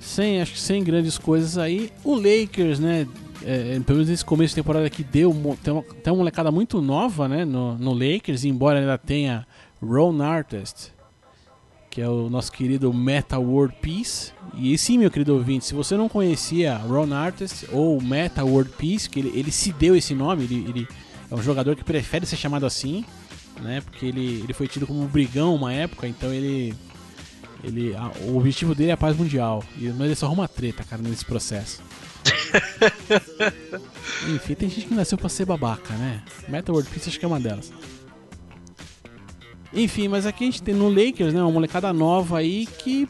Sem, 0.00 0.40
acho 0.40 0.52
que 0.52 0.60
sem 0.60 0.84
grandes 0.84 1.18
coisas 1.18 1.58
aí. 1.58 1.90
O 2.04 2.14
Lakers, 2.14 2.78
né? 2.78 3.06
É, 3.44 3.80
pelo 3.80 3.98
menos 3.98 4.08
nesse 4.08 4.24
começo 4.24 4.50
de 4.50 4.56
temporada 4.62 4.86
aqui 4.86 5.02
deu 5.04 5.30
tem 5.62 5.72
uma, 5.72 5.82
tem 5.82 6.12
uma 6.12 6.16
molecada 6.18 6.50
muito 6.50 6.80
nova, 6.80 7.28
né? 7.28 7.44
No, 7.44 7.76
no 7.78 7.92
Lakers, 7.92 8.44
embora 8.44 8.78
ainda 8.80 8.96
tenha 8.98 9.46
Ron 9.82 10.20
Artest, 10.22 10.90
que 11.90 12.00
é 12.00 12.08
o 12.08 12.28
nosso 12.28 12.50
querido 12.50 12.92
Meta 12.92 13.38
World 13.38 13.74
Peace. 13.80 14.32
E 14.56 14.76
sim, 14.78 14.98
meu 14.98 15.10
querido 15.10 15.34
ouvinte, 15.34 15.64
se 15.64 15.74
você 15.74 15.96
não 15.96 16.08
conhecia 16.08 16.76
Ron 16.76 17.12
Artest 17.12 17.64
ou 17.72 18.00
Meta 18.00 18.44
World 18.44 18.70
Peace, 18.78 19.08
que 19.08 19.18
ele, 19.20 19.32
ele 19.38 19.50
se 19.52 19.72
deu 19.72 19.94
esse 19.96 20.14
nome, 20.14 20.44
ele, 20.44 20.64
ele 20.68 20.88
é 21.30 21.34
um 21.34 21.42
jogador 21.42 21.74
que 21.76 21.84
prefere 21.84 22.24
ser 22.26 22.36
chamado 22.36 22.66
assim, 22.66 23.04
né? 23.62 23.80
Porque 23.80 24.06
ele, 24.06 24.40
ele 24.42 24.52
foi 24.52 24.66
tido 24.68 24.86
como 24.86 25.00
um 25.02 25.06
brigão 25.06 25.54
uma 25.54 25.72
época, 25.72 26.06
então 26.08 26.32
ele. 26.32 26.74
ele 27.62 27.94
a- 27.94 28.10
o 28.26 28.36
objetivo 28.36 28.74
dele 28.74 28.90
é 28.90 28.94
a 28.94 28.96
paz 28.96 29.16
mundial. 29.16 29.62
E, 29.78 29.86
mas 29.88 30.02
ele 30.06 30.14
só 30.14 30.26
arruma 30.26 30.48
treta, 30.48 30.82
cara, 30.84 31.02
nesse 31.02 31.24
processo. 31.24 31.82
Enfim, 34.34 34.54
tem 34.54 34.68
gente 34.70 34.86
que 34.86 34.94
nasceu 34.94 35.18
pra 35.18 35.28
ser 35.28 35.44
babaca, 35.44 35.92
né? 35.94 36.22
Meta 36.48 36.72
World 36.72 36.88
Peace 36.90 37.08
acho 37.08 37.18
que 37.18 37.24
é 37.24 37.28
uma 37.28 37.40
delas. 37.40 37.72
Enfim, 39.72 40.08
mas 40.08 40.24
aqui 40.24 40.44
a 40.44 40.46
gente 40.46 40.62
tem 40.62 40.74
no 40.74 40.88
Lakers, 40.88 41.34
né? 41.34 41.42
Uma 41.42 41.50
molecada 41.50 41.92
nova 41.92 42.38
aí 42.38 42.66
que 42.66 43.08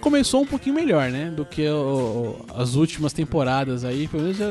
começou 0.00 0.42
um 0.42 0.46
pouquinho 0.46 0.74
melhor, 0.74 1.10
né? 1.10 1.30
Do 1.30 1.44
que 1.44 1.68
o- 1.68 2.44
as 2.54 2.74
últimas 2.74 3.12
temporadas 3.12 3.84
aí. 3.84 4.08
Pelo 4.08 4.22
menos 4.22 4.38
já, 4.38 4.46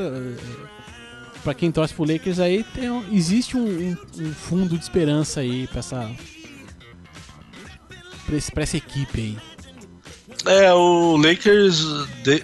pra 1.44 1.54
quem 1.54 1.72
torce 1.72 1.94
pro 1.94 2.04
Lakers 2.06 2.40
aí, 2.40 2.64
tem 2.64 2.88
existe 3.12 3.58
um, 3.58 3.66
um- 3.66 3.98
um 4.22 4.34
fundo 4.34 4.78
de 4.78 4.84
esperança 4.84 5.40
aí 5.40 5.66
pra 5.68 5.80
essa. 5.80 6.12
Pra, 8.28 8.36
esse- 8.38 8.52
pra 8.52 8.64
essa 8.64 8.78
equipe 8.78 9.20
aí. 9.20 9.38
É, 10.48 10.74
o 10.74 11.18
Lakers 11.18 11.84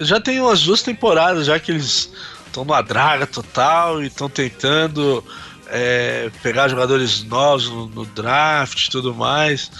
já 0.01 0.19
tem 0.19 0.39
umas 0.39 0.63
duas 0.63 0.81
temporadas 0.81 1.45
já 1.45 1.59
que 1.59 1.71
eles 1.71 2.11
estão 2.47 2.65
numa 2.65 2.81
draga 2.81 3.27
total 3.27 4.01
e 4.01 4.07
estão 4.07 4.29
tentando 4.29 5.23
é, 5.67 6.29
pegar 6.41 6.67
jogadores 6.67 7.23
novos 7.23 7.69
no, 7.69 7.87
no 7.87 8.05
draft 8.05 8.87
e 8.87 8.89
tudo 8.89 9.13
mais. 9.13 9.71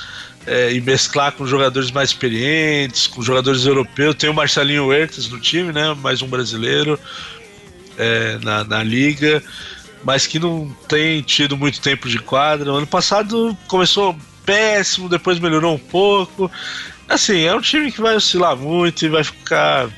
é, 0.46 0.72
e 0.74 0.82
mesclar 0.82 1.32
com 1.34 1.46
jogadores 1.46 1.92
mais 1.92 2.10
experientes, 2.10 3.08
com 3.08 3.22
jogadores 3.22 3.66
europeus. 3.66 4.16
Tem 4.16 4.30
o 4.30 4.34
Marcelinho 4.34 4.88
Huertas 4.88 5.28
no 5.28 5.40
time, 5.40 5.72
né? 5.72 5.94
Mais 5.96 6.22
um 6.22 6.28
brasileiro 6.28 7.00
é, 7.98 8.38
na, 8.42 8.64
na 8.64 8.84
liga, 8.84 9.44
mas 10.04 10.26
que 10.26 10.40
não 10.40 10.76
tem 10.88 11.22
tido 11.22 11.56
muito 11.56 11.80
tempo 11.80 12.10
de 12.10 12.20
quadra. 12.20 12.72
O 12.72 12.76
ano 12.78 12.88
passado 12.88 13.56
começou 13.68 14.18
péssimo, 14.46 15.08
depois 15.08 15.40
melhorou 15.40 15.76
um 15.76 15.80
pouco. 15.80 16.50
Assim, 17.14 17.42
é 17.42 17.54
um 17.56 17.62
time 17.62 17.92
que 17.92 18.02
vai 18.02 18.16
oscilar 18.16 18.56
muito 18.56 19.06
e 19.06 19.10
vai 19.10 19.24
ficar 19.24 19.90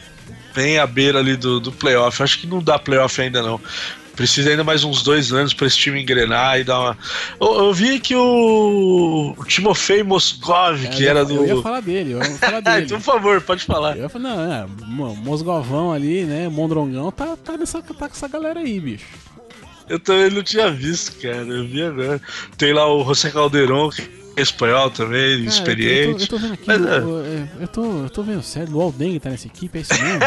bem 0.55 0.78
à 0.80 0.86
beira 0.88 1.20
ali 1.20 1.36
do, 1.36 1.59
do 1.59 1.72
playoff. 1.72 2.22
Acho 2.22 2.39
que 2.39 2.47
não 2.47 2.61
dá 2.61 2.78
playoff 2.80 3.20
ainda 3.22 3.41
não. 3.41 3.59
Precisa 4.16 4.51
ainda 4.51 4.64
mais 4.64 4.84
uns 4.84 5.01
dois 5.01 5.34
anos 5.34 5.55
para 5.55 5.66
esse 5.66 5.76
time 5.78 5.99
engrenar 5.99 6.59
e 6.59 6.64
dar 6.64 6.80
uma. 6.80 6.97
Eu, 7.41 7.66
eu 7.66 7.74
vi 7.74 7.99
que 7.99 8.16
o, 8.16 9.34
o 9.36 9.43
Timofei 9.45 10.03
Mosgov, 10.03 10.86
É, 10.86 10.89
que 10.89 11.03
eu, 11.03 11.09
era 11.09 11.26
do. 11.26 11.34
eu 11.34 11.55
ia 11.57 11.61
falar 11.64 11.80
dele, 11.82 12.11
eu 12.11 12.20
ia 12.20 12.32
falar 12.38 12.57
Ah, 12.57 12.61
dele. 12.61 12.86
então, 12.86 12.99
por 12.99 13.03
favor, 13.05 13.41
pode 13.41 13.64
falar. 13.66 13.97
Eu 13.97 14.03
ia 14.03 14.09
falar, 14.09 14.24
não, 14.36 14.53
é, 14.53 14.68
mo- 14.86 15.16
Mosgovão 15.16 15.91
ali, 15.91 16.26
né? 16.26 16.47
Mondrongão 16.47 17.11
tá, 17.11 17.36
tá, 17.36 17.57
nessa, 17.57 17.82
tá 17.82 17.93
com 17.95 18.05
essa 18.05 18.28
galera 18.28 18.59
aí, 18.59 18.80
bicho. 18.80 19.05
Eu 19.89 19.99
também 19.99 20.30
não 20.30 20.43
tinha 20.43 20.70
visto, 20.72 21.20
cara. 21.20 21.38
Eu 21.38 21.66
vi 21.68 21.82
agora. 21.82 22.22
Tem 22.55 22.72
lá 22.72 22.88
o 22.88 23.03
José 23.03 23.32
Calderon, 23.32 23.89
que 23.89 24.03
espanhol 24.38 24.89
também, 24.89 25.39
Cara, 25.45 25.49
experiente. 25.49 26.07
Eu 26.09 26.15
tô, 26.17 26.23
eu 26.23 26.27
tô 26.27 26.38
vendo 26.38 26.53
aqui, 26.53 26.63
Mas, 26.67 26.86
é. 26.86 26.97
eu, 26.97 27.09
eu- 27.09 27.47
eu 27.61 27.67
tô, 27.67 28.03
eu 28.03 28.09
tô 28.09 28.23
vendo 28.23 28.41
sério, 28.43 28.75
o 28.77 28.91
tá 29.19 29.29
nessa 29.29 29.47
equipe, 29.47 29.77
é 29.77 29.81
isso 29.81 29.93
mesmo? 29.93 30.23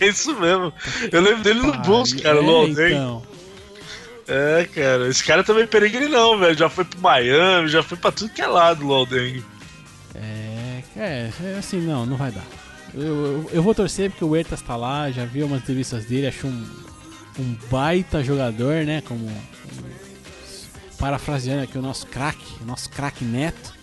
é 0.00 0.06
isso 0.06 0.40
mesmo. 0.40 0.72
Eu 1.10 1.20
lembro 1.20 1.42
dele 1.42 1.60
no 1.60 1.72
Bulls, 1.78 2.12
cara, 2.14 2.38
é, 2.38 2.40
Londres. 2.40 2.92
então. 2.92 3.22
É, 4.28 4.68
cara. 4.74 5.08
Esse 5.08 5.24
cara 5.24 5.42
também 5.44 5.64
é 5.64 5.66
peregrinão, 5.66 6.38
velho. 6.38 6.56
Já 6.56 6.68
foi 6.68 6.84
pro 6.84 7.00
Miami, 7.00 7.68
já 7.68 7.82
foi 7.82 7.98
pra 7.98 8.12
tudo 8.12 8.30
que 8.32 8.40
é 8.40 8.46
lado, 8.46 8.90
Alden. 8.92 9.42
É, 10.14 10.82
é, 10.96 11.30
é 11.44 11.56
assim, 11.58 11.80
não, 11.80 12.06
não 12.06 12.16
vai 12.16 12.30
dar. 12.30 12.44
Eu, 12.94 13.02
eu, 13.02 13.50
eu 13.54 13.62
vou 13.62 13.74
torcer 13.74 14.10
porque 14.10 14.24
o 14.24 14.28
Huertas 14.28 14.60
tá 14.62 14.76
lá, 14.76 15.10
já 15.10 15.24
vi 15.24 15.42
umas 15.42 15.62
entrevistas 15.62 16.04
dele, 16.04 16.26
acho 16.28 16.46
um, 16.46 16.66
um 17.38 17.56
baita 17.70 18.22
jogador, 18.22 18.84
né? 18.84 19.02
Como. 19.06 19.30
Parafraseando 21.02 21.64
aqui 21.64 21.76
o 21.76 21.82
nosso 21.82 22.06
craque, 22.06 22.46
o 22.62 22.64
nosso 22.64 22.88
craque 22.88 23.24
neto. 23.24 23.74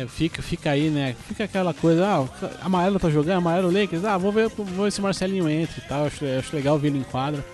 É, 0.00 0.06
fica, 0.08 0.40
fica 0.40 0.70
aí, 0.70 0.88
né? 0.88 1.14
Fica 1.28 1.44
aquela 1.44 1.74
coisa, 1.74 2.06
ah, 2.06 2.22
o 2.22 2.30
amarelo 2.62 2.98
tá 2.98 3.10
jogando, 3.10 3.36
amarelo 3.36 3.70
Lakers, 3.70 4.02
ah, 4.06 4.16
vou 4.16 4.32
ver, 4.32 4.48
vou 4.48 4.84
ver 4.84 4.90
se 4.90 5.00
o 5.00 5.02
Marcelinho 5.02 5.46
entra 5.50 5.74
e 5.78 5.86
tal. 5.86 6.06
Acho, 6.06 6.24
acho 6.24 6.56
legal 6.56 6.78
ver 6.78 6.88
ele 6.88 7.00
em 7.00 7.02
quadra. 7.02 7.44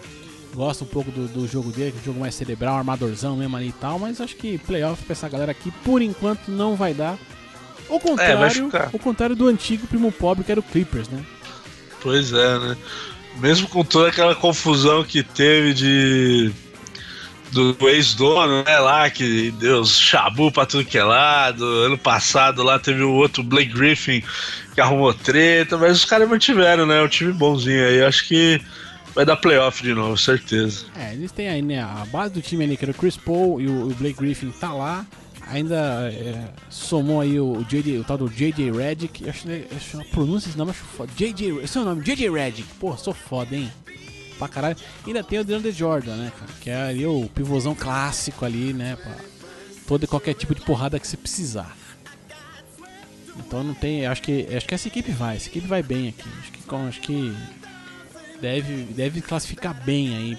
Gosto 0.55 0.85
um 0.85 0.87
pouco 0.87 1.11
do, 1.11 1.27
do 1.27 1.49
jogo 1.49 1.73
dele, 1.73 1.91
que 1.91 1.99
é 1.99 2.01
um 2.01 2.05
jogo 2.05 2.21
mais 2.21 2.37
cerebral, 2.37 2.77
armadorzão 2.77 3.37
mesmo 3.37 3.57
ali 3.57 3.71
e 3.71 3.73
tal, 3.73 3.99
mas 3.99 4.21
acho 4.21 4.37
que 4.37 4.57
playoff 4.59 5.03
pra 5.03 5.15
essa 5.15 5.29
galera 5.29 5.51
aqui, 5.51 5.73
por 5.83 6.01
enquanto, 6.01 6.49
não 6.49 6.77
vai 6.77 6.95
dar. 6.95 7.19
Ao 7.91 7.99
contrário, 7.99 8.67
ficar. 8.67 8.91
ao 8.93 9.01
contrário 9.01 9.35
do 9.35 9.49
antigo 9.49 9.85
primo 9.89 10.13
pobre 10.13 10.45
que 10.45 10.53
era 10.53 10.61
o 10.61 10.63
Clippers, 10.63 11.09
né? 11.09 11.25
Pois 12.01 12.33
é, 12.33 12.59
né? 12.61 12.77
Mesmo 13.39 13.67
com 13.69 13.85
toda 13.85 14.11
aquela 14.11 14.37
confusão 14.37 15.03
que 15.03 15.25
teve 15.25 15.75
de. 15.75 16.53
Do 17.53 17.77
ex-dono, 17.89 18.65
né, 18.65 18.79
lá, 18.79 19.11
que 19.11 19.51
deu 19.53 19.85
chabu 19.85 20.51
pra 20.51 20.65
tudo 20.65 20.87
que 20.87 20.97
é 20.97 21.05
lado. 21.05 21.65
Ano 21.65 21.99
passado 21.99 22.63
lá 22.63 22.79
teve 22.79 23.03
o 23.03 23.13
outro 23.13 23.43
Blake 23.43 23.73
Griffin 23.73 24.23
que 24.75 24.81
arrumou 24.81 25.13
treta, 25.13 25.77
mas 25.77 25.99
os 25.99 26.05
caras 26.07 26.29
mantiveram, 26.29 26.87
né? 26.87 27.03
O 27.03 27.09
time 27.09 27.33
bonzinho 27.33 27.87
aí. 27.87 28.03
Acho 28.03 28.27
que 28.27 28.61
vai 29.15 29.25
dar 29.25 29.37
playoff 29.37 29.83
de 29.83 29.93
novo, 29.95 30.17
certeza. 30.17 30.87
É, 30.97 31.13
eles 31.13 31.31
têm 31.33 31.49
aí, 31.49 31.63
né, 31.63 31.83
a 31.83 32.07
base 32.11 32.35
do 32.35 32.41
time 32.41 32.65
ali, 32.65 32.77
que 32.77 32.85
era 32.85 32.93
o 32.93 32.95
Chris 32.95 33.17
Paul 33.17 33.61
e 33.61 33.67
o, 33.67 33.89
o 33.89 33.95
Blake 33.95 34.19
Griffin 34.19 34.51
tá 34.51 34.73
lá. 34.73 35.07
Ainda 35.49 36.11
é, 36.11 36.49
somou 36.71 37.21
aí 37.21 37.39
o, 37.39 37.59
o 37.59 37.65
JJ, 37.65 37.99
o 37.99 38.05
tal 38.05 38.17
do 38.17 38.29
JJ 38.29 38.71
Redick. 38.71 39.23
Eu 39.23 39.31
acho, 39.31 39.51
eu 39.51 39.67
acho 39.77 40.01
a 40.01 40.05
pronúncia 40.05 40.47
desse 40.47 40.57
nome, 40.57 40.71
acho 40.71 40.85
foda. 40.85 41.13
JJ, 41.15 41.51
é 41.51 41.79
o 41.79 41.85
nome, 41.85 42.03
JJ 42.03 42.31
Redick. 42.31 42.69
Pô, 42.81 42.97
sou 42.97 43.13
foda, 43.13 43.55
hein? 43.55 43.71
Pra 44.47 44.49
caralho. 44.49 44.77
Ainda 45.07 45.23
tem 45.23 45.39
o 45.39 45.45
DeAndre 45.45 45.71
Jordan, 45.73 46.17
né, 46.17 46.33
cara? 46.39 46.53
Que 46.61 46.71
é 46.71 46.83
ali 46.83 47.07
o 47.07 47.29
pivôzão 47.35 47.75
clássico 47.75 48.45
ali, 48.45 48.73
né? 48.73 48.97
Pra 48.97 49.15
todo 49.87 50.05
e 50.05 50.07
qualquer 50.07 50.35
tipo 50.35 50.55
de 50.55 50.61
porrada 50.63 50.99
que 50.99 51.07
você 51.07 51.17
precisar. 51.17 51.77
Então 53.39 53.63
não 53.63 53.75
tem. 53.75 54.05
Acho 54.07 54.21
que, 54.23 54.47
acho 54.55 54.67
que 54.67 54.75
essa 54.75 54.89
equipe 54.89 55.13
vai. 55.13 55.37
Essa 55.37 55.49
equipe 55.49 55.67
vai 55.67 55.83
bem 55.83 56.09
aqui. 56.09 56.29
Acho 56.41 56.51
que, 56.53 56.75
acho 56.89 57.01
que 57.01 57.37
deve, 58.41 58.83
deve 58.93 59.21
classificar 59.21 59.75
bem 59.85 60.17
aí 60.17 60.39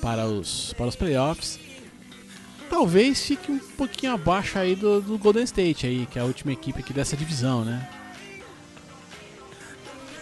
para 0.00 0.26
os, 0.26 0.72
para 0.74 0.86
os 0.86 0.94
playoffs. 0.96 1.58
Talvez 2.70 3.20
fique 3.24 3.50
um 3.50 3.58
pouquinho 3.58 4.12
abaixo 4.12 4.58
aí 4.58 4.74
do, 4.74 5.00
do 5.00 5.18
Golden 5.18 5.44
State 5.44 5.86
aí, 5.86 6.06
que 6.10 6.18
é 6.18 6.22
a 6.22 6.24
última 6.24 6.52
equipe 6.52 6.80
aqui 6.80 6.92
dessa 6.92 7.16
divisão, 7.16 7.64
né? 7.64 7.88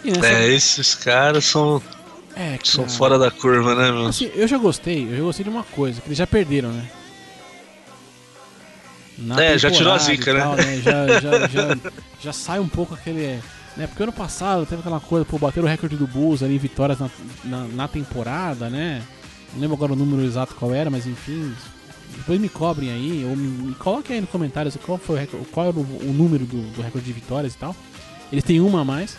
Nessa- 0.03 0.27
É, 0.27 0.47
esses 0.49 0.93
caras 0.93 1.45
são, 1.45 1.81
é, 2.35 2.59
são 2.63 2.83
cara. 2.83 2.97
fora 2.97 3.19
da 3.19 3.31
curva, 3.31 3.73
né, 3.75 3.91
meu? 3.91 4.07
Assim, 4.07 4.29
eu 4.35 4.47
já 4.47 4.57
gostei, 4.57 5.07
eu 5.07 5.17
já 5.17 5.23
gostei 5.23 5.43
de 5.43 5.49
uma 5.49 5.63
coisa, 5.63 6.01
que 6.01 6.07
eles 6.07 6.17
já 6.17 6.27
perderam, 6.27 6.69
né? 6.69 6.89
Na 9.17 9.41
É, 9.41 9.57
já 9.57 9.71
tirou 9.71 9.93
a 9.93 9.97
zica, 9.97 10.33
né? 10.33 10.41
tal, 10.41 10.57
Já, 10.57 11.07
já, 11.19 11.47
já, 11.47 11.77
já 12.19 12.33
sai 12.33 12.59
um 12.59 12.67
pouco 12.67 12.93
aquele. 12.93 13.39
Né? 13.77 13.87
Porque 13.87 14.03
ano 14.03 14.11
passado 14.11 14.65
teve 14.65 14.81
aquela 14.81 14.99
coisa, 14.99 15.25
pô, 15.25 15.37
bateram 15.37 15.67
o 15.67 15.69
recorde 15.69 15.95
do 15.95 16.07
Bulls 16.07 16.43
ali 16.43 16.55
em 16.55 16.59
vitórias 16.59 16.99
na, 16.99 17.09
na, 17.43 17.63
na 17.67 17.87
temporada, 17.87 18.69
né? 18.69 19.01
Não 19.53 19.61
lembro 19.61 19.75
agora 19.75 19.93
o 19.93 19.95
número 19.95 20.23
exato 20.23 20.55
qual 20.55 20.73
era, 20.73 20.89
mas 20.89 21.05
enfim. 21.05 21.53
Depois 22.17 22.39
me 22.39 22.47
cobrem 22.49 22.91
aí, 22.91 23.25
ou 23.25 23.35
me, 23.35 23.47
me 23.47 23.75
coloquem 23.75 24.15
aí 24.15 24.21
nos 24.21 24.29
comentários 24.29 24.77
qual 24.77 24.97
foi 24.97 25.15
o, 25.15 25.19
recorde, 25.19 25.45
qual 25.47 25.67
era 25.67 25.75
o, 25.75 25.81
o 25.81 26.13
número 26.13 26.45
do, 26.45 26.61
do 26.73 26.81
recorde 26.81 27.05
de 27.05 27.13
vitórias 27.13 27.53
e 27.53 27.57
tal. 27.57 27.75
Eles 28.31 28.43
têm 28.43 28.59
uma 28.59 28.81
a 28.81 28.85
mais 28.85 29.17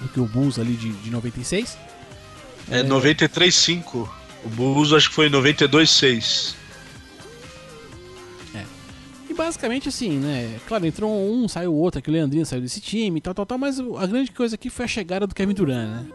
do 0.00 0.08
que 0.08 0.20
o 0.20 0.26
Bulls 0.26 0.58
ali 0.58 0.74
de, 0.74 0.92
de 0.92 1.10
96. 1.10 1.76
É 2.70 2.82
93,5. 2.82 4.08
O 4.44 4.48
Bulls 4.48 4.92
acho 4.92 5.08
que 5.08 5.14
foi 5.14 5.30
92,6. 5.30 6.54
E 9.28 9.34
basicamente 9.34 9.88
assim, 9.88 10.18
né? 10.18 10.58
Claro, 10.66 10.86
entrou 10.86 11.10
um, 11.10 11.48
saiu 11.48 11.72
o 11.72 11.76
outro, 11.76 12.00
que 12.00 12.08
o 12.08 12.12
Leandrinho 12.12 12.46
saiu 12.46 12.62
desse 12.62 12.80
time 12.80 13.18
e 13.18 13.20
tal, 13.20 13.34
tal, 13.34 13.44
tal, 13.44 13.58
mas 13.58 13.80
a 13.80 14.06
grande 14.06 14.30
coisa 14.30 14.54
aqui 14.54 14.70
foi 14.70 14.84
a 14.84 14.88
chegada 14.88 15.26
do 15.26 15.34
Kevin 15.34 15.54
Durant, 15.54 15.88
né? 15.88 16.06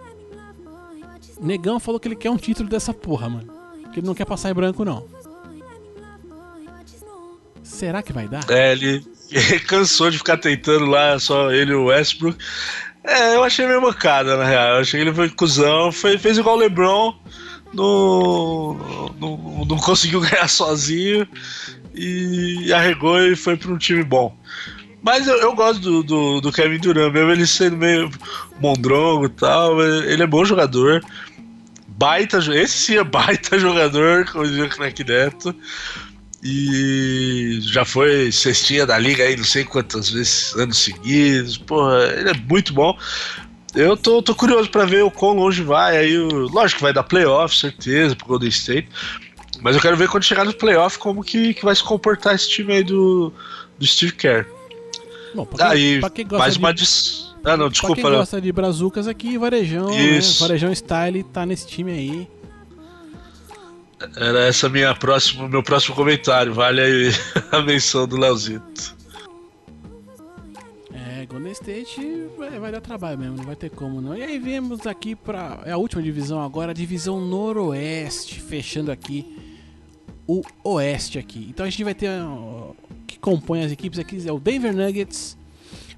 Negão 1.41 1.79
falou 1.79 1.99
que 1.99 2.07
ele 2.07 2.15
quer 2.15 2.29
um 2.29 2.37
título 2.37 2.69
dessa 2.69 2.93
porra, 2.93 3.27
mano. 3.27 3.51
Que 3.91 3.99
ele 3.99 4.07
não 4.07 4.13
quer 4.13 4.25
passar 4.25 4.49
em 4.51 4.53
branco, 4.53 4.85
não. 4.85 5.05
Será 7.63 8.01
que 8.01 8.13
vai 8.13 8.27
dar? 8.27 8.49
É, 8.49 8.71
ele, 8.71 9.03
ele 9.29 9.59
cansou 9.67 10.09
de 10.09 10.17
ficar 10.17 10.37
tentando 10.37 10.85
lá, 10.85 11.17
só 11.19 11.51
ele 11.51 11.71
e 11.71 11.75
o 11.75 11.85
Westbrook. 11.85 12.37
É, 13.03 13.35
eu 13.35 13.43
achei 13.43 13.65
meio 13.65 13.81
mancada, 13.81 14.37
na 14.37 14.45
real. 14.45 14.75
Eu 14.75 14.81
achei 14.81 14.99
que 14.99 15.07
ele 15.07 15.15
foi 15.15 15.29
cuzão, 15.29 15.91
foi, 15.91 16.17
fez 16.17 16.37
igual 16.37 16.55
o 16.55 16.59
LeBron, 16.59 17.15
não, 17.73 19.11
não, 19.19 19.65
não 19.65 19.77
conseguiu 19.77 20.21
ganhar 20.21 20.47
sozinho 20.47 21.27
e 21.93 22.71
arregou 22.73 23.19
e 23.19 23.35
foi 23.35 23.57
para 23.57 23.71
um 23.71 23.77
time 23.77 24.03
bom. 24.03 24.35
Mas 25.01 25.27
eu, 25.27 25.35
eu 25.37 25.55
gosto 25.55 25.81
do, 25.81 26.03
do, 26.03 26.41
do 26.41 26.51
Kevin 26.51 26.77
Durant, 26.77 27.11
mesmo 27.11 27.31
ele 27.31 27.47
sendo 27.47 27.77
meio 27.77 28.11
mondrongo 28.59 29.25
e 29.25 29.29
tal, 29.29 29.81
ele 29.81 30.21
é 30.21 30.27
bom 30.27 30.45
jogador. 30.45 31.03
Baita, 31.87 32.37
esse 32.37 32.77
sim 32.77 32.97
é 32.97 33.03
baita 33.03 33.57
jogador, 33.59 34.25
como 34.31 34.45
dizia 34.45 34.65
o 34.65 34.69
Crack 34.69 35.03
Neto. 35.03 35.55
E 36.43 37.59
já 37.61 37.85
foi 37.85 38.31
cestinha 38.31 38.85
da 38.85 38.97
liga 38.97 39.23
aí 39.23 39.37
não 39.37 39.43
sei 39.43 39.63
quantas 39.63 40.09
vezes, 40.09 40.53
anos 40.55 40.77
seguidos. 40.79 41.57
Porra, 41.57 42.03
ele 42.17 42.29
é 42.29 42.33
muito 42.33 42.73
bom. 42.73 42.97
Eu 43.75 43.95
tô, 43.95 44.21
tô 44.21 44.35
curioso 44.35 44.69
pra 44.69 44.85
ver 44.85 45.03
o 45.03 45.11
quão 45.11 45.33
longe 45.35 45.63
vai. 45.63 45.97
Aí, 45.97 46.17
o- 46.17 46.47
lógico 46.49 46.79
que 46.79 46.83
vai 46.83 46.93
dar 46.93 47.03
playoff, 47.03 47.55
certeza, 47.55 48.15
pro 48.15 48.27
Golden 48.27 48.49
State. 48.49 48.89
Mas 49.61 49.75
eu 49.75 49.81
quero 49.81 49.95
ver 49.95 50.09
quando 50.09 50.23
chegar 50.23 50.43
no 50.43 50.53
playoff 50.53 50.97
como 50.97 51.23
que, 51.23 51.53
que 51.53 51.63
vai 51.63 51.75
se 51.75 51.83
comportar 51.83 52.33
esse 52.35 52.49
time 52.49 52.73
aí 52.73 52.83
do, 52.83 53.31
do 53.77 53.85
Steve 53.85 54.13
Kerr. 54.13 54.45
Bom, 55.35 55.45
pra 55.45 55.69
quem, 55.69 55.77
Aí, 55.77 55.99
pra 55.99 56.09
quem 56.09 56.25
gosta 56.27 56.39
mais 56.39 56.53
de, 56.55 56.59
uma. 56.59 56.73
Dis... 56.73 57.33
Ah, 57.43 57.51
não, 57.51 57.65
pra 57.65 57.69
desculpa, 57.69 57.95
quem 57.95 58.03
Léo. 58.05 58.17
gosta 58.19 58.41
de 58.41 58.51
brazucas 58.51 59.07
aqui, 59.07 59.37
Varejão, 59.37 59.89
né? 59.89 60.19
Varejão 60.39 60.73
Style 60.75 61.23
tá 61.23 61.45
nesse 61.45 61.67
time 61.67 61.91
aí. 61.91 62.27
Era 64.15 64.47
essa 64.47 64.67
minha 64.69 64.93
próxima, 64.95 65.47
meu 65.47 65.63
próximo 65.63 65.95
comentário. 65.95 66.53
Vale 66.53 66.81
aí 66.81 67.11
a 67.51 67.61
menção 67.61 68.07
do 68.07 68.17
Leozito. 68.17 68.95
É, 70.93 71.25
Golden 71.25 71.51
State 71.51 72.27
vai, 72.37 72.59
vai 72.59 72.71
dar 72.71 72.81
trabalho 72.81 73.17
mesmo, 73.17 73.37
não 73.37 73.43
vai 73.43 73.55
ter 73.55 73.69
como 73.69 74.01
não. 74.01 74.15
E 74.15 74.23
aí 74.23 74.39
viemos 74.39 74.85
aqui 74.87 75.15
pra. 75.15 75.61
É 75.65 75.71
a 75.71 75.77
última 75.77 76.01
divisão 76.01 76.41
agora, 76.41 76.71
a 76.71 76.73
divisão 76.73 77.19
noroeste, 77.19 78.39
fechando 78.41 78.91
aqui 78.91 79.37
o 80.27 80.41
oeste 80.63 81.19
aqui. 81.19 81.47
Então 81.49 81.65
a 81.65 81.69
gente 81.69 81.83
vai 81.83 81.93
ter. 81.93 82.09
ó, 82.21 82.71
que 83.05 83.19
compõe 83.19 83.63
as 83.63 83.71
equipes 83.71 83.99
aqui 83.99 84.27
é 84.27 84.31
o 84.31 84.39
Denver 84.39 84.73
Nuggets, 84.73 85.37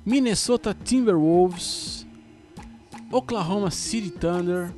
Minnesota 0.05 0.75
Timberwolves, 0.83 2.05
Oklahoma 3.11 3.69
City 3.69 4.09
Thunder, 4.09 4.71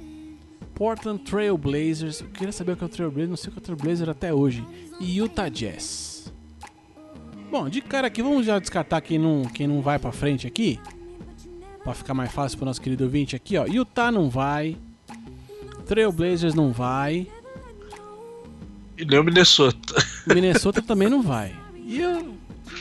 Portland 0.76 1.23
Trail 1.23 1.57
Blazers. 1.57 2.21
Eu 2.21 2.28
queria 2.28 2.51
saber 2.51 2.73
o 2.73 2.78
que 2.78 2.84
é 2.84 2.88
o 2.88 2.89
Trail 2.89 3.09
Blazers, 3.09 3.30
não 3.30 3.38
sei 3.38 3.49
o 3.49 3.51
que 3.53 3.59
é 3.59 3.61
o 3.61 3.63
Trail 3.63 3.80
Blazer 3.80 4.09
até 4.09 4.34
hoje. 4.34 4.63
E 4.99 5.17
Utah 5.17 5.49
Jazz. 5.49 6.32
Bom, 7.49 7.69
de 7.69 7.82
cara 7.82 8.07
aqui, 8.07 8.21
vamos 8.21 8.45
já 8.45 8.59
descartar 8.59 8.99
quem 9.01 9.17
não, 9.17 9.43
quem 9.45 9.65
não 9.65 9.82
vai 9.82 9.97
pra 9.97 10.11
frente 10.11 10.45
aqui. 10.45 10.80
Pra 11.84 11.93
ficar 11.93 12.13
mais 12.13 12.32
fácil 12.32 12.57
pro 12.57 12.65
nosso 12.65 12.82
querido 12.82 13.05
ouvinte 13.05 13.36
aqui, 13.36 13.57
ó. 13.57 13.65
Utah 13.65 14.11
não 14.11 14.30
vai. 14.30 14.78
Trailblazers 15.86 16.53
não 16.53 16.71
vai. 16.73 17.28
E 18.97 19.05
nem 19.05 19.19
o 19.19 19.23
Minnesota. 19.23 19.95
Minnesota 20.28 20.82
também 20.82 21.09
não 21.09 21.21
vai. 21.21 21.55
E 21.78 22.01
eu 22.01 22.36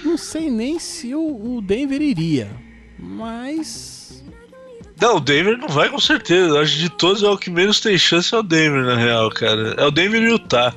não 0.05 0.16
sei 0.16 0.51
nem 0.51 0.78
se 0.78 1.14
o 1.14 1.61
Denver 1.61 2.01
iria. 2.01 2.51
Mas. 2.99 3.93
Não, 5.01 5.16
o 5.16 5.20
Denver 5.20 5.59
não 5.59 5.68
vai 5.68 5.88
com 5.88 5.99
certeza. 5.99 6.61
Acho 6.61 6.74
que 6.74 6.82
de 6.82 6.88
todos 6.88 7.22
é 7.22 7.28
o 7.28 7.36
que 7.36 7.51
menos 7.51 7.80
tem 7.80 7.99
chance 7.99 8.34
é 8.34 8.38
o 8.38 8.42
Denver, 8.42 8.84
na 8.84 8.97
real, 8.97 9.28
cara. 9.30 9.74
É 9.76 9.84
o 9.84 9.90
Denver 9.90 10.22
e 10.22 10.28
o 10.28 10.32
Utah. 10.32 10.74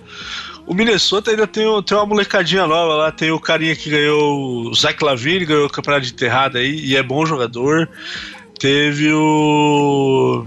O 0.65 0.74
Minnesota 0.74 1.32
ainda 1.32 1.47
tem, 1.47 1.65
tem 1.84 1.97
uma 1.97 2.05
molecadinha 2.05 2.68
nova 2.68 2.95
lá. 2.95 3.11
Tem 3.11 3.32
o 3.32 3.39
carinha 3.39 3.76
que 3.76 3.89
ganhou 3.89 4.68
o 4.68 4.74
Zach 4.74 5.01
Lavine, 5.03 5.45
ganhou 5.45 5.65
o 5.65 5.70
campeonato 5.70 6.05
de 6.05 6.13
enterrada 6.13 6.59
aí, 6.59 6.80
e 6.80 6.95
é 6.97 7.03
bom 7.03 7.26
jogador. 7.26 7.89
Teve 8.59 9.13
o. 9.13 10.45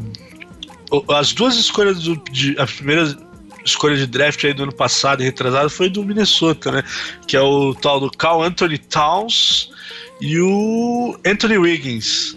As 1.08 1.32
duas 1.32 1.56
escolhas 1.56 2.02
do. 2.02 2.16
De, 2.30 2.54
a 2.58 2.66
primeira 2.66 3.16
escolha 3.64 3.96
de 3.96 4.06
draft 4.06 4.44
aí 4.44 4.52
do 4.52 4.64
ano 4.64 4.72
passado 4.74 5.22
retrasado 5.22 5.70
foi 5.70 5.88
do 5.88 6.04
Minnesota, 6.04 6.72
né? 6.72 6.82
Que 7.26 7.36
é 7.36 7.40
o 7.40 7.74
tal 7.74 8.00
do 8.00 8.10
Cal 8.10 8.42
Anthony 8.42 8.78
Towns 8.78 9.70
e 10.20 10.38
o 10.38 11.18
Anthony 11.24 11.56
Wiggins. 11.56 12.36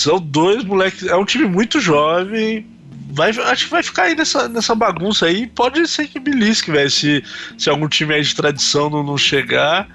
São 0.00 0.18
dois 0.18 0.64
moleques. 0.64 1.02
É 1.02 1.14
um 1.14 1.26
time 1.26 1.44
muito 1.44 1.78
jovem. 1.78 2.66
Vai, 3.12 3.28
acho 3.30 3.64
que 3.66 3.70
vai 3.70 3.82
ficar 3.82 4.04
aí 4.04 4.14
nessa, 4.14 4.48
nessa 4.48 4.74
bagunça 4.74 5.26
aí. 5.26 5.46
Pode 5.46 5.86
ser 5.86 6.08
que 6.08 6.18
belisque, 6.18 6.70
velho. 6.70 6.90
Se, 6.90 7.22
se 7.58 7.68
algum 7.68 7.86
time 7.86 8.14
aí 8.14 8.22
de 8.22 8.34
tradição 8.34 8.88
não, 8.88 9.02
não 9.02 9.18
chegar, 9.18 9.86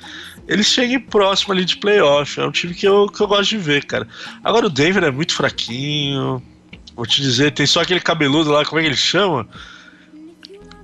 eles 0.47 0.67
cheguem 0.67 0.99
próximo 0.99 1.53
ali 1.53 1.65
de 1.65 1.77
playoff. 1.77 2.39
É 2.39 2.45
um 2.45 2.51
time 2.51 2.75
que 2.75 2.87
eu, 2.87 3.07
que 3.07 3.19
eu 3.19 3.27
gosto 3.27 3.49
de 3.49 3.57
ver, 3.57 3.83
cara. 3.85 4.07
Agora 4.43 4.67
o 4.67 4.69
Denver 4.69 5.03
é 5.03 5.09
muito 5.09 5.33
fraquinho. 5.33 6.39
Vou 6.95 7.07
te 7.07 7.19
dizer, 7.19 7.51
tem 7.51 7.65
só 7.65 7.81
aquele 7.81 7.99
cabeludo 7.99 8.51
lá, 8.51 8.63
como 8.63 8.77
é 8.77 8.83
que 8.83 8.89
ele 8.89 8.95
chama? 8.95 9.47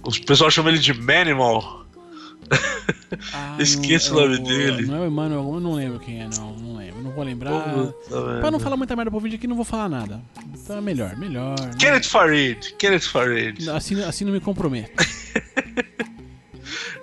O 0.03 0.26
pessoal 0.26 0.49
chama 0.49 0.69
ele 0.69 0.80
de 0.80 0.95
Manimal. 0.95 1.81
Ah, 3.34 3.58
Esqueço 3.60 4.14
não- 4.14 4.24
o 4.24 4.28
nome 4.30 4.39
dele. 4.39 4.86
Não 4.86 4.95
é 4.95 4.99
o 5.02 5.08
Emmanuel, 5.08 5.54
eu 5.54 5.60
não 5.60 5.74
lembro 5.74 5.99
quem 5.99 6.22
é, 6.22 6.30
não. 6.38 6.56
Não 6.56 6.78
lembro. 6.78 7.02
Não 7.02 7.12
vou 7.12 7.24
lembrar. 7.24 7.74
Puta. 7.74 8.39
Pra 8.39 8.49
não 8.52 8.60
falar 8.60 8.78
muita 8.78 8.95
merda 8.95 9.12
pro 9.12 9.20
vídeo 9.20 9.36
aqui, 9.38 9.47
não 9.47 9.56
vou 9.56 9.66
falar 9.66 9.89
nada. 9.89 10.22
Então 10.54 10.78
é 10.78 10.82
melhor, 10.82 11.16
melhor. 11.18 11.60
né? 11.60 11.72
Kenneth 11.78 12.06
Farid. 12.08 12.74
Kenneth 12.78 13.02
Farid. 13.08 13.70
Assim, 13.70 14.02
assim 14.02 14.26
não 14.26 14.32
me 14.32 14.39
comprometo. 14.39 14.91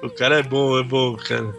O 0.03 0.09
cara 0.11 0.39
é 0.39 0.43
bom, 0.43 0.79
é 0.79 0.83
bom, 0.85 1.17
cara. 1.17 1.53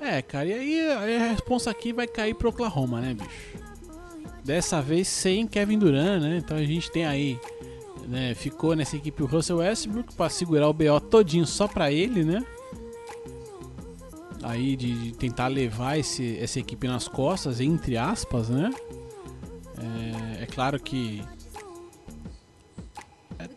É, 0.00 0.20
cara, 0.20 0.46
e 0.46 0.52
aí, 0.52 0.80
aí 0.90 1.16
a 1.16 1.28
responsa 1.28 1.70
aqui 1.70 1.92
vai 1.92 2.06
cair 2.08 2.34
pro 2.34 2.48
Oklahoma, 2.48 3.00
né, 3.00 3.14
bicho? 3.14 3.30
Dessa 4.44 4.82
vez 4.82 5.06
sem 5.08 5.46
Kevin 5.46 5.78
Durant, 5.78 6.20
né? 6.20 6.36
Então 6.38 6.56
a 6.56 6.64
gente 6.64 6.90
tem 6.90 7.06
aí. 7.06 7.38
Né, 8.08 8.34
ficou 8.34 8.74
nessa 8.76 8.96
equipe 8.96 9.22
o 9.22 9.26
Russell 9.26 9.58
Westbrook 9.58 10.14
pra 10.14 10.28
segurar 10.28 10.68
o 10.68 10.72
BO 10.74 11.00
todinho 11.00 11.46
só 11.46 11.66
pra 11.66 11.90
ele, 11.90 12.22
né? 12.22 12.44
Aí 14.46 14.76
de, 14.76 14.92
de 14.94 15.12
tentar 15.12 15.48
levar 15.48 15.98
esse, 15.98 16.38
essa 16.38 16.60
equipe 16.60 16.86
nas 16.86 17.08
costas, 17.08 17.60
entre 17.60 17.96
aspas, 17.96 18.50
né? 18.50 18.70
É, 20.38 20.42
é 20.42 20.46
claro 20.46 20.78
que. 20.78 21.22
É, 23.38 23.48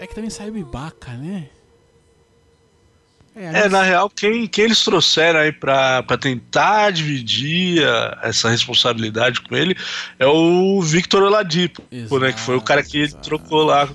é 0.00 0.06
que 0.06 0.14
também 0.14 0.30
saiu 0.30 0.56
Ibaka, 0.56 1.12
né? 1.14 1.48
É, 3.34 3.48
aliás- 3.48 3.72
na 3.72 3.82
real, 3.82 4.10
quem, 4.10 4.46
quem 4.46 4.66
eles 4.66 4.84
trouxeram 4.84 5.40
aí 5.40 5.50
pra, 5.50 6.02
pra 6.02 6.18
tentar 6.18 6.90
dividir 6.90 7.82
a- 7.84 8.20
essa 8.24 8.48
responsabilidade 8.50 9.40
com 9.40 9.56
ele 9.56 9.74
é 10.18 10.26
o 10.26 10.80
Victor 10.82 11.22
Oladipo, 11.22 11.82
né? 12.20 12.32
Que 12.32 12.40
foi 12.40 12.56
o 12.56 12.60
cara 12.62 12.82
que 12.84 12.98
ele 12.98 13.06
Exato, 13.06 13.24
trocou 13.24 13.64
lá. 13.64 13.88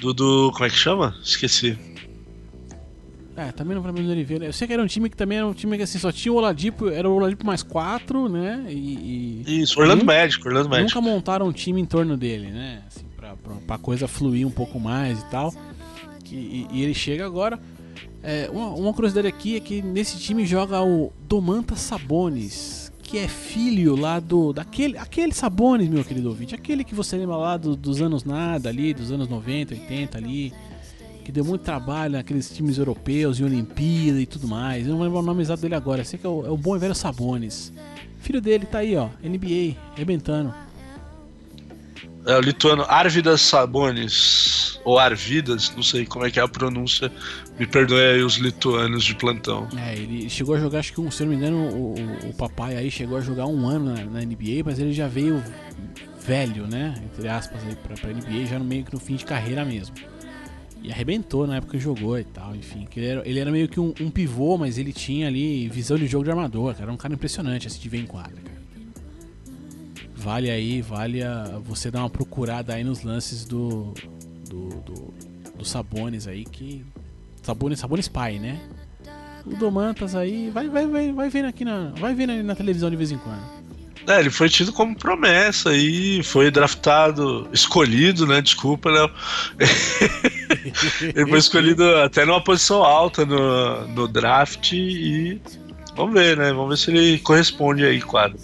Do, 0.00 0.12
do. 0.12 0.50
Como 0.52 0.64
é 0.64 0.68
que 0.68 0.76
chama? 0.76 1.16
Esqueci. 1.22 1.78
É, 3.36 3.52
também 3.52 3.74
não 3.74 3.82
Flamengo 3.82 4.06
do 4.06 4.12
Oliveira. 4.12 4.46
Eu 4.46 4.52
sei 4.52 4.66
que 4.66 4.72
era 4.72 4.82
um 4.82 4.86
time 4.86 5.10
que 5.10 5.16
também 5.16 5.36
era 5.38 5.46
um 5.46 5.52
time 5.52 5.76
que 5.76 5.82
assim, 5.82 5.98
só 5.98 6.10
tinha 6.10 6.32
o 6.32 6.36
Oladipo, 6.36 6.88
era 6.88 7.08
o 7.08 7.14
Oladipo 7.16 7.44
mais 7.46 7.62
quatro, 7.62 8.28
né? 8.30 8.64
E, 8.70 9.42
e 9.46 9.60
Isso, 9.62 9.78
Orlando 9.78 10.00
Nunca- 10.04 10.14
Magic, 10.14 10.46
Orlando 10.48 10.68
Magic. 10.70 10.94
nunca 10.94 11.00
montaram 11.06 11.46
um 11.46 11.52
time 11.52 11.80
em 11.80 11.84
torno 11.84 12.16
dele, 12.16 12.50
né? 12.50 12.82
Assim, 12.86 13.04
pra, 13.14 13.36
pra, 13.36 13.54
pra 13.66 13.78
coisa 13.78 14.08
fluir 14.08 14.46
um 14.46 14.50
pouco 14.50 14.80
mais 14.80 15.20
e 15.20 15.24
tal. 15.30 15.52
E, 16.32 16.66
e 16.72 16.82
ele 16.82 16.94
chega 16.94 17.26
agora. 17.26 17.58
É, 18.22 18.48
uma, 18.50 18.68
uma 18.70 18.92
curiosidade 18.94 19.28
aqui 19.28 19.56
é 19.56 19.60
que 19.60 19.80
nesse 19.82 20.18
time 20.18 20.44
joga 20.46 20.82
o 20.82 21.12
Domantas 21.28 21.78
Sabonis, 21.80 22.90
que 23.02 23.18
é 23.18 23.28
filho 23.28 23.94
lá 23.94 24.18
do. 24.18 24.52
daquele. 24.52 24.96
Aquele 24.98 25.32
Sabonis, 25.34 25.88
meu 25.88 26.02
querido 26.04 26.28
ouvinte. 26.30 26.54
Aquele 26.54 26.82
que 26.82 26.94
você 26.94 27.16
lembra 27.16 27.36
lá 27.36 27.56
do- 27.56 27.76
dos 27.76 28.00
anos 28.00 28.24
nada 28.24 28.68
ali, 28.68 28.92
dos 28.94 29.12
anos 29.12 29.28
90, 29.28 29.74
80 29.74 30.18
ali. 30.18 30.52
Que 31.26 31.32
deu 31.32 31.44
muito 31.44 31.62
trabalho 31.62 32.12
naqueles 32.12 32.48
times 32.48 32.78
europeus 32.78 33.40
e 33.40 33.42
Olimpíada 33.42 34.20
e 34.20 34.26
tudo 34.26 34.46
mais. 34.46 34.84
Eu 34.86 34.90
não 34.90 34.98
vou 34.98 35.06
lembrar 35.06 35.18
o 35.18 35.24
nome 35.24 35.42
exato 35.42 35.60
dele 35.60 35.74
agora. 35.74 36.04
Sei 36.04 36.20
que 36.20 36.24
é 36.24 36.28
o, 36.30 36.46
é 36.46 36.50
o 36.50 36.56
bom 36.56 36.76
e 36.76 36.78
velho 36.78 36.94
Sabonis. 36.94 37.72
Filho 38.20 38.40
dele 38.40 38.64
tá 38.64 38.78
aí, 38.78 38.94
ó. 38.96 39.08
NBA, 39.24 39.76
arrebentando. 39.96 40.54
É 42.24 42.36
o 42.36 42.40
lituano 42.40 42.84
Arvidas 42.88 43.40
Sabonis. 43.40 44.78
Ou 44.84 45.00
Arvidas, 45.00 45.72
não 45.74 45.82
sei 45.82 46.06
como 46.06 46.24
é 46.24 46.30
que 46.30 46.38
é 46.38 46.42
a 46.44 46.46
pronúncia. 46.46 47.10
Me 47.58 47.66
perdoe 47.66 47.98
aí 48.00 48.22
os 48.22 48.36
lituanos 48.36 49.02
de 49.04 49.16
plantão. 49.16 49.66
É, 49.76 49.94
ele 49.94 50.30
chegou 50.30 50.54
a 50.54 50.60
jogar, 50.60 50.78
acho 50.78 50.92
que, 50.92 51.00
um, 51.00 51.10
se 51.10 51.24
não 51.24 51.30
me 51.30 51.36
engano, 51.36 51.56
o, 51.56 51.94
o- 52.26 52.30
o 52.30 52.34
papai 52.34 52.76
aí 52.76 52.88
chegou 52.88 53.18
a 53.18 53.20
jogar 53.20 53.46
um 53.46 53.66
ano 53.66 53.92
na, 53.92 54.04
na 54.04 54.20
NBA, 54.20 54.62
mas 54.64 54.78
ele 54.78 54.92
já 54.92 55.08
veio 55.08 55.42
velho, 56.24 56.68
né? 56.68 56.94
Entre 57.04 57.28
aspas, 57.28 57.60
aí 57.66 57.74
pra, 57.74 57.96
pra 57.96 58.12
NBA, 58.12 58.46
já 58.46 58.60
no 58.60 58.64
meio 58.64 58.84
que 58.84 58.94
no 58.94 59.00
fim 59.00 59.16
de 59.16 59.24
carreira 59.24 59.64
mesmo. 59.64 59.94
E 60.86 60.92
arrebentou 60.92 61.48
na 61.48 61.56
época 61.56 61.72
que 61.72 61.82
jogou 61.82 62.16
e 62.16 62.22
tal, 62.22 62.54
enfim. 62.54 62.86
Ele 62.94 63.06
era, 63.06 63.28
ele 63.28 63.40
era 63.40 63.50
meio 63.50 63.68
que 63.68 63.80
um, 63.80 63.92
um 64.00 64.08
pivô, 64.08 64.56
mas 64.56 64.78
ele 64.78 64.92
tinha 64.92 65.26
ali 65.26 65.68
visão 65.68 65.98
de 65.98 66.06
jogo 66.06 66.22
de 66.22 66.30
armador, 66.30 66.72
cara. 66.74 66.84
Era 66.84 66.92
um 66.92 66.96
cara 66.96 67.12
impressionante 67.12 67.66
assim 67.66 67.80
de 67.80 67.88
ver 67.88 67.98
em 67.98 68.06
quadra, 68.06 68.40
cara. 68.40 68.56
Vale 70.14 70.48
aí, 70.48 70.80
vale 70.80 71.24
a, 71.24 71.58
você 71.64 71.90
dar 71.90 71.98
uma 71.98 72.10
procurada 72.10 72.72
aí 72.72 72.84
nos 72.84 73.02
lances 73.02 73.44
do. 73.44 73.94
do. 74.48 74.68
do, 74.82 75.14
do 75.58 75.64
Sabones 75.64 76.28
aí, 76.28 76.44
que. 76.44 76.86
Sabones, 77.42 77.80
Sabones 77.80 78.06
pai, 78.06 78.38
né? 78.38 78.60
O 79.44 79.56
Domantas 79.56 80.14
aí, 80.14 80.50
vai, 80.50 80.68
vai, 80.68 80.86
vai, 80.86 81.12
vai 81.12 81.28
vendo 81.28 81.46
aqui 81.46 81.64
na. 81.64 81.88
Vai 81.98 82.14
vendo 82.14 82.30
aí 82.30 82.44
na 82.44 82.54
televisão 82.54 82.88
de 82.88 82.94
vez 82.94 83.10
em 83.10 83.18
quando. 83.18 83.55
É, 84.06 84.20
ele 84.20 84.30
foi 84.30 84.48
tido 84.48 84.72
como 84.72 84.96
promessa 84.96 85.74
e 85.76 86.22
foi 86.22 86.50
draftado, 86.50 87.48
escolhido, 87.52 88.24
né? 88.26 88.40
Desculpa, 88.40 88.88
Léo. 88.88 89.10
ele 91.14 91.26
foi 91.28 91.38
escolhido 91.38 91.84
até 91.96 92.24
numa 92.24 92.42
posição 92.42 92.84
alta 92.84 93.26
no, 93.26 93.88
no 93.88 94.06
draft 94.06 94.72
e 94.72 95.40
vamos 95.96 96.14
ver, 96.14 96.36
né? 96.36 96.52
Vamos 96.52 96.68
ver 96.68 96.76
se 96.76 96.90
ele 96.90 97.18
corresponde 97.18 97.84
aí, 97.84 98.00
quadro. 98.00 98.38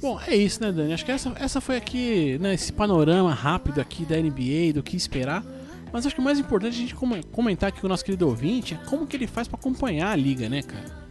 Bom, 0.00 0.20
é 0.26 0.34
isso, 0.34 0.60
né, 0.60 0.72
Dani? 0.72 0.92
Acho 0.92 1.04
que 1.04 1.12
essa, 1.12 1.32
essa 1.36 1.60
foi 1.60 1.76
aqui, 1.76 2.36
né, 2.40 2.54
esse 2.54 2.72
panorama 2.72 3.32
rápido 3.32 3.80
aqui 3.80 4.04
da 4.04 4.16
NBA, 4.16 4.72
do 4.74 4.82
que 4.82 4.96
esperar. 4.96 5.44
Mas 5.92 6.04
acho 6.06 6.14
que 6.16 6.20
o 6.20 6.24
mais 6.24 6.40
importante 6.40 6.74
a 6.74 6.78
gente 6.80 6.94
come- 6.94 7.22
comentar 7.30 7.68
aqui 7.68 7.80
com 7.80 7.86
o 7.86 7.90
nosso 7.90 8.04
querido 8.04 8.26
ouvinte 8.26 8.74
é 8.74 8.78
como 8.88 9.06
que 9.06 9.14
ele 9.14 9.28
faz 9.28 9.46
pra 9.46 9.56
acompanhar 9.56 10.10
a 10.10 10.16
liga, 10.16 10.48
né, 10.48 10.60
cara? 10.62 11.01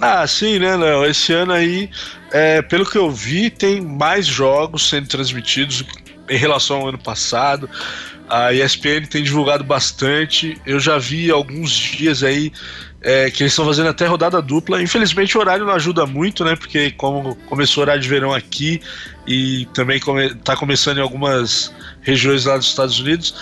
Ah, 0.00 0.26
sim, 0.26 0.58
né, 0.58 0.76
Léo? 0.76 1.04
Esse 1.06 1.32
ano 1.32 1.52
aí, 1.52 1.90
é, 2.30 2.60
pelo 2.62 2.84
que 2.84 2.98
eu 2.98 3.10
vi, 3.10 3.50
tem 3.50 3.80
mais 3.80 4.26
jogos 4.26 4.88
sendo 4.88 5.08
transmitidos 5.08 5.84
em 6.28 6.36
relação 6.36 6.78
ao 6.78 6.88
ano 6.88 6.98
passado. 6.98 7.68
A 8.28 8.52
ESPN 8.52 9.06
tem 9.08 9.22
divulgado 9.22 9.64
bastante. 9.64 10.60
Eu 10.66 10.78
já 10.80 10.98
vi 10.98 11.30
alguns 11.30 11.70
dias 11.70 12.22
aí 12.22 12.52
é, 13.00 13.30
que 13.30 13.42
eles 13.42 13.52
estão 13.52 13.64
fazendo 13.64 13.88
até 13.88 14.04
rodada 14.06 14.42
dupla. 14.42 14.82
Infelizmente 14.82 15.36
o 15.38 15.40
horário 15.40 15.64
não 15.64 15.72
ajuda 15.72 16.04
muito, 16.04 16.44
né? 16.44 16.56
Porque 16.56 16.90
como 16.90 17.36
começou 17.46 17.82
o 17.82 17.84
horário 17.84 18.02
de 18.02 18.08
verão 18.08 18.34
aqui 18.34 18.80
e 19.26 19.66
também 19.72 20.00
come, 20.00 20.34
tá 20.34 20.56
começando 20.56 20.98
em 20.98 21.02
algumas 21.02 21.72
regiões 22.02 22.44
lá 22.44 22.56
dos 22.56 22.66
Estados 22.66 22.98
Unidos. 22.98 23.34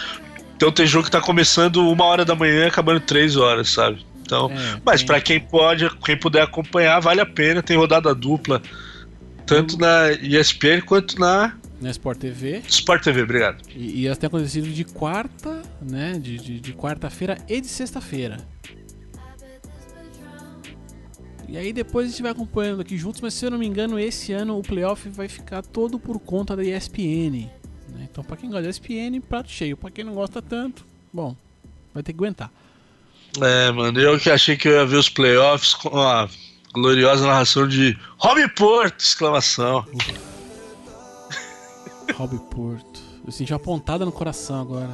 Então 0.57 0.71
tem 0.71 0.87
jogo 0.87 1.07
que 1.07 1.11
tá 1.11 1.21
começando 1.21 1.89
uma 1.89 2.05
hora 2.05 2.25
da 2.25 2.35
manhã 2.35 2.69
acabando 2.69 3.01
três 3.01 3.37
horas, 3.37 3.71
sabe? 3.71 4.05
Então, 4.25 4.51
É, 4.51 4.81
mas 4.85 5.03
pra 5.03 5.21
quem 5.21 5.39
pode, 5.41 5.89
quem 6.01 6.19
puder 6.19 6.43
acompanhar, 6.43 6.99
vale 7.01 7.21
a 7.21 7.27
pena. 7.27 7.63
Tem 7.63 7.77
rodada 7.77 8.15
dupla, 8.15 8.61
tanto 9.47 9.79
na 9.79 10.11
ESPN 10.13 10.81
quanto 10.87 11.19
na 11.21 11.55
Na 11.81 11.91
Sport 11.91 12.19
TV. 12.19 12.63
Sport 12.69 13.03
TV. 13.05 13.23
Obrigado. 13.23 13.63
E, 13.75 14.01
e 14.01 14.07
elas 14.07 14.17
têm 14.19 14.27
acontecido 14.29 14.69
de 14.69 14.85
quarta, 14.85 15.61
né? 15.83 16.19
De, 16.19 16.39
de, 16.39 16.59
de 16.61 16.73
quarta-feira 16.73 17.37
e 17.49 17.61
de 17.61 17.67
sexta-feira. 17.69 18.39
E 21.47 21.59
aí 21.59 21.73
depois 21.73 22.07
a 22.07 22.11
gente 22.11 22.23
vai 22.23 22.33
acompanhando 22.33 22.81
aqui 22.81 22.97
juntos, 22.97 23.21
mas 23.21 23.35
se 23.35 23.45
eu 23.45 23.51
não 23.51 23.59
me 23.59 23.67
engano, 23.67 23.99
esse 23.99 24.33
ano 24.33 24.59
o 24.59 24.63
playoff 24.63 25.09
vai 25.11 25.29
ficar 25.29 25.63
todo 25.63 25.99
por 25.99 26.19
conta 26.19 26.57
da 26.57 26.65
ESPN. 26.65 27.51
né? 27.91 28.09
Então, 28.11 28.25
pra 28.25 28.37
quem 28.37 28.49
gosta 28.49 28.63
da 28.65 28.71
ESPN, 28.71 29.21
prato 29.21 29.51
cheio. 29.51 29.77
Pra 29.77 29.91
quem 29.91 30.05
não 30.05 30.15
gosta 30.15 30.41
tanto, 30.41 30.85
bom, 31.13 31.37
vai 31.93 32.03
ter 32.03 32.13
que 32.13 32.19
aguentar. 32.19 32.51
É, 33.43 33.73
mano, 33.73 33.99
eu 34.01 34.19
que 34.19 34.31
achei 34.31 34.57
que 34.57 34.69
eu 34.69 34.73
ia 34.73 34.87
ver 34.87 34.97
os 34.97 35.09
playoffs 35.09 35.75
com 35.75 35.99
a 35.99 36.29
gloriosa 36.73 37.27
narração 37.27 37.67
de 37.67 37.99
Rob 38.19 38.49
Porto! 38.55 39.01
Exclamação. 39.01 39.85
Rob 42.17 42.39
Porto. 42.51 43.01
Eu 43.27 43.33
senti 43.33 43.53
uma 43.53 43.59
pontada 43.59 44.05
no 44.05 44.13
coração 44.13 44.61
agora. 44.61 44.91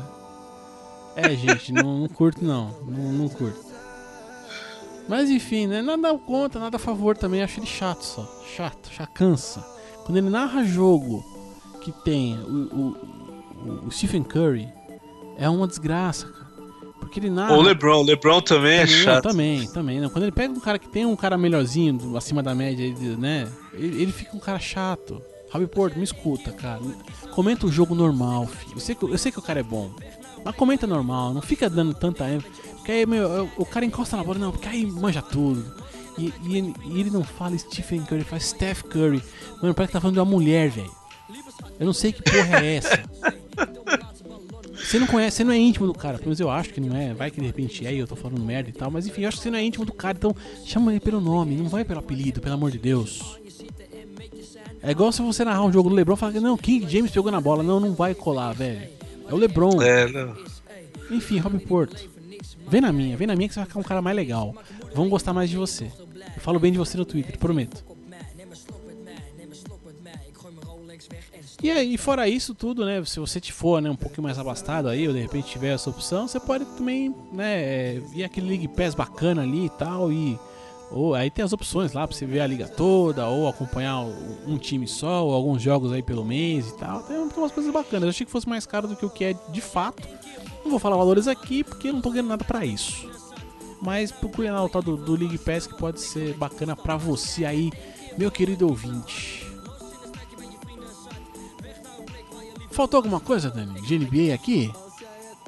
É, 1.17 1.31
gente, 1.35 1.73
não, 1.73 1.99
não 2.01 2.09
curto 2.09 2.45
não. 2.45 2.71
não. 2.87 3.13
Não 3.13 3.29
curto. 3.29 3.69
Mas 5.09 5.29
enfim, 5.29 5.67
né? 5.67 5.83
Nada 5.83 6.17
contra, 6.19 6.61
nada 6.61 6.77
a 6.77 6.81
favor 6.81 7.17
também. 7.17 7.43
Acho 7.43 7.59
ele 7.61 7.67
chato 7.67 8.03
só. 8.03 8.27
Chato, 8.57 8.91
já 8.97 9.07
cansa. 9.07 9.61
Quando 10.05 10.17
ele 10.19 10.31
narra 10.31 10.65
jogo 10.65 11.25
que 11.83 11.91
tem 12.05 12.39
o, 12.39 12.97
o, 13.67 13.87
o- 13.87 13.91
Stephen 13.91 14.23
Curry, 14.23 14.69
é 15.37 15.49
uma 15.51 15.67
desgraça, 15.67 16.27
cara. 16.29 16.40
Porque 17.11 17.19
ele 17.19 17.31
narra. 17.31 17.57
O 17.57 17.61
LeBron, 17.61 18.03
o 18.03 18.03
LeBron 18.05 18.41
também 18.41 18.79
é 18.79 18.87
Também, 18.87 19.03
chato. 19.03 19.23
Também, 19.25 19.67
também. 19.73 20.01
Não. 20.01 20.09
Quando 20.09 20.23
ele 20.23 20.33
pega 20.33 20.53
um 20.55 20.61
cara 20.61 20.79
que 20.79 20.89
tem 20.89 21.05
um 21.05 21.17
cara 21.17 21.37
melhorzinho, 21.37 21.95
do- 21.95 22.17
acima 22.17 22.41
da 22.41 22.55
média, 22.55 22.89
de- 22.95 23.17
né? 23.17 23.49
Ele, 23.75 24.03
ele 24.03 24.13
fica 24.13 24.37
um 24.37 24.39
cara 24.39 24.61
chato. 24.61 25.21
Robbie 25.53 25.67
Porto, 25.67 25.97
me 25.99 26.05
escuta, 26.05 26.53
cara. 26.53 26.81
Comenta 27.33 27.67
o 27.67 27.73
jogo 27.73 27.97
normal, 27.97 28.47
filho. 28.47 28.75
Eu 28.77 28.81
sei, 28.81 28.95
que, 28.95 29.03
eu 29.05 29.19
sei 29.19 29.33
que 29.33 29.41
o 29.41 29.43
cara 29.43 29.59
é 29.59 29.63
bom. 29.65 29.91
Mas 30.45 30.55
comenta 30.55 30.87
normal, 30.87 31.35
não 31.35 31.43
fica 31.43 31.69
dando 31.69 31.93
tanta 31.95 32.29
ênfase. 32.31 32.55
Porque 32.77 32.93
aí, 32.93 33.05
meu, 33.05 33.51
o 33.57 33.67
cara 33.67 33.85
encosta 33.85 34.17
na 34.17 34.23
bola, 34.23 34.39
não, 34.39 34.53
porque 34.53 34.69
aí 34.69 34.87
manja 34.87 35.21
tudo. 35.21 35.65
E, 36.17 36.33
e 36.45 36.57
ele, 36.59 36.75
e 36.87 37.01
ele 37.01 37.11
não 37.11 37.25
fala 37.25 37.59
Stephen 37.59 38.03
Curry, 38.03 38.21
ele 38.21 38.25
faz 38.25 38.45
Steph 38.45 38.83
Curry. 38.85 39.21
Mano, 39.61 39.75
parece 39.75 39.89
que 39.89 39.93
tá 39.95 40.01
falando 40.01 40.15
de 40.15 40.21
uma 40.21 40.27
mulher, 40.31 40.71
velho. 40.71 40.91
Eu 41.81 41.87
não 41.87 41.93
sei 41.93 42.13
que 42.13 42.23
porra 42.23 42.65
é 42.65 42.77
essa. 42.77 43.03
Você 44.91 44.99
não 44.99 45.07
conhece, 45.07 45.37
você 45.37 45.45
não 45.45 45.53
é 45.53 45.57
íntimo 45.57 45.87
do 45.87 45.95
cara, 45.95 46.19
pelo 46.19 46.31
menos 46.31 46.41
eu 46.41 46.51
acho 46.51 46.71
que 46.71 46.81
não 46.81 46.97
é. 46.97 47.15
Vai 47.15 47.31
que 47.31 47.41
de 47.41 47.47
repente 47.47 47.87
é 47.87 47.95
e 47.95 47.99
eu 47.99 48.09
tô 48.09 48.17
falando 48.17 48.43
merda 48.43 48.71
e 48.71 48.73
tal, 48.73 48.91
mas 48.91 49.07
enfim, 49.07 49.23
eu 49.23 49.29
acho 49.29 49.37
que 49.37 49.45
você 49.45 49.49
não 49.49 49.57
é 49.57 49.63
íntimo 49.63 49.85
do 49.85 49.93
cara, 49.93 50.19
então 50.19 50.35
chama 50.65 50.91
ele 50.91 50.99
pelo 50.99 51.21
nome, 51.21 51.55
não 51.55 51.69
vai 51.69 51.85
pelo 51.85 52.01
apelido, 52.01 52.41
pelo 52.41 52.55
amor 52.55 52.73
de 52.73 52.79
Deus. 52.79 53.39
É 54.83 54.91
igual 54.91 55.13
se 55.13 55.23
você 55.23 55.45
narrar 55.45 55.63
um 55.63 55.73
jogo 55.73 55.91
do 55.91 55.95
Lebron 55.95 56.15
e 56.15 56.17
falar 56.17 56.33
que 56.33 56.41
não, 56.41 56.57
King 56.57 56.91
James 56.91 57.13
pegou 57.13 57.31
na 57.31 57.41
bola. 57.41 57.63
Não, 57.63 57.79
não 57.79 57.95
vai 57.95 58.17
colar, 58.17 58.53
velho. 58.53 58.89
É 59.29 59.33
o 59.33 59.37
Lebron. 59.37 59.81
É, 59.81 60.09
não. 60.09 60.37
Enfim, 61.09 61.39
Robin 61.39 61.61
Porto. 61.61 62.11
Vem 62.67 62.81
na 62.81 62.91
minha, 62.91 63.17
vem 63.17 63.29
na 63.29 63.37
minha 63.37 63.47
que 63.47 63.55
você 63.55 63.61
vai 63.61 63.69
ficar 63.69 63.79
um 63.79 63.85
cara 63.85 64.03
mais 64.03 64.17
legal. 64.17 64.57
Vão 64.93 65.09
gostar 65.09 65.33
mais 65.33 65.49
de 65.49 65.57
você. 65.57 65.85
Eu 65.85 66.41
falo 66.41 66.59
bem 66.59 66.73
de 66.73 66.79
você 66.79 66.97
no 66.97 67.05
Twitter, 67.05 67.39
prometo. 67.39 67.85
E 71.63 71.71
aí, 71.71 71.99
fora 71.99 72.27
isso 72.27 72.55
tudo, 72.55 72.87
né? 72.87 73.05
Se 73.05 73.21
você 73.21 73.39
te 73.39 73.53
for 73.53 73.83
né, 73.83 73.91
um 73.91 73.97
pouquinho 73.97 74.23
mais 74.23 74.39
abastado 74.39 74.89
aí, 74.89 75.07
ou 75.07 75.13
de 75.13 75.21
repente 75.21 75.51
tiver 75.51 75.75
essa 75.75 75.91
opção, 75.91 76.27
você 76.27 76.41
pode 76.41 76.65
também, 76.65 77.15
né, 77.31 77.63
é, 77.63 78.03
ir 78.15 78.25
aquele 78.25 78.49
League 78.49 78.69
Pass 78.69 78.95
bacana 78.95 79.43
ali 79.43 79.67
e 79.67 79.71
tal, 79.71 80.11
e. 80.11 80.39
Ou 80.91 81.15
aí 81.15 81.31
tem 81.31 81.45
as 81.45 81.53
opções 81.53 81.93
lá 81.93 82.09
pra 82.09 82.17
você 82.17 82.27
ver 82.27 82.41
a 82.41 82.47
liga 82.47 82.67
toda, 82.67 83.29
ou 83.29 83.47
acompanhar 83.47 84.01
um 84.45 84.59
time 84.59 84.89
só, 84.89 85.25
ou 85.25 85.33
alguns 85.33 85.63
jogos 85.63 85.93
aí 85.93 86.03
pelo 86.03 86.25
mês 86.25 86.69
e 86.69 86.77
tal. 86.79 87.03
Tem, 87.05 87.17
umas 87.17 87.53
coisas 87.53 87.73
bacanas. 87.73 88.03
Eu 88.03 88.09
achei 88.09 88.27
que 88.27 88.33
fosse 88.33 88.49
mais 88.49 88.67
caro 88.67 88.89
do 88.89 88.97
que 88.97 89.07
o 89.07 89.11
que 89.11 89.25
é 89.25 89.35
de 89.53 89.61
fato. 89.61 90.09
Não 90.65 90.71
vou 90.71 90.81
falar 90.81 90.97
valores 90.97 91.29
aqui 91.29 91.63
porque 91.63 91.93
não 91.93 92.01
tô 92.01 92.11
ganhando 92.11 92.31
nada 92.31 92.45
pra 92.45 92.65
isso. 92.65 93.09
Mas 93.81 94.11
procure 94.11 94.51
o 94.51 94.69
tal 94.69 94.83
do, 94.83 94.97
do 94.97 95.15
League 95.15 95.39
Pass 95.39 95.69
que 95.69 95.79
pode 95.79 96.01
ser 96.01 96.35
bacana 96.35 96.75
pra 96.75 96.97
você 96.97 97.45
aí, 97.45 97.71
meu 98.19 98.31
querido 98.33 98.67
ouvinte. 98.67 99.50
Faltou 102.81 102.97
alguma 102.97 103.21
coisa, 103.21 103.51
Dani? 103.51 103.79
De 103.83 103.99
NBA 103.99 104.33
aqui? 104.35 104.73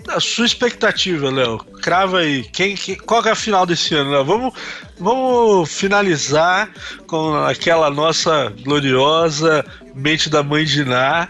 A 0.07 0.21
sua 0.21 0.45
expectativa, 0.45 1.31
Léo. 1.31 1.57
Crava 1.81 2.19
aí. 2.19 2.45
Quem, 2.45 2.75
quem- 2.75 2.97
qual 2.97 3.25
é 3.25 3.31
a 3.31 3.35
final 3.35 3.65
desse 3.65 3.95
ano, 3.95 4.11
Léo? 4.11 4.23
Vamos, 4.23 4.55
vamos 4.99 5.73
finalizar 5.73 6.71
com 7.07 7.35
aquela 7.37 7.89
nossa 7.89 8.53
gloriosa 8.63 9.65
mente 9.95 10.29
da 10.29 10.43
mãe 10.43 10.67
de 10.67 10.85
Ná. 10.85 11.27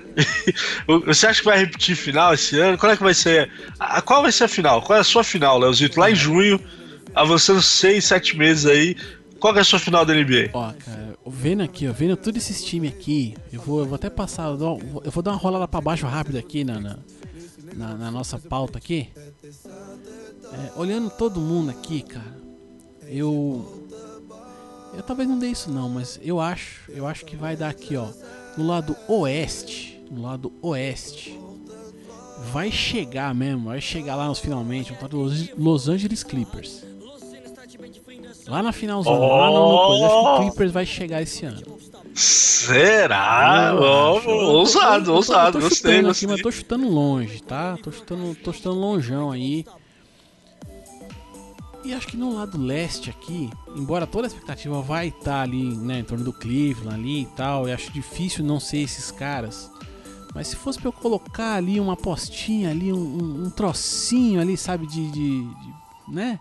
Você 1.06 1.28
acha 1.28 1.38
que 1.38 1.44
vai 1.44 1.58
repetir 1.58 1.94
final 1.94 2.34
esse 2.34 2.58
ano? 2.58 2.76
Qual 2.76 2.90
é 2.90 2.96
que 2.96 3.02
vai 3.04 3.14
ser? 3.14 3.48
A, 3.78 4.02
qual 4.02 4.22
vai 4.22 4.32
ser 4.32 4.42
a 4.42 4.48
final? 4.48 4.82
Qual 4.82 4.96
é 4.96 5.02
a 5.02 5.04
sua 5.04 5.22
final, 5.22 5.56
Léozito? 5.56 6.00
Lá 6.00 6.10
em 6.10 6.16
junho, 6.16 6.58
avançando 7.14 7.62
seis, 7.62 8.06
sete 8.06 8.36
meses 8.36 8.66
aí. 8.66 8.96
Qual 9.42 9.56
é 9.56 9.60
a 9.60 9.64
sua 9.64 9.80
final 9.80 10.06
da 10.06 10.14
NBA? 10.14 10.50
Ó, 10.52 10.72
cara, 10.72 11.18
vendo 11.26 11.62
aqui, 11.64 11.88
ó, 11.88 11.92
vendo 11.92 12.16
todos 12.16 12.40
esses 12.40 12.64
times 12.64 12.92
aqui, 12.92 13.36
eu 13.52 13.60
vou, 13.60 13.80
eu 13.80 13.86
vou 13.86 13.96
até 13.96 14.08
passar, 14.08 14.44
eu, 14.50 14.56
vou 15.10 15.20
dar 15.22 15.32
uma 15.32 15.36
rolada 15.36 15.66
pra 15.66 15.80
baixo 15.80 16.06
rápido 16.06 16.38
aqui 16.38 16.62
na, 16.62 16.78
na, 16.78 16.98
na- 17.74 17.94
na 17.96 18.10
nossa 18.12 18.38
pauta 18.38 18.78
aqui. 18.78 19.08
É, 19.44 20.72
olhando 20.78 21.10
todo 21.10 21.40
mundo 21.40 21.70
aqui, 21.72 22.02
cara, 22.02 22.36
eu. 23.08 23.82
Eu 24.94 25.02
talvez 25.02 25.28
não 25.28 25.38
dê 25.38 25.48
isso 25.48 25.70
não, 25.72 25.88
mas 25.88 26.20
eu 26.22 26.38
acho, 26.38 26.82
eu 26.92 27.04
acho 27.06 27.24
que 27.24 27.34
vai 27.34 27.56
dar 27.56 27.70
aqui, 27.70 27.96
ó, 27.96 28.08
no 28.56 28.64
lado 28.64 28.94
oeste, 29.08 30.00
no 30.08 30.22
lado 30.22 30.52
oeste. 30.62 31.36
Vai 32.52 32.70
chegar 32.70 33.34
mesmo, 33.34 33.64
vai 33.70 33.80
chegar 33.80 34.14
lá 34.14 34.28
nos 34.28 34.38
finalmente, 34.38 34.92
um 34.92 35.62
Los 35.64 35.88
Angeles 35.88 36.22
Clippers. 36.22 36.84
Lá 38.48 38.62
na 38.62 38.72
finalzona, 38.72 39.18
lá 39.26 39.46
no, 39.50 39.72
no 39.72 39.86
coisa, 39.86 40.06
acho 40.06 40.14
que 40.14 40.28
o 40.30 40.40
Clippers 40.50 40.72
vai 40.72 40.84
chegar 40.86 41.22
esse 41.22 41.44
ano. 41.46 41.62
Será? 42.14 43.74
Ó, 43.78 44.18
acho. 44.18 44.28
Ousado, 44.28 45.04
tô- 45.06 45.14
ousado. 45.14 45.58
Eu 45.58 45.62
tô 45.62 45.68
Gostei, 45.68 45.76
chutando 45.92 45.98
aqui, 45.98 46.06
gostei. 46.26 46.28
mas 46.28 46.38
eu 46.38 46.42
tô 46.42 46.50
chutando 46.52 46.88
longe, 46.88 47.42
tá? 47.42 47.76
Tô 47.82 47.90
chutando, 47.92 48.34
tô 48.36 48.52
chutando 48.52 48.76
longeão 48.78 49.30
aí. 49.30 49.64
E 51.84 51.92
acho 51.92 52.06
que 52.06 52.16
no 52.16 52.34
lado 52.36 52.56
leste 52.60 53.10
aqui, 53.10 53.50
embora 53.74 54.06
toda 54.06 54.26
a 54.26 54.28
expectativa 54.28 54.80
vai 54.80 55.08
estar 55.08 55.42
ali, 55.42 55.74
né, 55.76 55.98
em 55.98 56.04
torno 56.04 56.24
do 56.24 56.32
Cleveland 56.32 56.94
ali 56.94 57.22
e 57.22 57.26
tal, 57.26 57.66
eu 57.68 57.74
acho 57.74 57.90
difícil 57.92 58.44
não 58.44 58.60
ser 58.60 58.78
esses 58.78 59.10
caras. 59.10 59.68
Mas 60.32 60.46
se 60.48 60.56
fosse 60.56 60.78
pra 60.78 60.88
eu 60.88 60.92
colocar 60.92 61.54
ali 61.54 61.80
uma 61.80 61.94
apostinha 61.94 62.70
ali, 62.70 62.92
um, 62.92 62.96
um- 62.98 63.44
um 63.46 63.50
trocinho 63.50 64.40
ali, 64.40 64.56
sabe, 64.56 64.86
de, 64.86 65.10
de- 65.10 65.42
de- 65.42 65.74
né? 66.08 66.38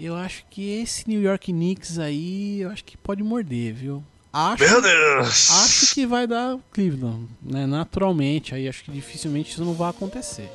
Eu 0.00 0.14
acho 0.14 0.44
que 0.48 0.80
esse 0.80 1.08
New 1.08 1.20
York 1.20 1.52
Knicks 1.52 1.98
aí, 1.98 2.60
eu 2.60 2.70
acho 2.70 2.84
que 2.84 2.96
pode 2.96 3.20
morder, 3.24 3.74
viu? 3.74 4.04
Acho, 4.32 4.62
Meu 4.62 4.80
Deus! 4.80 5.50
acho 5.50 5.92
que 5.92 6.06
vai 6.06 6.24
dar 6.24 6.56
Cleveland, 6.70 7.26
né? 7.42 7.66
Naturalmente, 7.66 8.54
aí 8.54 8.68
acho 8.68 8.84
que 8.84 8.92
dificilmente 8.92 9.50
isso 9.50 9.64
não 9.64 9.74
vai 9.74 9.90
acontecer. 9.90 10.48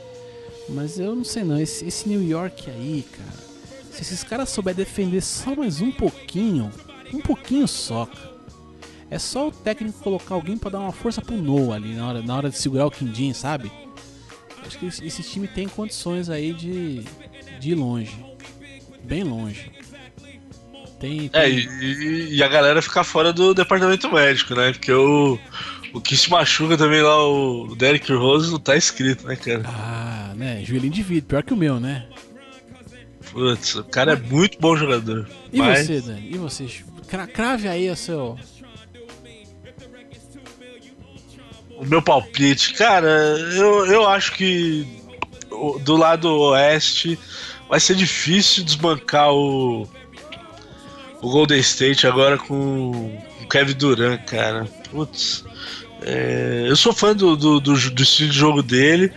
Mas 0.69 0.97
eu 0.97 1.13
não 1.13 1.25
sei 1.25 1.43
não, 1.43 1.59
esse, 1.59 1.85
esse 1.85 2.07
New 2.07 2.23
York 2.25 2.69
aí, 2.69 3.05
cara. 3.11 3.53
Se 3.91 4.01
esses 4.01 4.23
caras 4.23 4.49
souberem 4.49 4.77
defender 4.77 5.21
só 5.21 5.53
mais 5.53 5.81
um 5.81 5.91
pouquinho, 5.91 6.71
um 7.13 7.19
pouquinho 7.19 7.67
só, 7.67 8.05
cara. 8.05 8.33
É 9.09 9.19
só 9.19 9.49
o 9.49 9.51
técnico 9.51 9.99
colocar 9.99 10.35
alguém 10.35 10.57
pra 10.57 10.71
dar 10.71 10.79
uma 10.79 10.93
força 10.93 11.21
pro 11.21 11.35
Noah 11.35 11.75
ali 11.75 11.95
na 11.95 12.07
hora, 12.07 12.21
na 12.21 12.35
hora 12.35 12.49
de 12.49 12.57
segurar 12.57 12.85
o 12.85 12.91
Quindim, 12.91 13.33
sabe? 13.33 13.69
Acho 14.65 14.79
que 14.79 14.85
esse, 14.85 15.05
esse 15.05 15.21
time 15.21 15.49
tem 15.49 15.67
condições 15.67 16.29
aí 16.29 16.53
de, 16.53 17.03
de 17.59 17.71
ir 17.71 17.75
longe. 17.75 18.32
Bem 19.03 19.23
longe. 19.23 19.71
Tem, 20.99 21.29
É, 21.33 21.41
tem- 21.43 21.57
e, 21.81 22.35
e 22.35 22.43
a 22.43 22.47
galera 22.47 22.81
ficar 22.81 23.03
fora 23.03 23.33
do 23.33 23.53
departamento 23.53 24.11
médico, 24.11 24.55
né? 24.55 24.71
Porque 24.71 24.91
o, 24.91 25.37
o 25.93 25.99
que 25.99 26.15
se 26.15 26.29
machuca 26.29 26.77
também 26.77 27.01
lá, 27.01 27.27
o 27.27 27.75
Derrick 27.75 28.11
Rose, 28.13 28.49
não 28.51 28.59
tá 28.59 28.75
escrito, 28.77 29.27
né, 29.27 29.35
cara? 29.35 29.63
Ah, 29.65 30.33
né? 30.35 30.63
Joelhinho 30.63 30.93
de 30.93 31.03
vidro, 31.03 31.27
pior 31.27 31.43
que 31.43 31.53
o 31.53 31.57
meu, 31.57 31.79
né? 31.79 32.05
Putz, 33.31 33.75
o 33.75 33.83
cara 33.83 34.13
é 34.13 34.15
muito 34.15 34.57
bom 34.59 34.77
jogador. 34.77 35.27
E 35.51 35.57
mas 35.57 35.87
você, 35.87 35.99
Dani? 36.01 36.29
E 36.33 36.37
você? 36.37 36.67
Cra- 37.07 37.27
Crave 37.27 37.67
aí 37.67 37.89
o 37.89 37.95
seu. 37.95 38.37
o 41.77 41.85
meu 41.85 42.01
palpite, 42.01 42.73
cara, 42.73 43.07
eu, 43.09 43.85
eu 43.87 44.07
acho 44.07 44.33
que 44.33 44.87
do 45.83 45.95
lado 45.97 46.29
oeste 46.31 47.17
vai 47.73 47.79
ser 47.79 47.95
difícil 47.95 48.63
desbancar 48.63 49.33
o, 49.33 49.89
o 51.23 51.27
Golden 51.27 51.59
State 51.59 52.05
agora 52.05 52.37
com 52.37 52.91
o 53.41 53.47
Kevin 53.49 53.73
Durant, 53.73 54.23
cara. 54.25 54.65
Putz. 54.91 55.43
é, 56.03 56.65
eu 56.67 56.75
sou 56.75 56.93
fã 56.93 57.15
do, 57.15 57.35
do, 57.35 57.59
do, 57.59 57.73
do 57.73 58.03
estilo 58.03 58.29
de 58.29 58.37
jogo 58.37 58.61
dele. 58.61 59.11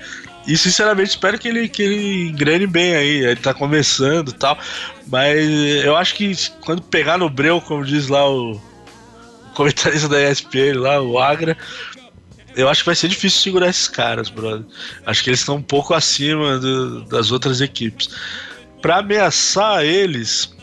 E 0.47 0.57
sinceramente 0.57 1.11
espero 1.11 1.39
que 1.39 1.49
ele, 1.49 1.69
que 1.69 1.83
ele 1.83 2.29
engrene 2.31 2.67
bem 2.67 2.97
aí. 2.97 3.27
Ele 3.27 3.37
tá 3.37 3.53
começando 3.53 4.31
e 4.31 4.35
tal. 4.35 4.57
Mas 5.07 5.39
eu 5.85 5.95
acho 5.95 6.15
que 6.15 6.33
quando 6.63 6.81
pegar 6.81 7.19
no 7.19 7.29
breu, 7.29 7.61
como 7.61 7.85
diz 7.85 8.09
lá 8.09 8.27
o, 8.27 8.53
o 8.53 8.61
comentarista 9.55 10.09
da 10.09 10.31
ESPN, 10.31 10.79
lá, 10.79 11.03
o 11.03 11.19
Agra, 11.19 11.59
eu 12.57 12.69
acho 12.69 12.83
que 12.83 12.87
vai 12.87 12.95
ser 12.95 13.09
difícil 13.09 13.41
segurar 13.41 13.69
esses 13.69 13.87
caras, 13.87 14.31
brother. 14.31 14.65
Acho 15.05 15.23
que 15.23 15.29
eles 15.29 15.41
estão 15.41 15.57
um 15.57 15.63
pouco 15.63 15.93
acima 15.93 16.59
do, 16.59 17.03
das 17.03 17.31
outras 17.31 17.61
equipes. 17.61 18.09
Para 18.81 18.99
ameaçar 18.99 19.85
eles, 19.85 20.57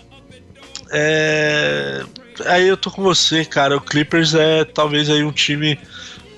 é... 0.91 2.03
aí 2.47 2.67
eu 2.67 2.75
tô 2.75 2.89
com 2.89 3.03
você, 3.03 3.45
cara. 3.45 3.77
O 3.77 3.81
Clippers 3.81 4.33
é 4.33 4.65
talvez 4.65 5.07
aí 5.09 5.23
um 5.23 5.31
time 5.31 5.79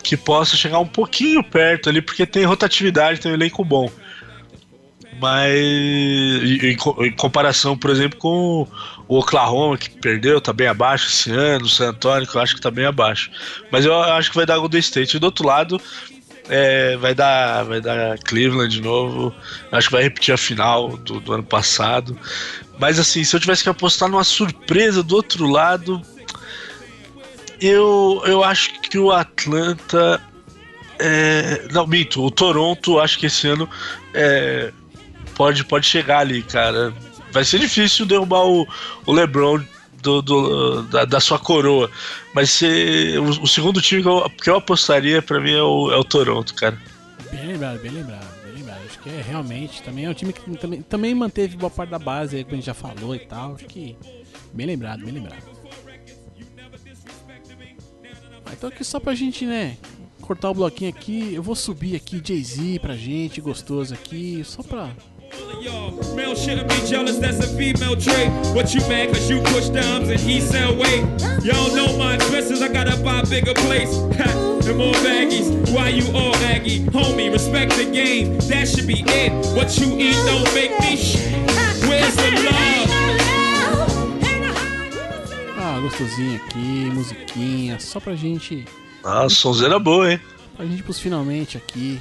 que 0.04 0.18
possa 0.18 0.58
chegar 0.58 0.80
um 0.80 0.88
pouquinho 0.88 1.44
perto 1.44 1.90
ali, 1.90 2.02
porque 2.02 2.26
tem 2.26 2.44
rotatividade, 2.44 3.22
tem 3.22 3.32
um 3.32 3.36
elenco 3.36 3.64
bom. 3.64 3.90
Mas 5.20 5.54
em, 5.54 6.78
em 7.04 7.12
comparação, 7.12 7.78
por 7.78 7.90
exemplo, 7.90 8.20
com 8.20 8.68
o 9.08 9.20
Oklahoma, 9.20 9.78
que 9.78 9.90
perdeu, 9.90 10.42
tá 10.42 10.52
bem 10.52 10.68
abaixo 10.68 11.08
esse 11.08 11.32
ano, 11.32 11.66
o 11.66 11.70
San 11.70 11.90
Antonio, 11.90 12.28
que 12.28 12.36
eu 12.36 12.42
acho 12.42 12.56
que 12.56 12.62
tá 12.62 12.72
bem 12.72 12.86
abaixo. 12.86 13.32
Mas 13.72 13.86
eu 13.86 13.96
acho 13.96 14.30
que 14.30 14.36
vai 14.36 14.46
dar 14.46 14.58
Golden 14.58 14.80
State. 14.80 15.16
E 15.16 15.20
do 15.20 15.26
outro 15.26 15.46
lado, 15.46 15.80
é, 16.50 16.98
vai 16.98 17.16
dar 17.16 17.64
vai 17.64 17.82
dar 17.82 18.18
Cleveland 18.20 18.76
de 18.76 18.82
novo. 18.82 19.34
Acho 19.72 19.88
que 19.88 19.94
vai 19.94 20.04
repetir 20.04 20.34
a 20.34 20.38
final 20.38 20.98
do, 20.98 21.20
do 21.20 21.34
ano 21.34 21.44
passado. 21.44 22.18
Mas 22.80 23.00
assim, 23.00 23.24
se 23.24 23.36
eu 23.36 23.40
tivesse 23.40 23.64
que 23.64 23.70
apostar 23.70 24.10
numa 24.10 24.24
surpresa 24.24 25.02
do 25.02 25.16
outro 25.16 25.48
lado, 25.48 26.02
eu, 27.62 28.22
eu 28.26 28.44
acho 28.44 28.80
que 28.82 28.98
o 28.98 29.12
Atlanta. 29.12 30.22
É, 30.98 31.68
não, 31.74 31.86
minto, 31.86 32.24
o 32.24 32.32
Toronto, 32.32 33.00
acho 33.00 33.20
que 33.20 33.26
esse 33.26 33.48
ano 33.48 33.70
é, 34.14 34.72
pode, 35.36 35.64
pode 35.64 35.86
chegar 35.86 36.20
ali, 36.20 36.42
cara. 36.42 36.94
Vai 37.32 37.44
ser 37.44 37.60
difícil 37.60 38.06
derrubar 38.06 38.46
o, 38.46 38.68
o 39.06 39.12
LeBron 39.12 39.62
do, 40.02 40.22
do 40.22 40.84
da, 40.84 41.06
da, 41.06 41.20
sua 41.20 41.38
coroa. 41.38 41.90
Mas 42.34 42.50
se, 42.50 43.16
o, 43.18 43.44
o, 43.44 43.48
segundo 43.48 43.82
time 43.82 44.02
que 44.02 44.08
eu, 44.08 44.30
que 44.30 44.50
eu 44.50 44.56
apostaria 44.58 45.22
para 45.22 45.40
mim 45.40 45.54
é 45.54 45.62
o, 45.62 45.92
é 45.92 45.98
o 45.98 46.04
Toronto, 46.04 46.54
cara. 46.54 46.80
Bem 47.32 47.48
lembrado, 47.48 47.80
bem 47.82 47.92
lembrado, 47.92 48.44
bem 48.44 48.54
lembrado. 48.54 48.82
Acho 48.86 49.00
que 49.00 49.10
é 49.10 49.22
realmente 49.22 49.84
também 49.84 50.06
é 50.06 50.10
um 50.10 50.14
time 50.14 50.32
que 50.32 50.58
também, 50.58 50.82
também 50.82 51.14
manteve 51.14 51.58
boa 51.58 51.70
parte 51.70 51.90
da 51.90 52.00
base, 52.00 52.44
como 52.44 52.54
a 52.54 52.56
gente 52.56 52.66
já 52.66 52.74
falou 52.74 53.16
e 53.16 53.20
tal. 53.20 53.56
Acho 53.56 53.66
que 53.66 53.98
bem 54.54 54.68
lembrado, 54.68 55.04
bem 55.04 55.14
lembrado. 55.14 55.44
Então 58.54 58.70
aqui 58.70 58.84
só 58.86 59.00
pra 59.02 59.14
gente, 59.14 59.46
né, 59.46 59.76
cortar 60.22 60.50
o 60.50 60.54
bloquinho 60.54 60.90
aqui, 60.90 61.34
eu 61.34 61.44
vou 61.44 61.56
subir 61.56 61.96
aqui 61.96 62.22
Jay-Z 62.24 62.80
pra 62.80 62.96
gente, 62.96 63.42
gostoso 63.42 63.94
aqui, 63.94 64.44
só 64.46 64.64
pra 64.64 64.92
Male 66.16 66.36
shouldn't 66.36 66.70
be 66.70 66.76
jealous, 66.88 67.18
that's 67.18 67.40
a 67.40 67.48
female 67.58 67.96
trait. 67.96 68.30
What 68.56 68.74
you 68.74 68.80
mad 68.88 69.10
cause 69.14 69.30
you 69.30 69.42
push 69.42 69.68
dimes 69.68 70.08
and 70.10 70.20
he 70.20 70.40
sell 70.40 70.74
weight? 70.76 71.04
Y'all 71.44 71.76
know 71.76 71.98
my 71.98 72.16
dresses, 72.18 72.62
I 72.62 72.70
gotta 72.70 72.96
buy 73.04 73.22
bigger 73.24 73.54
plates. 73.54 73.96
and 74.68 74.78
more 74.78 74.94
baggies, 74.94 75.74
why 75.74 75.90
you 75.90 76.06
all 76.16 76.36
aggy? 76.38 76.80
Homie, 76.86 77.32
respect 77.32 77.76
the 77.76 77.86
game, 77.86 78.38
that 78.48 78.68
should 78.68 78.88
be 78.88 79.04
it. 79.08 79.32
What 79.56 79.78
you 79.78 79.88
eat 79.98 80.16
don't 80.26 80.52
make 80.54 80.72
me 80.80 80.96
sh- 80.98 81.18
Where's 81.88 82.16
the 82.16 82.32
love? 82.46 82.90
Ah, 85.58 85.80
gostosinho 85.82 86.36
aqui, 86.38 86.90
musiquinha, 86.94 87.80
só 87.80 88.00
pra 88.00 88.16
gente. 88.16 88.66
Ah, 89.04 89.28
sonzeira 89.30 89.78
boa, 89.80 90.14
hein? 90.14 90.20
Pra 90.56 90.66
gente 90.66 90.82
pros 90.82 91.00
finalmente 91.00 91.58
aqui. 91.58 92.00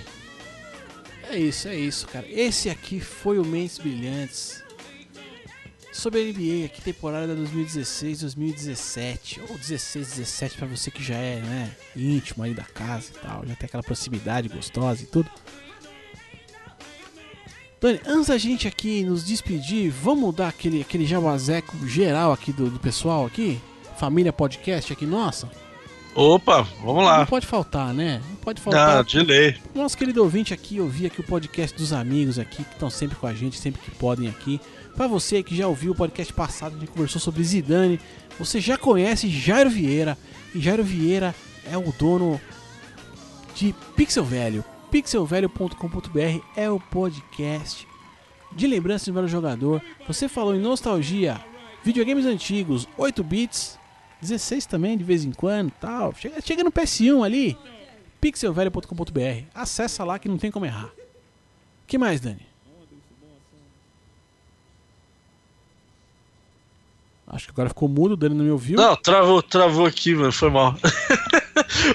É 1.35 1.39
isso, 1.39 1.67
é 1.67 1.75
isso, 1.75 2.07
cara. 2.07 2.25
Esse 2.31 2.71
aqui 2.71 3.01
foi 3.01 3.41
o 3.41 3.45
Mentes 3.45 3.79
Brilhantes. 3.79 4.63
Sobre 5.93 6.21
a 6.21 6.25
NBA, 6.25 6.67
aqui 6.67 6.81
temporada 6.81 7.35
2016-2017. 7.35 9.41
Ou 9.51 9.59
16-17 9.59 10.57
para 10.57 10.69
você 10.69 10.93
que 10.93 11.03
já 11.03 11.17
é, 11.17 11.41
né, 11.41 11.73
íntimo 11.97 12.45
aí 12.45 12.55
da 12.55 12.63
casa 12.63 13.11
e 13.11 13.15
tal. 13.19 13.45
Já 13.49 13.57
tem 13.57 13.67
aquela 13.67 13.83
proximidade 13.83 14.49
gostosa 14.49 15.03
e 15.03 15.07
tudo. 15.07 15.29
Dani, 17.81 18.01
antes 18.07 18.29
da 18.29 18.39
gente 18.39 18.69
aqui 18.69 19.03
nos 19.03 19.25
despedir, 19.25 19.91
vamos 19.91 20.33
dar 20.37 20.51
aquele, 20.51 20.83
aquele 20.83 21.05
jabazeco 21.05 21.77
geral 21.89 22.33
aqui 22.33 22.53
do, 22.53 22.71
do 22.71 22.79
pessoal 22.79 23.27
aqui? 23.27 23.61
Família 23.99 24.33
Podcast 24.33 24.93
aqui, 24.93 25.05
nossa. 25.05 25.51
Opa, 26.15 26.63
vamos 26.83 27.05
lá. 27.05 27.19
Não 27.19 27.27
pode 27.27 27.47
faltar, 27.47 27.93
né? 27.93 28.23
Não 28.29 28.37
pode 28.37 28.61
faltar. 28.61 28.97
Não, 28.97 29.05
de 29.05 29.19
lei. 29.21 29.57
Nosso 29.75 29.99
querido 29.99 30.23
ouvinte 30.23 30.55
aqui, 30.55 30.81
ouvir 30.81 31.07
aqui 31.07 31.21
o 31.21 31.25
podcast 31.25 31.77
dos 31.77 31.93
amigos 31.93 32.39
aqui, 32.39 32.63
que 32.63 32.73
estão 32.73 32.89
sempre 32.89 33.17
com 33.17 33.27
a 33.27 33.35
gente, 33.35 33.59
sempre 33.59 33.81
que 33.81 33.91
podem 33.91 34.29
aqui. 34.29 34.61
Para 34.97 35.09
você 35.09 35.43
que 35.43 35.57
já 35.57 35.67
ouviu 35.67 35.91
o 35.91 35.95
podcast 35.95 36.33
passado, 36.33 36.77
a 36.77 36.79
gente 36.79 36.93
conversou 36.93 37.21
sobre 37.21 37.43
Zidane. 37.43 37.99
Você 38.39 38.61
já 38.61 38.79
conhece 38.79 39.29
Jairo 39.29 39.69
Vieira. 39.69 40.17
E 40.55 40.61
Jairo 40.61 40.85
Vieira 40.85 41.35
é 41.69 41.77
o 41.77 41.93
dono 41.99 42.41
de 43.57 43.75
Pixel 43.97 44.25
Velho. 44.25 44.65
Pixelvelho.com.br 44.93 46.41
é 46.57 46.71
o 46.71 46.79
podcast 46.79 47.89
de 48.53 48.69
lembrança 48.69 49.07
de 49.07 49.11
velho 49.11 49.27
jogador. 49.27 49.83
Você 50.07 50.29
falou 50.29 50.55
em 50.55 50.61
nostalgia, 50.61 51.41
videogames 51.83 52.25
antigos, 52.25 52.87
8 52.97 53.25
bits 53.25 53.79
16 54.25 54.67
também, 54.67 54.97
de 54.97 55.05
vez 55.05 55.25
em 55.25 55.33
quando 55.33 55.71
tal. 55.81 56.15
Chega, 56.15 56.41
chega 56.41 56.65
no 56.65 56.73
PS1 56.73 57.25
ali, 57.25 57.57
pixelvelho.com.br. 58.21 59.45
Acessa 59.55 60.03
lá 60.05 60.19
que 60.19 60.29
não 60.29 60.39
tem 60.39 60.51
como 60.51 60.67
errar. 60.67 60.91
que 61.87 61.99
mais, 61.99 62.21
Dani? 62.21 62.47
Acho 67.27 67.47
que 67.47 67.53
agora 67.53 67.69
ficou 67.69 67.89
mudo, 67.89 68.13
o 68.13 68.17
Dani 68.17 68.35
não 68.35 68.45
me 68.45 68.51
ouviu. 68.51 68.77
Não, 68.77 68.95
travou, 68.97 69.43
travou 69.43 69.87
aqui, 69.87 70.15
mano, 70.15 70.33
foi 70.33 70.51
mal. 70.51 70.77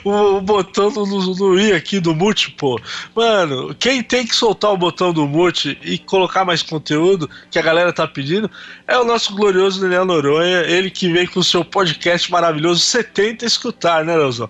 o, 0.04 0.38
o, 0.38 0.42
botão 0.42 0.92
do, 0.92 1.06
do 1.34 1.60
i 1.60 1.72
aqui 1.74 2.00
do 2.00 2.16
mute, 2.16 2.52
pô. 2.52 2.80
Mano, 3.16 3.76
quem 3.76 4.04
tem 4.04 4.26
que 4.26 4.36
soltar 4.36 4.72
o 4.72 4.78
botão 4.78 5.14
do 5.14 5.28
mute 5.28 5.78
e 5.84 5.98
colocar 5.98 6.46
mais 6.46 6.62
conteúdo 6.62 7.30
que 7.50 7.60
a 7.60 7.62
galera 7.62 7.94
tá 7.94 8.08
pedindo 8.08 8.50
é 8.88 8.98
o 8.98 9.04
nosso 9.04 9.36
glorioso 9.36 9.82
Daniel 9.82 10.06
Noronha, 10.06 10.62
ele 10.62 10.90
que 10.90 11.12
vem 11.12 11.28
com 11.28 11.40
o 11.40 11.44
seu 11.44 11.64
podcast 11.64 12.32
maravilhoso 12.32 12.82
70 12.82 13.46
Escutar, 13.46 14.04
né, 14.06 14.16
Leozão? 14.16 14.50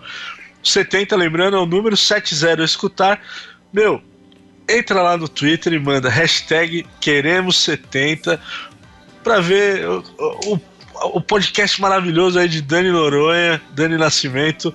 70, 0.64 1.16
lembrando, 1.16 1.57
é 1.57 1.60
o 1.60 1.66
número 1.66 1.95
70 1.95 2.64
Escutar. 2.64 3.22
Meu, 3.72 4.02
entra 4.70 5.02
lá 5.02 5.18
no 5.18 5.28
Twitter 5.28 5.74
e 5.74 5.80
manda 5.80 6.10
hashtag 6.10 6.86
Queremos70 7.02 8.40
pra 9.24 9.40
ver 9.40 9.88
o, 9.88 10.03
o, 10.45 10.61
o 11.18 11.22
podcast 11.22 11.82
maravilhoso 11.82 12.40
aí 12.40 12.48
de 12.48 12.61
Dani 12.61 12.91
Noronha, 12.91 13.61
Dani 13.72 13.98
Nascimento. 13.98 14.74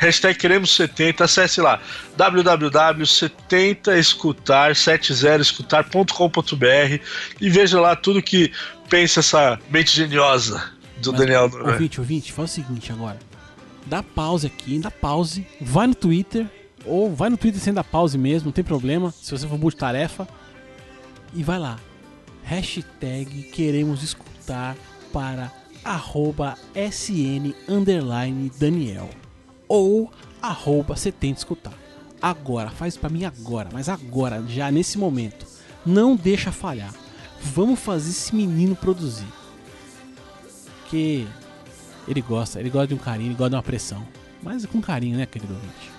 Hashtag 0.00 0.36
queremos 0.38 0.74
70, 0.76 1.24
acesse 1.24 1.60
lá 1.60 1.78
www.70escutar, 2.16 4.72
70escutar.com.br 4.72 7.04
e 7.38 7.50
veja 7.50 7.78
lá 7.78 7.94
tudo 7.94 8.22
que 8.22 8.50
pensa 8.88 9.20
essa 9.20 9.60
mente 9.68 9.94
geniosa 9.94 10.72
do 11.02 11.12
Mas, 11.12 11.20
Daniel. 11.20 11.50
Ouvinte, 11.52 12.00
ouvinte, 12.00 12.32
faz 12.32 12.50
o 12.50 12.54
seguinte 12.54 12.90
agora. 12.90 13.18
Dá 13.84 14.02
pause 14.02 14.46
aqui, 14.46 14.78
dá 14.78 14.90
pause, 14.90 15.46
vai 15.60 15.86
no 15.86 15.94
Twitter, 15.94 16.46
ou 16.86 17.14
vai 17.14 17.28
no 17.28 17.36
Twitter 17.36 17.60
sem 17.60 17.74
dar 17.74 17.84
pause 17.84 18.16
mesmo, 18.16 18.46
não 18.46 18.52
tem 18.52 18.64
problema, 18.64 19.12
se 19.12 19.30
você 19.30 19.46
for 19.46 19.58
multitarefa, 19.58 20.26
e 21.34 21.42
vai 21.42 21.58
lá. 21.58 21.78
Hashtag 22.42 23.50
queremos 23.52 24.02
escutar 24.02 24.74
para 25.12 25.52
arroba 25.84 26.56
sn 26.74 27.54
underline 27.68 28.50
Daniel 28.58 29.10
ou 29.70 30.10
arroba 30.42 30.96
70 30.96 31.38
escutar. 31.38 31.72
Agora, 32.20 32.70
faz 32.70 32.96
para 32.96 33.08
mim 33.08 33.24
agora, 33.24 33.68
mas 33.72 33.88
agora, 33.88 34.44
já 34.48 34.68
nesse 34.68 34.98
momento. 34.98 35.46
Não 35.86 36.16
deixa 36.16 36.50
falhar. 36.50 36.92
Vamos 37.40 37.78
fazer 37.78 38.10
esse 38.10 38.34
menino 38.34 38.74
produzir. 38.74 39.28
Que 40.90 41.26
ele 42.06 42.20
gosta, 42.20 42.58
ele 42.58 42.68
gosta 42.68 42.88
de 42.88 42.94
um 42.94 42.98
carinho, 42.98 43.28
ele 43.28 43.36
gosta 43.36 43.50
de 43.50 43.56
uma 43.56 43.62
pressão. 43.62 44.06
Mas 44.42 44.66
com 44.66 44.80
carinho, 44.80 45.16
né, 45.16 45.24
querido 45.24 45.54
ouvinte? 45.54 45.92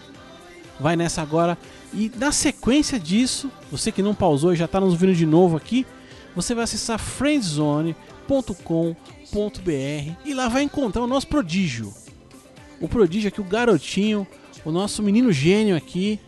Vai 0.77 0.98
nessa 0.98 1.22
agora. 1.22 1.57
E 1.93 2.11
na 2.18 2.34
sequência 2.34 2.99
disso, 2.99 3.49
você 3.72 3.89
que 3.91 4.03
não 4.03 4.14
pausou 4.14 4.52
e 4.53 4.57
já 4.57 4.65
está 4.65 4.81
nos 4.81 4.91
ouvindo 4.91 5.15
de 5.15 5.26
novo 5.26 5.56
aqui, 5.56 5.88
você 6.35 6.53
vai 6.53 6.65
acessar 6.65 6.99
friendzone.com.br 6.99 7.95
e 10.26 10.34
lá 10.34 10.49
vai 10.49 10.64
encontrar 10.64 11.02
o 11.02 11.07
nosso 11.07 11.27
prodígio. 11.27 11.93
O 12.81 12.89
prodígio 12.89 13.27
aqui, 13.27 13.39
o 13.39 13.43
garotinho, 13.43 14.27
o 14.65 14.71
nosso 14.71 15.03
menino 15.03 15.31
gênio 15.31 15.75
aqui, 15.75 16.19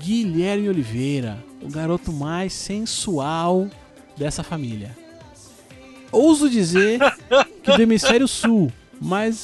Guilherme 0.00 0.68
Oliveira, 0.68 1.44
o 1.62 1.68
garoto 1.68 2.12
mais 2.12 2.52
sensual 2.54 3.68
dessa 4.16 4.42
família. 4.42 4.96
Ouso 6.10 6.48
dizer 6.48 6.98
que 7.62 7.76
do 7.76 7.82
hemisfério 7.82 8.26
sul, 8.26 8.72
mas 9.00 9.42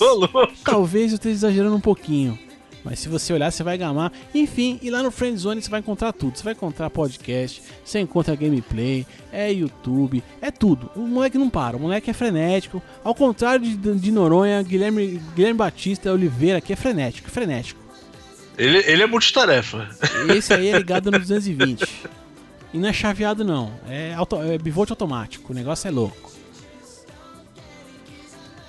talvez 0.64 1.12
eu 1.12 1.16
esteja 1.16 1.34
exagerando 1.34 1.76
um 1.76 1.80
pouquinho. 1.80 2.38
Mas 2.86 3.00
se 3.00 3.08
você 3.08 3.32
olhar, 3.32 3.50
você 3.50 3.64
vai 3.64 3.76
gamar. 3.76 4.12
Enfim, 4.32 4.78
e 4.80 4.90
lá 4.90 5.02
no 5.02 5.10
Friendzone 5.10 5.60
você 5.60 5.68
vai 5.68 5.80
encontrar 5.80 6.12
tudo. 6.12 6.38
Você 6.38 6.44
vai 6.44 6.52
encontrar 6.52 6.88
podcast, 6.88 7.60
você 7.84 7.98
encontra 7.98 8.36
gameplay, 8.36 9.04
é 9.32 9.52
YouTube, 9.52 10.22
é 10.40 10.52
tudo. 10.52 10.88
O 10.94 11.00
moleque 11.00 11.36
não 11.36 11.50
para, 11.50 11.76
o 11.76 11.80
moleque 11.80 12.10
é 12.10 12.12
frenético. 12.12 12.80
Ao 13.02 13.12
contrário 13.12 13.66
de, 13.66 13.76
de 13.76 14.12
Noronha, 14.12 14.62
Guilherme, 14.62 15.20
Guilherme 15.34 15.58
Batista 15.58 16.12
Oliveira 16.12 16.58
aqui 16.58 16.72
é 16.72 16.76
frenético, 16.76 17.28
frenético. 17.28 17.80
Ele, 18.56 18.78
ele 18.86 19.02
é 19.02 19.06
multitarefa. 19.06 19.90
Esse 20.32 20.54
aí 20.54 20.68
é 20.68 20.78
ligado 20.78 21.10
no 21.10 21.18
220. 21.18 21.84
E 22.72 22.78
não 22.78 22.88
é 22.88 22.92
chaveado, 22.92 23.44
não. 23.44 23.72
É, 23.88 24.14
auto, 24.14 24.40
é 24.40 24.56
bivolt 24.58 24.90
automático. 24.90 25.52
O 25.52 25.56
negócio 25.56 25.88
é 25.88 25.90
louco. 25.90 26.35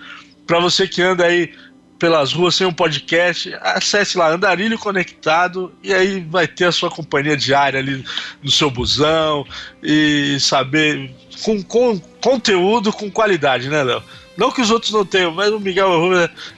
Pra 0.46 0.58
você 0.58 0.88
que 0.88 1.02
anda 1.02 1.24
aí 1.24 1.52
pelas 1.98 2.32
ruas 2.32 2.54
sem 2.54 2.66
um 2.66 2.72
podcast, 2.72 3.54
acesse 3.60 4.16
lá 4.16 4.30
Andarilho 4.30 4.78
Conectado 4.78 5.70
e 5.82 5.92
aí 5.92 6.20
vai 6.20 6.48
ter 6.48 6.64
a 6.64 6.72
sua 6.72 6.90
companhia 6.90 7.36
diária 7.36 7.78
ali 7.78 8.02
no 8.42 8.50
seu 8.50 8.70
busão 8.70 9.46
e 9.82 10.38
saber 10.40 11.14
com, 11.44 11.62
com 11.62 11.98
conteúdo 12.22 12.90
com 12.90 13.10
qualidade, 13.10 13.68
né, 13.68 13.82
Léo? 13.82 14.02
Não 14.36 14.50
que 14.50 14.62
os 14.62 14.70
outros 14.70 14.92
não 14.92 15.04
tenham, 15.04 15.30
mas 15.30 15.52
o 15.52 15.60
Miguel 15.60 15.90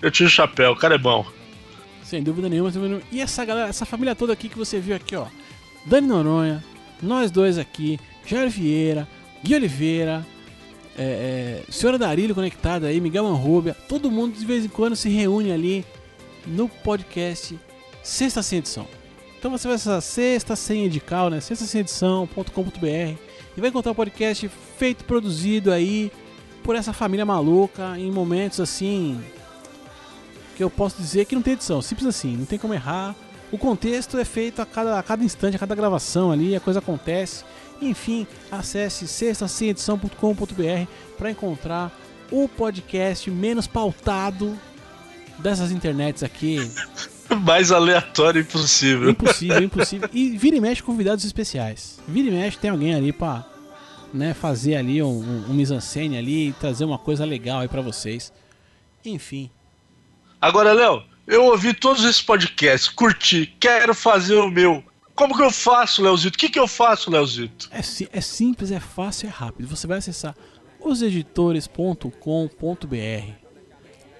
eu 0.00 0.10
tiro 0.12 0.28
o 0.28 0.32
chapéu, 0.32 0.70
o 0.70 0.76
cara 0.76 0.94
é 0.94 0.98
bom. 0.98 1.26
Sem 2.12 2.22
dúvida 2.22 2.46
nenhuma, 2.46 2.70
sem 2.70 2.78
dúvida 2.78 2.98
nenhuma. 2.98 3.10
E 3.10 3.22
essa 3.22 3.42
galera, 3.42 3.70
essa 3.70 3.86
família 3.86 4.14
toda 4.14 4.34
aqui 4.34 4.46
que 4.46 4.58
você 4.58 4.78
viu 4.78 4.94
aqui, 4.94 5.16
ó. 5.16 5.28
Dani 5.86 6.06
Noronha, 6.06 6.62
nós 7.02 7.30
dois 7.30 7.56
aqui, 7.56 7.98
Jair 8.26 8.50
Vieira, 8.50 9.08
Gui 9.42 9.54
Oliveira, 9.54 10.26
é, 10.94 11.62
é, 11.66 11.72
Senhora 11.72 11.96
Darílio 11.96 12.34
conectada 12.34 12.88
aí, 12.88 13.00
Miguel 13.00 13.24
Manrubia, 13.24 13.72
todo 13.88 14.10
mundo 14.10 14.36
de 14.38 14.44
vez 14.44 14.62
em 14.62 14.68
quando 14.68 14.94
se 14.94 15.08
reúne 15.08 15.52
ali 15.52 15.86
no 16.46 16.68
podcast 16.68 17.58
Sexta 18.02 18.42
Sem 18.42 18.58
Edição. 18.58 18.86
Então 19.38 19.50
você 19.50 19.66
vai 19.66 19.76
acessar 19.76 20.02
sexta 20.02 20.54
sem 20.54 20.84
edical, 20.84 21.30
né? 21.30 21.40
Sexta 21.40 21.64
sem 21.64 21.80
edição.com.br 21.80 23.16
e 23.56 23.60
vai 23.60 23.70
encontrar 23.70 23.92
o 23.92 23.94
podcast 23.94 24.50
feito, 24.76 25.02
produzido 25.06 25.72
aí 25.72 26.12
por 26.62 26.76
essa 26.76 26.92
família 26.92 27.24
maluca 27.24 27.98
em 27.98 28.10
momentos 28.10 28.60
assim 28.60 29.18
que 30.62 30.64
eu 30.64 30.70
posso 30.70 30.96
dizer 30.96 31.24
que 31.24 31.34
não 31.34 31.42
tem 31.42 31.54
edição, 31.54 31.82
simples 31.82 32.06
assim, 32.06 32.36
não 32.36 32.44
tem 32.44 32.56
como 32.56 32.72
errar. 32.72 33.16
O 33.50 33.58
contexto 33.58 34.16
é 34.16 34.24
feito 34.24 34.62
a 34.62 34.66
cada, 34.66 34.96
a 34.96 35.02
cada 35.02 35.24
instante, 35.24 35.56
a 35.56 35.58
cada 35.58 35.74
gravação 35.74 36.30
ali, 36.30 36.54
a 36.54 36.60
coisa 36.60 36.78
acontece. 36.78 37.44
Enfim, 37.80 38.26
acesse 38.50 39.08
sextasemedição.com.br 39.08 40.88
para 41.18 41.30
encontrar 41.30 41.92
o 42.30 42.48
podcast 42.48 43.28
menos 43.28 43.66
pautado 43.66 44.56
dessas 45.38 45.72
internets 45.72 46.22
aqui. 46.22 46.58
Mais 47.42 47.72
aleatório 47.72 48.42
impossível. 48.42 49.10
Impossível, 49.10 49.62
impossível. 49.62 50.08
E 50.14 50.36
vira 50.36 50.56
e 50.56 50.60
mexe 50.60 50.82
convidados 50.82 51.24
especiais. 51.24 51.98
Vira 52.06 52.28
e 52.28 52.30
mexe 52.30 52.56
tem 52.56 52.70
alguém 52.70 52.94
ali 52.94 53.12
pra 53.12 53.44
né, 54.14 54.32
fazer 54.32 54.76
ali 54.76 55.02
um, 55.02 55.08
um, 55.08 55.50
um 55.50 55.54
mise-en-scène 55.54 56.16
ali 56.16 56.50
e 56.50 56.52
trazer 56.52 56.84
uma 56.84 56.98
coisa 56.98 57.24
legal 57.24 57.60
aí 57.60 57.68
pra 57.68 57.80
vocês. 57.80 58.32
Enfim. 59.04 59.50
Agora, 60.42 60.72
Léo, 60.72 61.04
eu 61.26 61.44
ouvi 61.44 61.72
todos 61.72 62.02
esses 62.04 62.20
podcasts, 62.20 62.88
curti, 62.88 63.46
quero 63.60 63.94
fazer 63.94 64.34
o 64.34 64.50
meu. 64.50 64.82
Como 65.14 65.36
que 65.36 65.42
eu 65.42 65.50
faço, 65.52 66.02
Leozito? 66.02 66.36
O 66.36 66.38
que, 66.38 66.48
que 66.48 66.58
eu 66.58 66.66
faço, 66.66 67.10
Leozito? 67.10 67.68
É, 67.70 67.80
é 68.18 68.20
simples, 68.20 68.72
é 68.72 68.80
fácil, 68.80 69.28
é 69.28 69.30
rápido. 69.30 69.68
Você 69.68 69.86
vai 69.86 69.98
acessar 69.98 70.34
oseditores.com.br 70.80 73.32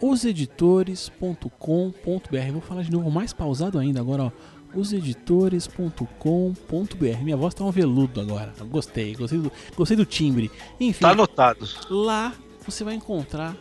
oseditores.com.br 0.01 2.53
Vou 2.53 2.61
falar 2.61 2.82
de 2.82 2.93
novo 2.93 3.11
mais 3.11 3.32
pausado 3.32 3.78
ainda 3.78 4.01
agora, 4.01 4.24
ó. 4.24 4.31
oseditores.com.br 4.78 7.23
Minha 7.23 7.36
voz 7.36 7.55
tá 7.55 7.65
um 7.65 7.70
veludo 7.70 8.20
agora. 8.20 8.53
Gostei, 8.69 9.15
gostei 9.15 9.39
do, 9.39 9.51
gostei 9.74 9.97
do 9.97 10.05
timbre. 10.05 10.51
Enfim, 10.78 11.01
Tá 11.01 11.11
anotado. 11.11 11.66
lá 11.90 12.32
você 12.65 12.85
vai 12.85 12.94
encontrar 12.94 13.57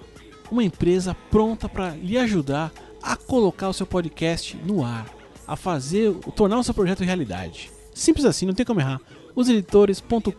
uma 0.51 0.63
empresa 0.63 1.15
pronta 1.31 1.67
para 1.69 1.89
lhe 1.91 2.17
ajudar 2.17 2.71
a 3.01 3.15
colocar 3.15 3.69
o 3.69 3.73
seu 3.73 3.85
podcast 3.87 4.55
no 4.65 4.83
ar, 4.85 5.07
a 5.47 5.55
fazer, 5.55 6.13
tornar 6.35 6.59
o 6.59 6.63
seu 6.63 6.73
projeto 6.73 7.03
realidade. 7.03 7.71
Simples 7.93 8.25
assim, 8.25 8.45
não 8.45 8.53
tem 8.53 8.65
como 8.65 8.79
errar. 8.79 9.01
Oseditores.com.br 9.35 10.31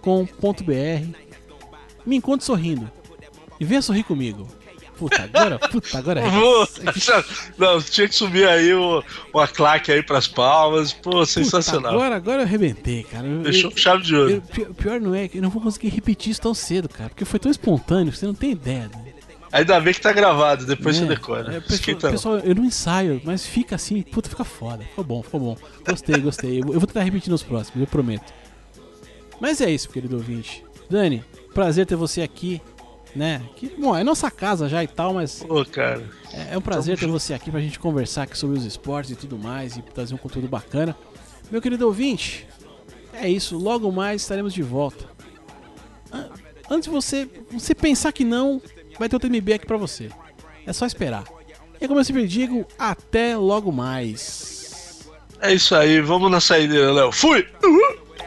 Me 2.05 2.16
encontre 2.16 2.44
sorrindo 2.47 2.90
e 3.59 3.64
venha 3.64 3.82
sorrir 3.82 4.02
comigo. 4.05 4.47
Puta, 4.98 5.22
agora, 5.22 5.59
puta, 5.70 5.98
agora 5.98 6.20
é. 6.20 6.24
Não, 7.59 7.80
tinha 7.82 8.06
que 8.09 8.14
subir 8.14 8.47
aí 8.47 8.72
o- 8.72 9.02
uma 9.34 9.48
claque 9.48 9.90
aí 9.90 10.02
pras 10.02 10.28
palmas. 10.28 10.93
Pô, 10.93 11.10
Puta, 11.10 11.26
sensacional. 11.26 11.93
agora, 11.94 12.14
agora 12.16 12.43
eu 12.43 12.47
arrebentei, 12.47 13.02
cara. 13.05 13.26
Eu- 13.26 13.43
Fechou 13.44 13.70
eu- 13.70 13.76
chave 13.76 14.02
de 14.05 14.14
eu- 14.14 14.20
ouro. 14.20 14.43
pi- 14.52 14.66
pior 14.74 15.01
não 15.01 15.14
é 15.14 15.26
que 15.26 15.39
eu 15.39 15.43
não 15.43 15.51
vou 15.51 15.60
conseguir 15.62 15.89
repetir 15.89 16.30
isso 16.30 16.40
tão 16.43 16.55
cedo, 16.55 16.89
cara, 16.89 17.09
porque 17.10 17.24
foi 17.24 17.40
tão 17.40 17.51
espontâneo 17.51 18.12
você 18.12 18.26
não 18.26 18.34
tem 18.34 18.52
ideia. 18.52 18.89
né? 18.94 19.02
Ainda 19.53 19.79
bem 19.81 19.93
que 19.93 20.01
tá 20.01 20.12
gravado, 20.12 20.65
depois 20.65 20.97
É, 20.97 21.01
você 21.01 21.07
decora. 21.07 21.57
é, 21.57 21.61
pessoal, 21.61 21.97
pessoal, 22.12 22.39
eu 22.39 22.55
não 22.55 22.65
ensaio, 22.65 23.20
mas 23.23 23.45
fica 23.47 23.74
assim, 23.77 24.01
puta, 24.03 24.29
fica 24.31 24.45
foda. 24.45 24.83
Ficou 24.85 25.05
bom, 25.05 25.23
ficou 25.23 25.39
bom. 25.41 25.57
Gostei, 25.87 26.19
gostei. 26.20 26.61
Eu, 26.61 26.65
vou 26.65 26.87
tentar 26.87 27.03
repetir 27.03 27.31
nos 27.31 27.43
próximos, 27.43 27.81
eu 27.81 27.87
prometo. 27.87 28.33
Mas 29.39 29.61
é 29.61 29.70
isso, 29.70 29.91
querido 29.91 30.16
ouvinte. 30.16 30.65
Dani, 30.89 31.23
prazer 31.53 31.85
ter 31.85 31.97
você 31.97 32.23
aqui, 32.23 32.62
né? 33.15 33.43
Que, 33.57 33.69
bom, 33.79 33.95
é 33.95 34.03
nossa 34.03 34.31
casa 34.31 34.69
já 34.70 34.83
e 34.83 34.87
tal, 34.89 35.12
mas 35.15 35.43
Pô, 35.43 35.65
cara. 35.66 36.03
é, 36.33 36.55
é 36.55 36.59
um 36.59 36.62
prazer 36.62 36.99
ter 36.99 37.07
você 37.07 37.35
aqui 37.35 37.51
pra 37.51 37.61
gente 37.61 37.79
conversar 37.79 38.23
aqui 38.23 38.39
sobre 38.39 38.57
os 38.59 38.65
esportes 38.65 39.11
e 39.11 39.16
tudo 39.16 39.37
mais 39.39 39.77
e 39.77 39.83
trazer 39.83 40.15
um 40.15 40.19
conteúdo 40.19 40.49
bacana. 40.49 40.97
Meu 41.51 41.61
querido 41.61 41.85
ouvinte, 41.87 42.47
é 43.12 43.29
isso. 43.29 43.59
Logo 43.59 43.93
mais 43.93 44.23
estaremos 44.23 44.55
de 44.55 44.62
volta. 44.62 45.05
An- 46.11 46.31
Antes 46.70 46.85
de 46.89 46.91
você, 46.95 47.29
você 47.51 47.74
pensar 47.74 48.12
que 48.12 48.24
não, 48.24 48.62
vai 48.98 49.09
ter 49.09 49.16
outro 49.16 49.31
MB 49.31 49.52
aqui 49.55 49.66
pra 49.66 49.77
você. 49.77 50.09
É 50.66 50.73
só 50.73 50.86
esperar. 50.86 51.24
E 51.81 51.89
como 51.89 52.01
eu 52.01 52.05
sempre 52.05 52.27
digo, 52.27 52.66
até 52.78 53.36
logo 53.36 53.73
mais. 53.73 55.09
É 55.40 55.52
isso 55.52 55.74
aí, 55.74 56.01
vamos 56.01 56.31
na 56.31 56.40
saideira, 56.40 56.93
Léo. 56.93 57.10
Fui! 57.10 57.47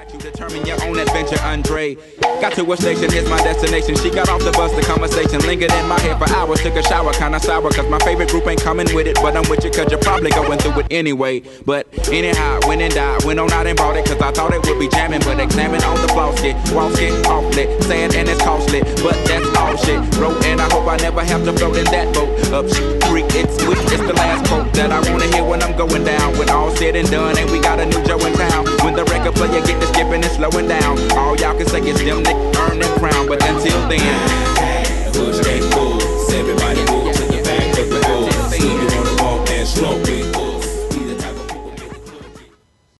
Uhul! 0.05 0.13
You 0.13 0.19
determine 0.19 0.65
your 0.65 0.81
own 0.83 0.99
adventure, 0.99 1.39
Andre. 1.41 1.95
Got 2.41 2.53
to 2.53 2.71
a 2.71 2.77
station, 2.77 3.09
here's 3.11 3.29
my 3.29 3.37
destination. 3.37 3.95
She 3.95 4.09
got 4.09 4.29
off 4.29 4.43
the 4.43 4.51
bus, 4.51 4.71
the 4.75 4.81
conversation 4.81 5.39
lingered 5.47 5.71
in 5.71 5.87
my 5.87 5.99
head 5.99 6.17
for 6.19 6.29
hours. 6.35 6.61
Took 6.61 6.75
a 6.75 6.83
shower, 6.83 7.13
kinda 7.13 7.39
sour, 7.39 7.69
cause 7.71 7.87
my 7.89 7.99
favorite 7.99 8.29
group 8.29 8.45
ain't 8.47 8.61
coming 8.61 8.87
with 8.93 9.07
it. 9.07 9.15
But 9.15 9.35
I'm 9.35 9.47
with 9.49 9.63
you, 9.63 9.71
cause 9.71 9.89
you're 9.89 10.01
probably 10.01 10.31
going 10.31 10.59
through 10.59 10.81
it 10.81 10.87
anyway. 10.91 11.41
But 11.65 11.87
anyhow, 12.09 12.59
went 12.67 12.81
and 12.81 12.93
died, 12.93 13.23
went 13.23 13.39
on 13.39 13.51
out 13.51 13.67
and 13.67 13.77
bought 13.77 13.95
it, 13.95 14.05
cause 14.05 14.21
I 14.21 14.31
thought 14.31 14.53
it 14.53 14.65
would 14.67 14.79
be 14.79 14.89
jamming. 14.89 15.21
But 15.21 15.39
examine 15.39 15.81
on 15.83 16.01
the 16.01 16.09
floss, 16.09 16.39
get, 16.41 16.55
walk 16.73 16.93
it 16.99 17.25
awfully. 17.25 17.65
Sad 17.81 18.15
and 18.15 18.29
it's 18.29 18.41
costly, 18.41 18.81
but 19.01 19.15
that's 19.25 19.47
all 19.57 19.75
shit. 19.77 19.99
bro. 20.11 20.35
and 20.43 20.61
I 20.61 20.69
hope 20.71 20.87
I 20.87 20.97
never 20.97 21.23
have 21.23 21.43
to 21.45 21.53
float 21.53 21.77
in 21.77 21.85
that 21.85 22.13
boat. 22.13 22.29
Up 22.51 22.65
creek, 23.09 23.25
it's 23.31 23.55
sweet, 23.63 23.79
it's 23.91 24.05
the 24.05 24.13
last 24.13 24.47
quote 24.49 24.71
that 24.73 24.91
I 24.91 24.99
wanna 25.09 25.27
hear 25.33 25.43
when 25.43 25.63
I'm 25.63 25.75
going 25.77 26.03
down. 26.03 26.37
When 26.37 26.49
all 26.49 26.69
said 26.75 26.95
and 26.95 27.09
done, 27.09 27.37
and 27.37 27.49
we 27.49 27.59
got 27.59 27.79
a 27.79 27.85
new 27.85 28.03
Joe 28.05 28.19
in 28.19 28.33
town. 28.33 28.65
When 28.83 28.93
the 28.93 29.03
record 29.05 29.35
player 29.35 29.63
get 29.65 29.81
to 29.81 29.94
skipping 29.95 30.23
and 30.23 30.25
slowing 30.25 30.67
down, 30.67 30.99
all 31.13 31.37
y'all 31.37 31.55
can 31.57 31.65
say 31.67 31.79
is 31.79 31.97
them 32.03 32.21
that 32.23 32.35
earn 32.69 32.79
that 32.79 32.99
crown. 32.99 33.27
But 33.27 33.41
until 33.47 33.79
then, 33.87 34.54